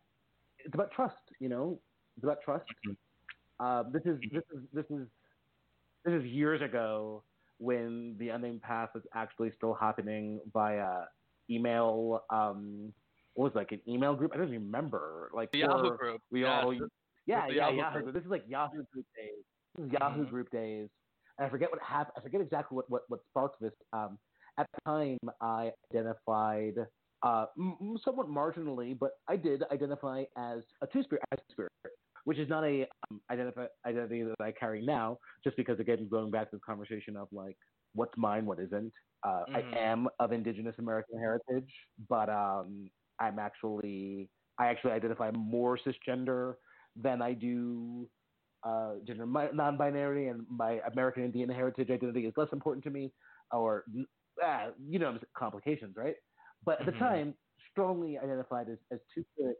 it's 0.58 0.74
about 0.74 0.90
trust. 0.92 1.16
You 1.40 1.48
know, 1.48 1.80
it's 2.16 2.24
about 2.24 2.38
trust. 2.44 2.64
Uh, 3.60 3.84
this 3.92 4.02
is 4.04 4.18
this 4.32 4.42
is 4.54 4.62
this 4.72 4.84
is 4.90 5.06
this 6.04 6.14
is 6.14 6.24
years 6.24 6.60
ago 6.62 7.22
when 7.58 8.16
the 8.18 8.28
unnamed 8.28 8.62
path 8.62 8.90
was 8.94 9.02
actually 9.14 9.52
still 9.56 9.74
happening 9.74 10.40
via 10.52 11.04
email. 11.50 12.24
Um, 12.30 12.92
what 13.34 13.44
was 13.44 13.52
it, 13.54 13.58
like 13.58 13.72
an 13.72 13.80
email 13.88 14.14
group? 14.14 14.32
I 14.34 14.36
don't 14.36 14.48
even 14.48 14.64
remember. 14.66 15.30
Like 15.32 15.50
The 15.52 15.58
Yahoo 15.58 15.96
group. 15.96 16.20
we 16.30 16.42
yeah. 16.42 16.60
all 16.62 16.74
yeah 17.26 17.46
the 17.48 17.54
yeah 17.54 17.70
Yahoo 17.70 18.02
group. 18.02 18.14
This 18.14 18.24
is 18.24 18.30
like 18.30 18.44
Yahoo 18.48 18.82
group 18.92 19.06
days. 19.16 19.44
This 19.76 19.86
is 19.86 19.92
Yahoo 19.92 20.24
Mhm. 20.26 20.30
group 20.30 20.50
days. 20.50 20.88
And 21.38 21.46
I 21.46 21.50
forget 21.50 21.70
what 21.70 21.80
happened. 21.82 22.14
I 22.16 22.20
forget 22.20 22.40
exactly 22.40 22.76
what 22.76 22.90
what, 22.90 23.02
what 23.08 23.20
sparked 23.30 23.60
this. 23.60 23.72
Um, 23.92 24.18
at 24.58 24.66
the 24.72 24.80
time, 24.90 25.18
I 25.40 25.72
identified 25.92 26.74
uh, 27.22 27.46
m- 27.58 27.96
somewhat 28.04 28.28
marginally, 28.28 28.98
but 28.98 29.12
I 29.28 29.36
did 29.36 29.62
identify 29.72 30.24
as 30.36 30.62
a 30.82 30.86
two 30.86 31.02
spirit, 31.02 31.22
as 31.32 31.38
a 31.48 31.52
spirit, 31.52 31.72
which 32.24 32.38
is 32.38 32.48
not 32.48 32.64
a 32.64 32.86
um, 33.10 33.22
identify, 33.30 33.66
identity 33.86 34.22
that 34.22 34.40
I 34.40 34.52
carry 34.52 34.84
now. 34.84 35.18
Just 35.44 35.56
because 35.56 35.80
again, 35.80 36.08
going 36.08 36.30
back 36.30 36.50
to 36.50 36.56
the 36.56 36.60
conversation 36.60 37.16
of 37.16 37.28
like 37.32 37.58
what's 37.94 38.16
mine, 38.16 38.46
what 38.46 38.60
isn't. 38.60 38.92
Uh, 39.24 39.44
Mhm. 39.48 39.74
I 39.74 39.78
am 39.78 40.08
of 40.20 40.32
Indigenous 40.32 40.76
American 40.78 41.18
heritage, 41.18 41.72
but 42.08 42.28
um, 42.30 42.90
I'm 43.18 43.38
actually 43.38 44.30
I 44.58 44.68
actually 44.68 44.92
identify 44.92 45.30
more 45.32 45.78
cisgender 45.78 46.56
than 46.96 47.22
I 47.22 47.34
do 47.34 48.10
uh, 48.64 48.96
gender 49.06 49.26
mi- 49.26 49.52
non-binary, 49.52 50.28
and 50.28 50.46
my 50.48 50.80
American 50.92 51.24
Indian 51.24 51.48
heritage 51.48 51.90
identity 51.90 52.26
is 52.26 52.34
less 52.36 52.48
important 52.52 52.84
to 52.84 52.90
me, 52.90 53.14
or 53.52 53.84
uh, 54.42 54.72
you 54.78 54.98
know 54.98 55.18
complications, 55.36 55.96
right? 55.96 56.16
But 56.64 56.80
at 56.80 56.86
the 56.86 56.92
Mhm. 56.92 56.98
time, 56.98 57.34
strongly 57.70 58.18
identified 58.18 58.68
as, 58.68 58.78
as 58.90 59.00
two 59.14 59.24
spirit, 59.32 59.56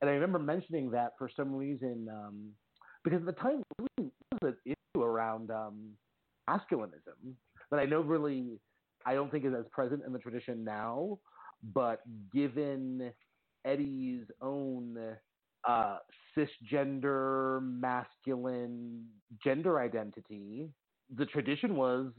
and 0.00 0.10
I 0.10 0.14
remember 0.14 0.38
mentioning 0.38 0.90
that 0.90 1.12
for 1.18 1.28
some 1.28 1.54
reason 1.54 2.08
um, 2.08 2.56
because 3.04 3.20
at 3.20 3.26
the 3.26 3.32
time 3.32 3.62
there 3.78 4.10
was 4.42 4.54
an 4.64 4.74
issue 4.94 5.02
around 5.02 5.50
um, 5.50 5.96
masculinism 6.48 7.36
that 7.70 7.80
I 7.80 7.84
know 7.86 8.00
really 8.00 8.60
I 9.06 9.14
don't 9.14 9.30
think 9.30 9.44
is 9.44 9.54
as 9.54 9.66
present 9.70 10.04
in 10.04 10.12
the 10.12 10.18
tradition 10.18 10.64
now, 10.64 11.20
but 11.62 12.00
given 12.32 13.12
Eddie's 13.64 14.26
own 14.40 15.16
uh, 15.66 15.98
cisgender 16.36 17.60
masculine 17.62 19.08
gender 19.42 19.80
identity, 19.80 20.72
the 21.10 21.26
tradition 21.26 21.76
was 21.76 22.12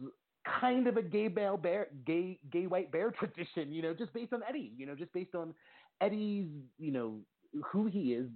kind 0.60 0.88
of 0.88 0.98
a 0.98 1.02
gay 1.04 1.28
male 1.28 1.58
bear, 1.58 1.92
gay 2.06 2.40
gay 2.50 2.68
white 2.68 2.92
bear 2.92 3.12
tradition, 3.20 3.72
you 3.72 3.82
know, 3.82 3.94
just 3.94 4.14
based 4.14 4.34
on 4.34 4.44
Eddie, 4.44 4.74
you 4.78 4.86
know, 4.86 4.96
just 4.96 5.14
based 5.14 5.36
on 5.36 5.56
Eddie's, 6.02 6.48
you 6.78 6.92
know, 6.92 7.26
who 7.72 7.88
he 7.88 8.14
is, 8.14 8.30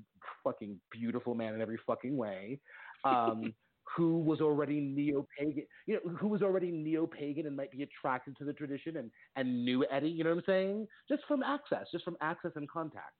fucking 0.43 0.81
beautiful 0.91 1.35
man 1.35 1.53
in 1.53 1.61
every 1.61 1.79
fucking 1.85 2.15
way. 2.17 2.61
Um, 3.03 3.53
who 3.95 4.19
was 4.19 4.39
already 4.41 4.79
neo-pagan, 4.79 5.67
you 5.85 5.95
know, 5.95 6.15
who 6.15 6.27
was 6.29 6.41
already 6.41 6.71
neo-pagan 6.71 7.45
and 7.45 7.55
might 7.55 7.71
be 7.71 7.83
attracted 7.83 8.35
to 8.37 8.45
the 8.45 8.53
tradition 8.53 8.97
and, 8.97 9.11
and 9.35 9.65
knew 9.65 9.85
Eddie, 9.91 10.09
you 10.09 10.23
know 10.23 10.29
what 10.31 10.39
I'm 10.39 10.45
saying? 10.45 10.87
Just 11.07 11.23
from 11.27 11.43
access, 11.43 11.87
just 11.91 12.05
from 12.05 12.17
access 12.21 12.53
and 12.55 12.67
contact. 12.69 13.17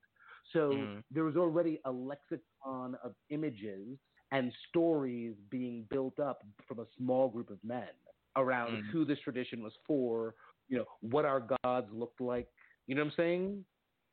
So 0.54 0.72
Mhm. 0.72 1.04
there 1.12 1.26
was 1.26 1.36
already 1.36 1.82
a 1.86 1.92
lexicon 1.92 2.96
of 2.96 3.16
images 3.30 4.00
and 4.32 4.54
stories 4.70 5.36
being 5.50 5.84
built 5.90 6.20
up 6.20 6.44
from 6.68 6.80
a 6.80 6.88
small 6.98 7.30
group 7.30 7.50
of 7.50 7.64
men 7.64 7.90
around 8.36 8.84
Mhm. 8.84 8.92
who 8.92 9.06
this 9.06 9.20
tradition 9.20 9.62
was 9.64 9.74
for, 9.86 10.36
you 10.68 10.78
know, 10.78 10.86
what 11.02 11.26
our 11.26 11.40
gods 11.64 11.88
looked 11.92 12.22
like, 12.22 12.48
you 12.88 12.96
know 12.96 13.02
what 13.04 13.12
I'm 13.12 13.16
saying? 13.18 13.66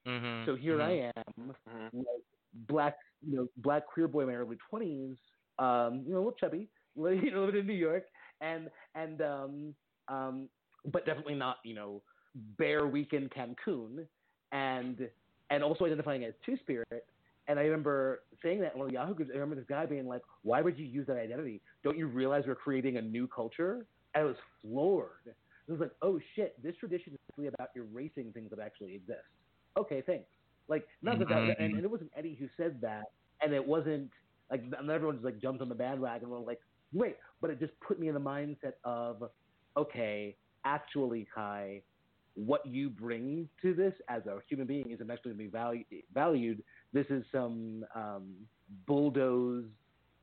Mhm. 0.07 0.45
So 0.47 0.57
here 0.57 0.81
Mhm. 0.81 0.83
I 0.83 1.13
am, 1.17 1.55
Mhm. 1.69 1.91
like 1.95 2.25
black, 2.69 2.99
you 3.23 3.37
know, 3.37 3.49
black 3.59 3.87
queer 3.87 4.09
boy 4.09 4.23
in 4.23 4.29
my 4.29 4.35
early 4.35 4.57
twenties, 4.69 5.17
um, 5.59 6.03
you 6.05 6.13
know, 6.13 6.19
a 6.19 6.23
little 6.25 6.33
chubby, 6.33 6.69
you 6.97 7.31
know, 7.31 7.45
living 7.45 7.61
in 7.61 7.67
New 7.67 7.73
York, 7.75 8.05
and 8.41 8.71
and 8.95 9.21
um, 9.23 9.75
um, 10.09 10.49
but 10.87 11.05
definitely 11.07 11.35
not, 11.35 11.59
you 11.65 11.75
know, 11.75 12.03
Bear 12.59 12.87
Weekend 12.87 13.31
Cancun, 13.31 14.07
and 14.53 15.09
and 15.51 15.63
also 15.63 15.85
identifying 15.85 16.25
as 16.25 16.35
Two 16.45 16.57
Spirit. 16.59 17.07
And 17.49 17.59
I 17.59 17.63
remember 17.63 18.23
saying 18.43 18.61
that 18.61 18.75
in 18.75 18.79
one 18.79 18.87
of 18.87 18.93
the 18.93 18.99
Yahoo 18.99 19.15
groups. 19.15 19.31
I 19.33 19.35
remember 19.35 19.57
this 19.57 19.67
guy 19.69 19.85
being 19.87 20.07
like, 20.07 20.23
"Why 20.43 20.61
would 20.63 20.79
you 20.79 20.87
use 20.87 21.07
that 21.07 21.17
identity? 21.17 21.61
Don't 21.83 21.99
you 21.99 22.07
realize 22.07 22.45
we're 22.47 22.55
creating 22.55 22.97
a 22.97 23.03
new 23.03 23.27
culture?" 23.27 23.87
I 24.15 24.23
was 24.25 24.37
floored. 24.63 25.27
It 25.27 25.71
was 25.71 25.81
like, 25.81 25.93
"Oh 26.03 26.19
shit, 26.35 26.61
this 26.63 26.75
tradition 26.77 27.13
is 27.13 27.19
really 27.37 27.49
about 27.49 27.71
erasing 27.77 28.33
things 28.33 28.51
that 28.51 28.59
actually 28.59 28.95
exist." 28.95 29.21
Okay, 29.79 30.03
thanks. 30.05 30.29
Like, 30.69 30.87
not 31.03 31.19
that, 31.19 31.29
that 31.29 31.61
and, 31.61 31.75
and 31.75 31.85
it 31.85 31.91
wasn't 31.91 32.11
Eddie 32.17 32.37
who 32.39 32.49
said 32.57 32.81
that, 32.81 33.05
and 33.41 33.53
it 33.53 33.65
wasn't 33.65 34.11
like 34.51 34.63
and 34.79 34.91
everyone 34.91 35.17
just 35.17 35.25
like 35.25 35.41
jumped 35.41 35.63
on 35.63 35.69
the 35.69 35.75
bandwagon 35.75 36.25
and 36.25 36.33
were 36.33 36.39
like, 36.39 36.61
wait, 36.93 37.17
but 37.41 37.51
it 37.51 37.61
just 37.61 37.73
put 37.81 38.01
me 38.01 38.09
in 38.09 38.15
the 38.15 38.21
mindset 38.21 38.75
of, 38.85 39.23
okay, 39.77 40.37
actually, 40.65 41.27
Khi, 41.35 41.83
what 42.35 42.65
you 42.67 42.91
bring 42.91 43.49
to 43.63 43.75
this 43.75 43.95
as 44.09 44.27
a 44.27 44.39
human 44.49 44.67
being 44.67 44.91
isn't 44.91 45.11
actually 45.11 45.33
going 45.33 45.51
to 45.51 45.51
be 45.51 45.59
valu- 45.59 46.03
valued. 46.13 46.63
This 46.93 47.07
is 47.11 47.25
some 47.31 47.85
um, 47.95 48.35
bulldoze 48.87 49.65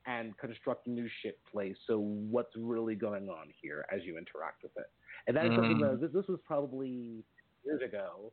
and 0.07 0.35
construct 0.37 0.87
new 0.87 1.07
shit 1.21 1.39
place. 1.51 1.75
So 1.85 1.99
what's 1.99 2.55
really 2.55 2.95
going 2.95 3.29
on 3.29 3.49
here 3.61 3.85
as 3.91 4.03
you 4.03 4.17
interact 4.17 4.63
with 4.63 4.71
it? 4.77 4.89
And 5.27 5.35
that 5.35 5.45
is 5.45 5.51
something 5.55 5.77
Mm. 5.77 5.91
that 5.91 6.01
this, 6.01 6.11
this 6.13 6.27
was 6.27 6.39
probably 6.45 7.23
years 7.63 7.81
ago, 7.81 8.31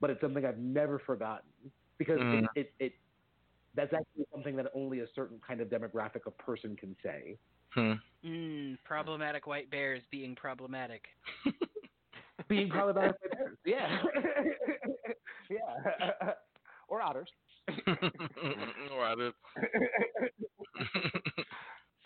but 0.00 0.08
it's 0.10 0.20
something 0.20 0.44
I've 0.44 0.58
never 0.58 0.98
forgotten 0.98 1.50
because 1.98 2.18
Mm. 2.18 2.44
it, 2.44 2.50
it, 2.56 2.74
it 2.78 2.92
that's 3.74 3.92
actually 3.92 4.26
something 4.32 4.56
that 4.56 4.70
only 4.74 5.00
a 5.00 5.06
certain 5.14 5.40
kind 5.46 5.60
of 5.60 5.68
demographic 5.68 6.26
of 6.26 6.36
person 6.38 6.76
can 6.76 6.96
say. 7.02 7.38
Hmm. 7.74 7.92
Mm, 8.22 8.78
problematic 8.84 9.46
white 9.46 9.70
bears 9.70 10.02
being 10.10 10.34
problematic. 10.34 11.06
Being 12.48 12.68
problematic 12.68 13.16
by 13.20 13.28
parents. 13.36 13.60
Yeah. 13.64 14.02
yeah. 15.50 16.32
or 16.88 17.00
otters. 17.00 17.30
Or 18.92 19.06
others. 19.06 19.34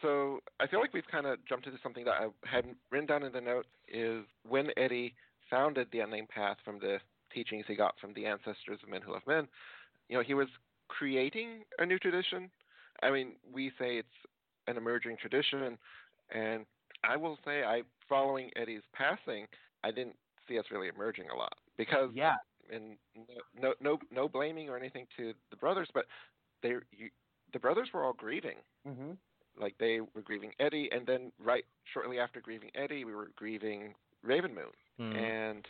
So 0.02 0.40
I 0.60 0.66
feel 0.66 0.80
like 0.80 0.92
we've 0.92 1.06
kind 1.10 1.26
of 1.26 1.38
jumped 1.46 1.66
into 1.66 1.78
something 1.82 2.04
that 2.04 2.14
I 2.14 2.26
had 2.46 2.66
written 2.90 3.06
down 3.06 3.22
in 3.22 3.32
the 3.32 3.40
note 3.40 3.66
is 3.88 4.24
when 4.46 4.68
Eddie 4.76 5.14
founded 5.50 5.88
the 5.90 6.00
Unnamed 6.00 6.28
Path 6.28 6.58
from 6.64 6.78
the 6.78 6.98
teachings 7.32 7.64
he 7.66 7.74
got 7.74 7.94
from 8.00 8.12
the 8.14 8.26
ancestors 8.26 8.78
of 8.82 8.88
men 8.88 9.00
who 9.02 9.12
love 9.12 9.22
men, 9.26 9.46
you 10.08 10.16
know, 10.16 10.22
he 10.22 10.34
was 10.34 10.48
creating 10.88 11.64
a 11.78 11.86
new 11.86 11.98
tradition. 11.98 12.50
I 13.02 13.10
mean, 13.10 13.32
we 13.52 13.70
say 13.78 13.96
it's 13.98 14.08
an 14.66 14.76
emerging 14.76 15.16
tradition, 15.20 15.76
and 16.30 16.66
I 17.04 17.16
will 17.16 17.38
say, 17.44 17.62
I 17.64 17.82
following 18.08 18.50
Eddie's 18.56 18.82
passing, 18.92 19.46
I 19.84 19.90
didn't 19.90 20.16
see 20.48 20.58
us 20.58 20.66
really 20.70 20.88
emerging 20.88 21.26
a 21.30 21.36
lot 21.36 21.52
because 21.76 22.10
Yeah. 22.14 22.36
and 22.72 22.96
no, 23.60 23.74
no 23.80 23.98
no 24.10 24.28
blaming 24.28 24.68
or 24.68 24.76
anything 24.76 25.06
to 25.16 25.32
the 25.50 25.56
brothers, 25.56 25.88
but 25.94 26.06
they 26.62 26.70
you, 26.92 27.10
the 27.52 27.58
brothers 27.58 27.88
were 27.92 28.04
all 28.04 28.12
grieving. 28.12 28.56
Mm-hmm. 28.86 29.12
Like 29.58 29.74
they 29.78 30.00
were 30.00 30.22
grieving 30.22 30.52
Eddie, 30.60 30.90
and 30.92 31.06
then 31.06 31.32
right 31.42 31.64
shortly 31.92 32.18
after 32.18 32.40
grieving 32.40 32.70
Eddie, 32.74 33.04
we 33.04 33.14
were 33.14 33.30
grieving 33.36 33.94
Raven 34.22 34.54
Moon, 34.54 34.72
Hmm. 34.98 35.16
and 35.16 35.66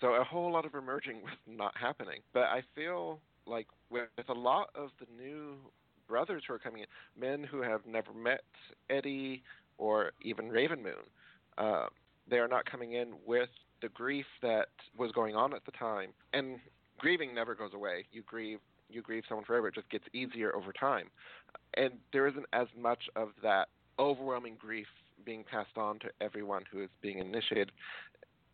so 0.00 0.14
a 0.14 0.24
whole 0.24 0.52
lot 0.52 0.64
of 0.66 0.74
emerging 0.74 1.16
was 1.24 1.34
not 1.46 1.76
happening. 1.76 2.20
But 2.32 2.44
I 2.44 2.62
feel 2.74 3.20
like 3.46 3.66
with, 3.90 4.08
with 4.16 4.28
a 4.28 4.32
lot 4.34 4.70
of 4.74 4.90
the 5.00 5.06
new 5.16 5.56
brothers 6.08 6.42
who 6.46 6.54
are 6.54 6.58
coming 6.58 6.82
in, 6.82 7.20
men 7.20 7.44
who 7.44 7.60
have 7.62 7.86
never 7.86 8.12
met 8.12 8.42
Eddie 8.90 9.42
or 9.78 10.12
even 10.22 10.48
Raven 10.50 10.82
Moon, 10.82 11.04
uh, 11.58 11.86
they 12.28 12.38
are 12.38 12.48
not 12.48 12.64
coming 12.70 12.92
in 12.92 13.14
with 13.26 13.48
the 13.82 13.88
grief 13.90 14.26
that 14.42 14.68
was 14.96 15.12
going 15.12 15.34
on 15.34 15.54
at 15.54 15.64
the 15.64 15.72
time. 15.72 16.10
And 16.32 16.58
grieving 17.04 17.34
never 17.34 17.54
goes 17.54 17.74
away. 17.74 18.06
You 18.12 18.22
grieve 18.22 18.60
you 18.88 19.02
grieve 19.02 19.24
someone 19.28 19.44
forever. 19.44 19.68
It 19.68 19.74
just 19.74 19.90
gets 19.90 20.04
easier 20.14 20.56
over 20.56 20.72
time. 20.72 21.08
And 21.76 21.90
there 22.14 22.26
isn't 22.26 22.46
as 22.54 22.66
much 22.78 23.02
of 23.14 23.28
that 23.42 23.68
overwhelming 23.98 24.56
grief 24.58 24.86
being 25.24 25.44
passed 25.44 25.76
on 25.76 25.98
to 25.98 26.08
everyone 26.22 26.62
who 26.70 26.82
is 26.82 26.88
being 27.02 27.18
initiated. 27.18 27.72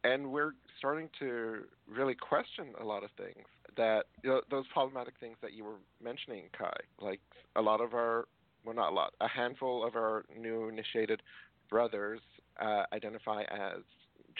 And 0.02 0.32
we're 0.32 0.52
starting 0.78 1.10
to 1.20 1.64
really 1.88 2.16
question 2.16 2.66
a 2.80 2.84
lot 2.84 3.04
of 3.04 3.10
things 3.16 3.46
that 3.76 4.06
you 4.24 4.30
know, 4.30 4.40
those 4.50 4.64
problematic 4.72 5.14
things 5.20 5.36
that 5.42 5.52
you 5.52 5.62
were 5.64 5.78
mentioning, 6.02 6.44
Khi. 6.58 6.70
Like 7.00 7.20
a 7.54 7.62
lot 7.62 7.80
of 7.80 7.94
our, 7.94 8.26
well, 8.64 8.74
not 8.74 8.90
a 8.90 8.94
lot, 8.94 9.14
a 9.20 9.28
handful 9.28 9.86
of 9.86 9.94
our 9.94 10.24
new 10.36 10.68
initiated 10.68 11.22
brothers 11.68 12.20
uh, 12.60 12.82
identify 12.92 13.42
as 13.42 13.82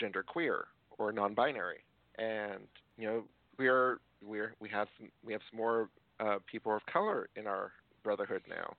genderqueer 0.00 0.62
or 0.98 1.12
non-binary, 1.12 1.84
and 2.18 2.66
you 2.96 3.06
know 3.06 3.24
we're 3.61 4.00
we're 4.24 4.54
we 4.58 4.68
have 4.70 4.88
some 4.98 5.08
we 5.24 5.32
have 5.32 5.42
some 5.50 5.58
more 5.58 5.88
uh, 6.18 6.38
people 6.50 6.74
of 6.74 6.84
color 6.86 7.28
in 7.36 7.46
our 7.46 7.72
brotherhood 8.02 8.42
now. 8.48 8.74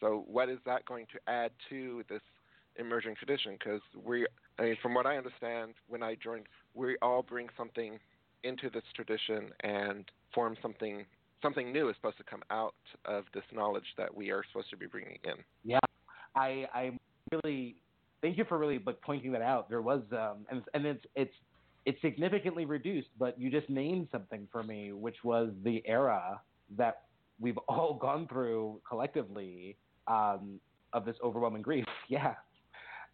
So 0.00 0.24
what 0.26 0.48
is 0.48 0.58
that 0.66 0.84
going 0.86 1.06
to 1.12 1.32
add 1.32 1.50
to 1.70 2.02
this 2.08 2.22
emerging 2.76 3.14
tradition? 3.16 3.56
Because 3.58 3.80
we, 4.04 4.26
I 4.58 4.62
mean, 4.62 4.76
from 4.82 4.94
what 4.94 5.06
I 5.06 5.16
understand, 5.16 5.74
when 5.88 6.02
I 6.02 6.16
joined, 6.16 6.46
we 6.74 6.96
all 7.00 7.22
bring 7.22 7.48
something 7.56 7.98
into 8.42 8.68
this 8.70 8.82
tradition 8.94 9.50
and 9.60 10.04
form 10.34 10.56
something. 10.60 11.04
Something 11.42 11.72
new 11.72 11.90
is 11.90 11.96
supposed 11.96 12.16
to 12.18 12.24
come 12.24 12.42
out 12.50 12.74
of 13.04 13.24
this 13.34 13.44
knowledge 13.52 13.84
that 13.98 14.14
we 14.14 14.30
are 14.30 14.42
supposed 14.50 14.70
to 14.70 14.76
be 14.76 14.86
bringing 14.86 15.18
in. 15.24 15.34
Yeah, 15.62 15.78
I 16.34 16.66
I 16.74 16.90
really 17.30 17.76
thank 18.22 18.38
you 18.38 18.44
for 18.44 18.58
really 18.58 18.78
but 18.78 19.00
pointing 19.02 19.32
that 19.32 19.42
out. 19.42 19.68
There 19.68 19.82
was 19.82 20.02
um 20.12 20.46
and 20.50 20.62
and 20.72 20.86
it's 20.86 21.04
it's 21.14 21.34
it's 21.86 22.00
significantly 22.00 22.64
reduced, 22.64 23.08
but 23.18 23.38
you 23.38 23.50
just 23.50 23.68
named 23.68 24.08
something 24.10 24.48
for 24.50 24.62
me, 24.62 24.92
which 24.92 25.16
was 25.24 25.50
the 25.64 25.82
era 25.86 26.40
that 26.76 27.02
we've 27.40 27.58
all 27.68 27.94
gone 27.94 28.26
through 28.28 28.80
collectively 28.88 29.76
um, 30.06 30.60
of 30.92 31.04
this 31.04 31.16
overwhelming 31.22 31.62
grief. 31.62 31.84
Yeah, 32.08 32.34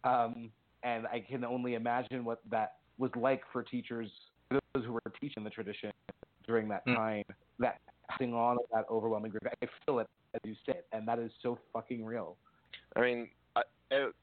um, 0.03 0.51
and 0.83 1.07
I 1.07 1.19
can 1.21 1.43
only 1.45 1.75
imagine 1.75 2.25
what 2.25 2.39
that 2.49 2.73
was 2.97 3.11
like 3.15 3.41
for 3.53 3.63
teachers, 3.63 4.09
those 4.49 4.85
who 4.85 4.93
were 4.93 5.01
teaching 5.19 5.43
the 5.43 5.49
tradition 5.49 5.91
during 6.45 6.67
that 6.69 6.85
Mm. 6.85 6.95
time. 6.95 7.23
That 7.59 7.79
passing 8.09 8.33
on 8.33 8.57
of 8.57 8.65
that 8.73 8.85
overwhelming 8.89 9.31
grief. 9.31 9.53
I 9.63 9.67
feel 9.85 9.99
it 9.99 10.07
as 10.33 10.41
you 10.43 10.55
say 10.65 10.73
it, 10.77 10.87
and 10.91 11.07
that 11.07 11.19
is 11.19 11.31
so 11.41 11.57
fucking 11.73 12.03
real. 12.03 12.37
I 12.95 13.01
mean, 13.01 13.29
uh, 13.55 13.61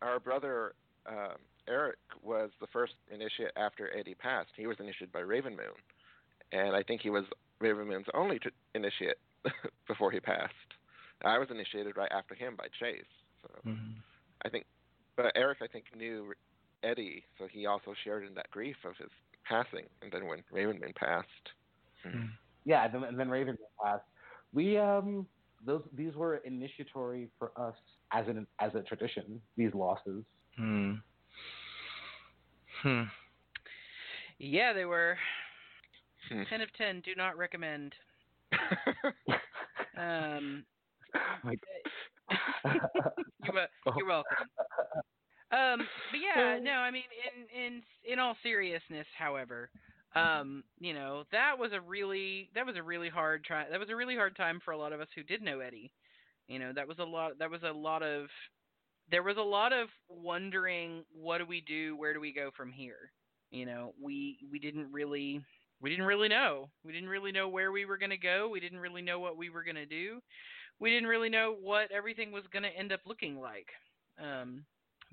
our 0.03 0.21
brother 0.21 0.75
um, 1.07 1.37
Eric 1.69 1.99
was 2.23 2.51
the 2.61 2.67
first 2.69 2.95
initiate 3.11 3.53
after 3.57 3.95
Eddie 3.97 4.15
passed. 4.15 4.51
He 4.57 4.67
was 4.67 4.77
initiated 4.81 5.13
by 5.13 5.21
Raven 5.21 5.55
Moon, 5.57 5.77
and 6.53 6.75
I 6.75 6.83
think 6.83 7.01
he 7.03 7.11
was 7.11 7.25
Raven 7.61 7.87
Moon's 7.89 8.07
only 8.15 8.39
t- 8.39 8.51
initiate 8.75 9.17
before 9.87 10.11
he 10.11 10.21
passed. 10.21 10.55
I 11.25 11.39
was 11.39 11.49
initiated 11.51 11.97
right 11.97 12.11
after 12.13 12.35
him 12.35 12.55
by 12.57 12.67
Chase. 12.81 13.05
So 13.43 13.49
Mhm. 13.67 13.95
I 14.45 14.49
think, 14.49 14.67
but 15.17 15.33
Eric, 15.35 15.59
I 15.63 15.67
think, 15.67 15.85
knew 15.97 16.33
Eddie, 16.83 17.25
so 17.39 17.47
he 17.49 17.67
also 17.67 17.93
shared 18.05 18.25
in 18.25 18.35
that 18.35 18.51
grief 18.51 18.77
of 18.85 18.97
his 18.97 19.11
passing. 19.45 19.87
And 20.03 20.13
then 20.13 20.27
when 20.27 20.45
Raven 20.51 20.79
Moon 20.81 20.93
passed, 20.95 21.53
Hmm. 22.05 22.27
Yeah, 22.65 22.85
and 22.85 22.95
then, 22.95 23.05
and 23.05 23.19
then 23.19 23.29
Raven 23.29 23.59
class. 23.81 24.01
We 24.53 24.79
um 24.79 25.27
those 25.67 25.83
these 25.93 26.15
were 26.15 26.37
initiatory 26.37 27.29
for 27.39 27.51
us 27.61 27.75
as 28.13 28.29
an 28.29 28.47
as 28.61 28.75
a 28.77 28.83
tradition. 28.83 29.43
These 29.57 29.75
losses. 29.75 30.25
Hmm. 30.57 30.95
Hmm. 32.83 33.03
Yeah, 34.39 34.73
they 34.73 34.85
were. 34.85 35.19
Hmm. 36.29 36.43
10 36.49 36.61
of 36.61 36.73
10, 36.75 37.01
do 37.01 37.15
not 37.15 37.37
recommend. 37.39 37.95
Um, 39.97 40.65
you're, 43.45 43.67
you're 43.97 44.07
welcome. 44.07 44.37
Um, 45.51 45.89
but 46.11 46.19
yeah, 46.21 46.59
no, 46.61 46.73
I 46.73 46.91
mean, 46.91 47.05
in 47.25 47.61
in 47.63 47.83
in 48.13 48.19
all 48.19 48.37
seriousness, 48.43 49.07
however, 49.17 49.71
Um, 50.15 50.65
you 50.81 50.95
know, 50.95 51.25
that 51.33 51.59
was 51.59 51.73
a 51.73 51.81
really 51.81 52.51
that 52.55 52.67
was 52.67 52.77
a 52.77 52.83
really 52.83 53.09
hard 53.09 53.45
try 53.45 53.69
that 53.69 53.79
was 53.81 53.89
a 53.91 53.97
really 53.97 54.17
hard 54.17 54.37
time 54.37 54.61
for 54.65 54.73
a 54.73 54.79
lot 54.79 54.93
of 54.93 55.01
us 55.01 55.09
who 55.15 55.23
did 55.23 55.43
know 55.43 55.61
Eddie. 55.61 55.93
You 56.49 56.59
know, 56.59 56.73
that 56.75 56.89
was 56.89 56.99
a 56.99 57.05
lot 57.05 57.39
that 57.39 57.51
was 57.51 57.63
a 57.63 57.73
lot 57.73 58.03
of 58.03 58.29
there 59.11 59.23
was 59.23 59.37
a 59.37 59.43
lot 59.43 59.73
of 59.73 59.89
wondering 60.09 61.05
what 61.13 61.39
do 61.39 61.47
we 61.47 61.61
do, 61.61 61.97
where 61.97 62.13
do 62.15 62.21
we 62.21 62.33
go 62.33 62.51
from 62.57 62.71
here? 62.73 63.13
You 63.51 63.67
know, 63.67 63.93
we 64.01 64.39
we 64.51 64.59
didn't 64.59 64.91
really 64.93 65.41
we 65.81 65.91
didn't 65.91 66.07
really 66.07 66.29
know. 66.29 66.71
We 66.85 66.93
didn't 66.93 67.09
really 67.09 67.33
know 67.33 67.49
where 67.49 67.73
we 67.73 67.85
were 67.85 67.99
going 67.99 68.11
to 68.11 68.17
go. 68.17 68.49
We 68.51 68.61
didn't 68.61 68.81
really 68.81 69.03
know 69.03 69.19
what 69.21 69.37
we 69.37 69.51
were 69.51 69.65
going 69.65 69.77
to 69.77 69.87
do. 69.87 70.21
We 70.81 70.91
didn't 70.91 71.09
really 71.09 71.29
know 71.31 71.57
what 71.61 71.91
everything 71.91 72.33
was 72.33 72.45
going 72.53 72.63
to 72.63 72.77
end 72.77 72.93
up 72.93 73.01
looking 73.07 73.39
like. 73.41 73.69
Um, 74.23 74.65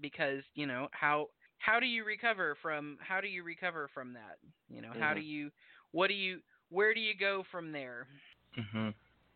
because 0.02 0.44
you 0.56 0.66
know 0.66 0.88
how 0.92 1.28
how 1.60 1.80
do 1.80 1.86
you 1.86 2.04
recover 2.04 2.56
from 2.62 2.98
how 3.02 3.22
do 3.22 3.28
you 3.28 3.44
recover 3.44 3.90
from 3.94 4.14
that? 4.14 4.38
You 4.70 4.82
know, 4.82 4.92
how 4.98 5.14
do 5.14 5.20
Mhm. 5.20 5.22
you 5.22 5.52
what 5.92 6.08
do 6.08 6.14
you 6.14 6.40
where 6.70 6.94
do 6.94 7.00
you 7.00 7.14
go 7.18 7.44
from 7.52 7.72
there? 7.72 8.08
hmm 8.56 8.90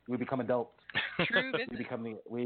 We 0.07 0.18
become 0.18 0.40
adults. 0.41 0.81
True 1.23 1.53
we 1.69 1.77
become 1.77 2.03
the 2.03 2.15
we, 2.30 2.45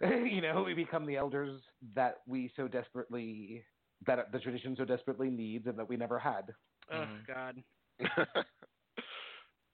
you 0.24 0.40
know, 0.40 0.62
we 0.62 0.74
become 0.74 1.06
the 1.06 1.16
elders 1.16 1.60
that 1.94 2.16
we 2.26 2.50
so 2.56 2.68
desperately 2.68 3.64
that 4.06 4.30
the 4.32 4.38
tradition 4.38 4.74
so 4.76 4.84
desperately 4.84 5.30
needs 5.30 5.66
and 5.66 5.78
that 5.78 5.88
we 5.88 5.96
never 5.96 6.18
had. 6.18 6.52
Oh 6.92 7.06
Mhm. 7.06 7.26
God. 7.26 7.62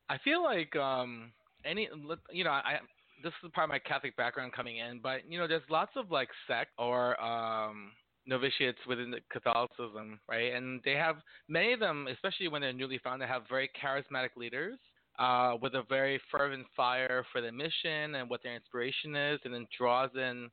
I 0.09 0.19
feel 0.19 0.43
like 0.43 0.75
um 0.77 1.33
any 1.65 1.89
you 2.31 2.45
know 2.45 2.51
I 2.51 2.79
this 3.23 3.33
is 3.45 3.51
part 3.55 3.65
of 3.65 3.71
my 3.71 3.79
Catholic 3.79 4.17
background 4.17 4.53
coming 4.53 4.79
in, 4.79 5.01
but 5.01 5.21
you 5.31 5.39
know 5.39 5.47
there's 5.47 5.63
lots 5.71 5.93
of 5.97 6.11
like 6.11 6.29
sect 6.47 6.71
or 6.79 7.21
um 7.23 7.93
novitiates 8.27 8.79
within 8.87 9.11
the 9.11 9.21
Catholicism, 9.33 10.21
right? 10.29 10.53
And 10.53 10.81
they 10.85 10.93
have 10.93 11.17
many 11.49 11.73
of 11.73 11.81
them, 11.81 12.07
especially 12.09 12.49
when 12.49 12.61
they're 12.63 12.73
newly 12.73 12.99
found, 12.99 13.21
they 13.21 13.27
have 13.27 13.49
very 13.49 13.71
charismatic 13.81 14.37
leaders 14.37 14.79
uh, 15.21 15.57
with 15.61 15.75
a 15.75 15.83
very 15.89 16.21
fervent 16.31 16.67
fire 16.75 17.25
for 17.31 17.41
the 17.41 17.53
mission 17.53 18.15
and 18.17 18.29
what 18.29 18.43
their 18.43 18.55
inspiration 18.57 19.15
is, 19.15 19.39
and 19.45 19.55
then 19.55 19.67
draws 19.77 20.11
in 20.17 20.49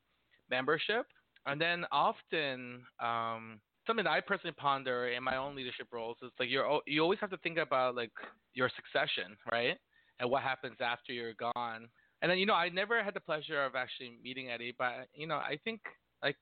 membership. 0.50 1.06
And 1.46 1.60
then 1.60 1.86
often, 1.92 2.84
um, 3.00 3.62
something 3.88 4.04
that 4.04 4.12
I 4.12 4.20
personally 4.20 4.56
ponder 4.58 5.08
in 5.08 5.24
my 5.24 5.38
own 5.38 5.56
leadership 5.56 5.88
roles 5.94 6.18
is 6.22 6.32
like 6.38 6.50
you're 6.50 6.82
you 6.86 7.02
always 7.02 7.20
have 7.20 7.30
to 7.30 7.38
think 7.38 7.58
about 7.58 7.96
like 7.96 8.12
your 8.54 8.70
succession, 8.76 9.38
right? 9.52 9.78
And 10.20 10.30
what 10.30 10.44
happens 10.44 10.76
after 10.82 11.14
you're 11.14 11.34
gone. 11.34 11.88
And 12.22 12.30
then 12.30 12.38
you 12.38 12.46
know 12.46 12.54
I 12.54 12.68
never 12.68 13.02
had 13.02 13.14
the 13.14 13.22
pleasure 13.22 13.64
of 13.64 13.76
actually 13.76 14.18
meeting 14.22 14.50
Eddie, 14.50 14.76
but 14.78 15.08
you 15.16 15.28
know 15.28 15.36
I 15.36 15.58
think 15.64 15.80
like 16.22 16.36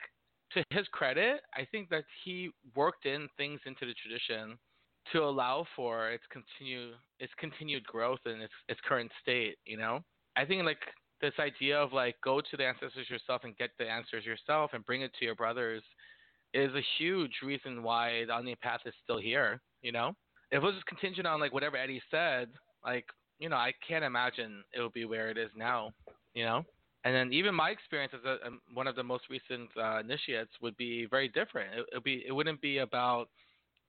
to 0.53 0.63
his 0.71 0.87
credit, 0.91 1.41
I 1.53 1.67
think 1.71 1.89
that 1.89 2.05
he 2.23 2.49
worked 2.75 3.05
in 3.05 3.27
things 3.37 3.59
into 3.65 3.85
the 3.85 3.93
tradition 3.93 4.57
to 5.11 5.23
allow 5.23 5.65
for 5.75 6.09
its 6.11 6.23
continue 6.31 6.91
its 7.19 7.33
continued 7.37 7.83
growth 7.85 8.19
in 8.25 8.41
its 8.41 8.53
its 8.69 8.79
current 8.87 9.11
state. 9.21 9.57
You 9.65 9.77
know, 9.77 9.99
I 10.35 10.45
think 10.45 10.63
like 10.65 10.79
this 11.21 11.33
idea 11.39 11.77
of 11.77 11.93
like 11.93 12.15
go 12.23 12.41
to 12.41 12.57
the 12.57 12.65
ancestors 12.65 13.09
yourself 13.09 13.41
and 13.43 13.57
get 13.57 13.71
the 13.79 13.89
answers 13.89 14.25
yourself 14.25 14.71
and 14.73 14.85
bring 14.85 15.01
it 15.01 15.11
to 15.19 15.25
your 15.25 15.35
brothers 15.35 15.83
is 16.53 16.73
a 16.73 16.81
huge 16.97 17.33
reason 17.43 17.83
why 17.83 18.23
the 18.25 18.35
Unnamed 18.35 18.59
Path 18.61 18.81
is 18.85 18.93
still 19.03 19.19
here. 19.19 19.61
You 19.81 19.91
know, 19.91 20.15
if 20.51 20.57
it 20.57 20.65
was 20.65 20.75
just 20.75 20.87
contingent 20.87 21.27
on 21.27 21.39
like 21.39 21.53
whatever 21.53 21.77
Eddie 21.77 22.01
said, 22.09 22.49
like 22.83 23.05
you 23.39 23.49
know, 23.49 23.57
I 23.57 23.73
can't 23.87 24.05
imagine 24.05 24.63
it 24.73 24.81
would 24.81 24.93
be 24.93 25.05
where 25.05 25.29
it 25.29 25.37
is 25.37 25.49
now. 25.55 25.91
You 26.33 26.45
know. 26.45 26.63
And 27.03 27.13
then 27.13 27.31
even 27.33 27.53
my 27.53 27.69
experience 27.69 28.13
as 28.15 28.25
a, 28.25 28.47
um, 28.47 28.59
one 28.73 28.87
of 28.87 28.95
the 28.95 29.03
most 29.03 29.25
recent 29.29 29.69
uh, 29.77 29.99
initiates 29.99 30.49
would 30.59 30.75
be 30.75 31.05
very 31.05 31.29
different. 31.29 31.69
It 31.77 31.85
would 31.93 32.03
be 32.03 32.23
it 32.27 32.31
wouldn't 32.31 32.61
be 32.61 32.79
about 32.79 33.29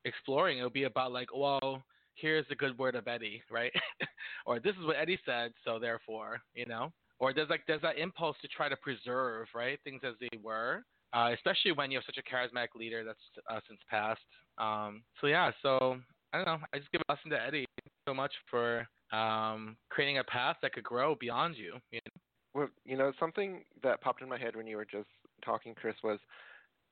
exploring. 0.06 0.58
It 0.58 0.62
would 0.62 0.72
be 0.72 0.84
about 0.84 1.12
like, 1.12 1.28
well, 1.34 1.82
here's 2.14 2.46
the 2.48 2.54
good 2.54 2.78
word 2.78 2.94
of 2.94 3.06
Eddie, 3.06 3.42
right? 3.50 3.72
or 4.46 4.58
this 4.58 4.74
is 4.80 4.86
what 4.86 4.96
Eddie 4.96 5.18
said, 5.26 5.52
so 5.64 5.78
therefore, 5.78 6.40
you 6.54 6.66
know. 6.66 6.92
Or 7.18 7.32
there's 7.32 7.48
like 7.50 7.62
there's 7.66 7.82
that 7.82 7.98
impulse 7.98 8.36
to 8.42 8.48
try 8.48 8.68
to 8.68 8.76
preserve 8.76 9.46
right 9.54 9.78
things 9.84 10.02
as 10.04 10.14
they 10.20 10.38
were, 10.42 10.84
uh, 11.14 11.30
especially 11.34 11.72
when 11.72 11.90
you 11.90 11.98
have 11.98 12.04
such 12.04 12.18
a 12.18 12.34
charismatic 12.34 12.74
leader 12.74 13.04
that's 13.04 13.18
uh, 13.50 13.60
since 13.68 13.80
passed. 13.90 14.20
Um, 14.58 15.02
so 15.20 15.26
yeah, 15.26 15.50
so 15.62 15.96
I 16.32 16.38
don't 16.38 16.46
know. 16.46 16.58
I 16.74 16.78
just 16.78 16.92
give 16.92 17.00
a 17.08 17.12
lesson 17.12 17.30
to 17.30 17.42
Eddie 17.42 17.64
so 18.06 18.14
much 18.14 18.32
for 18.50 18.86
um, 19.12 19.76
creating 19.88 20.18
a 20.18 20.24
path 20.24 20.56
that 20.62 20.72
could 20.72 20.84
grow 20.84 21.14
beyond 21.14 21.56
you. 21.56 21.74
you 21.90 22.00
know? 22.04 22.20
Well, 22.54 22.68
you 22.84 22.96
know, 22.96 23.12
something 23.18 23.64
that 23.82 24.00
popped 24.00 24.22
in 24.22 24.28
my 24.28 24.38
head 24.38 24.56
when 24.56 24.66
you 24.66 24.76
were 24.76 24.86
just 24.86 25.08
talking, 25.44 25.74
Chris, 25.74 25.94
was 26.02 26.18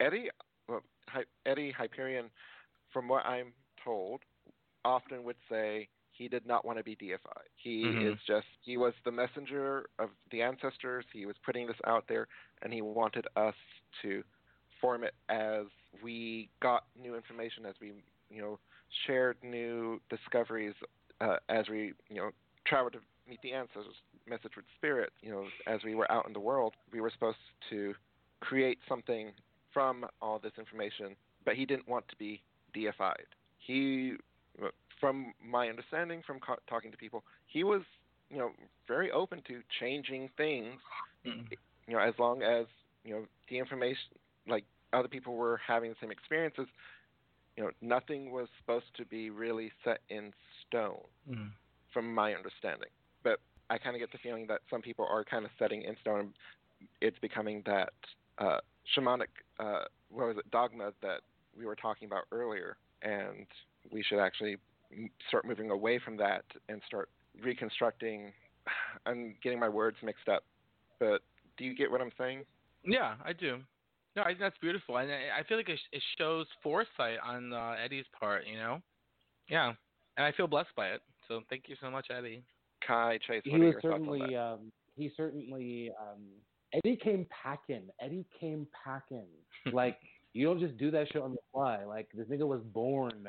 Eddie, 0.00 0.28
well, 0.68 0.82
Hy- 1.08 1.24
Eddie 1.46 1.70
Hyperion, 1.70 2.30
from 2.94 3.08
what 3.08 3.26
I'm 3.26 3.52
told, 3.84 4.22
often 4.86 5.24
would 5.24 5.36
say 5.50 5.88
he 6.12 6.28
did 6.28 6.46
not 6.46 6.64
want 6.64 6.78
to 6.78 6.84
be 6.84 6.94
deified. 6.94 7.48
He 7.56 7.96
Mhm. 7.96 8.12
is 8.12 8.22
just, 8.22 8.46
he 8.62 8.76
was 8.78 8.94
the 9.04 9.10
messenger 9.10 9.90
of 9.98 10.10
the 10.30 10.40
ancestors. 10.40 11.04
He 11.12 11.26
was 11.26 11.36
putting 11.38 11.66
this 11.66 11.76
out 11.84 12.06
there, 12.06 12.28
and 12.62 12.72
he 12.72 12.80
wanted 12.80 13.26
us 13.36 13.56
to 14.02 14.24
form 14.80 15.04
it 15.04 15.14
as 15.28 15.66
we 16.02 16.48
got 16.60 16.86
new 16.94 17.16
information, 17.16 17.66
as 17.66 17.74
we, 17.80 17.92
you 18.30 18.40
know, 18.40 18.58
shared 19.06 19.36
new 19.42 20.00
discoveries, 20.08 20.74
uh, 21.20 21.38
as 21.48 21.68
we, 21.68 21.94
you 22.08 22.16
know, 22.16 22.30
traveled 22.64 22.92
to 22.92 23.00
meet 23.28 23.40
the 23.42 23.52
ancestors, 23.52 24.02
message 24.26 24.54
with 24.56 24.64
spirit. 24.76 25.12
You 25.20 25.30
know, 25.32 25.46
as 25.66 25.82
we 25.82 25.94
were 25.94 26.10
out 26.12 26.26
in 26.26 26.32
the 26.32 26.40
world, 26.40 26.74
we 26.92 27.00
were 27.00 27.10
supposed 27.10 27.38
to 27.70 27.94
create 28.40 28.78
something 28.88 29.32
from 29.72 30.06
all 30.22 30.38
this 30.38 30.52
information, 30.58 31.16
but 31.44 31.56
he 31.56 31.66
didn't 31.66 31.88
want 31.88 32.06
to 32.08 32.16
be 32.16 32.42
deified. 32.74 33.26
He, 33.58 34.14
from 35.00 35.32
my 35.44 35.68
understanding, 35.68 36.22
from 36.26 36.40
co- 36.40 36.58
talking 36.68 36.90
to 36.90 36.96
people, 36.98 37.24
he 37.46 37.64
was, 37.64 37.82
you 38.30 38.38
know, 38.38 38.50
very 38.86 39.10
open 39.10 39.42
to 39.48 39.60
changing 39.80 40.28
things. 40.36 40.80
Mm. 41.26 41.44
You 41.86 41.94
know, 41.94 42.00
as 42.00 42.14
long 42.18 42.42
as 42.42 42.66
you 43.04 43.14
know 43.14 43.24
the 43.48 43.58
information, 43.58 44.10
like 44.48 44.64
other 44.92 45.08
people 45.08 45.34
were 45.36 45.60
having 45.66 45.90
the 45.90 45.96
same 46.00 46.10
experiences. 46.10 46.66
You 47.56 47.64
know, 47.64 47.70
nothing 47.80 48.32
was 48.32 48.48
supposed 48.58 48.86
to 48.96 49.04
be 49.04 49.30
really 49.30 49.70
set 49.84 50.00
in 50.08 50.32
stone 50.66 51.04
Mm. 51.30 51.50
from 51.92 52.12
my 52.14 52.34
understanding. 52.34 52.88
But 53.22 53.40
I 53.70 53.78
kind 53.78 53.94
of 53.94 54.00
get 54.00 54.10
the 54.12 54.18
feeling 54.18 54.46
that 54.48 54.60
some 54.68 54.82
people 54.82 55.06
are 55.08 55.24
kind 55.24 55.44
of 55.44 55.50
setting 55.58 55.82
in 55.82 55.96
stone. 56.00 56.34
It's 57.00 57.18
becoming 57.20 57.62
that 57.66 57.92
uh, 58.38 58.58
shamanic, 58.94 59.28
uh, 59.58 59.84
what 60.10 60.26
was 60.28 60.36
it, 60.38 60.50
dogma 60.50 60.92
that 61.00 61.20
we 61.58 61.66
were 61.66 61.76
talking 61.76 62.06
about 62.06 62.24
earlier, 62.32 62.76
and 63.02 63.46
we 63.92 64.02
should 64.02 64.18
actually 64.18 64.56
start 65.28 65.46
moving 65.46 65.70
away 65.70 65.98
from 66.04 66.16
that 66.18 66.44
and 66.68 66.80
start 66.86 67.08
reconstructing. 67.42 68.32
I'm 69.06 69.34
getting 69.42 69.58
my 69.58 69.68
words 69.68 69.96
mixed 70.02 70.28
up, 70.28 70.44
but 70.98 71.22
do 71.56 71.64
you 71.64 71.74
get 71.74 71.90
what 71.90 72.00
I'm 72.00 72.12
saying? 72.18 72.44
Yeah, 72.84 73.14
I 73.24 73.32
do. 73.32 73.58
No, 74.16 74.22
I 74.22 74.26
think 74.26 74.40
that's 74.40 74.58
beautiful, 74.60 74.98
and 74.98 75.10
I 75.10 75.40
I 75.40 75.42
feel 75.48 75.56
like 75.56 75.68
it, 75.68 75.80
it 75.92 76.02
shows 76.18 76.46
foresight 76.62 77.18
on 77.24 77.52
uh, 77.52 77.74
Eddie's 77.84 78.04
part. 78.18 78.46
You 78.46 78.56
know, 78.56 78.80
yeah, 79.48 79.72
and 80.16 80.24
I 80.24 80.32
feel 80.32 80.46
blessed 80.46 80.74
by 80.76 80.88
it. 80.88 81.00
So 81.26 81.40
thank 81.50 81.64
you 81.66 81.76
so 81.80 81.90
much, 81.90 82.06
Eddie. 82.16 82.44
Kai 82.86 83.18
Chase, 83.26 83.42
he 83.44 83.54
are 83.54 83.58
was 83.58 83.72
your 83.72 83.80
thoughts 83.80 83.94
on 83.94 84.00
that? 84.02 84.06
certainly 84.06 84.36
um, 84.36 84.72
he 84.96 85.10
certainly 85.16 85.90
um, 86.00 86.22
Eddie 86.72 86.96
came 86.96 87.26
packing. 87.42 87.88
Eddie 88.00 88.26
came 88.38 88.66
packing. 88.84 89.26
like 89.72 89.98
you 90.34 90.44
don't 90.46 90.60
just 90.60 90.76
do 90.76 90.90
that 90.90 91.06
shit 91.12 91.22
on 91.22 91.30
the 91.32 91.38
fly. 91.52 91.84
Like 91.84 92.08
this 92.12 92.26
nigga 92.28 92.46
was 92.46 92.60
born 92.62 93.26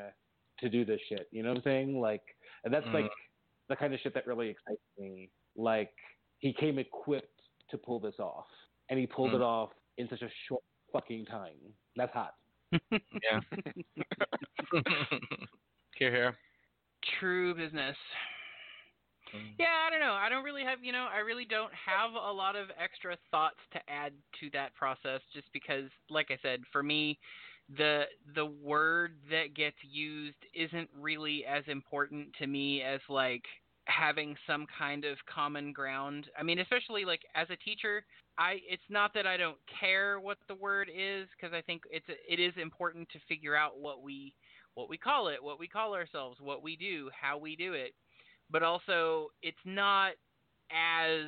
to 0.58 0.68
do 0.68 0.84
this 0.84 1.00
shit. 1.08 1.28
You 1.30 1.42
know 1.42 1.50
what 1.50 1.58
I'm 1.58 1.64
saying? 1.64 2.00
Like, 2.00 2.22
and 2.64 2.72
that's 2.74 2.86
Mhm. 2.86 2.94
like 2.94 3.10
the 3.68 3.76
kind 3.76 3.94
of 3.94 4.00
shit 4.00 4.12
that 4.14 4.26
really 4.26 4.48
excites 4.50 4.80
me. 4.98 5.30
Like 5.56 5.94
he 6.38 6.52
came 6.52 6.78
equipped 6.78 7.40
to 7.70 7.78
pull 7.78 7.98
this 8.00 8.18
off, 8.18 8.46
and 8.90 8.98
he 8.98 9.06
pulled 9.06 9.32
Mm. 9.32 9.36
it 9.36 9.42
off 9.42 9.70
in 9.96 10.08
such 10.08 10.22
a 10.22 10.30
short 10.46 10.62
fucking 10.92 11.26
time. 11.26 11.74
That's 11.96 12.12
hot. 12.12 12.34
yeah. 13.22 13.40
here, 15.96 16.10
here. 16.10 16.36
True 17.20 17.54
business. 17.54 17.96
Mm-hmm. 19.36 19.60
Yeah, 19.60 19.86
I 19.86 19.90
don't 19.90 20.00
know. 20.00 20.12
I 20.14 20.28
don't 20.28 20.44
really 20.44 20.64
have, 20.64 20.82
you 20.82 20.92
know, 20.92 21.06
I 21.12 21.20
really 21.20 21.44
don't 21.44 21.72
have 21.74 22.12
a 22.12 22.32
lot 22.32 22.56
of 22.56 22.68
extra 22.82 23.16
thoughts 23.30 23.60
to 23.72 23.80
add 23.88 24.12
to 24.40 24.50
that 24.52 24.74
process 24.74 25.20
just 25.32 25.46
because 25.52 25.90
like 26.10 26.28
I 26.30 26.38
said, 26.42 26.60
for 26.72 26.82
me 26.82 27.18
the 27.76 28.04
the 28.34 28.46
word 28.46 29.14
that 29.30 29.54
gets 29.54 29.76
used 29.82 30.36
isn't 30.54 30.88
really 30.98 31.44
as 31.44 31.64
important 31.66 32.28
to 32.38 32.46
me 32.46 32.82
as 32.82 33.00
like 33.08 33.42
having 33.86 34.36
some 34.46 34.66
kind 34.78 35.04
of 35.04 35.16
common 35.32 35.72
ground. 35.72 36.26
I 36.38 36.42
mean, 36.42 36.58
especially 36.58 37.04
like 37.04 37.22
as 37.34 37.48
a 37.50 37.56
teacher, 37.56 38.04
I 38.38 38.58
it's 38.68 38.82
not 38.88 39.12
that 39.14 39.26
I 39.26 39.36
don't 39.36 39.58
care 39.80 40.20
what 40.20 40.38
the 40.48 40.54
word 40.54 40.88
is 40.88 41.26
because 41.36 41.54
I 41.54 41.62
think 41.62 41.82
it's 41.90 42.06
it 42.08 42.40
is 42.40 42.52
important 42.60 43.08
to 43.10 43.18
figure 43.28 43.56
out 43.56 43.78
what 43.78 44.02
we 44.02 44.32
what 44.74 44.88
we 44.88 44.98
call 44.98 45.28
it, 45.28 45.42
what 45.42 45.58
we 45.58 45.66
call 45.66 45.94
ourselves, 45.94 46.38
what 46.40 46.62
we 46.62 46.76
do, 46.76 47.10
how 47.18 47.38
we 47.38 47.56
do 47.56 47.72
it 47.72 47.94
but 48.50 48.62
also 48.62 49.28
it's 49.42 49.56
not 49.64 50.12
as 50.70 51.26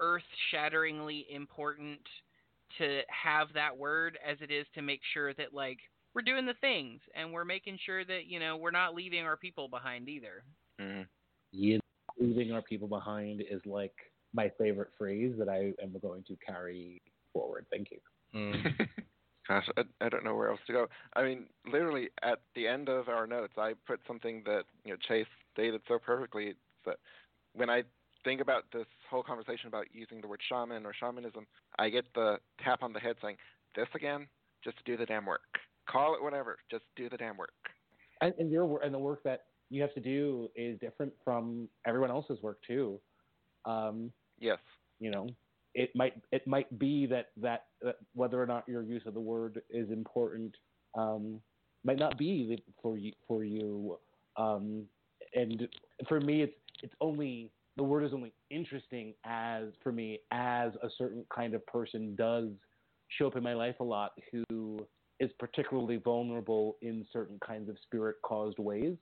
earth-shatteringly 0.00 1.26
important 1.30 2.00
to 2.78 3.00
have 3.08 3.48
that 3.54 3.76
word 3.76 4.18
as 4.26 4.36
it 4.40 4.50
is 4.50 4.66
to 4.74 4.82
make 4.82 5.00
sure 5.12 5.34
that 5.34 5.52
like 5.52 5.78
we're 6.14 6.22
doing 6.22 6.46
the 6.46 6.54
things 6.60 7.00
and 7.14 7.32
we're 7.32 7.44
making 7.44 7.78
sure 7.84 8.04
that 8.04 8.26
you 8.26 8.38
know 8.38 8.56
we're 8.56 8.70
not 8.70 8.94
leaving 8.94 9.24
our 9.24 9.36
people 9.36 9.68
behind 9.68 10.08
either. 10.08 10.42
Mhm. 10.80 11.06
You 11.52 11.80
leaving 12.18 12.52
our 12.52 12.62
people 12.62 12.88
behind 12.88 13.40
is 13.40 13.60
like 13.64 13.94
my 14.34 14.50
favorite 14.58 14.90
phrase 14.98 15.34
that 15.38 15.48
I 15.48 15.72
am 15.82 15.96
going 16.00 16.22
to 16.24 16.36
carry 16.44 17.00
forward. 17.32 17.66
Thank 17.70 17.90
you. 17.90 17.98
Mm. 18.34 18.88
Gosh, 19.48 19.66
I, 19.78 19.82
I 20.02 20.08
don't 20.10 20.24
know 20.24 20.34
where 20.34 20.50
else 20.50 20.60
to 20.66 20.72
go. 20.74 20.86
I 21.16 21.22
mean, 21.22 21.46
literally 21.72 22.10
at 22.22 22.40
the 22.54 22.66
end 22.66 22.90
of 22.90 23.08
our 23.08 23.26
notes, 23.26 23.54
I 23.56 23.72
put 23.86 24.00
something 24.06 24.42
that 24.44 24.64
you 24.84 24.92
know 24.92 24.98
Chase 25.08 25.26
stated 25.58 25.80
so 25.88 25.98
perfectly. 25.98 26.54
That 26.86 26.98
when 27.52 27.68
I 27.68 27.82
think 28.24 28.40
about 28.40 28.64
this 28.72 28.86
whole 29.10 29.22
conversation 29.22 29.66
about 29.66 29.86
using 29.92 30.20
the 30.20 30.28
word 30.28 30.40
shaman 30.48 30.86
or 30.86 30.94
shamanism, 30.94 31.46
I 31.78 31.88
get 31.88 32.04
the 32.14 32.36
tap 32.62 32.82
on 32.82 32.92
the 32.92 33.00
head 33.00 33.16
saying, 33.20 33.36
"This 33.74 33.88
again? 33.94 34.28
Just 34.62 34.76
do 34.84 34.96
the 34.96 35.06
damn 35.06 35.26
work. 35.26 35.40
Call 35.88 36.14
it 36.14 36.22
whatever. 36.22 36.58
Just 36.70 36.84
do 36.96 37.08
the 37.08 37.16
damn 37.16 37.36
work." 37.36 37.52
And, 38.20 38.34
and 38.38 38.50
your 38.50 38.82
and 38.82 38.94
the 38.94 38.98
work 38.98 39.22
that 39.24 39.46
you 39.70 39.82
have 39.82 39.94
to 39.94 40.00
do 40.00 40.48
is 40.54 40.78
different 40.78 41.12
from 41.24 41.68
everyone 41.86 42.10
else's 42.10 42.40
work 42.42 42.58
too. 42.66 43.00
Um, 43.64 44.12
Yes. 44.40 44.58
you 45.00 45.10
know, 45.10 45.26
it 45.74 45.90
might 45.94 46.14
it 46.30 46.46
might 46.46 46.78
be 46.78 47.06
that, 47.06 47.26
that 47.36 47.66
that 47.82 47.96
whether 48.14 48.40
or 48.40 48.46
not 48.46 48.68
your 48.68 48.82
use 48.82 49.02
of 49.06 49.14
the 49.14 49.20
word 49.20 49.60
is 49.70 49.90
important 49.90 50.56
um, 50.96 51.40
might 51.84 51.98
not 51.98 52.16
be 52.16 52.46
the- 52.48 52.72
for 52.82 52.96
you 52.96 53.12
for 53.26 53.44
you. 53.44 53.98
Um, 54.36 54.88
and 55.34 55.68
for 56.08 56.20
me, 56.20 56.42
it's 56.42 56.54
it's 56.82 56.94
only 57.00 57.50
the 57.76 57.82
word 57.82 58.04
is 58.04 58.12
only 58.12 58.32
interesting 58.50 59.14
as 59.24 59.64
for 59.82 59.92
me 59.92 60.20
as 60.32 60.72
a 60.82 60.88
certain 60.96 61.24
kind 61.34 61.54
of 61.54 61.64
person 61.66 62.14
does 62.16 62.48
show 63.08 63.26
up 63.28 63.36
in 63.36 63.42
my 63.42 63.54
life 63.54 63.76
a 63.80 63.84
lot 63.84 64.12
who 64.32 64.78
is 65.20 65.30
particularly 65.38 65.96
vulnerable 65.96 66.76
in 66.82 67.06
certain 67.12 67.38
kinds 67.44 67.68
of 67.68 67.76
spirit 67.82 68.16
caused 68.24 68.58
ways. 68.58 68.96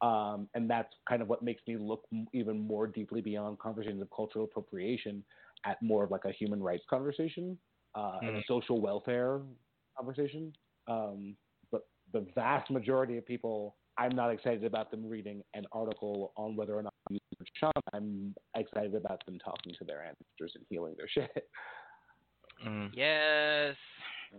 Um, 0.00 0.48
and 0.54 0.70
that's 0.70 0.92
kind 1.08 1.22
of 1.22 1.28
what 1.28 1.42
makes 1.42 1.60
me 1.66 1.76
look 1.76 2.04
m- 2.12 2.28
even 2.32 2.60
more 2.60 2.86
deeply 2.86 3.20
beyond 3.20 3.58
conversations 3.58 4.00
of 4.00 4.08
cultural 4.14 4.44
appropriation 4.44 5.24
at 5.66 5.82
more 5.82 6.04
of 6.04 6.10
like 6.10 6.24
a 6.24 6.30
human 6.30 6.62
rights 6.62 6.84
conversation 6.88 7.58
uh, 7.96 8.18
and 8.22 8.36
a 8.36 8.42
social 8.46 8.80
welfare 8.80 9.40
conversation. 9.96 10.52
Um, 10.86 11.36
but 11.72 11.88
the 12.12 12.26
vast 12.34 12.70
majority 12.70 13.18
of 13.18 13.26
people, 13.26 13.76
I'm 13.98 14.14
not 14.14 14.30
excited 14.30 14.64
about 14.64 14.90
them 14.92 15.04
reading 15.04 15.42
an 15.54 15.64
article 15.72 16.32
on 16.36 16.54
whether 16.54 16.74
or 16.74 16.82
not 16.84 16.94
to 17.08 17.14
use 17.14 17.48
shaman. 17.54 17.72
I'm 17.92 18.34
excited 18.56 18.94
about 18.94 19.26
them 19.26 19.38
talking 19.44 19.74
to 19.78 19.84
their 19.84 20.04
ancestors 20.04 20.52
and 20.54 20.64
healing 20.70 20.94
their 20.96 21.08
shit. 21.08 21.48
Mm. 22.64 22.90
Yes. 22.94 23.74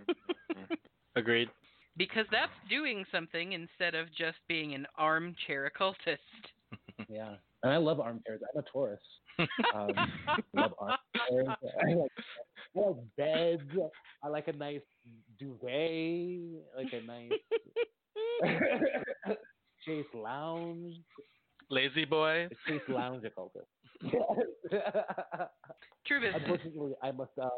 Agreed. 1.16 1.50
Because 1.98 2.26
that's 2.32 2.52
doing 2.70 3.04
something 3.12 3.52
instead 3.52 3.96
of 3.96 4.08
just 4.18 4.38
being 4.48 4.74
an 4.76 4.88
armchair 4.98 5.66
occultist. 5.66 6.22
yeah. 7.10 7.36
And 7.64 7.74
I 7.74 7.78
love 7.78 8.00
armchairs. 8.00 8.42
I'm 8.54 8.60
a 8.60 8.64
Taurus. 8.72 9.02
Um, 9.74 9.92
I 9.96 10.62
love 10.62 10.74
armchairs. 10.80 11.48
I 11.82 11.94
like, 11.94 12.12
I 12.76 12.80
like 12.80 12.96
beds. 13.16 13.72
I 14.22 14.28
like 14.28 14.48
a 14.50 14.54
nice 14.54 14.82
duvet. 15.40 16.62
Like 16.76 16.92
a 16.92 17.02
nice 17.06 17.32
Chase 19.90 20.06
Lounge. 20.14 20.96
Lazy 21.72 22.06
boy. 22.06 22.48
Chase 22.68 22.82
Lounge 22.88 23.24
occultist. 23.26 23.66
True 26.06 26.22
business. 26.22 26.42
unfortunately, 26.44 26.92
I 27.02 27.12
must. 27.12 27.32
Um, 27.42 27.50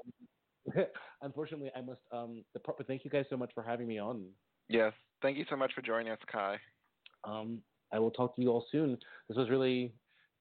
unfortunately, 1.22 1.72
I 1.76 1.82
must. 1.82 2.00
Um, 2.14 2.46
depart, 2.54 2.78
but 2.78 2.88
thank 2.88 3.04
you 3.04 3.12
guys 3.12 3.26
so 3.30 3.36
much 3.36 3.52
for 3.54 3.64
having 3.64 3.86
me 3.86 4.00
on. 4.00 4.24
Yes. 4.70 4.94
Thank 5.22 5.38
you 5.38 5.44
so 5.50 5.58
much 5.58 5.74
for 5.74 5.82
joining 5.82 6.10
us, 6.10 6.20
Khi. 6.32 6.56
Um, 7.26 7.60
I 7.92 8.00
will 8.00 8.12
talk 8.12 8.34
to 8.38 8.42
you 8.42 8.50
all 8.50 8.66
soon. 8.72 8.98
This 9.28 9.38
was 9.38 9.50
really 9.50 9.92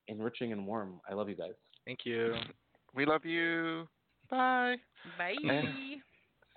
enriching 0.06 0.52
and 0.52 0.64
warm. 0.68 1.00
I 1.10 1.14
love 1.14 1.28
you 1.28 1.34
guys. 1.34 1.54
Thank 1.86 2.00
you. 2.04 2.34
We 2.94 3.04
love 3.04 3.24
you. 3.24 3.88
Bye. 4.30 4.76
Bye. 5.18 5.32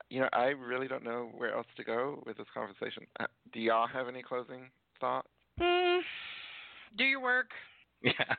You 0.09 0.19
know, 0.19 0.29
I 0.31 0.45
really 0.49 0.87
don't 0.87 1.03
know 1.03 1.31
where 1.35 1.55
else 1.55 1.65
to 1.75 1.83
go 1.83 2.21
with 2.27 2.37
this 2.37 2.45
conversation. 2.53 3.07
Uh, 3.19 3.25
Do 3.51 3.59
y'all 3.59 3.87
have 3.87 4.07
any 4.07 4.21
closing 4.21 4.69
thoughts? 5.03 5.27
Hmm. 5.59 5.99
Do 6.97 7.03
your 7.03 7.21
work. 7.21 7.51
Yeah. 8.05 8.35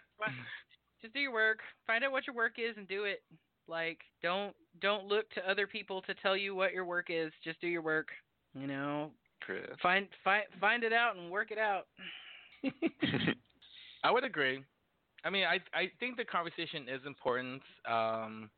Just 1.00 1.14
do 1.14 1.20
your 1.20 1.32
work. 1.32 1.60
Find 1.86 2.04
out 2.04 2.12
what 2.12 2.26
your 2.26 2.36
work 2.36 2.56
is 2.58 2.76
and 2.76 2.86
do 2.86 3.04
it. 3.04 3.22
Like 3.66 3.98
don't 4.22 4.54
don't 4.82 5.06
look 5.06 5.30
to 5.30 5.50
other 5.50 5.66
people 5.66 6.02
to 6.02 6.14
tell 6.16 6.36
you 6.36 6.54
what 6.54 6.74
your 6.74 6.84
work 6.84 7.06
is. 7.08 7.32
Just 7.42 7.62
do 7.62 7.66
your 7.66 7.80
work. 7.80 8.08
You 8.54 8.66
know, 8.66 9.10
Chris. 9.40 9.62
find 9.82 10.06
find 10.22 10.44
find 10.60 10.82
it 10.84 10.92
out 10.92 11.16
and 11.16 11.30
work 11.30 11.50
it 11.50 11.56
out. 11.56 11.86
I 14.04 14.10
would 14.10 14.24
agree. 14.24 14.62
I 15.24 15.30
mean, 15.30 15.44
I 15.44 15.60
I 15.74 15.90
think 15.98 16.18
the 16.18 16.24
conversation 16.26 16.86
is 16.86 17.00
important. 17.06 17.62
Um, 17.90 18.50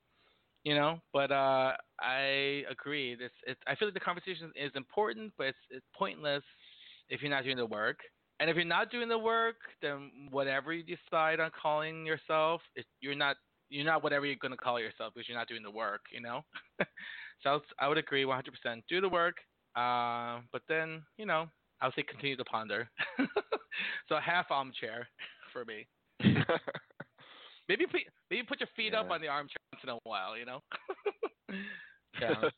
you 0.64 0.74
know, 0.74 1.00
but 1.12 1.30
uh, 1.30 1.74
I 2.00 2.64
agree. 2.68 3.14
This 3.14 3.30
it's, 3.46 3.60
I 3.68 3.76
feel 3.76 3.86
like 3.86 3.94
the 3.94 4.00
conversation 4.00 4.50
is 4.56 4.72
important, 4.74 5.32
but 5.38 5.46
it's, 5.46 5.58
it's 5.70 5.86
pointless 5.96 6.42
if 7.08 7.22
you're 7.22 7.30
not 7.30 7.44
doing 7.44 7.56
the 7.56 7.66
work. 7.66 7.98
And 8.38 8.50
if 8.50 8.56
you're 8.56 8.66
not 8.66 8.90
doing 8.90 9.08
the 9.08 9.18
work, 9.18 9.56
then 9.80 10.10
whatever 10.30 10.72
you 10.72 10.82
decide 10.82 11.40
on 11.40 11.50
calling 11.60 12.04
yourself, 12.04 12.60
it, 12.74 12.84
you're 13.00 13.14
not 13.14 13.36
you're 13.68 13.84
not 13.84 14.04
whatever 14.04 14.26
you're 14.26 14.36
going 14.36 14.52
to 14.52 14.58
call 14.58 14.78
yourself 14.78 15.12
because 15.14 15.28
you're 15.28 15.38
not 15.38 15.48
doing 15.48 15.62
the 15.62 15.70
work. 15.70 16.02
You 16.12 16.20
know. 16.20 16.42
so 17.42 17.60
I 17.80 17.88
would, 17.88 17.98
agree 17.98 18.24
100%. 18.24 18.42
Do 18.88 19.00
the 19.00 19.08
work, 19.08 19.36
uh, 19.74 20.40
but 20.52 20.62
then 20.68 21.02
you 21.16 21.26
know 21.26 21.46
I 21.80 21.86
would 21.86 21.94
say 21.94 22.02
continue 22.02 22.36
to 22.36 22.44
ponder. 22.44 22.88
so 24.08 24.16
half 24.22 24.46
armchair 24.50 25.08
for 25.52 25.64
me. 25.64 25.86
Maybe 27.68 27.86
put, 27.86 28.02
maybe 28.30 28.44
put 28.44 28.60
your 28.60 28.68
feet 28.76 28.94
up 28.94 29.10
on 29.10 29.20
the 29.20 29.28
armchair 29.28 29.56
once 29.72 29.82
in 29.82 29.88
a 29.88 29.98
while, 30.04 30.36
you 30.36 30.44
know. 30.44 30.60
yeah. 32.20 32.48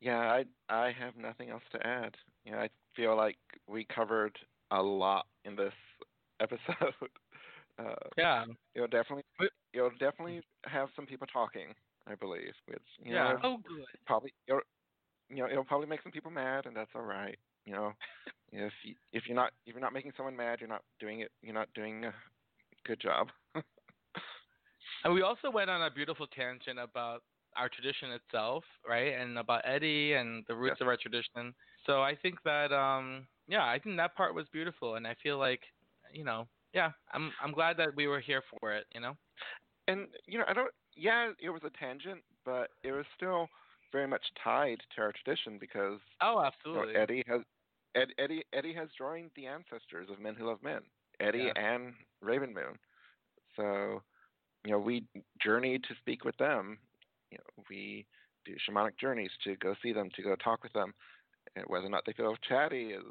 Yeah, 0.00 0.18
I 0.18 0.44
I 0.68 0.92
have 0.92 1.16
nothing 1.16 1.50
else 1.50 1.62
to 1.72 1.86
add. 1.86 2.16
You 2.44 2.52
know, 2.52 2.58
I 2.58 2.70
feel 2.96 3.16
like 3.16 3.36
we 3.68 3.84
covered 3.84 4.38
a 4.70 4.82
lot 4.82 5.26
in 5.44 5.56
this 5.56 5.72
episode. 6.40 6.94
Uh, 7.78 7.94
Yeah. 8.16 8.44
you'll 8.74 8.88
definitely 8.88 9.24
it'll 9.72 9.90
definitely 9.90 10.42
have 10.66 10.88
some 10.96 11.06
people 11.06 11.26
talking. 11.26 11.74
I 12.06 12.14
believe, 12.14 12.54
which 12.66 12.82
you 13.04 13.12
Yeah. 13.14 13.34
know 13.34 13.38
Oh, 13.42 13.58
good. 13.58 13.84
probably 14.06 14.32
it'll, 14.48 14.60
you 15.28 15.36
know 15.36 15.46
it'll 15.50 15.64
probably 15.64 15.86
make 15.86 16.02
some 16.02 16.12
people 16.12 16.30
mad, 16.30 16.66
and 16.66 16.76
that's 16.76 16.90
all 16.94 17.02
right. 17.02 17.38
You 17.66 17.72
know, 17.74 17.92
if 18.52 18.72
you, 18.84 18.94
if 19.12 19.24
you're 19.26 19.36
not 19.36 19.52
if 19.66 19.74
you're 19.74 19.80
not 19.82 19.92
making 19.92 20.12
someone 20.16 20.36
mad, 20.36 20.60
you're 20.60 20.68
not 20.68 20.82
doing 20.98 21.20
it. 21.20 21.30
You're 21.42 21.54
not 21.54 21.72
doing 21.74 22.04
a 22.06 22.14
good 22.86 23.00
job. 23.00 23.28
And 25.04 25.14
we 25.14 25.22
also 25.22 25.50
went 25.50 25.70
on 25.70 25.82
a 25.82 25.90
beautiful 25.90 26.26
tangent 26.26 26.78
about 26.78 27.22
our 27.56 27.68
tradition 27.68 28.10
itself, 28.12 28.64
right? 28.88 29.14
And 29.14 29.38
about 29.38 29.62
Eddie 29.64 30.14
and 30.14 30.44
the 30.48 30.54
roots 30.54 30.78
Yes. 30.78 30.80
of 30.80 30.88
our 30.88 30.96
tradition. 30.96 31.54
So 31.86 32.02
I 32.02 32.14
think 32.16 32.42
that 32.44 32.72
um 32.72 33.26
yeah, 33.48 33.64
I 33.64 33.78
think 33.78 33.96
that 33.96 34.14
part 34.16 34.34
was 34.34 34.46
beautiful 34.52 34.94
and 34.96 35.06
I 35.06 35.14
feel 35.22 35.38
like, 35.38 35.62
you 36.12 36.24
know, 36.24 36.46
yeah, 36.72 36.90
I'm 37.12 37.32
I'm 37.42 37.52
glad 37.52 37.76
that 37.78 37.94
we 37.96 38.06
were 38.06 38.20
here 38.20 38.42
for 38.60 38.72
it, 38.72 38.86
you 38.94 39.00
know. 39.00 39.16
and 39.88 40.08
you 40.26 40.38
know, 40.38 40.44
I 40.48 40.52
don't. 40.52 40.70
Yeah, 40.96 41.32
it 41.40 41.50
was 41.50 41.62
a 41.64 41.70
tangent, 41.78 42.20
but 42.44 42.70
it 42.82 42.92
was 42.92 43.04
still 43.16 43.48
very 43.92 44.06
much 44.06 44.24
tied 44.42 44.78
to 44.94 45.02
our 45.02 45.12
tradition 45.12 45.58
because 45.58 46.00
Oh, 46.20 46.40
you 46.70 46.78
know, 46.78 46.84
absolutely. 46.84 46.94
Eddie 46.94 47.22
has 47.26 47.40
Ed, 47.94 48.08
Eddie 48.18 48.44
Eddie 48.52 48.74
has 48.74 48.88
joined 48.96 49.30
the 49.36 49.46
ancestors 49.46 50.08
of 50.10 50.20
Men 50.20 50.34
Who 50.34 50.46
Love 50.46 50.62
Men, 50.62 50.80
Eddie 51.20 51.50
and 51.56 51.94
Raven 52.20 52.52
Moon. 52.54 52.78
So, 53.56 54.02
you 54.64 54.72
know, 54.72 54.78
we 54.78 55.04
journeyed 55.42 55.84
to 55.84 55.94
speak 56.00 56.24
with 56.24 56.36
them. 56.38 56.78
You 57.30 57.38
know, 57.38 57.64
we 57.68 58.06
do 58.44 58.54
shamanic 58.68 58.98
journeys 58.98 59.30
to 59.44 59.56
go 59.56 59.74
see 59.82 59.92
them, 59.92 60.10
to 60.16 60.22
go 60.22 60.34
talk 60.36 60.62
with 60.62 60.72
them. 60.72 60.92
And 61.56 61.64
whether 61.68 61.86
or 61.86 61.90
not 61.90 62.04
they 62.06 62.12
feel 62.12 62.36
chatty 62.48 62.90
is 62.90 63.02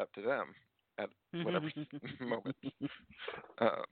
up 0.00 0.12
to 0.14 0.22
them 0.22 0.54
at 0.98 1.08
whatever 1.42 1.70
moment. 2.20 2.56
Um, 3.58 3.84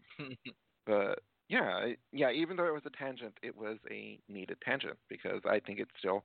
but 0.87 1.21
yeah, 1.49 1.93
yeah. 2.13 2.31
Even 2.31 2.57
though 2.57 2.67
it 2.67 2.73
was 2.75 2.83
a 2.87 2.91
tangent, 2.97 3.35
it 3.43 3.57
was 3.57 3.79
a 3.91 4.19
needed 4.29 4.59
tangent 4.65 4.97
because 5.09 5.41
I 5.49 5.61
think 5.61 5.79
it 5.81 5.89
still 5.99 6.25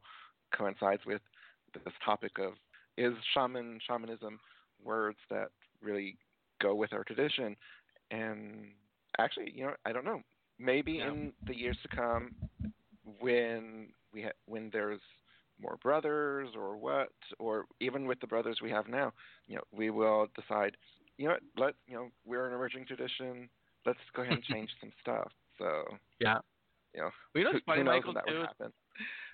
coincides 0.56 1.06
with 1.06 1.22
this 1.74 1.94
topic 2.04 2.32
of 2.40 2.54
is 2.98 3.14
shaman 3.34 3.80
shamanism 3.86 4.40
words 4.84 5.18
that 5.30 5.50
really 5.82 6.18
go 6.62 6.76
with 6.76 6.94
our 6.94 7.04
tradition, 7.04 7.56
and 8.12 8.68
actually, 9.20 9.52
you 9.54 9.66
know, 9.66 9.74
I 9.86 9.92
don't 9.92 10.06
know. 10.06 10.22
Maybe 10.60 11.00
Yeah. 11.00 11.10
in 11.10 11.34
the 11.48 11.56
years 11.56 11.78
to 11.82 11.90
come, 11.96 12.32
when 13.20 13.90
we 14.14 14.24
ha- 14.24 14.38
when 14.46 14.70
there's 14.72 15.02
more 15.60 15.78
brothers 15.82 16.50
or 16.56 16.78
what, 16.78 17.10
or 17.40 17.66
even 17.80 18.06
with 18.06 18.20
the 18.20 18.28
brothers 18.28 18.60
we 18.62 18.70
have 18.72 18.88
now, 18.88 19.14
you 19.48 19.56
know, 19.56 19.64
we 19.72 19.90
will 19.90 20.28
decide, 20.36 20.76
you 21.18 21.28
know, 21.28 21.34
what, 21.56 21.66
let 21.66 21.74
you 21.88 21.96
know, 21.96 22.10
we're 22.26 22.48
an 22.48 22.54
emerging 22.54 22.86
tradition. 22.86 23.50
Let's 23.86 24.00
go 24.16 24.22
ahead 24.24 24.34
and 24.36 24.44
change 24.52 24.70
some 24.80 24.92
stuff. 25.02 25.32
So, 25.58 25.84
Yeah. 26.20 26.40
you 26.94 27.02
know, 27.02 27.12
We 27.34 27.44
know 27.44 27.52
who, 27.54 27.60
funny, 27.66 27.80
who 27.80 27.86
knows 27.86 28.04
Michael, 28.06 28.14
that 28.14 28.26
would 28.26 28.36
happen? 28.36 28.74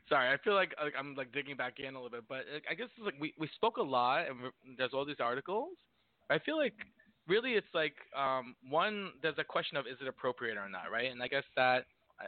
Sorry, 0.10 0.32
I 0.34 0.38
feel 0.44 0.54
like, 0.54 0.74
like 0.82 0.94
I'm 0.98 1.16
like 1.16 1.32
digging 1.32 1.56
back 1.56 1.80
in 1.80 1.96
a 1.96 2.02
little 2.02 2.10
bit, 2.10 2.28
but 2.28 2.46
I 2.70 2.74
guess 2.74 2.88
it's 2.98 3.06
like 3.06 3.16
we 3.20 3.34
we 3.38 3.48
spoke 3.56 3.78
a 3.78 3.82
lot, 3.84 4.28
and 4.28 4.52
there's 4.78 4.92
all 4.94 5.06
these 5.06 5.20
articles. 5.20 5.70
I 6.30 6.40
feel 6.40 6.58
like 6.58 6.74
really 7.28 7.54
it's 7.54 7.74
like 7.74 7.96
um, 8.16 8.56
one 8.70 9.14
there's 9.22 9.38
a 9.38 9.44
question 9.44 9.78
of 9.78 9.86
is 9.88 9.98
it 10.02 10.08
appropriate 10.08 10.58
or 10.58 10.68
not, 10.70 10.92
right? 10.92 11.12
And 11.12 11.22
I 11.22 11.28
guess 11.28 11.44
that 11.56 11.86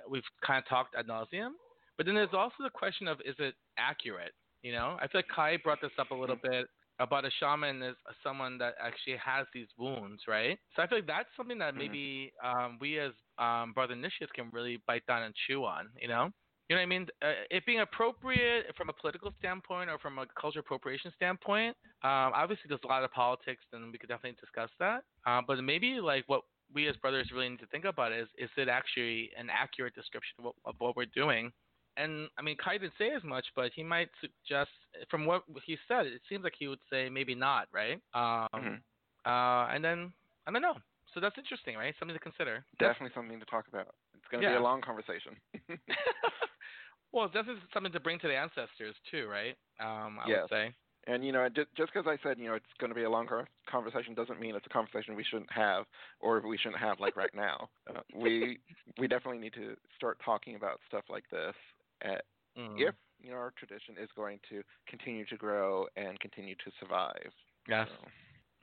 we've 0.10 0.24
kind 0.46 0.60
of 0.60 0.68
talked 0.68 0.96
ad 0.96 1.08
nauseum, 1.08 1.52
but 1.98 2.06
then 2.06 2.16
there's 2.16 2.34
also 2.34 2.56
the 2.64 2.70
question 2.70 3.08
of 3.08 3.20
is 3.26 3.36
it 3.40 3.56
accurate? 3.78 4.34
You 4.62 4.72
know, 4.72 4.98
I 5.02 5.08
feel 5.08 5.20
like 5.20 5.28
Khi 5.36 5.58
brought 5.62 5.82
this 5.82 5.92
up 6.00 6.12
a 6.12 6.16
little 6.16 6.38
bit 6.42 6.66
about 7.00 7.26
a 7.26 7.32
shaman 7.40 7.82
is 7.82 7.96
someone 8.24 8.58
that 8.60 8.76
actually 8.82 9.18
has 9.18 9.48
these 9.54 9.68
wounds, 9.78 10.22
right? 10.28 10.58
So 10.76 10.82
I 10.84 10.88
feel 10.88 11.00
like 11.00 11.08
that's 11.08 11.30
something 11.36 11.58
that 11.60 11.76
Mhm. 11.76 11.78
maybe 11.78 12.34
um, 12.44 12.78
we 12.80 13.00
as 13.00 13.14
um, 13.38 13.74
brother 13.74 13.94
initiates 13.94 14.32
can 14.34 14.50
really 14.52 14.78
bite 14.88 15.06
down 15.08 15.24
and 15.24 15.34
chew 15.48 15.66
on. 15.66 15.90
You 16.00 16.08
know, 16.08 16.30
you 16.70 16.76
know 16.76 16.82
what 16.82 16.84
I 16.84 16.86
mean? 16.86 17.08
Uh, 17.22 17.34
it 17.52 17.66
being 17.66 17.82
appropriate 17.82 18.66
from 18.78 18.90
a 18.90 18.94
political 18.94 19.32
standpoint 19.40 19.90
or 19.90 19.98
from 20.00 20.18
a 20.20 20.26
cultural 20.40 20.62
appropriation 20.62 21.12
standpoint. 21.16 21.76
Um, 22.04 22.32
obviously, 22.34 22.66
there's 22.70 22.80
a 22.84 22.88
lot 22.88 23.04
of 23.04 23.12
politics, 23.12 23.64
and 23.74 23.92
we 23.92 23.98
could 23.98 24.10
definitely 24.10 24.38
discuss 24.40 24.70
that. 24.80 25.04
Uh, 25.26 25.42
but 25.46 25.62
maybe 25.64 26.00
like 26.00 26.24
what 26.28 26.42
we 26.74 26.88
as 26.88 26.96
brothers 26.98 27.30
really 27.34 27.50
need 27.50 27.60
to 27.60 27.68
think 27.68 27.86
about 27.86 28.12
is 28.12 28.28
is 28.38 28.50
it 28.58 28.68
actually 28.70 29.32
an 29.38 29.50
accurate 29.50 29.94
description 29.96 30.36
of 30.40 30.46
what, 30.46 30.56
of 30.66 30.76
what 30.80 30.96
we're 30.96 31.06
doing? 31.14 31.52
And 31.98 32.28
I 32.38 32.42
mean, 32.42 32.58
Khi 32.64 32.78
didn't 32.80 32.94
say 32.98 33.12
as 33.12 33.24
much, 33.24 33.46
but 33.56 33.72
he 33.76 33.84
might 33.84 34.10
suggest, 34.20 34.72
from 35.12 35.26
what 35.26 35.44
he 35.66 35.78
said, 35.88 36.08
it 36.08 36.22
seems 36.28 36.44
like 36.44 36.54
he 36.58 36.68
would 36.68 36.80
say 36.90 37.08
maybe 37.10 37.36
not, 37.36 37.68
right? 37.72 38.00
Um, 38.16 38.48
Mhm. 38.56 38.82
uh, 39.26 39.68
and 39.74 39.84
then 39.84 40.12
I 40.48 40.52
don't 40.52 40.62
know. 40.62 40.78
So 41.14 41.20
that's 41.20 41.38
interesting, 41.38 41.78
right? 41.78 41.94
Something 42.00 42.16
to 42.16 42.20
consider. 42.20 42.66
Definitely 42.80 43.12
something 43.14 43.40
to 43.40 43.46
talk 43.46 43.68
about. 43.68 43.94
It's 44.16 44.28
going 44.32 44.44
to 44.44 44.50
be 44.50 44.56
a 44.56 44.62
long 44.62 44.82
conversation. 44.82 45.36
well, 47.14 47.28
definitely 47.28 47.62
something 47.74 47.92
to 47.92 48.00
bring 48.00 48.20
to 48.20 48.28
the 48.28 48.36
ancestors 48.36 48.96
too, 49.12 49.28
right? 49.28 49.56
Um, 49.80 50.18
I 50.20 50.28
Yes. 50.28 50.42
would 50.42 50.50
say. 50.50 50.74
And 51.06 51.26
you 51.26 51.32
know, 51.32 51.48
just 51.50 51.94
because 51.94 52.08
I 52.08 52.18
said 52.24 52.40
you 52.40 52.48
know 52.48 52.56
it's 52.56 52.66
going 52.80 52.90
to 52.90 52.96
be 52.96 53.04
a 53.04 53.10
longer 53.10 53.48
conversation 53.70 54.14
doesn't 54.14 54.40
mean 54.40 54.56
it's 54.56 54.66
a 54.66 54.70
conversation 54.70 55.16
we 55.16 55.24
shouldn't 55.24 55.52
have 55.52 55.86
or 56.20 56.42
we 56.48 56.58
shouldn't 56.58 56.80
have 56.80 57.00
like 57.00 57.18
right 57.18 57.34
now. 57.36 57.70
Uh, 57.90 58.00
we 58.16 58.60
we 58.98 59.08
definitely 59.08 59.40
need 59.40 59.54
to 59.54 59.76
start 59.96 60.18
talking 60.24 60.56
about 60.56 60.80
stuff 60.88 61.04
like 61.10 61.30
this 61.30 61.56
at, 62.02 62.24
Mm. 62.58 62.80
if 62.80 62.94
you 63.20 63.32
know 63.32 63.38
our 63.38 63.52
tradition 63.58 63.96
is 64.00 64.10
going 64.16 64.40
to 64.50 64.62
continue 64.88 65.26
to 65.26 65.38
grow 65.38 65.88
and 65.96 66.20
continue 66.20 66.54
to 66.64 66.72
survive. 66.80 67.32
Yes. 67.68 67.88
So. 67.90 68.08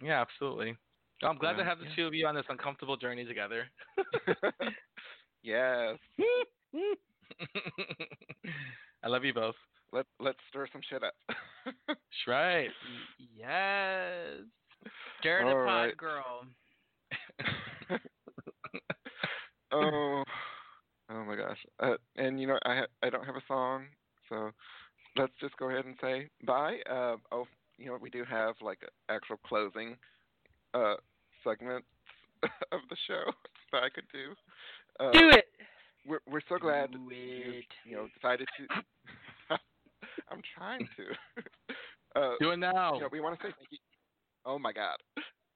Yeah, 0.06 0.20
absolutely. 0.20 0.76
I'm 1.22 1.36
glad 1.36 1.54
to 1.54 1.64
have 1.64 1.78
the 1.78 1.86
yeah. 1.86 1.96
two 1.96 2.06
of 2.06 2.14
you 2.14 2.26
on 2.26 2.34
this 2.34 2.46
uncomfortable 2.48 2.96
journey 2.96 3.24
together. 3.24 3.64
yes. 5.42 5.98
I 9.02 9.08
love 9.08 9.24
you 9.24 9.34
both. 9.34 9.56
Let 9.92 10.06
let's 10.18 10.38
stir 10.48 10.66
some 10.72 10.82
shit 10.88 11.02
up. 11.02 11.14
That's 11.86 12.00
right. 12.26 12.70
Yes. 13.36 14.44
The 15.22 15.30
All 15.48 15.64
pot, 15.66 15.82
right. 15.82 15.96
girl. 15.96 16.46
oh, 19.72 20.22
oh 21.10 21.24
my 21.24 21.36
gosh. 21.36 21.58
Uh, 21.80 21.94
and 22.16 22.40
you 22.40 22.46
know, 22.46 22.58
I 22.64 22.76
ha- 22.76 22.92
I 23.02 23.10
don't 23.10 23.24
have 23.24 23.36
a 23.36 23.42
song, 23.48 23.84
so 24.28 24.50
let's 25.16 25.32
just 25.40 25.56
go 25.56 25.70
ahead 25.70 25.84
and 25.86 25.96
say 26.00 26.28
bye. 26.46 26.78
Uh, 26.90 27.16
oh, 27.32 27.46
you 27.78 27.86
know, 27.86 27.98
we 28.00 28.10
do 28.10 28.24
have 28.24 28.54
like 28.62 28.78
a 28.84 29.12
actual 29.12 29.36
closing 29.46 29.96
uh 30.74 30.94
segment 31.44 31.84
of 32.72 32.80
the 32.90 32.96
show 33.06 33.24
that 33.72 33.82
I 33.84 33.88
could 33.90 34.04
do. 34.12 34.34
Uh, 35.04 35.12
Do 35.12 35.30
it. 35.30 35.46
We're 36.06 36.20
we're 36.30 36.42
so 36.48 36.58
glad 36.58 36.90
you 36.92 37.62
you 37.86 37.96
know 37.96 38.08
decided 38.14 38.48
to. 38.58 38.82
I'm 40.30 40.42
trying 40.56 40.88
to. 40.96 41.40
uh, 42.20 42.34
Do 42.40 42.50
it 42.50 42.58
now. 42.58 42.94
you 42.94 43.00
know, 43.00 43.08
we 43.10 43.20
want 43.20 43.38
to 43.38 43.46
say 43.46 43.52
thank 43.56 43.68
you. 43.70 43.78
Oh 44.44 44.58
my 44.58 44.72
God. 44.72 44.96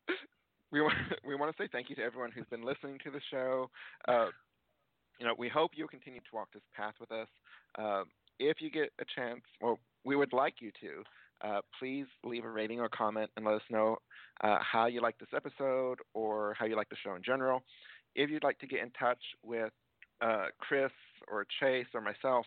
we 0.73 0.81
want 0.81 0.95
we 1.27 1.35
want 1.35 1.55
to 1.55 1.63
say 1.63 1.69
thank 1.73 1.91
you 1.91 1.97
to 1.97 2.03
everyone 2.03 2.31
who's 2.33 2.47
been 2.51 2.65
listening 2.65 2.99
to 3.05 3.11
the 3.11 3.21
show. 3.31 3.71
Uh, 4.09 4.27
you 5.19 5.27
know, 5.27 5.35
we 5.39 5.49
hope 5.49 5.73
you'll 5.75 5.89
continue 5.89 6.21
to 6.21 6.35
walk 6.35 6.49
this 6.53 6.63
path 6.75 6.95
with 7.01 7.13
us. 7.13 7.29
Uh, 7.79 8.03
if 8.39 8.61
you 8.61 8.71
get 8.71 8.91
a 9.01 9.05
chance, 9.15 9.43
well, 9.61 9.79
we 10.05 10.17
would 10.17 10.33
like 10.33 10.55
you 10.61 10.71
to. 10.81 11.03
Uh, 11.45 11.61
please 11.79 12.07
leave 12.25 12.45
a 12.45 12.51
rating 12.51 12.81
or 12.81 12.89
comment 12.89 13.31
and 13.37 13.45
let 13.45 13.55
us 13.55 13.63
know 13.71 13.97
uh, 14.43 14.59
how 14.61 14.87
you 14.87 15.01
like 15.01 15.19
this 15.19 15.29
episode 15.35 15.99
or 16.15 16.55
how 16.59 16.65
you 16.65 16.77
like 16.77 16.89
the 16.89 16.97
show 17.05 17.15
in 17.15 17.23
general. 17.23 17.63
If 18.15 18.31
you'd 18.31 18.45
like 18.45 18.59
to 18.61 18.67
get 18.67 18.81
in 18.81 18.91
touch 18.93 19.19
with 19.43 19.73
uh, 20.21 20.47
Chris 20.59 20.93
or 21.29 21.47
Chase 21.61 21.87
or 21.95 22.01
myself, 22.01 22.47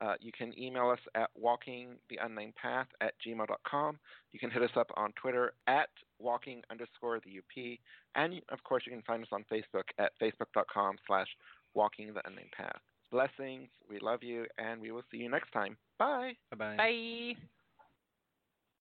uh, 0.00 0.14
you 0.20 0.32
can 0.32 0.58
email 0.58 0.90
us 0.90 1.00
at 1.14 1.30
walkingtheunnamed 1.40 2.54
path 2.54 2.86
at 3.00 3.14
gmail.com. 3.26 3.98
You 4.32 4.38
can 4.38 4.50
hit 4.50 4.62
us 4.62 4.70
up 4.76 4.90
on 4.96 5.12
Twitter 5.20 5.52
at 5.66 5.88
walking 6.18 6.62
underscore 6.70 7.20
the 7.20 7.38
UP. 7.38 7.78
And 8.14 8.40
of 8.50 8.62
course, 8.64 8.84
you 8.86 8.92
can 8.92 9.02
find 9.02 9.22
us 9.22 9.28
on 9.32 9.44
Facebook 9.50 9.84
at 9.98 10.12
facebook.com 10.20 10.96
slash 11.06 11.28
walking 11.74 12.12
the 12.14 12.26
unnamed 12.26 12.52
path. 12.56 12.80
Blessings. 13.10 13.68
We 13.88 13.98
love 14.00 14.22
you, 14.22 14.46
and 14.58 14.80
we 14.80 14.90
will 14.90 15.02
see 15.10 15.18
you 15.18 15.30
next 15.30 15.50
time. 15.52 15.76
Bye. 15.98 16.32
Bye 16.50 16.56
bye. 16.56 16.76
Bye. 16.76 17.48